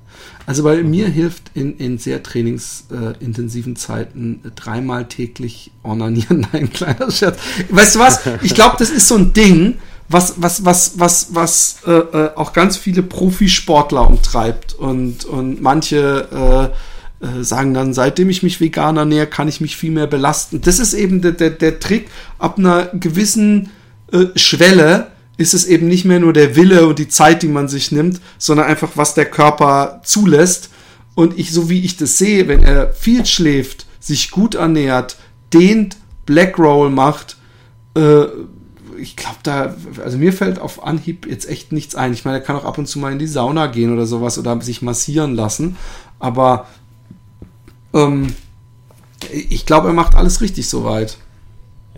Also 0.47 0.63
bei 0.63 0.83
mir 0.83 1.09
hilft 1.09 1.51
in, 1.55 1.77
in 1.77 1.99
sehr 1.99 2.23
trainingsintensiven 2.23 3.73
äh, 3.73 3.77
Zeiten 3.77 4.41
dreimal 4.55 5.07
täglich 5.07 5.73
ornanieren. 5.83 6.47
Nein, 6.53 6.73
kleiner 6.73 7.11
Scherz. 7.11 7.39
Weißt 7.69 7.97
du 7.97 7.99
was? 7.99 8.21
Ich 8.43 8.55
glaube, 8.55 8.77
das 8.79 8.91
ist 8.91 9.09
so 9.09 9.17
ein 9.17 9.33
Ding, 9.33 9.79
was, 10.09 10.35
was, 10.37 10.65
was, 10.65 10.99
was, 10.99 11.35
was 11.35 11.77
äh, 11.87 11.93
äh, 11.93 12.31
auch 12.37 12.53
ganz 12.53 12.77
viele 12.77 13.03
Profisportler 13.03 14.07
umtreibt. 14.09 14.75
Und, 14.75 15.25
und 15.25 15.61
manche 15.61 16.73
äh, 17.21 17.27
äh, 17.27 17.43
sagen 17.43 17.75
dann, 17.75 17.95
seitdem 17.95 18.31
ich 18.31 18.43
mich 18.43 18.61
vegan 18.61 18.97
ernähre, 18.97 19.27
kann 19.27 19.49
ich 19.49 19.61
mich 19.61 19.77
viel 19.77 19.91
mehr 19.91 20.07
belasten. 20.07 20.61
Das 20.61 20.79
ist 20.79 20.95
eben 20.95 21.23
der, 21.23 21.33
der, 21.33 21.51
der 21.51 21.81
Trick, 21.81 22.09
ab 22.39 22.59
einer 22.59 22.87
gewissen 22.93 23.71
äh, 24.13 24.27
Schwelle 24.37 25.09
ist 25.37 25.55
es 25.55 25.67
eben 25.67 25.89
nicht 25.89 26.05
mehr 26.05 26.21
nur 26.21 26.33
der 26.33 26.57
Wille 26.57 26.87
und 26.87 26.99
die 26.99 27.09
Zeit, 27.09 27.43
die 27.43 27.49
man 27.49 27.69
sich 27.69 27.93
nimmt, 27.93 28.21
sondern 28.39 28.67
einfach, 28.67 28.93
was 28.95 29.15
der 29.15 29.27
Körper 29.27 30.01
zulässt. 30.05 30.71
Und 31.15 31.39
ich, 31.39 31.53
so 31.53 31.69
wie 31.69 31.85
ich 31.85 31.97
das 31.97 32.19
sehe, 32.19 32.49
wenn 32.49 32.63
er 32.63 32.93
viel 32.93 33.25
schläft, 33.27 33.87
sich 34.01 34.31
gut 34.31 34.55
ernährt, 34.55 35.17
dehnt, 35.53 35.97
Black 36.25 36.59
Roll 36.59 36.91
macht, 36.91 37.37
äh, 37.95 38.25
ich 38.99 39.17
glaube, 39.17 39.39
da, 39.43 39.75
also 40.03 40.19
mir 40.19 40.33
fällt 40.33 40.59
auf 40.59 40.83
Anhieb 40.85 41.27
jetzt 41.27 41.49
echt 41.49 41.73
nichts 41.73 41.95
ein. 41.95 42.13
Ich 42.13 42.25
meine, 42.25 42.39
er 42.39 42.43
kann 42.43 42.57
auch 42.57 42.65
ab 42.65 42.79
und 42.79 42.87
zu 42.87 42.99
mal 42.99 43.13
in 43.13 43.19
die 43.19 43.27
Sauna 43.27 43.67
gehen 43.67 43.93
oder 43.93 44.07
sowas 44.07 44.39
oder 44.39 44.61
sich 44.63 44.83
massieren 44.83 45.35
lassen. 45.35 45.77
Aber 46.19 46.67
ähm, 47.93 48.35
ich 49.31 49.67
glaube, 49.67 49.89
er 49.89 49.95
macht 49.95 50.15
alles 50.15 50.41
richtig 50.41 50.69
soweit. 50.69 51.19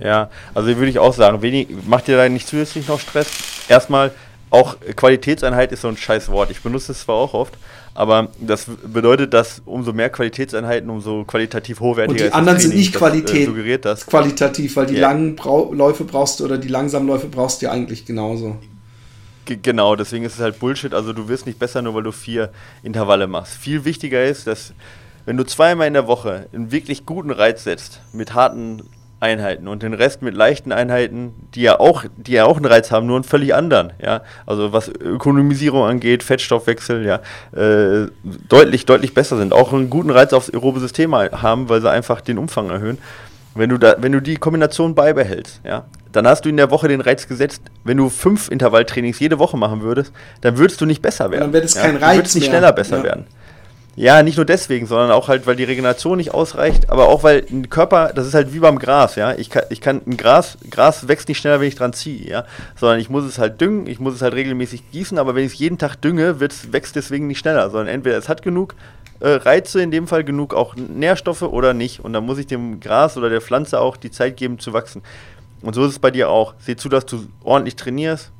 Ja, 0.03 0.31
also 0.55 0.69
würde 0.69 0.89
ich 0.89 0.99
auch 0.99 1.15
sagen, 1.15 1.43
wenig, 1.43 1.69
macht 1.87 2.09
ihr 2.09 2.17
da 2.17 2.29
nicht 2.29 2.47
zusätzlich 2.47 2.87
noch 2.89 3.01
Stress? 3.01 3.29
Erstmal, 3.69 4.13
auch 4.51 4.77
Qualitätseinheit 4.97 5.73
ist 5.73 5.83
so 5.83 5.89
ein 5.89 5.97
scheiß 5.97 6.31
Wort. 6.31 6.51
Ich 6.51 6.63
benutze 6.63 6.93
es 6.93 7.01
zwar 7.01 7.17
auch 7.17 7.35
oft, 7.35 7.55
aber 7.95 8.29
das 8.41 8.67
bedeutet, 8.87 9.35
dass 9.35 9.61
umso 9.67 9.93
mehr 9.93 10.09
Qualitätseinheiten, 10.09 10.89
umso 10.89 11.25
qualitativ 11.25 11.81
hochwertiger 11.81 12.17
ist. 12.17 12.25
Und 12.27 12.31
die 12.31 12.35
anderen 12.35 12.61
sind 12.61 12.75
nicht 12.75 12.95
Qualität, 12.95 13.85
das, 13.85 14.03
äh, 14.03 14.11
qualitativ, 14.11 14.77
weil 14.77 14.87
die 14.87 14.95
ja. 14.95 15.01
langen 15.01 15.37
Brau 15.37 15.73
Läufe 15.73 16.05
brauchst 16.05 16.41
du 16.41 16.45
oder 16.45 16.59
die 16.59 16.69
langsamen 16.69 17.07
Läufe 17.09 17.27
brauchst 17.27 17.61
du 17.61 17.67
ja 17.67 17.73
eigentlich 17.73 18.07
genauso. 18.07 18.57
G 19.45 19.59
genau, 19.61 19.97
deswegen 19.97 20.25
ist 20.25 20.35
es 20.35 20.41
halt 20.41 20.59
Bullshit. 20.59 20.95
Also 20.95 21.13
du 21.13 21.29
wirst 21.29 21.47
nicht 21.47 21.59
besser, 21.59 21.83
nur 21.83 21.95
weil 21.95 22.03
du 22.05 22.13
vier 22.13 22.51
Intervalle 22.83 23.27
machst. 23.27 23.55
Viel 23.55 23.85
wichtiger 23.85 24.25
ist, 24.25 24.47
dass 24.47 24.73
wenn 25.27 25.37
du 25.37 25.45
zweimal 25.45 25.87
in 25.87 25.95
der 25.95 26.07
Woche 26.07 26.47
einen 26.55 26.71
wirklich 26.71 27.05
guten 27.05 27.31
Reiz 27.31 27.65
setzt, 27.65 28.01
mit 28.13 28.33
harten 28.33 28.83
Einheiten 29.21 29.66
und 29.66 29.83
den 29.83 29.95
Rest 29.95 30.23
mit 30.23 30.35
leichten 30.35 30.71
Einheiten, 30.71 31.35
die 31.55 31.62
ja 31.62 31.81
auch, 31.81 32.05
die 32.16 32.33
ja 32.33 32.45
auch 32.45 32.57
einen 32.57 32.66
Reiz 32.66 32.91
haben, 32.91 33.07
nur 33.07 33.16
einen 33.16 33.25
völlig 33.25 33.55
anderen, 33.55 33.93
ja. 34.01 34.23
Also 34.47 34.73
was 34.73 34.89
Ökonomisierung 34.89 35.85
angeht, 35.85 36.23
Fettstoffwechsel, 36.23 37.05
ja, 37.05 37.21
äh, 37.53 38.09
deutlich, 38.49 38.87
deutlich 38.87 39.14
besser 39.14 39.37
sind. 39.37 39.53
Auch 39.53 39.73
einen 39.73 39.91
guten 39.91 40.11
Reiz 40.11 40.33
aufs 40.33 40.51
aerobe 40.51 40.81
System 40.81 41.14
haben, 41.14 41.69
weil 41.69 41.81
sie 41.81 41.91
einfach 41.91 42.21
den 42.21 42.39
Umfang 42.39 42.71
erhöhen. 42.71 42.99
Wenn 43.55 43.71
du 43.71 43.79
da, 43.79 43.97
wenn 43.99 44.12
du 44.12 44.23
die 44.23 44.37
Kombination 44.37 44.95
beibehältst, 44.95 45.62
ja, 45.64 45.87
dann 46.12 46.27
hast 46.29 46.45
du 46.45 46.49
in 46.49 46.57
der 46.57 46.71
Woche 46.71 46.87
den 46.87 47.01
Reiz 47.01 47.27
gesetzt. 47.27 47.62
Wenn 47.83 47.97
du 47.97 48.09
fünf 48.09 48.51
Intervalltrainings 48.51 49.19
jede 49.19 49.39
Woche 49.39 49.57
machen 49.57 49.83
würdest, 49.83 50.12
dann 50.43 50.59
würdest 50.59 50.81
du 50.81 50.87
nicht 50.87 51.03
besser 51.03 51.31
werden. 51.31 51.41
dann 51.41 51.53
wird 51.53 51.64
es 51.64 51.75
ja? 51.75 51.83
kein 51.83 51.97
Reiz. 51.97 52.11
Du 52.11 52.16
würdest 52.19 52.35
nicht 52.37 52.47
schneller 52.47 52.73
besser 52.73 52.99
ja. 52.99 53.05
werden. 53.05 53.27
Ja, 53.99 54.23
nicht 54.23 54.37
nur 54.37 54.47
deswegen, 54.47 54.87
sondern 54.87 55.11
auch 55.11 55.27
halt, 55.27 55.49
weil 55.49 55.57
die 55.57 55.65
Regeneration 55.65 56.19
nicht 56.19 56.33
ausreicht, 56.33 56.89
aber 56.89 57.09
auch 57.09 57.25
weil 57.25 57.45
ein 57.51 57.69
Körper, 57.69 58.13
das 58.15 58.29
ist 58.29 58.35
halt 58.35 58.55
wie 58.55 58.61
beim 58.61 58.79
Gras, 58.79 59.17
ja. 59.17 59.35
Ich 59.35 59.51
kann, 59.51 59.65
ich 59.71 59.81
kann 59.81 60.03
ein 60.07 60.17
Gras, 60.17 60.57
Gras 60.71 61.09
wächst 61.09 61.27
nicht 61.27 61.39
schneller, 61.39 61.59
wenn 61.59 61.67
ich 61.67 61.75
dran 61.75 61.93
ziehe, 61.93 62.25
ja. 62.25 62.45
Sondern 62.77 63.01
ich 63.01 63.11
muss 63.11 63.25
es 63.25 63.39
halt 63.39 63.61
düngen, 63.61 63.89
ich 63.89 63.99
muss 63.99 64.15
es 64.15 64.23
halt 64.23 64.35
regelmäßig 64.35 64.93
gießen, 64.93 65.19
aber 65.19 65.35
wenn 65.35 65.45
ich 65.45 65.55
es 65.55 65.59
jeden 65.59 65.79
Tag 65.79 65.97
dünge, 65.97 66.39
wächst 66.39 66.95
deswegen 66.95 67.27
nicht 67.27 67.41
schneller, 67.41 67.71
sondern 67.71 67.89
entweder 67.89 68.17
es 68.17 68.29
hat 68.29 68.43
genug 68.43 68.77
äh, 69.19 69.31
Reize, 69.31 69.83
in 69.83 69.91
dem 69.91 70.07
Fall 70.07 70.23
genug 70.23 70.55
auch 70.55 70.77
Nährstoffe 70.77 71.43
oder 71.43 71.75
nicht. 71.75 71.99
Und 71.99 72.13
dann 72.13 72.25
muss 72.25 72.39
ich 72.39 72.47
dem 72.47 72.79
Gras 72.79 73.17
oder 73.17 73.31
der 73.31 73.41
Pflanze 73.41 73.81
auch 73.81 73.97
die 73.97 74.13
Zeit 74.13 74.37
geben 74.37 74.61
zu 74.61 74.73
wachsen. 74.73 75.03
Und 75.61 75.75
so 75.75 75.85
ist 75.85 75.91
es 75.91 75.99
bei 75.99 76.13
dir 76.13 76.31
auch. 76.31 76.55
Seh 76.61 76.77
zu, 76.77 76.89
dass 76.89 77.05
du 77.05 77.27
ordentlich 77.43 77.75
trainierst, 77.75 78.31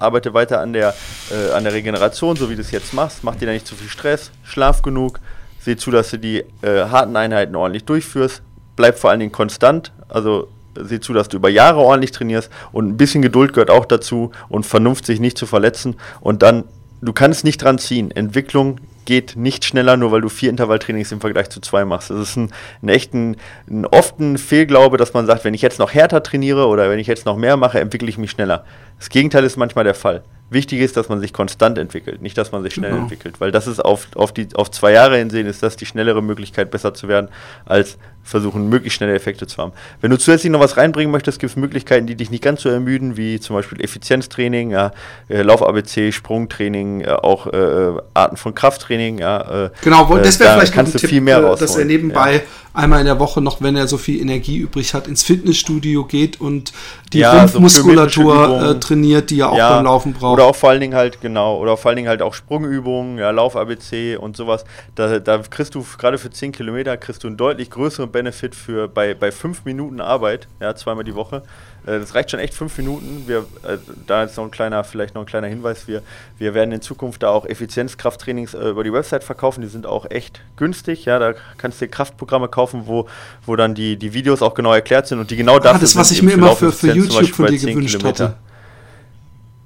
arbeite 0.00 0.34
weiter 0.34 0.60
an 0.60 0.72
der, 0.72 0.94
äh, 1.30 1.52
an 1.52 1.64
der 1.64 1.72
Regeneration, 1.72 2.36
so 2.36 2.50
wie 2.50 2.56
du 2.56 2.60
es 2.60 2.70
jetzt 2.70 2.92
machst. 2.94 3.22
Mach 3.22 3.36
dir 3.36 3.46
da 3.46 3.52
nicht 3.52 3.66
zu 3.66 3.74
viel 3.74 3.88
Stress, 3.88 4.30
schlaf 4.42 4.82
genug, 4.82 5.20
seh 5.60 5.76
zu, 5.76 5.90
dass 5.90 6.10
du 6.10 6.18
die 6.18 6.44
äh, 6.62 6.84
harten 6.90 7.16
Einheiten 7.16 7.54
ordentlich 7.54 7.84
durchführst. 7.84 8.42
Bleib 8.76 8.98
vor 8.98 9.10
allen 9.10 9.20
Dingen 9.20 9.32
konstant, 9.32 9.92
also 10.08 10.48
seh 10.78 11.00
zu, 11.00 11.12
dass 11.12 11.28
du 11.28 11.36
über 11.36 11.48
Jahre 11.48 11.80
ordentlich 11.80 12.12
trainierst 12.12 12.50
und 12.72 12.88
ein 12.88 12.96
bisschen 12.96 13.22
Geduld 13.22 13.52
gehört 13.52 13.70
auch 13.70 13.84
dazu 13.84 14.32
und 14.48 14.66
Vernunft, 14.66 15.06
sich 15.06 15.20
nicht 15.20 15.36
zu 15.36 15.46
verletzen. 15.46 15.96
Und 16.20 16.42
dann, 16.42 16.64
du 17.02 17.12
kannst 17.12 17.44
nicht 17.44 17.62
dran 17.62 17.78
ziehen. 17.78 18.10
Entwicklung 18.10 18.78
geht 19.04 19.34
nicht 19.36 19.64
schneller, 19.64 19.96
nur 19.96 20.12
weil 20.12 20.20
du 20.20 20.28
vier 20.28 20.50
Intervalltrainings 20.50 21.10
im 21.10 21.20
Vergleich 21.20 21.50
zu 21.50 21.60
zwei 21.60 21.84
machst. 21.84 22.10
Das 22.10 22.18
ist 22.20 22.36
ein, 22.36 22.52
ein 22.82 22.88
echten, 22.88 23.36
ein 23.68 23.86
oft 23.86 24.20
ein 24.20 24.38
Fehlglaube, 24.38 24.98
dass 24.98 25.14
man 25.14 25.26
sagt, 25.26 25.44
wenn 25.44 25.54
ich 25.54 25.62
jetzt 25.62 25.78
noch 25.78 25.92
härter 25.92 26.22
trainiere 26.22 26.66
oder 26.68 26.88
wenn 26.90 26.98
ich 26.98 27.06
jetzt 27.06 27.26
noch 27.26 27.36
mehr 27.36 27.56
mache, 27.56 27.80
entwickle 27.80 28.08
ich 28.08 28.18
mich 28.18 28.30
schneller. 28.30 28.64
Das 29.00 29.08
Gegenteil 29.08 29.42
ist 29.42 29.56
manchmal 29.56 29.84
der 29.84 29.94
Fall. 29.94 30.22
Wichtig 30.50 30.80
ist, 30.80 30.96
dass 30.96 31.08
man 31.08 31.20
sich 31.20 31.32
konstant 31.32 31.78
entwickelt, 31.78 32.22
nicht, 32.22 32.36
dass 32.36 32.50
man 32.52 32.62
sich 32.62 32.74
schnell 32.74 32.90
genau. 32.90 33.02
entwickelt, 33.02 33.40
weil 33.40 33.52
das 33.52 33.68
ist 33.68 33.78
auf, 33.78 34.08
auf, 34.16 34.32
die, 34.32 34.48
auf 34.56 34.70
zwei 34.70 34.92
Jahre 34.92 35.16
hinsehen, 35.16 35.46
ist 35.46 35.62
das 35.62 35.76
die 35.76 35.86
schnellere 35.86 36.22
Möglichkeit, 36.22 36.72
besser 36.72 36.92
zu 36.92 37.06
werden, 37.06 37.28
als 37.64 37.98
versuchen, 38.22 38.68
möglichst 38.68 38.96
schnelle 38.96 39.14
Effekte 39.14 39.46
zu 39.46 39.58
haben. 39.58 39.72
Wenn 40.00 40.10
du 40.10 40.18
zusätzlich 40.18 40.52
noch 40.52 40.60
was 40.60 40.76
reinbringen 40.76 41.10
möchtest, 41.10 41.40
gibt 41.40 41.50
es 41.50 41.56
Möglichkeiten, 41.56 42.06
die 42.06 42.14
dich 42.14 42.30
nicht 42.30 42.42
ganz 42.42 42.62
so 42.62 42.68
ermüden, 42.68 43.16
wie 43.16 43.40
zum 43.40 43.56
Beispiel 43.56 43.80
Effizienztraining, 43.80 44.70
ja, 44.70 44.92
äh, 45.28 45.42
Lauf-ABC, 45.42 46.12
Sprungtraining, 46.12 47.02
äh, 47.02 47.10
auch 47.10 47.46
äh, 47.46 47.92
Arten 48.14 48.36
von 48.36 48.54
Krafttraining. 48.54 49.18
Ja, 49.18 49.66
äh, 49.66 49.70
genau, 49.82 50.04
das 50.18 50.38
wäre 50.38 50.50
da 50.50 50.56
vielleicht 50.56 50.74
kannst 50.74 50.94
ein 50.94 51.00
du 51.00 51.08
viel 51.08 51.20
mehr 51.20 51.38
äh, 51.38 51.40
rausholen. 51.40 51.60
dass 51.60 51.76
er 51.76 51.84
nebenbei 51.86 52.34
ja. 52.34 52.40
einmal 52.74 53.00
in 53.00 53.06
der 53.06 53.18
Woche 53.18 53.40
noch, 53.40 53.62
wenn 53.62 53.74
er 53.76 53.88
so 53.88 53.96
viel 53.96 54.20
Energie 54.20 54.58
übrig 54.58 54.94
hat, 54.94 55.08
ins 55.08 55.22
Fitnessstudio 55.22 56.04
geht 56.04 56.40
und 56.40 56.72
die 57.12 57.22
Rumpfmuskulatur 57.22 58.58
so 58.58 58.74
trainiert, 58.90 59.30
die 59.30 59.40
er 59.40 59.50
auch 59.50 59.56
ja, 59.56 59.76
beim 59.76 59.84
Laufen 59.84 60.12
braucht. 60.12 60.34
Oder 60.34 60.44
auch 60.44 60.56
vor 60.56 60.70
allen 60.70 60.80
Dingen 60.80 60.94
halt, 60.94 61.20
genau, 61.20 61.58
oder 61.58 61.76
vor 61.76 61.90
allen 61.90 61.96
Dingen 61.96 62.08
halt 62.08 62.22
auch 62.22 62.34
Sprungübungen, 62.34 63.18
ja, 63.18 63.30
Lauf-ABC 63.30 64.16
und 64.16 64.36
sowas. 64.36 64.64
Da, 64.94 65.18
da 65.18 65.38
kriegst 65.38 65.74
du 65.74 65.84
gerade 65.98 66.18
für 66.18 66.30
10 66.30 66.52
Kilometer 66.52 66.96
kriegst 66.96 67.24
du 67.24 67.28
einen 67.28 67.36
deutlich 67.36 67.70
größeren 67.70 68.10
Benefit 68.10 68.54
für 68.54 68.88
bei, 68.88 69.14
bei 69.14 69.30
fünf 69.32 69.64
Minuten 69.64 70.00
Arbeit, 70.00 70.48
ja, 70.60 70.74
zweimal 70.74 71.04
die 71.04 71.14
Woche. 71.14 71.42
Äh, 71.86 71.98
das 71.98 72.14
reicht 72.14 72.30
schon 72.30 72.40
echt 72.40 72.54
fünf 72.54 72.76
Minuten. 72.78 73.24
Wir, 73.26 73.38
äh, 73.62 73.78
da 74.06 74.24
ist 74.24 74.36
noch 74.36 74.44
ein 74.44 74.50
kleiner, 74.50 74.84
vielleicht 74.84 75.14
noch 75.14 75.22
ein 75.22 75.26
kleiner 75.26 75.46
Hinweis. 75.46 75.88
Wir, 75.88 76.02
wir 76.38 76.54
werden 76.54 76.72
in 76.72 76.82
Zukunft 76.82 77.22
da 77.22 77.30
auch 77.30 77.46
Effizienzkrafttrainings 77.46 78.54
äh, 78.54 78.68
über 78.68 78.84
die 78.84 78.92
Website 78.92 79.24
verkaufen. 79.24 79.62
Die 79.62 79.68
sind 79.68 79.86
auch 79.86 80.10
echt 80.10 80.40
günstig. 80.56 81.04
Ja, 81.04 81.18
da 81.18 81.34
kannst 81.58 81.80
du 81.80 81.86
dir 81.86 81.90
Kraftprogramme 81.90 82.48
kaufen, 82.48 82.82
wo, 82.86 83.06
wo 83.46 83.56
dann 83.56 83.74
die, 83.74 83.96
die 83.96 84.12
Videos 84.12 84.42
auch 84.42 84.54
genau 84.54 84.72
erklärt 84.72 85.06
sind 85.06 85.20
und 85.20 85.30
die 85.30 85.36
genau 85.36 85.58
dafür 85.58 85.76
ah, 85.76 85.80
das, 85.80 85.96
was 85.96 86.10
ich 86.10 86.22
mir 86.22 86.32
immer 86.32 86.56
für, 86.56 86.72
für 86.72 86.92
YouTube 86.92 87.28
von 87.28 87.46
dir 87.46 87.58
gewünscht 87.58 87.96
Kilometer. 87.96 88.24
hatte. 88.24 88.49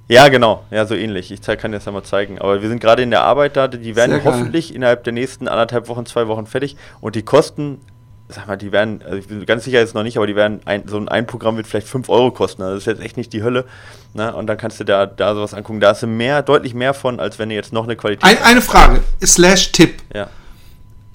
Ja, 0.07 0.27
genau. 0.27 0.63
Ja, 0.69 0.85
so 0.85 0.95
ähnlich. 0.95 1.31
Ich 1.31 1.41
kann 1.41 1.71
dir 1.71 1.77
das 1.77 1.85
ja 1.85 1.91
mal 1.91 2.03
zeigen. 2.03 2.39
Aber 2.39 2.61
wir 2.61 2.69
sind 2.69 2.79
gerade 2.79 3.01
in 3.01 3.09
der 3.09 3.21
Arbeit 3.21 3.57
da. 3.57 3.67
Die 3.67 3.95
werden 3.95 4.21
hoffentlich 4.23 4.73
innerhalb 4.73 5.03
der 5.03 5.13
nächsten 5.13 5.47
anderthalb 5.47 5.87
Wochen, 5.87 6.05
zwei 6.05 6.27
Wochen 6.27 6.45
fertig. 6.45 6.77
Und 7.01 7.15
die 7.15 7.23
kosten 7.23 7.79
sag 8.27 8.47
mal, 8.47 8.55
die 8.55 8.71
werden, 8.71 9.01
also 9.03 9.17
ich 9.17 9.27
bin 9.27 9.45
ganz 9.45 9.65
sicher 9.65 9.79
jetzt 9.79 9.93
noch 9.93 10.03
nicht, 10.03 10.17
aber 10.17 10.27
die 10.27 10.35
werden, 10.35 10.59
ein, 10.65 10.87
so 10.87 10.97
ein, 10.97 11.07
ein 11.07 11.27
Programm 11.27 11.57
wird 11.57 11.67
vielleicht 11.67 11.87
5 11.87 12.09
Euro 12.09 12.31
kosten. 12.31 12.63
Also 12.63 12.75
das 12.75 12.83
ist 12.83 12.87
jetzt 12.87 13.01
echt 13.01 13.17
nicht 13.17 13.33
die 13.33 13.43
Hölle. 13.43 13.65
Ne? 14.13 14.33
Und 14.33 14.47
dann 14.47 14.57
kannst 14.57 14.79
du 14.79 14.83
da, 14.83 15.05
da 15.05 15.35
sowas 15.35 15.53
angucken. 15.53 15.79
Da 15.79 15.89
hast 15.89 16.03
du 16.03 16.07
mehr, 16.07 16.41
deutlich 16.41 16.73
mehr 16.73 16.93
von, 16.93 17.19
als 17.19 17.37
wenn 17.37 17.49
du 17.49 17.55
jetzt 17.55 17.73
noch 17.73 17.83
eine 17.83 17.95
Qualität. 17.95 18.23
Ein, 18.23 18.41
eine 18.43 18.61
Frage, 18.61 19.01
slash 19.23 19.71
Tipp. 19.71 20.01
Ja. 20.13 20.29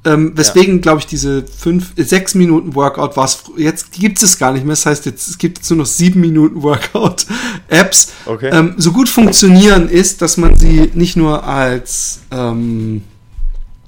Ähm, 0.03 0.33
weswegen, 0.35 0.77
ja. 0.77 0.81
glaube 0.81 1.01
ich, 1.01 1.07
diese 1.07 1.45
fünf, 1.45 1.93
sechs 1.97 2.35
Minuten 2.35 2.75
Workout 2.75 3.19
war 3.19 3.27
es, 3.27 3.43
jetzt 3.57 3.93
gibt 3.93 4.23
es 4.23 4.39
gar 4.39 4.53
nicht 4.53 4.65
mehr. 4.65 4.73
Das 4.73 4.87
heißt, 4.87 5.05
jetzt, 5.05 5.29
es 5.29 5.37
gibt 5.37 5.59
jetzt 5.59 5.71
nur 5.71 5.81
noch 5.81 5.87
sieben 5.87 6.21
Minuten 6.21 6.63
Workout-Apps. 6.63 8.13
Okay. 8.27 8.51
Ähm, 8.53 8.75
so 8.77 8.93
gut 8.93 9.09
funktionieren 9.09 9.89
ist, 9.89 10.23
dass 10.23 10.37
man 10.37 10.57
sie 10.57 10.91
nicht 10.95 11.17
nur 11.17 11.43
als 11.43 12.21
ähm, 12.31 13.03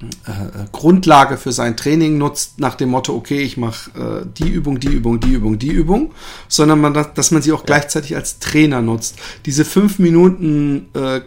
äh, 0.03 0.67
Grundlage 0.73 1.37
für 1.37 1.53
sein 1.53 1.77
Training 1.77 2.19
nutzt, 2.19 2.59
nach 2.59 2.75
dem 2.75 2.89
Motto, 2.89 3.15
okay, 3.15 3.41
ich 3.41 3.57
mache 3.57 3.91
äh, 4.25 4.27
die 4.37 4.49
Übung, 4.49 4.81
die 4.81 4.89
Übung, 4.89 5.21
die 5.21 5.33
Übung, 5.33 5.59
die 5.59 5.71
Übung, 5.71 6.13
sondern 6.49 6.81
man, 6.81 6.93
dass 7.15 7.31
man 7.31 7.41
sie 7.41 7.53
auch 7.53 7.61
ja. 7.61 7.67
gleichzeitig 7.67 8.17
als 8.17 8.41
Trainer 8.41 8.83
nutzt. 8.83 9.17
Diese 9.47 9.65
fünf 9.65 10.01
Minuten 10.01 10.89
äh, 10.95 11.21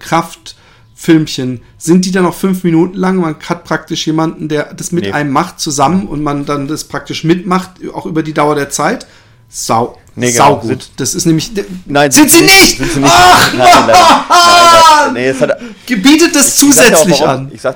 Kraftfilmchen, 0.96 1.62
sind 1.78 2.06
die 2.06 2.12
dann 2.12 2.26
auch 2.26 2.34
fünf 2.34 2.64
Minuten 2.64 2.98
lang? 2.98 3.18
Man 3.18 3.36
hat 3.48 3.64
praktisch 3.64 4.08
jemanden, 4.08 4.48
der 4.48 4.74
das 4.74 4.92
mit 4.92 5.06
nee. 5.06 5.12
einem 5.12 5.32
macht, 5.32 5.60
zusammen 5.60 6.08
und 6.08 6.24
man 6.24 6.46
dann 6.46 6.68
das 6.68 6.86
praktisch 6.86 7.24
mitmacht, 7.24 7.72
auch 7.94 8.06
über 8.06 8.24
die 8.24 8.34
Dauer 8.34 8.56
der 8.56 8.70
Zeit. 8.70 9.06
Sau, 9.50 9.98
nee, 10.16 10.32
genau. 10.32 10.62
sau 10.62 10.68
gut. 10.68 10.90
das 10.98 11.14
ist 11.14 11.26
nämlich. 11.26 11.52
Nein, 11.86 12.12
sind, 12.12 12.32
sind 12.32 12.40
sie 12.40 12.44
nicht? 12.46 12.78
Sind 12.78 12.92
sie 12.92 13.00
nicht? 13.00 13.12
Ach, 13.14 13.54
nein, 13.54 13.60
nein, 13.60 13.88
nein, 14.30 14.84
nein, 15.06 15.14
nee, 15.14 15.28
es 15.28 15.40
hat, 15.40 15.60
Gebietet 15.86 16.36
das 16.36 16.56
zusätzlich 16.56 17.20
ja 17.20 17.26
an. 17.26 17.52
Ich 17.54 17.62
sag, 17.62 17.76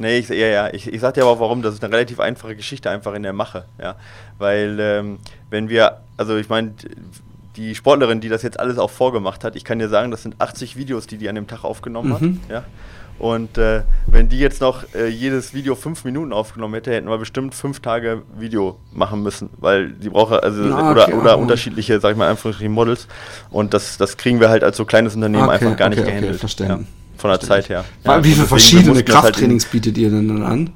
Nee, 0.00 0.18
ich, 0.18 0.28
ja, 0.28 0.46
ja. 0.46 0.72
Ich, 0.72 0.86
ich 0.86 1.00
sag 1.00 1.14
dir 1.14 1.22
aber 1.22 1.32
auch 1.32 1.40
warum. 1.40 1.60
Das 1.60 1.74
ist 1.74 1.82
eine 1.82 1.92
relativ 1.92 2.20
einfache 2.20 2.54
Geschichte 2.54 2.88
einfach 2.88 3.14
in 3.14 3.24
der 3.24 3.32
Mache. 3.32 3.64
Ja. 3.82 3.96
Weil, 4.38 4.78
ähm, 4.80 5.18
wenn 5.50 5.68
wir, 5.68 5.98
also 6.16 6.36
ich 6.36 6.48
meine, 6.48 6.72
die 7.58 7.74
Sportlerin, 7.74 8.20
die 8.20 8.28
das 8.28 8.42
jetzt 8.42 8.60
alles 8.60 8.78
auch 8.78 8.90
vorgemacht 8.90 9.42
hat, 9.42 9.56
ich 9.56 9.64
kann 9.64 9.78
dir 9.78 9.88
sagen, 9.88 10.10
das 10.10 10.22
sind 10.22 10.36
80 10.38 10.76
Videos, 10.76 11.06
die 11.06 11.18
die 11.18 11.28
an 11.28 11.34
dem 11.34 11.48
Tag 11.48 11.64
aufgenommen 11.64 12.10
mhm. 12.10 12.14
hat. 12.14 12.50
Ja. 12.50 12.64
Und 13.18 13.58
äh, 13.58 13.82
wenn 14.06 14.28
die 14.28 14.38
jetzt 14.38 14.60
noch 14.60 14.84
äh, 14.94 15.08
jedes 15.08 15.52
Video 15.52 15.74
fünf 15.74 16.04
Minuten 16.04 16.32
aufgenommen 16.32 16.74
hätte, 16.74 16.92
hätten 16.92 17.08
wir 17.08 17.18
bestimmt 17.18 17.52
fünf 17.52 17.80
Tage 17.80 18.22
Video 18.38 18.78
machen 18.92 19.24
müssen, 19.24 19.50
weil 19.58 19.90
die 19.90 20.08
brauchen 20.08 20.38
also 20.38 20.62
Na, 20.62 20.92
okay, 20.92 21.12
oder, 21.12 21.20
oder 21.20 21.38
unterschiedliche, 21.38 21.98
sag 21.98 22.12
ich 22.12 22.16
mal, 22.16 22.30
einfach 22.30 22.60
Models. 22.60 23.08
Und 23.50 23.74
das, 23.74 23.98
das 23.98 24.16
kriegen 24.16 24.38
wir 24.38 24.50
halt 24.50 24.62
als 24.62 24.76
so 24.76 24.84
kleines 24.84 25.16
Unternehmen 25.16 25.44
okay, 25.44 25.54
einfach 25.54 25.76
gar 25.76 25.88
okay, 25.88 25.96
nicht 25.96 26.06
gehandelt. 26.06 26.32
Okay, 26.34 26.38
verstanden. 26.38 26.86
Ja. 26.86 27.18
Von 27.18 27.30
der 27.30 27.40
Zeit 27.40 27.68
her. 27.68 27.84
Ja, 28.04 28.22
wie 28.22 28.32
viele 28.32 28.46
verschiedene 28.46 28.94
halt 28.94 29.06
Krafttrainings 29.06 29.64
halt 29.64 29.72
bietet 29.72 29.98
ihr 29.98 30.10
denn 30.10 30.28
dann 30.28 30.42
an? 30.44 30.70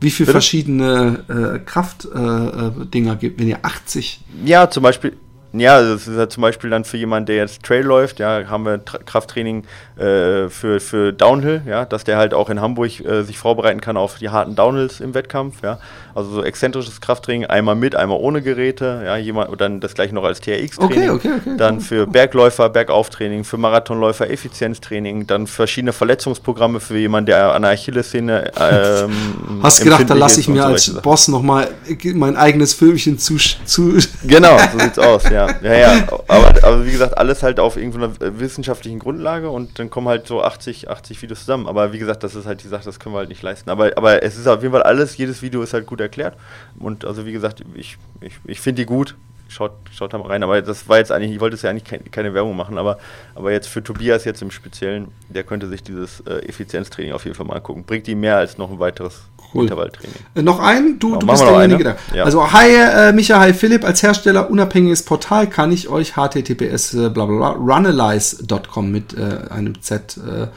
Wie 0.00 0.12
viele 0.12 0.30
verschiedene 0.30 1.24
äh, 1.28 1.58
Kraftdinger 1.58 3.12
äh, 3.12 3.14
äh 3.14 3.16
gibt, 3.16 3.40
wenn 3.40 3.48
ihr 3.48 3.58
80? 3.62 4.20
Ja, 4.44 4.70
zum 4.70 4.84
Beispiel, 4.84 5.16
ja, 5.52 5.80
das 5.80 6.06
ist 6.06 6.16
ja 6.16 6.28
zum 6.28 6.42
Beispiel 6.42 6.70
dann 6.70 6.84
für 6.84 6.96
jemanden, 6.96 7.26
der 7.26 7.36
jetzt 7.36 7.62
Trail 7.62 7.84
läuft, 7.84 8.18
ja, 8.18 8.48
haben 8.48 8.64
wir 8.64 8.84
Tra 8.84 8.98
Krafttraining 8.98 9.64
äh, 9.96 10.48
für, 10.48 10.78
für 10.80 11.12
Downhill, 11.12 11.62
ja, 11.66 11.84
dass 11.84 12.04
der 12.04 12.18
halt 12.18 12.34
auch 12.34 12.50
in 12.50 12.60
Hamburg 12.60 13.00
äh, 13.00 13.22
sich 13.22 13.38
vorbereiten 13.38 13.80
kann 13.80 13.96
auf 13.96 14.18
die 14.18 14.28
harten 14.28 14.54
Downhills 14.54 15.00
im 15.00 15.14
Wettkampf, 15.14 15.62
ja. 15.62 15.78
Also 16.18 16.30
so 16.32 16.42
exzentrisches 16.42 17.00
Krafttraining, 17.00 17.46
einmal 17.46 17.76
mit, 17.76 17.94
einmal 17.94 18.18
ohne 18.18 18.42
Geräte, 18.42 19.02
ja, 19.04 19.16
jemand, 19.16 19.60
dann 19.60 19.78
das 19.78 19.94
gleiche 19.94 20.12
noch 20.12 20.24
als 20.24 20.40
TRX-Training. 20.40 21.10
Okay, 21.10 21.30
okay, 21.30 21.40
okay, 21.46 21.56
dann 21.56 21.80
für 21.80 22.08
Bergläufer, 22.08 22.68
Bergauftraining, 22.68 23.44
für 23.44 23.56
Marathonläufer 23.56 24.28
Effizienztraining, 24.28 25.28
dann 25.28 25.46
verschiedene 25.46 25.92
Verletzungsprogramme 25.92 26.80
für 26.80 26.98
jemanden, 26.98 27.26
der 27.26 27.54
an 27.54 27.62
der 27.62 27.70
Achillessehne. 27.70 28.50
Ähm, 28.60 29.12
Hast 29.62 29.84
gedacht, 29.84 30.10
da 30.10 30.14
lasse 30.14 30.40
ich 30.40 30.48
mir 30.48 30.64
als 30.64 30.86
Sachen. 30.86 31.02
Boss 31.02 31.28
nochmal 31.28 31.68
mein 32.14 32.36
eigenes 32.36 32.74
Filmchen 32.74 33.16
zu, 33.16 33.36
zu. 33.36 33.96
Genau, 34.24 34.58
so 34.72 34.78
sieht's 34.80 34.98
aus, 34.98 35.22
ja. 35.30 35.46
Ja, 35.62 35.74
ja. 35.74 36.08
Aber, 36.26 36.52
aber 36.64 36.84
wie 36.84 36.90
gesagt, 36.90 37.16
alles 37.16 37.44
halt 37.44 37.60
auf 37.60 37.76
irgendeiner 37.76 38.10
wissenschaftlichen 38.18 38.98
Grundlage 38.98 39.50
und 39.50 39.78
dann 39.78 39.88
kommen 39.88 40.08
halt 40.08 40.26
so 40.26 40.42
80, 40.42 40.90
80 40.90 41.22
Videos 41.22 41.38
zusammen. 41.38 41.68
Aber 41.68 41.92
wie 41.92 42.00
gesagt, 42.00 42.24
das 42.24 42.34
ist 42.34 42.46
halt 42.46 42.64
die 42.64 42.68
Sache, 42.68 42.84
das 42.86 42.98
können 42.98 43.14
wir 43.14 43.20
halt 43.20 43.28
nicht 43.28 43.42
leisten. 43.42 43.70
Aber, 43.70 43.92
aber 43.96 44.24
es 44.24 44.36
ist 44.36 44.48
auf 44.48 44.62
jeden 44.62 44.72
Fall 44.72 44.82
alles, 44.82 45.16
jedes 45.16 45.42
Video 45.42 45.62
ist 45.62 45.72
halt 45.74 45.86
gut 45.86 46.00
erklärt. 46.00 46.07
Und 46.78 47.04
also 47.04 47.26
wie 47.26 47.32
gesagt, 47.32 47.62
ich, 47.74 47.98
ich, 48.20 48.34
ich 48.44 48.60
finde 48.60 48.82
die 48.82 48.86
gut. 48.86 49.16
Schaut, 49.50 49.72
schaut 49.90 50.12
da 50.12 50.18
mal 50.18 50.28
rein. 50.28 50.42
Aber 50.42 50.60
das 50.60 50.88
war 50.90 50.98
jetzt 50.98 51.10
eigentlich, 51.10 51.32
ich 51.32 51.40
wollte 51.40 51.56
es 51.56 51.62
ja 51.62 51.70
eigentlich 51.70 51.84
keine, 51.84 52.02
keine 52.04 52.34
Werbung 52.34 52.54
machen, 52.54 52.76
aber, 52.76 52.98
aber 53.34 53.50
jetzt 53.50 53.66
für 53.66 53.82
Tobias 53.82 54.24
jetzt 54.24 54.42
im 54.42 54.50
Speziellen, 54.50 55.08
der 55.30 55.42
könnte 55.42 55.68
sich 55.68 55.82
dieses 55.82 56.20
äh, 56.20 56.40
Effizienztraining 56.46 57.12
auf 57.12 57.24
jeden 57.24 57.34
Fall 57.34 57.46
mal 57.46 57.56
angucken. 57.56 57.84
Bringt 57.84 58.06
ihm 58.08 58.20
mehr 58.20 58.36
als 58.36 58.58
noch 58.58 58.70
ein 58.70 58.78
weiteres 58.78 59.22
Cool. 59.54 59.64
Intervalltraining. 59.64 60.16
Äh, 60.34 60.42
noch 60.42 60.60
ein, 60.60 60.98
du, 60.98 61.12
ja, 61.12 61.18
du 61.18 61.26
bist 61.26 61.42
derjenige 61.42 61.84
da. 61.84 61.96
Ja. 62.14 62.24
Also, 62.24 62.52
hi 62.52 62.68
äh, 62.68 63.12
Micha, 63.12 63.40
hi 63.40 63.54
Philipp, 63.54 63.84
als 63.84 64.02
Hersteller 64.02 64.50
unabhängiges 64.50 65.04
Portal 65.04 65.46
kann 65.46 65.72
ich 65.72 65.88
euch 65.88 66.16
https 66.16 66.94
äh, 66.94 67.08
bla 67.08 67.24
bla 67.24 67.52
bla 67.54 67.76
runalyze.com 67.76 68.90
mit 68.90 69.14
äh, 69.14 69.50
einem 69.50 69.80
Z 69.80 70.18
äh, 70.18 70.48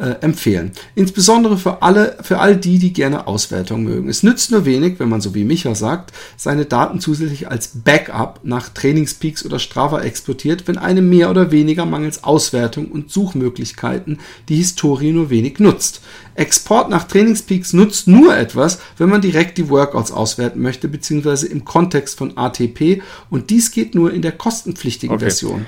äh, 0.00 0.16
empfehlen. 0.22 0.72
Insbesondere 0.94 1.58
für 1.58 1.82
alle, 1.82 2.16
für 2.22 2.38
all 2.38 2.56
die, 2.56 2.78
die 2.78 2.92
gerne 2.92 3.26
Auswertung 3.26 3.84
mögen. 3.84 4.08
Es 4.08 4.22
nützt 4.22 4.50
nur 4.50 4.64
wenig, 4.64 4.98
wenn 4.98 5.10
man 5.10 5.20
so 5.20 5.34
wie 5.34 5.44
Micha 5.44 5.74
sagt, 5.74 6.12
seine 6.36 6.64
Daten 6.64 7.00
zusätzlich 7.00 7.50
als 7.50 7.68
Backup 7.84 8.40
nach 8.42 8.70
Trainingspeaks 8.70 9.44
oder 9.44 9.58
Strava 9.58 10.00
exportiert, 10.00 10.66
wenn 10.66 10.78
einem 10.78 11.10
mehr 11.10 11.30
oder 11.30 11.50
weniger 11.50 11.84
mangels 11.84 12.24
Auswertung 12.24 12.86
und 12.86 13.10
Suchmöglichkeiten 13.10 14.20
die 14.48 14.56
Historie 14.56 15.12
nur 15.12 15.28
wenig 15.28 15.58
nutzt. 15.58 16.00
Export 16.34 16.88
nach 16.88 17.04
Trainingspeaks 17.04 17.74
nutzt 17.74 18.08
nur 18.08 18.34
etwas, 18.34 18.78
wenn 18.96 19.10
man 19.10 19.20
direkt 19.20 19.58
die 19.58 19.68
Workouts 19.68 20.12
auswerten 20.12 20.62
möchte, 20.62 20.88
beziehungsweise 20.88 21.46
im 21.46 21.66
Kontext 21.66 22.16
von 22.16 22.38
ATP 22.38 23.02
und 23.28 23.50
dies 23.50 23.70
geht 23.70 23.94
nur 23.94 24.12
in 24.14 24.22
der 24.22 24.32
kostenpflichtigen 24.32 25.16
okay. 25.16 25.26
Version. 25.26 25.66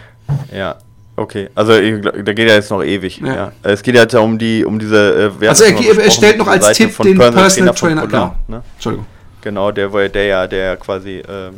Ja, 0.54 0.78
Okay, 1.14 1.50
also 1.54 1.72
da 1.72 2.32
geht 2.32 2.48
ja 2.48 2.54
jetzt 2.54 2.70
noch 2.70 2.82
ewig. 2.82 3.18
Ja. 3.18 3.34
ja. 3.34 3.52
Es 3.62 3.82
geht 3.82 3.94
ja 3.94 4.02
jetzt 4.02 4.14
um 4.14 4.38
die 4.38 4.64
um 4.64 4.78
diese. 4.78 5.32
Äh, 5.40 5.46
also 5.48 5.64
er, 5.64 5.98
er 5.98 6.10
stellt 6.10 6.38
noch 6.38 6.46
als 6.46 6.72
Tipp 6.72 6.96
den 6.98 7.18
Personal, 7.18 7.32
Personal 7.32 7.74
Trainer. 7.74 8.00
Trainer 8.02 8.06
genau. 8.06 8.36
Ne? 8.48 8.62
Entschuldigung. 8.74 9.06
Genau, 9.42 9.72
der, 9.72 9.88
der 10.08 10.24
ja, 10.24 10.46
der 10.46 10.76
quasi 10.76 11.22
ähm, 11.28 11.56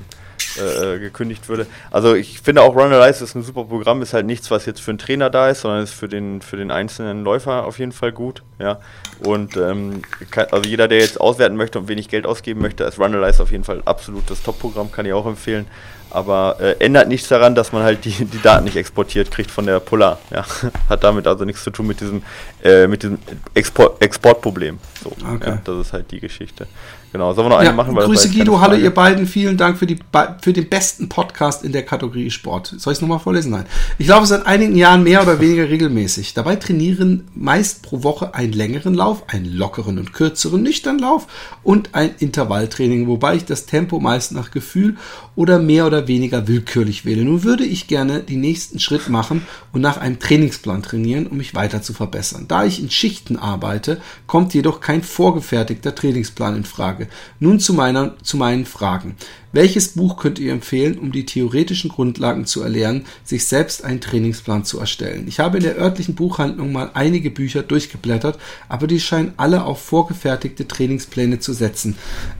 äh, 0.56 0.94
äh, 0.94 0.98
gekündigt 1.00 1.48
würde. 1.48 1.66
Also 1.90 2.14
ich 2.14 2.40
finde 2.40 2.62
auch 2.62 2.76
Run 2.76 2.92
Alive 2.92 3.24
ist 3.24 3.34
ein 3.34 3.42
super 3.42 3.64
Programm, 3.64 4.02
ist 4.02 4.14
halt 4.14 4.26
nichts, 4.26 4.50
was 4.52 4.66
jetzt 4.66 4.80
für 4.80 4.92
einen 4.92 4.98
Trainer 4.98 5.28
da 5.28 5.48
ist, 5.48 5.62
sondern 5.62 5.82
ist 5.82 5.94
für 5.94 6.06
den 6.06 6.42
für 6.42 6.56
den 6.56 6.70
einzelnen 6.70 7.24
Läufer 7.24 7.64
auf 7.64 7.78
jeden 7.80 7.90
Fall 7.92 8.12
gut. 8.12 8.42
Ja. 8.60 8.78
Und 9.20 9.56
ähm, 9.56 10.02
kann, 10.30 10.46
also 10.52 10.68
jeder, 10.68 10.86
der 10.86 10.98
jetzt 10.98 11.20
auswerten 11.20 11.56
möchte 11.56 11.80
und 11.80 11.88
wenig 11.88 12.08
Geld 12.08 12.26
ausgeben 12.26 12.60
möchte, 12.60 12.84
ist 12.84 13.00
Run 13.00 13.14
Alive 13.14 13.42
auf 13.42 13.50
jeden 13.50 13.64
Fall 13.64 13.82
absolut 13.84 14.30
das 14.30 14.42
Top-Programm, 14.42 14.92
kann 14.92 15.06
ich 15.06 15.12
auch 15.12 15.26
empfehlen. 15.26 15.66
Aber 16.14 16.56
äh, 16.60 16.76
ändert 16.78 17.08
nichts 17.08 17.28
daran, 17.28 17.54
dass 17.54 17.72
man 17.72 17.82
halt 17.82 18.04
die, 18.04 18.24
die 18.24 18.40
Daten 18.40 18.64
nicht 18.64 18.76
exportiert 18.76 19.30
kriegt 19.30 19.50
von 19.50 19.66
der 19.66 19.80
Polar. 19.80 20.18
Ja. 20.30 20.44
Hat 20.88 21.02
damit 21.02 21.26
also 21.26 21.44
nichts 21.44 21.64
zu 21.64 21.70
tun 21.70 21.88
mit 21.88 22.00
diesem, 22.00 22.22
äh, 22.62 22.86
mit 22.86 23.02
diesem 23.02 23.18
Export, 23.52 24.00
Exportproblem. 24.00 24.78
So, 25.02 25.10
okay. 25.10 25.50
ja, 25.50 25.58
das 25.64 25.86
ist 25.86 25.92
halt 25.92 26.10
die 26.10 26.20
Geschichte. 26.20 26.66
Genau, 27.14 27.32
sollen 27.32 27.46
wir 27.46 27.50
noch 27.50 27.58
eine 27.58 27.68
ja, 27.68 27.76
machen? 27.76 27.94
Grüße 27.94 28.28
Guido, 28.30 28.60
hallo 28.60 28.74
ihr 28.74 28.92
beiden, 28.92 29.28
vielen 29.28 29.56
Dank 29.56 29.78
für, 29.78 29.86
die, 29.86 30.00
für 30.40 30.52
den 30.52 30.68
besten 30.68 31.08
Podcast 31.08 31.62
in 31.62 31.70
der 31.70 31.84
Kategorie 31.84 32.28
Sport. 32.28 32.74
Soll 32.76 32.92
ich 32.92 32.96
es 32.96 33.02
nochmal 33.02 33.20
vorlesen? 33.20 33.52
Nein. 33.52 33.66
Ich 33.98 34.08
laufe 34.08 34.26
seit 34.26 34.44
einigen 34.46 34.74
Jahren 34.74 35.04
mehr 35.04 35.22
oder 35.22 35.38
weniger 35.38 35.68
regelmäßig. 35.68 36.34
Dabei 36.34 36.56
trainieren 36.56 37.28
meist 37.32 37.84
pro 37.84 38.02
Woche 38.02 38.34
einen 38.34 38.52
längeren 38.52 38.94
Lauf, 38.94 39.22
einen 39.28 39.44
lockeren 39.44 40.00
und 40.00 40.12
kürzeren 40.12 40.64
nüchternen 40.64 41.00
Lauf 41.00 41.28
und 41.62 41.90
ein 41.92 42.16
Intervalltraining, 42.18 43.06
wobei 43.06 43.36
ich 43.36 43.44
das 43.44 43.66
Tempo 43.66 44.00
meist 44.00 44.32
nach 44.32 44.50
Gefühl 44.50 44.96
oder 45.36 45.58
mehr 45.58 45.86
oder 45.86 46.08
weniger 46.08 46.46
willkürlich 46.46 47.04
wähle. 47.04 47.24
Nun 47.24 47.42
würde 47.44 47.64
ich 47.64 47.86
gerne 47.86 48.20
den 48.20 48.40
nächsten 48.40 48.78
Schritt 48.78 49.08
machen 49.08 49.42
und 49.72 49.80
nach 49.80 49.96
einem 49.96 50.18
Trainingsplan 50.18 50.82
trainieren, 50.82 51.26
um 51.26 51.38
mich 51.38 51.54
weiter 51.54 51.82
zu 51.82 51.92
verbessern. 51.92 52.46
Da 52.48 52.64
ich 52.64 52.80
in 52.80 52.90
Schichten 52.90 53.36
arbeite, 53.36 54.00
kommt 54.26 54.54
jedoch 54.54 54.80
kein 54.80 55.02
vorgefertigter 55.02 55.94
Trainingsplan 55.94 56.56
in 56.56 56.64
Frage. 56.64 57.08
Nun 57.40 57.60
zu, 57.60 57.74
meiner, 57.74 58.16
zu 58.22 58.36
meinen 58.36 58.66
Fragen. 58.66 59.16
Welches 59.54 59.90
Buch 59.90 60.16
könnt 60.16 60.40
ihr 60.40 60.52
empfehlen, 60.52 60.98
um 60.98 61.12
die 61.12 61.26
theoretischen 61.26 61.88
Grundlagen 61.88 62.44
zu 62.44 62.62
erlernen, 62.62 63.06
sich 63.22 63.46
selbst 63.46 63.84
einen 63.84 64.00
Trainingsplan 64.00 64.64
zu 64.64 64.80
erstellen? 64.80 65.26
Ich 65.28 65.38
habe 65.38 65.58
in 65.58 65.62
der 65.62 65.78
örtlichen 65.78 66.16
Buchhandlung 66.16 66.72
mal 66.72 66.90
einige 66.94 67.30
Bücher 67.30 67.62
durchgeblättert, 67.62 68.36
aber 68.68 68.88
die 68.88 68.98
scheinen 68.98 69.32
alle 69.36 69.62
auf 69.62 69.80
vorgefertigte 69.80 70.66
Trainingspläne 70.66 71.38
zu 71.38 71.52
setzen. 71.52 71.96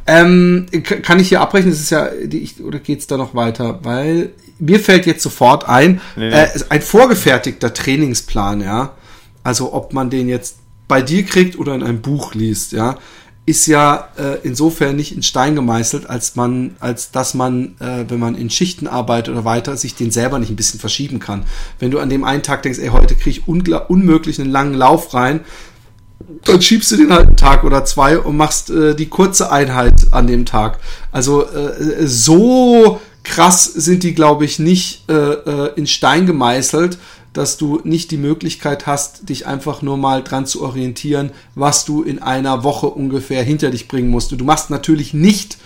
Ähm, 0.09 0.67
kann 0.83 1.21
ich 1.21 1.29
hier 1.29 1.41
abbrechen? 1.41 1.71
Das 1.71 1.79
ist 1.79 1.91
ja, 1.91 2.09
die, 2.25 2.51
oder 2.65 2.81
geht's 2.81 3.07
da 3.07 3.17
noch 3.17 3.37
weiter? 3.37 3.79
Weil 3.85 4.31
mir 4.59 4.81
fällt 4.81 5.07
jetzt 5.07 5.23
sofort 5.23 5.69
ein, 5.69 6.01
nee, 6.17 6.31
nee. 6.31 6.35
Äh, 6.35 6.49
ein 6.69 6.83
vorgefertigter 6.83 7.73
Trainingsplan, 7.73 8.61
ja. 8.61 8.97
Also 9.45 9.73
ob 9.73 9.93
man 9.93 10.11
den 10.11 10.29
jetzt 10.29 10.57
bei 10.89 11.01
dir 11.01 11.23
kriegt 11.23 11.57
oder 11.61 11.77
in 11.77 11.85
einem 11.85 12.03
Buch 12.03 12.35
liest, 12.35 12.73
ja 12.73 12.99
ist 13.47 13.67
ja 13.67 14.09
äh, 14.17 14.39
insofern 14.43 14.97
nicht 14.97 15.15
in 15.15 15.23
Stein 15.23 15.55
gemeißelt, 15.55 16.09
als 16.09 16.35
man, 16.35 16.77
als 16.81 17.11
dass 17.11 17.35
man, 17.35 17.77
äh, 17.79 18.05
wenn 18.09 18.19
man 18.19 18.37
in 18.37 18.49
Schichten 18.49 18.87
arbeitet 18.87 19.35
oder 19.35 19.45
weiter, 19.45 19.77
sich 19.77 19.95
den 19.95 20.11
selber 20.11 20.39
nicht 20.39 20.51
ein 20.51 20.57
bisschen 20.57 20.81
verschieben 20.81 21.19
kann. 21.19 21.45
Wenn 21.79 21.91
du 21.91 21.99
an 21.99 22.09
dem 22.09 22.25
einen 22.25 22.43
Tag 22.43 22.63
denkst, 22.63 22.79
ey, 22.79 22.89
heute 22.89 23.15
kriege 23.17 23.41
ich 23.41 23.49
unmöglich 23.49 24.41
einen 24.41 24.51
langen 24.51 24.75
Lauf 24.75 25.13
rein, 25.13 25.41
dann 26.45 26.63
schiebst 26.63 26.91
du 26.93 26.97
den 26.97 27.13
halt 27.13 27.27
einen 27.27 27.37
Tag 27.37 27.65
oder 27.65 27.85
zwei 27.85 28.19
und 28.19 28.37
machst 28.37 28.71
äh, 28.71 28.95
die 28.95 29.09
kurze 29.09 29.53
Einheit 29.53 30.13
an 30.13 30.27
dem 30.27 30.47
Tag. 30.47 30.79
Also 31.13 31.45
äh, 31.47 32.07
so 32.07 33.01
krass 33.25 33.65
sind 33.65 34.03
die, 34.05 34.15
glaube 34.15 34.45
ich, 34.45 34.59
nicht 34.59 35.09
äh, 35.11 35.13
äh, 35.13 35.73
in 35.77 35.87
Stein 35.87 36.27
gemeißelt, 36.27 36.99
dass 37.35 37.59
du 37.59 37.81
nicht 37.85 38.11
die 38.11 38.17
Möglichkeit 38.17 38.87
hast, 38.87 39.29
dich 39.29 39.47
einfach 39.47 39.83
nur 39.83 39.99
mal 39.99 40.23
dran 40.23 40.47
zu 40.47 40.63
orientieren, 40.63 41.33
was 41.55 41.85
du 41.85 42.03
in 42.03 42.23
einer 42.23 42.65
Woche 42.65 42.87
ungefähr 42.87 43.43
hinter 43.43 43.71
dich 43.71 43.89
bringen 43.89 44.09
musst. 44.09 44.33
Du 44.33 44.45
machst 44.45 44.71
natürlich 44.71 45.13
nicht 45.13 45.59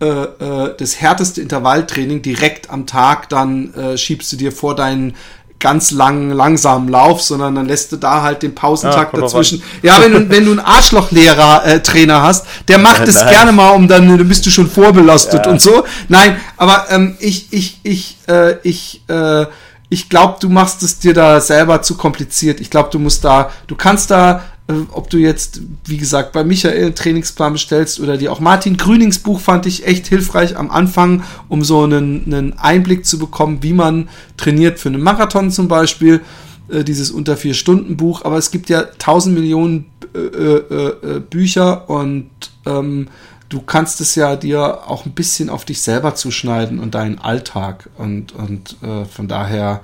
äh, 0.00 0.06
äh, 0.06 0.74
das 0.78 1.00
härteste 1.00 1.40
Intervalltraining 1.40 2.20
direkt 2.20 2.70
am 2.70 2.86
Tag, 2.86 3.30
dann 3.30 3.72
äh, 3.74 3.96
schiebst 3.96 4.30
du 4.30 4.36
dir 4.36 4.52
vor 4.52 4.76
deinen 4.76 5.14
ganz 5.58 5.90
langen, 5.90 6.32
langsamen 6.32 6.88
Lauf, 6.88 7.22
sondern 7.22 7.54
dann 7.54 7.66
lässt 7.66 7.92
du 7.92 7.96
da 7.96 8.20
halt 8.22 8.42
den 8.42 8.54
Pausentakt 8.54 9.14
ja, 9.14 9.20
dazwischen. 9.20 9.62
Ja, 9.82 10.00
wenn 10.02 10.12
du, 10.12 10.28
wenn 10.28 10.44
du 10.44 10.50
einen 10.50 10.60
Arschlochlehrer 10.60 11.64
äh, 11.64 11.82
Trainer 11.82 12.22
hast, 12.22 12.46
der 12.68 12.76
macht 12.76 13.08
es 13.08 13.18
gerne 13.26 13.52
mal, 13.52 13.70
um 13.70 13.88
dann, 13.88 14.06
dann 14.06 14.28
bist 14.28 14.44
du 14.44 14.50
schon 14.50 14.68
vorbelastet 14.68 15.46
ja. 15.46 15.50
und 15.50 15.60
so. 15.62 15.84
Nein, 16.08 16.36
aber 16.58 16.86
ähm, 16.90 17.16
ich, 17.20 17.46
ich, 17.52 17.80
ich, 17.82 18.18
äh, 18.28 18.56
ich, 18.64 19.00
äh, 19.08 19.46
ich 19.88 20.08
glaube, 20.08 20.36
du 20.40 20.48
machst 20.48 20.82
es 20.82 20.98
dir 20.98 21.14
da 21.14 21.40
selber 21.40 21.82
zu 21.82 21.96
kompliziert. 21.96 22.60
Ich 22.60 22.70
glaube, 22.70 22.90
du 22.90 22.98
musst 22.98 23.24
da, 23.24 23.50
du 23.66 23.76
kannst 23.76 24.10
da, 24.10 24.44
äh, 24.68 24.74
ob 24.92 25.10
du 25.10 25.18
jetzt, 25.18 25.60
wie 25.84 25.96
gesagt, 25.96 26.32
bei 26.32 26.44
Michael 26.44 26.86
einen 26.86 26.94
Trainingsplan 26.94 27.52
bestellst 27.52 28.00
oder 28.00 28.16
dir 28.16 28.32
auch 28.32 28.40
Martin 28.40 28.76
Grünings 28.76 29.20
Buch 29.20 29.40
fand 29.40 29.66
ich 29.66 29.86
echt 29.86 30.06
hilfreich 30.06 30.56
am 30.56 30.70
Anfang, 30.70 31.22
um 31.48 31.62
so 31.62 31.84
einen, 31.84 32.24
einen 32.26 32.58
Einblick 32.58 33.06
zu 33.06 33.18
bekommen, 33.18 33.58
wie 33.62 33.72
man 33.72 34.08
trainiert 34.36 34.78
für 34.78 34.88
einen 34.88 35.02
Marathon 35.02 35.50
zum 35.50 35.68
Beispiel. 35.68 36.20
Äh, 36.68 36.82
dieses 36.82 37.10
unter 37.10 37.36
vier 37.36 37.54
Stunden 37.54 37.96
Buch, 37.96 38.24
aber 38.24 38.38
es 38.38 38.50
gibt 38.50 38.68
ja 38.68 38.82
tausend 38.98 39.36
Millionen 39.36 39.86
äh, 40.14 40.18
äh, 40.18 41.16
äh 41.16 41.20
Bücher 41.20 41.88
und 41.88 42.28
ähm, 42.66 43.08
du 43.48 43.60
kannst 43.60 44.00
es 44.00 44.14
ja 44.14 44.36
dir 44.36 44.88
auch 44.88 45.06
ein 45.06 45.12
bisschen 45.12 45.50
auf 45.50 45.64
dich 45.64 45.82
selber 45.82 46.14
zuschneiden 46.14 46.78
und 46.78 46.94
deinen 46.94 47.18
Alltag. 47.18 47.88
Und, 47.96 48.32
und 48.32 48.76
äh, 48.82 49.04
von 49.04 49.28
daher, 49.28 49.82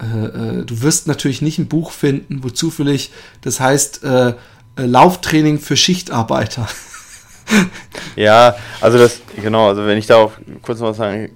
äh, 0.00 0.04
äh, 0.04 0.64
du 0.64 0.82
wirst 0.82 1.06
natürlich 1.06 1.42
nicht 1.42 1.58
ein 1.58 1.68
Buch 1.68 1.90
finden, 1.90 2.42
wo 2.42 2.48
zufällig, 2.48 3.12
das 3.42 3.60
heißt, 3.60 4.04
äh, 4.04 4.28
äh 4.28 4.34
Lauftraining 4.76 5.58
für 5.58 5.76
Schichtarbeiter. 5.76 6.68
ja, 8.16 8.56
also 8.80 8.98
das, 8.98 9.20
genau, 9.40 9.68
also 9.68 9.86
wenn 9.86 9.98
ich 9.98 10.06
da 10.06 10.16
auch 10.16 10.32
kurz 10.62 10.80
noch 10.80 10.88
was 10.88 10.96
sagen 10.96 11.30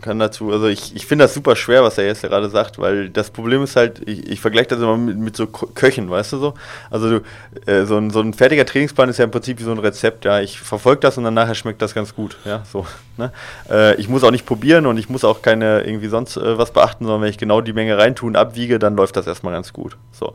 kann 0.00 0.18
dazu. 0.18 0.50
Also 0.50 0.66
ich, 0.66 0.94
ich 0.94 1.06
finde 1.06 1.24
das 1.24 1.34
super 1.34 1.56
schwer, 1.56 1.82
was 1.82 1.98
er 1.98 2.06
jetzt 2.06 2.22
gerade 2.22 2.48
sagt, 2.50 2.78
weil 2.78 3.08
das 3.10 3.30
Problem 3.30 3.62
ist 3.62 3.76
halt, 3.76 4.08
ich, 4.08 4.28
ich 4.28 4.40
vergleiche 4.40 4.68
das 4.68 4.80
immer 4.80 4.96
mit, 4.96 5.18
mit 5.18 5.36
so 5.36 5.46
Köchen, 5.46 6.10
weißt 6.10 6.32
du 6.32 6.38
so? 6.38 6.54
Also 6.90 7.10
du, 7.10 7.70
äh, 7.70 7.84
so, 7.84 7.96
ein, 7.96 8.10
so 8.10 8.20
ein 8.20 8.34
fertiger 8.34 8.64
Trainingsplan 8.64 9.08
ist 9.08 9.18
ja 9.18 9.24
im 9.24 9.30
Prinzip 9.30 9.58
wie 9.58 9.64
so 9.64 9.72
ein 9.72 9.78
Rezept, 9.78 10.24
ja. 10.24 10.40
Ich 10.40 10.60
verfolge 10.60 11.00
das 11.00 11.18
und 11.18 11.24
dann 11.24 11.34
nachher 11.34 11.54
schmeckt 11.54 11.82
das 11.82 11.94
ganz 11.94 12.14
gut, 12.14 12.36
ja, 12.44 12.62
so. 12.70 12.86
Ne? 13.16 13.32
Äh, 13.70 13.94
ich 13.96 14.08
muss 14.08 14.24
auch 14.24 14.30
nicht 14.30 14.46
probieren 14.46 14.86
und 14.86 14.96
ich 14.96 15.08
muss 15.08 15.24
auch 15.24 15.42
keine 15.42 15.82
irgendwie 15.82 16.08
sonst 16.08 16.36
äh, 16.36 16.58
was 16.58 16.72
beachten, 16.72 17.04
sondern 17.04 17.22
wenn 17.22 17.30
ich 17.30 17.38
genau 17.38 17.60
die 17.60 17.72
Menge 17.72 17.98
reintun, 17.98 18.36
abwiege, 18.36 18.78
dann 18.78 18.96
läuft 18.96 19.16
das 19.16 19.26
erstmal 19.26 19.52
ganz 19.52 19.72
gut. 19.72 19.96
So. 20.12 20.34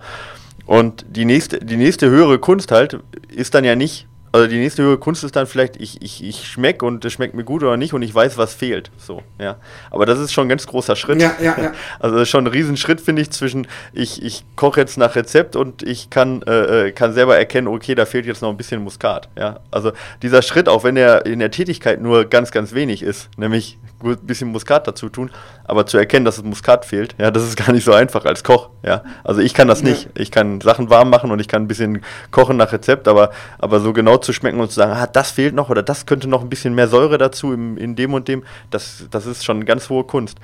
Und 0.65 1.05
die 1.07 1.25
nächste, 1.25 1.59
die 1.59 1.77
nächste 1.77 2.09
höhere 2.09 2.39
Kunst 2.39 2.71
halt 2.71 2.99
ist 3.29 3.53
dann 3.53 3.63
ja 3.63 3.75
nicht, 3.75 4.07
also 4.35 4.47
die 4.47 4.57
nächste 4.57 4.83
höhere 4.83 4.97
Kunst 4.97 5.23
ist 5.23 5.35
dann 5.35 5.47
vielleicht, 5.47 5.77
ich, 5.77 6.01
ich, 6.01 6.23
ich 6.23 6.45
schmecke 6.45 6.85
und 6.85 7.05
es 7.05 7.13
schmeckt 7.13 7.35
mir 7.35 7.45
gut 7.45 7.63
oder 7.63 7.77
nicht 7.77 7.93
und 7.93 8.01
ich 8.01 8.13
weiß, 8.13 8.37
was 8.37 8.53
fehlt. 8.53 8.91
So, 8.97 9.23
ja. 9.39 9.55
Aber 9.91 10.05
das 10.05 10.19
ist 10.19 10.33
schon 10.33 10.47
ein 10.47 10.49
ganz 10.49 10.67
großer 10.67 10.97
Schritt. 10.97 11.21
Ja, 11.21 11.35
ja, 11.39 11.55
ja. 11.57 11.71
Also 11.99 12.15
das 12.15 12.23
ist 12.23 12.29
schon 12.29 12.43
ein 12.43 12.51
Riesenschritt, 12.51 12.99
finde 12.99 13.21
ich, 13.21 13.31
zwischen 13.31 13.67
ich, 13.93 14.21
ich 14.21 14.43
koche 14.57 14.81
jetzt 14.81 14.97
nach 14.97 15.15
Rezept 15.15 15.55
und 15.55 15.83
ich 15.83 16.09
kann, 16.09 16.41
äh, 16.41 16.87
äh, 16.87 16.91
kann 16.91 17.13
selber 17.13 17.37
erkennen, 17.37 17.67
okay, 17.67 17.95
da 17.95 18.05
fehlt 18.05 18.25
jetzt 18.25 18.41
noch 18.41 18.49
ein 18.49 18.57
bisschen 18.57 18.83
Muskat. 18.83 19.29
Ja. 19.37 19.61
Also 19.71 19.93
dieser 20.21 20.41
Schritt, 20.41 20.67
auch 20.67 20.83
wenn 20.83 20.97
er 20.97 21.25
in 21.25 21.39
der 21.39 21.51
Tätigkeit 21.51 22.01
nur 22.01 22.25
ganz, 22.25 22.51
ganz 22.51 22.73
wenig 22.73 23.03
ist, 23.03 23.29
nämlich 23.37 23.77
ein 24.11 24.25
bisschen 24.25 24.51
Muskat 24.51 24.87
dazu 24.87 25.09
tun, 25.09 25.31
aber 25.63 25.85
zu 25.85 25.97
erkennen, 25.97 26.25
dass 26.25 26.37
es 26.37 26.43
Muskat 26.43 26.85
fehlt, 26.85 27.15
ja, 27.17 27.31
das 27.31 27.43
ist 27.43 27.55
gar 27.65 27.71
nicht 27.71 27.83
so 27.83 27.93
einfach 27.93 28.25
als 28.25 28.43
Koch, 28.43 28.69
ja. 28.83 29.03
Also 29.23 29.41
ich 29.41 29.53
kann 29.53 29.67
das 29.67 29.83
nicht. 29.83 30.09
Ich 30.15 30.31
kann 30.31 30.61
Sachen 30.61 30.89
warm 30.89 31.09
machen 31.09 31.31
und 31.31 31.39
ich 31.39 31.47
kann 31.47 31.63
ein 31.63 31.67
bisschen 31.67 32.01
kochen 32.31 32.57
nach 32.57 32.71
Rezept, 32.71 33.07
aber, 33.07 33.31
aber 33.59 33.79
so 33.79 33.93
genau 33.93 34.17
zu 34.17 34.33
schmecken 34.33 34.59
und 34.59 34.69
zu 34.69 34.75
sagen, 34.75 34.93
ah, 34.93 35.07
das 35.07 35.31
fehlt 35.31 35.55
noch 35.55 35.69
oder 35.69 35.83
das 35.83 36.05
könnte 36.05 36.27
noch 36.27 36.41
ein 36.41 36.49
bisschen 36.49 36.75
mehr 36.75 36.87
Säure 36.87 37.17
dazu 37.17 37.53
im, 37.53 37.77
in 37.77 37.95
dem 37.95 38.13
und 38.13 38.27
dem, 38.27 38.43
das, 38.69 39.05
das 39.11 39.25
ist 39.25 39.45
schon 39.45 39.57
eine 39.57 39.65
ganz 39.65 39.89
hohe 39.89 40.03
Kunst. 40.03 40.37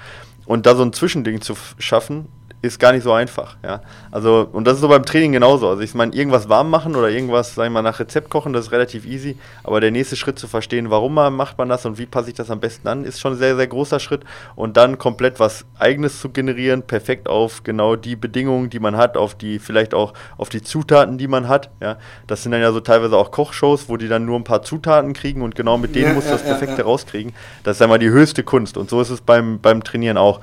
Und 0.46 0.66
da 0.66 0.76
so 0.76 0.84
ein 0.84 0.94
Zwischending 0.94 1.42
zu 1.42 1.56
schaffen, 1.78 2.28
ist 2.62 2.80
gar 2.80 2.92
nicht 2.92 3.04
so 3.04 3.12
einfach, 3.12 3.58
ja. 3.64 3.82
Also, 4.12 4.48
und 4.52 4.66
das 4.66 4.76
ist 4.76 4.82
so 4.82 4.88
beim 4.88 5.04
Training 5.04 5.32
genauso. 5.32 5.68
Also, 5.68 5.82
ich 5.82 5.94
meine, 5.96 6.14
irgendwas 6.14 6.48
warm 6.48 6.70
machen 6.70 6.96
oder 6.96 7.10
irgendwas, 7.10 7.56
sag 7.56 7.66
ich 7.66 7.72
mal, 7.72 7.82
nach 7.82 8.00
Rezept 8.00 8.30
kochen, 8.30 8.54
das 8.54 8.68
ist 8.68 8.72
relativ 8.72 9.06
easy. 9.06 9.38
Aber 9.64 9.82
der 9.82 9.90
nächste 9.90 10.16
Schritt 10.16 10.38
zu 10.38 10.48
verstehen, 10.48 10.92
warum 10.92 11.16
man, 11.16 11.34
macht 11.34 11.58
man 11.58 11.70
das 11.70 11.86
und 11.86 11.98
wie 11.98 12.06
passe 12.06 12.30
ich 12.30 12.36
das 12.36 12.52
am 12.52 12.60
besten 12.60 12.88
an, 12.88 13.04
ist 13.04 13.20
schon 13.20 13.34
ein 13.34 13.38
sehr, 13.38 13.56
sehr 13.56 13.68
großer 13.68 14.00
Schritt. 14.00 14.24
Und 14.56 14.78
dann 14.78 15.00
komplett 15.00 15.40
was 15.40 15.66
Eigenes 15.80 16.20
zu 16.20 16.30
generieren, 16.30 16.84
perfekt 16.84 17.28
auf 17.28 17.64
genau 17.64 17.96
die 17.96 18.16
Bedingungen, 18.16 18.70
die 18.70 18.80
man 18.80 18.96
hat, 18.96 19.18
auf 19.18 19.34
die, 19.34 19.58
vielleicht 19.58 19.94
auch 19.96 20.14
auf 20.38 20.50
die 20.50 20.62
Zutaten, 20.62 21.18
die 21.18 21.28
man 21.28 21.48
hat, 21.48 21.72
ja. 21.82 21.98
Das 22.28 22.44
sind 22.44 22.52
dann 22.52 22.62
ja 22.62 22.72
so 22.72 22.80
teilweise 22.80 23.18
auch 23.18 23.32
Kochshows, 23.32 23.90
wo 23.90 23.98
die 23.98 24.08
dann 24.08 24.26
nur 24.26 24.38
ein 24.38 24.44
paar 24.44 24.62
Zutaten 24.62 25.14
kriegen 25.14 25.42
und 25.42 25.56
genau 25.56 25.78
mit 25.78 25.96
denen 25.96 26.10
ja, 26.10 26.14
muss 26.14 26.26
ja, 26.26 26.32
das 26.32 26.44
Perfekte 26.44 26.84
rauskriegen. 26.84 27.34
Das 27.64 27.78
ist 27.78 27.82
einmal 27.82 28.00
die 28.00 28.10
höchste 28.10 28.44
Kunst. 28.44 28.78
Und 28.78 28.90
so 28.90 29.02
ist 29.02 29.10
es 29.10 29.22
beim, 29.22 29.60
beim 29.60 29.84
Trainieren 29.84 30.18
auch 30.18 30.42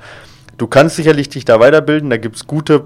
du 0.59 0.67
kannst 0.67 0.97
sicherlich 0.97 1.29
dich 1.29 1.45
da 1.45 1.59
weiterbilden, 1.59 2.09
da 2.09 2.17
gibt 2.17 2.35
es 2.35 2.45
gute, 2.45 2.83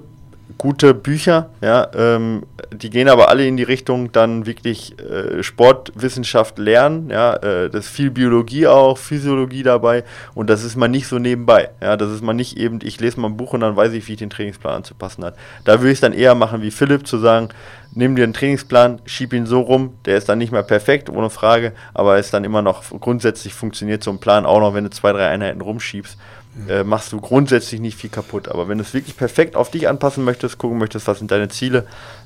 gute 0.57 0.93
Bücher, 0.93 1.49
ja, 1.61 1.89
ähm, 1.95 2.43
die 2.71 2.89
gehen 2.89 3.09
aber 3.09 3.29
alle 3.29 3.47
in 3.47 3.57
die 3.57 3.63
Richtung 3.63 4.11
dann 4.11 4.45
wirklich 4.45 4.95
äh, 4.99 5.41
Sportwissenschaft 5.41 6.59
lernen, 6.59 7.09
ja, 7.09 7.35
äh, 7.37 7.69
das 7.69 7.85
ist 7.85 7.91
viel 7.91 8.11
Biologie 8.11 8.67
auch, 8.67 8.97
Physiologie 8.97 9.63
dabei 9.63 10.03
und 10.35 10.49
das 10.49 10.63
ist 10.63 10.75
man 10.75 10.91
nicht 10.91 11.07
so 11.07 11.17
nebenbei, 11.17 11.69
ja, 11.81 11.97
das 11.97 12.11
ist 12.11 12.23
man 12.23 12.35
nicht 12.35 12.57
eben, 12.57 12.79
ich 12.83 12.99
lese 12.99 13.19
mal 13.19 13.29
ein 13.29 13.37
Buch 13.37 13.53
und 13.53 13.61
dann 13.61 13.75
weiß 13.75 13.91
ich, 13.93 14.07
wie 14.07 14.13
ich 14.13 14.19
den 14.19 14.29
Trainingsplan 14.29 14.75
anzupassen 14.75 15.25
hat. 15.25 15.35
Da 15.65 15.79
würde 15.79 15.91
ich 15.91 15.97
es 15.97 16.01
dann 16.01 16.13
eher 16.13 16.35
machen 16.35 16.61
wie 16.61 16.71
Philipp, 16.71 17.07
zu 17.07 17.17
sagen, 17.17 17.49
nimm 17.95 18.15
dir 18.15 18.23
einen 18.23 18.33
Trainingsplan, 18.33 19.01
schieb 19.05 19.33
ihn 19.33 19.47
so 19.47 19.61
rum, 19.61 19.95
der 20.05 20.17
ist 20.17 20.29
dann 20.29 20.37
nicht 20.37 20.51
mehr 20.51 20.63
perfekt, 20.63 21.09
ohne 21.09 21.31
Frage, 21.31 21.73
aber 21.95 22.19
ist 22.19 22.33
dann 22.33 22.43
immer 22.43 22.61
noch, 22.61 22.83
grundsätzlich 22.99 23.55
funktioniert 23.55 24.03
so 24.03 24.11
ein 24.11 24.19
Plan 24.19 24.45
auch 24.45 24.59
noch, 24.59 24.75
wenn 24.75 24.83
du 24.83 24.91
zwei, 24.91 25.13
drei 25.13 25.29
Einheiten 25.29 25.61
rumschiebst 25.61 26.17
äh, 26.67 26.83
machst 26.83 27.11
du 27.11 27.19
grundsätzlich 27.19 27.81
nicht 27.81 27.97
viel 27.97 28.09
kaputt. 28.09 28.47
Aber 28.47 28.67
wenn 28.67 28.77
du 28.77 28.83
es 28.83 28.93
wirklich 28.93 29.17
perfekt 29.17 29.55
auf 29.55 29.71
dich 29.71 29.87
anpassen 29.87 30.23
möchtest, 30.23 30.57
gucken 30.57 30.77
möchtest, 30.77 31.07
was 31.07 31.19
sind 31.19 31.31
deine 31.31 31.49
Ziele, 31.49 31.85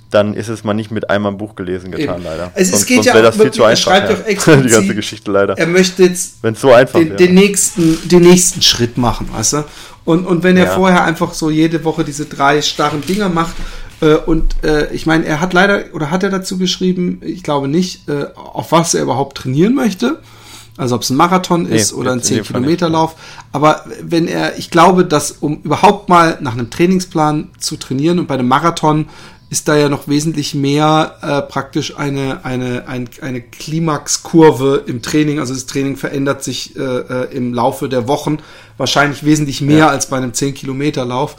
dann 0.09 0.33
ist 0.33 0.47
es 0.47 0.63
mal 0.63 0.73
nicht 0.73 0.91
mit 0.91 1.09
einmal 1.09 1.33
ein 1.33 1.37
Buch 1.37 1.55
gelesen 1.55 1.91
getan, 1.91 2.15
Eben. 2.15 2.23
leider. 2.23 2.51
Es, 2.55 2.71
sonst 2.71 2.85
geht 2.85 2.95
sonst 2.97 3.07
ja 3.07 3.21
das 3.21 3.35
viel 3.35 3.51
zu 3.51 3.59
wirklich, 3.59 3.61
er 3.61 3.67
einfach. 3.67 3.83
schreibt 3.83 4.09
doch 4.11 4.25
explizit, 4.25 4.65
Die 4.65 4.69
ganze 4.69 4.95
Geschichte 4.95 5.31
leider. 5.31 5.57
Er 5.57 5.67
möchte 5.67 6.03
jetzt 6.03 6.35
so 6.55 6.71
einfach 6.71 6.99
den, 6.99 7.17
den, 7.17 7.33
nächsten, 7.33 7.97
den 8.07 8.21
nächsten 8.21 8.61
Schritt 8.61 8.97
machen, 8.97 9.29
weißt 9.31 9.53
du? 9.53 9.63
Und, 10.05 10.25
und 10.25 10.43
wenn 10.43 10.55
er 10.55 10.65
Ja. 10.65 10.75
vorher 10.75 11.03
einfach 11.03 11.33
so 11.33 11.49
jede 11.49 11.83
Woche 11.83 12.05
diese 12.05 12.25
drei 12.25 12.61
starren 12.61 13.01
Dinger 13.01 13.27
macht, 13.27 13.55
äh, 13.99 14.15
und 14.15 14.63
äh, 14.63 14.93
ich 14.93 15.05
meine, 15.05 15.25
er 15.25 15.41
hat 15.41 15.53
leider, 15.53 15.85
oder 15.93 16.11
hat 16.11 16.23
er 16.23 16.29
dazu 16.29 16.57
geschrieben, 16.57 17.21
ich 17.23 17.43
glaube 17.43 17.67
nicht, 17.67 18.07
äh, 18.07 18.27
auf 18.35 18.71
was 18.71 18.93
er 18.93 19.01
überhaupt 19.03 19.37
trainieren 19.37 19.73
möchte. 19.73 20.19
Also 20.77 20.95
ob 20.95 21.01
es 21.01 21.09
ein 21.09 21.17
Marathon 21.17 21.65
ist 21.65 21.91
Nee, 21.93 21.99
oder 21.99 22.11
ein 22.11 22.19
in 22.19 22.23
dem 22.23 22.45
Fall 22.45 22.55
10-Kilometer-Lauf. 22.57 23.15
Aber 23.51 23.83
wenn 24.01 24.27
er, 24.27 24.57
ich 24.57 24.69
glaube, 24.69 25.03
dass 25.05 25.31
um 25.31 25.61
überhaupt 25.63 26.07
mal 26.07 26.37
nach 26.39 26.53
einem 26.53 26.69
Trainingsplan 26.69 27.49
zu 27.59 27.77
trainieren 27.77 28.19
und 28.19 28.27
bei 28.27 28.35
einem 28.35 28.47
Marathon 28.47 29.07
ist 29.49 29.67
da 29.69 29.77
ja 29.77 29.87
noch 29.87 30.09
wesentlich 30.09 30.53
mehr 30.55 31.15
äh, 31.21 31.41
praktisch 31.41 31.97
eine, 31.97 32.43
eine, 32.43 32.87
ein, 32.87 33.09
eine 33.21 33.41
Klimaxkurve 33.41 34.83
im 34.87 35.01
Training. 35.01 35.39
Also 35.39 35.53
das 35.53 35.65
Training 35.65 35.95
verändert 35.95 36.43
sich 36.43 36.75
äh, 36.75 36.81
äh, 36.81 37.35
im 37.35 37.53
Laufe 37.53 37.87
der 37.89 38.07
Wochen 38.07 38.39
wahrscheinlich 38.77 39.23
wesentlich 39.23 39.61
mehr 39.61 39.77
Ja. 39.77 39.87
als 39.89 40.07
bei 40.07 40.17
einem 40.17 40.31
10-Kilometer-Lauf. 40.31 41.37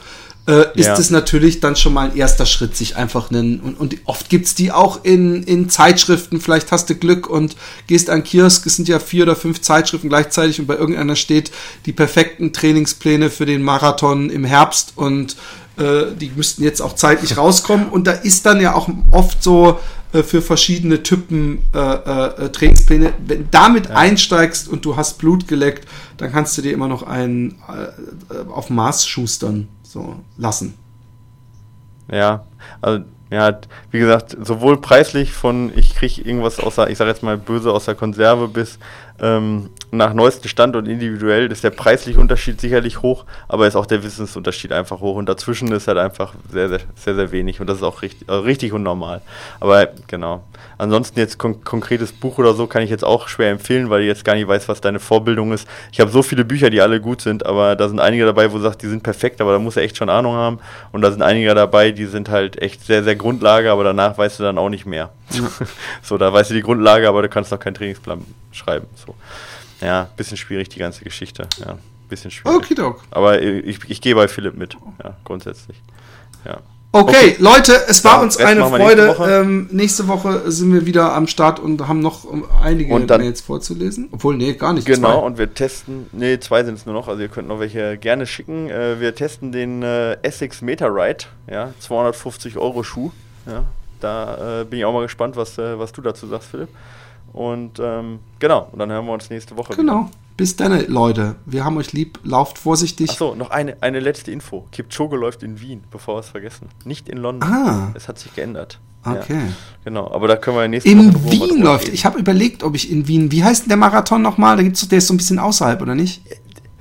Äh, 0.49 0.65
ist 0.73 0.87
Ja. 0.87 0.97
es 0.97 1.11
natürlich 1.11 1.59
dann 1.59 1.75
schon 1.75 1.93
mal 1.93 2.09
ein 2.09 2.17
erster 2.17 2.47
Schritt, 2.47 2.75
sich 2.75 2.95
einfach 2.95 3.29
einen, 3.29 3.59
und, 3.59 3.79
und 3.79 3.95
oft 4.05 4.29
gibt's 4.29 4.55
die 4.55 4.71
auch 4.71 5.03
in, 5.03 5.43
in 5.43 5.69
Zeitschriften, 5.69 6.41
vielleicht 6.41 6.71
hast 6.71 6.89
du 6.89 6.95
Glück 6.95 7.29
und 7.29 7.55
gehst 7.85 8.09
an 8.09 8.23
Kiosk, 8.23 8.65
es 8.65 8.75
sind 8.75 8.87
ja 8.87 8.97
vier 8.97 9.23
oder 9.25 9.35
fünf 9.35 9.61
Zeitschriften 9.61 10.09
gleichzeitig 10.09 10.59
und 10.59 10.65
bei 10.65 10.75
irgendeiner 10.75 11.15
steht 11.15 11.51
die 11.85 11.93
perfekten 11.93 12.51
Trainingspläne 12.51 13.29
für 13.29 13.45
den 13.45 13.61
Marathon 13.61 14.31
im 14.31 14.43
Herbst 14.43 14.93
und 14.95 15.35
äh, 15.77 16.05
die 16.19 16.31
müssten 16.35 16.63
jetzt 16.63 16.81
auch 16.81 16.95
zeitlich 16.95 17.37
rauskommen. 17.37 17.87
Und 17.87 18.07
da 18.07 18.13
ist 18.13 18.47
dann 18.47 18.59
ja 18.59 18.73
auch 18.73 18.89
oft 19.11 19.43
so 19.43 19.79
äh, 20.13 20.23
für 20.23 20.41
verschiedene 20.41 21.03
Typen 21.03 21.59
äh, 21.75 21.77
äh, 21.79 22.49
Trainingspläne, 22.49 23.13
wenn 23.27 23.43
du 23.43 23.47
damit 23.51 23.91
einsteigst 23.91 24.67
und 24.67 24.83
du 24.83 24.95
hast 24.95 25.19
Blut 25.19 25.47
geleckt, 25.47 25.87
dann 26.17 26.31
kannst 26.31 26.57
du 26.57 26.63
dir 26.63 26.73
immer 26.73 26.87
noch 26.87 27.03
einen 27.03 27.55
äh, 27.69 28.33
äh, 28.33 28.47
auf 28.49 28.71
Maß 28.71 29.07
schustern 29.07 29.67
so 29.89 30.15
lassen. 30.37 30.75
Ja, 32.11 32.45
also 32.81 33.03
ja, 33.31 33.59
wie 33.91 33.99
gesagt, 33.99 34.37
sowohl 34.41 34.81
preislich 34.81 35.33
von 35.33 35.71
ich 35.75 35.95
kriege 35.95 36.21
irgendwas 36.21 36.59
außer, 36.59 36.89
ich 36.89 36.97
sage 36.97 37.11
jetzt 37.11 37.21
mal 37.21 37.37
böse 37.37 37.71
aus 37.71 37.85
der 37.85 37.93
Konserve 37.93 38.47
bis 38.47 38.79
ähm, 39.19 39.69
nach 39.91 40.13
neuestem 40.13 40.49
Stand 40.49 40.75
und 40.75 40.87
individuell 40.87 41.51
ist 41.51 41.63
der 41.63 41.69
preisliche 41.71 42.19
Unterschied 42.19 42.59
sicherlich 42.59 43.01
hoch, 43.01 43.25
aber 43.47 43.67
ist 43.67 43.75
auch 43.75 43.85
der 43.85 44.03
Wissensunterschied 44.03 44.71
einfach 44.71 44.99
hoch 44.99 45.15
und 45.15 45.27
dazwischen 45.27 45.71
ist 45.71 45.87
halt 45.87 45.97
einfach 45.97 46.33
sehr, 46.51 46.69
sehr, 46.69 46.79
sehr, 46.95 47.15
sehr 47.15 47.31
wenig 47.31 47.59
und 47.59 47.67
das 47.67 47.77
ist 47.77 47.83
auch 47.83 48.01
richtig, 48.01 48.27
äh, 48.29 48.33
richtig 48.33 48.73
und 48.73 48.83
normal. 48.83 49.21
Aber 49.59 49.87
genau. 50.07 50.43
Ansonsten 50.79 51.19
jetzt 51.19 51.37
kon 51.37 51.61
konkretes 51.65 52.13
Buch 52.13 52.37
oder 52.37 52.53
so 52.53 52.65
kann 52.65 52.81
ich 52.81 52.89
jetzt 52.89 53.03
auch 53.03 53.27
schwer 53.27 53.51
empfehlen, 53.51 53.89
weil 53.89 53.99
ich 53.99 54.07
jetzt 54.07 54.23
gar 54.23 54.35
nicht 54.35 54.47
weiß, 54.47 54.69
was 54.69 54.79
deine 54.79 55.01
Vorbildung 55.01 55.51
ist. 55.51 55.67
Ich 55.91 55.99
habe 55.99 56.09
so 56.09 56.23
viele 56.23 56.45
Bücher, 56.45 56.69
die 56.69 56.79
alle 56.79 57.01
gut 57.01 57.19
sind, 57.21 57.45
aber 57.45 57.75
da 57.75 57.89
sind 57.89 57.99
einige 57.99 58.25
dabei, 58.25 58.49
wo 58.49 58.55
du 58.55 58.63
sagst, 58.63 58.81
die 58.81 58.87
sind 58.87 59.03
perfekt, 59.03 59.41
aber 59.41 59.51
da 59.51 59.59
muss 59.59 59.75
er 59.75 59.83
echt 59.83 59.97
schon 59.97 60.09
Ahnung 60.09 60.35
haben. 60.35 60.59
Und 60.93 61.01
da 61.01 61.11
sind 61.11 61.21
einige 61.21 61.53
dabei, 61.53 61.91
die 61.91 62.05
sind 62.05 62.29
halt 62.29 62.61
echt 62.61 62.85
sehr, 62.85 63.03
sehr 63.03 63.17
Grundlage, 63.17 63.69
aber 63.71 63.83
danach 63.83 64.17
weißt 64.17 64.39
du 64.39 64.43
dann 64.43 64.57
auch 64.57 64.69
nicht 64.69 64.85
mehr. 64.85 65.11
so, 66.01 66.17
da 66.17 66.31
weißt 66.31 66.51
du 66.51 66.53
die 66.53 66.61
Grundlage, 66.63 67.09
aber 67.09 67.23
du 67.23 67.27
kannst 67.27 67.51
noch 67.51 67.59
keinen 67.59 67.73
Trainingsplan 67.73 68.23
schreiben. 68.53 68.87
So. 69.05 69.15
Ja, 69.81 70.07
bisschen 70.15 70.37
schwierig 70.37 70.69
die 70.69 70.79
ganze 70.79 71.03
Geschichte. 71.03 71.45
Ja, 71.57 71.77
bisschen 72.07 72.31
schwierig. 72.31 72.57
Okidok. 72.57 73.03
Aber 73.11 73.41
ich, 73.41 73.79
ich 73.89 73.99
gehe 73.99 74.15
bei 74.15 74.29
Philipp 74.29 74.55
mit, 74.55 74.77
ja, 75.03 75.17
grundsätzlich. 75.25 75.81
Ja. 76.45 76.59
Okay, 76.91 77.11
Okay. 77.11 77.35
Leute, 77.37 77.73
es 77.87 78.03
war 78.03 78.15
Ja, 78.17 78.21
uns 78.23 78.37
eine 78.37 78.61
wir 78.61 78.69
nächste 78.69 78.77
Freude. 78.83 79.07
Woche. 79.09 79.31
Ähm, 79.41 79.69
nächste 79.71 80.07
Woche 80.07 80.51
sind 80.51 80.73
wir 80.73 80.85
wieder 80.87 81.13
am 81.13 81.27
Start 81.27 81.59
und 81.59 81.87
haben 81.87 81.99
noch 81.99 82.25
einige 82.63 82.93
Und 82.95 83.07
dann- 83.07 83.21
Mails 83.21 83.41
vorzulesen. 83.41 84.09
Obwohl, 84.11 84.35
nee, 84.35 84.53
gar 84.53 84.73
nicht. 84.73 84.87
Genau, 84.87 85.19
zwei. 85.19 85.25
und 85.27 85.37
wir 85.37 85.53
testen, 85.53 86.07
nee, 86.13 86.39
zwei 86.39 86.63
sind 86.63 86.75
es 86.79 86.85
nur 86.87 86.95
noch, 86.95 87.07
also 87.07 87.21
ihr 87.21 87.27
könnt 87.27 87.47
noch 87.47 87.59
welche 87.59 87.97
gerne 87.97 88.25
schicken. 88.25 88.69
Äh, 88.69 88.99
wir 88.99 89.13
testen 89.13 89.51
den 89.51 89.83
äh, 89.83 90.13
Essex 90.23 90.63
Meta 90.63 90.87
Ride, 90.87 91.25
ja, 91.49 91.73
250 91.79 92.57
Euro 92.57 92.81
Schuh. 92.83 93.11
Ja, 93.45 93.65
da 93.99 94.61
äh, 94.61 94.65
bin 94.65 94.79
ich 94.79 94.85
auch 94.85 94.93
mal 94.93 95.03
gespannt, 95.03 95.35
was, 95.35 95.59
äh, 95.59 95.77
was 95.77 95.91
du 95.91 96.01
dazu 96.01 96.25
sagst, 96.25 96.49
Philipp. 96.49 96.69
Und 97.33 97.79
ähm, 97.79 98.17
genau, 98.39 98.67
und 98.71 98.79
dann 98.79 98.91
hören 98.91 99.05
wir 99.05 99.13
uns 99.13 99.29
nächste 99.29 99.55
Woche 99.57 99.75
Genau. 99.75 100.09
Bis 100.39 100.55
dann, 100.55 100.87
Leute. 100.87 101.35
Wir 101.45 101.65
haben 101.65 101.75
euch 101.75 101.91
lieb. 101.91 102.17
Lauft 102.23 102.57
vorsichtig. 102.57 103.09
Achso, 103.09 103.35
noch 103.35 103.49
eine, 103.49 103.75
eine 103.81 103.99
letzte 103.99 104.31
Info. 104.31 104.65
Kipchoge 104.71 105.17
läuft 105.17 105.43
in 105.43 105.59
Wien, 105.59 105.83
bevor 105.91 106.15
wir 106.15 106.19
es 106.21 106.29
vergessen. 106.29 106.69
Nicht 106.85 107.09
in 107.09 107.17
London. 107.17 107.51
Ah. 107.51 107.91
Es 107.93 108.07
hat 108.07 108.19
sich 108.19 108.33
geändert. 108.33 108.79
Okay. 109.03 109.33
Ja, 109.33 109.53
genau, 109.83 110.09
aber 110.09 110.29
da 110.29 110.37
können 110.37 110.55
wir 110.55 110.67
nächste 110.69 110.89
In 110.89 111.13
Woche 111.13 111.25
mal 111.25 111.31
Wien 111.49 111.61
läuft. 111.61 111.83
reden. 111.87 111.93
Ich 111.93 112.05
habe 112.05 112.17
überlegt, 112.19 112.63
ob 112.63 112.73
ich 112.73 112.89
in 112.89 113.09
Wien. 113.09 113.33
Wie 113.33 113.43
heißt 113.43 113.63
denn 113.63 113.67
der 113.67 113.77
Marathon 113.77 114.21
nochmal? 114.21 114.55
Da 114.55 114.63
gibt's 114.63 114.79
doch, 114.79 114.87
der 114.87 114.99
ist 114.99 115.07
so 115.07 115.13
ein 115.13 115.17
bisschen 115.17 115.39
außerhalb, 115.39 115.81
oder 115.81 115.93
nicht? 115.93 116.21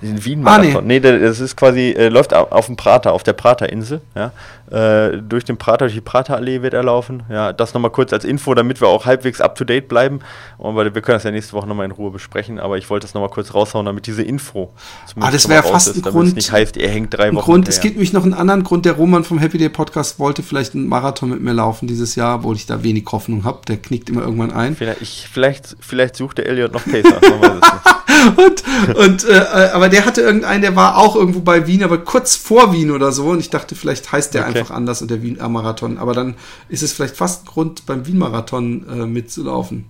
Den 0.00 0.24
Wien 0.24 0.46
Ah, 0.46 0.58
nee. 0.58 0.76
Nee. 0.82 1.00
das 1.00 1.40
ist 1.40 1.56
quasi, 1.56 1.90
äh, 1.90 2.08
läuft 2.08 2.32
au- 2.32 2.48
auf 2.50 2.66
dem 2.66 2.76
Prater, 2.76 3.12
auf 3.12 3.22
der 3.24 3.32
Praterinsel. 3.32 4.00
Ja. 4.14 4.30
Äh, 4.70 5.18
durch 5.22 5.44
den 5.44 5.56
Prater, 5.56 5.86
durch 5.86 5.94
die 5.94 6.00
Praterallee 6.00 6.62
wird 6.62 6.74
er 6.74 6.84
laufen. 6.84 7.22
Ja, 7.30 7.52
das 7.52 7.74
nochmal 7.74 7.90
kurz 7.90 8.12
als 8.12 8.24
Info, 8.24 8.54
damit 8.54 8.80
wir 8.80 8.88
auch 8.88 9.06
halbwegs 9.06 9.40
up 9.40 9.54
to 9.56 9.64
date 9.64 9.88
bleiben. 9.88 10.20
Und 10.58 10.76
weil 10.76 10.94
wir 10.94 11.02
können 11.02 11.16
das 11.16 11.24
ja 11.24 11.30
nächste 11.30 11.54
Woche 11.54 11.66
nochmal 11.66 11.86
in 11.86 11.90
Ruhe 11.92 12.10
besprechen, 12.10 12.60
aber 12.60 12.76
ich 12.78 12.88
wollte 12.90 13.06
das 13.06 13.14
nochmal 13.14 13.30
kurz 13.30 13.54
raushauen, 13.54 13.86
damit 13.86 14.06
diese 14.06 14.22
Info 14.22 14.70
zumindest 15.06 15.16
Ah, 15.28 15.30
das 15.32 15.42
schon 15.42 15.50
mal 15.50 15.54
wär 15.56 15.62
raus 15.62 15.70
fast 15.72 15.88
ist, 15.96 16.06
ein 16.06 16.12
Grund- 16.12 16.34
nicht 16.36 16.52
heißt, 16.52 16.76
ihr 16.76 16.88
hängt 16.88 17.14
drei 17.16 17.32
Wochen 17.34 17.44
Grund, 17.44 17.68
es 17.68 17.80
gibt 17.80 17.94
nämlich 17.96 18.12
noch 18.12 18.24
einen 18.24 18.34
anderen 18.34 18.62
Grund. 18.64 18.84
Der 18.84 18.92
Roman 18.92 19.24
vom 19.24 19.38
Happy 19.38 19.58
Day 19.58 19.68
Podcast 19.70 20.18
wollte 20.18 20.42
vielleicht 20.42 20.74
einen 20.74 20.86
Marathon 20.86 21.30
mit 21.30 21.40
mir 21.40 21.52
laufen 21.54 21.88
dieses 21.88 22.14
Jahr, 22.14 22.36
obwohl 22.36 22.54
ich 22.56 22.66
da 22.66 22.82
wenig 22.84 23.04
Hoffnung 23.10 23.44
habe. 23.44 23.60
Der 23.66 23.78
knickt 23.78 24.10
immer 24.10 24.20
irgendwann 24.22 24.52
ein. 24.52 24.76
Vielleicht, 24.76 25.00
ich, 25.02 25.28
vielleicht, 25.32 25.76
vielleicht 25.80 26.14
sucht 26.16 26.38
der 26.38 26.46
Elliot 26.46 26.72
noch 26.72 26.84
Pacer, 26.84 27.20
Und, 28.36 28.96
und 28.96 29.24
äh, 29.24 29.38
äh, 29.38 29.70
aber 29.72 29.88
der 29.88 30.04
hatte 30.04 30.20
irgendeinen, 30.20 30.62
der 30.62 30.74
war 30.76 30.96
auch 30.98 31.16
irgendwo 31.16 31.40
bei 31.40 31.66
Wien, 31.66 31.82
aber 31.84 31.98
kurz 31.98 32.36
vor 32.36 32.72
Wien 32.72 32.90
oder 32.90 33.12
so. 33.12 33.26
Und 33.26 33.40
ich 33.40 33.50
dachte, 33.50 33.74
vielleicht 33.74 34.10
heißt 34.12 34.34
der 34.34 34.46
Okay. 34.48 34.58
einfach 34.60 34.74
anders 34.74 35.02
und 35.02 35.10
der 35.10 35.22
Wien 35.22 35.38
äh, 35.38 35.48
Marathon. 35.48 35.98
Aber 35.98 36.12
dann 36.14 36.34
ist 36.68 36.82
es 36.82 36.92
vielleicht 36.92 37.16
fast 37.16 37.44
ein 37.44 37.46
Grund, 37.46 37.86
beim 37.86 38.06
Wien 38.06 38.18
Marathon 38.18 38.86
äh, 38.88 39.06
mitzulaufen. 39.06 39.86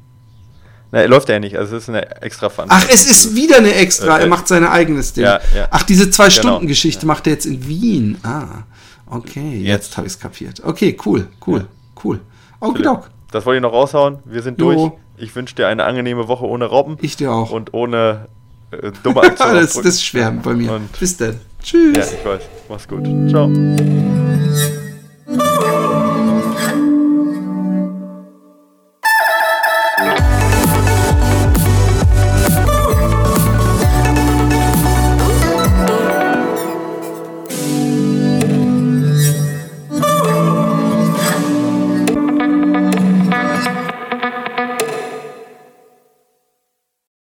Na, 0.91 1.01
er 1.01 1.09
läuft 1.09 1.29
ja 1.29 1.39
nicht, 1.39 1.57
also 1.59 1.77
es 1.77 1.83
ist 1.85 1.89
eine 1.91 2.23
extra 2.23 2.49
Fun. 2.49 2.65
Ach, 2.69 2.87
es 2.91 3.11
ist 3.11 3.35
wieder 3.35 3.59
eine 3.59 3.75
extra. 3.75 4.19
Äh, 4.19 4.23
er 4.23 4.27
macht 4.27 4.49
sein 4.49 4.65
eigenes 4.65 5.13
Ding. 5.13 5.25
ja, 5.25 5.41
ja. 5.55 5.69
Ach, 5.71 5.83
diese 5.83 6.11
zwei 6.11 6.31
Stunden 6.31 6.67
Genau, 6.67 7.07
macht 7.07 7.27
er 7.27 7.35
jetzt 7.35 7.45
in 7.47 7.67
Wien. 7.69 8.17
Ah, 8.23 8.63
okay, 9.07 9.59
jetzt, 9.59 9.67
Jetzt. 9.67 9.97
habe 9.99 10.07
ich 10.07 10.15
es 10.15 10.19
kapiert. 10.19 10.63
Okay, 10.65 10.97
cool, 11.05 11.29
cool, 11.47 11.59
Ja. 11.61 11.67
cool. 12.05 12.21
Okidok. 12.61 13.11
Das 13.31 13.45
wollte 13.45 13.59
ich 13.59 13.63
noch 13.63 13.73
raushauen. 13.73 14.19
Wir 14.25 14.41
sind 14.43 14.59
Jo. 14.59 14.73
durch. 14.73 14.93
Ich 15.21 15.35
wünsche 15.35 15.55
dir 15.55 15.67
eine 15.69 15.85
angenehme 15.85 16.29
Woche 16.29 16.47
ohne 16.47 16.67
Robben. 16.67 16.97
Ich 17.01 17.17
dir 17.17 17.33
auch. 17.33 17.51
Und 17.51 17.75
ohne 17.75 18.27
äh, 18.71 18.93
dumme 19.03 19.21
Aktionen. 19.23 19.57
das, 19.57 19.75
das 19.75 19.85
ist 19.85 20.05
schwer 20.05 20.31
bei 20.31 20.55
mir. 20.55 20.73
Und 20.73 20.99
Bis 20.99 21.17
dann. 21.17 21.41
Tschüss. 21.63 21.97
Ja, 21.97 22.05
ich 22.19 22.25
weiß. 22.25 22.43
Mach's 22.69 22.89
gut. 22.89 23.05
Ciao. 23.31 23.51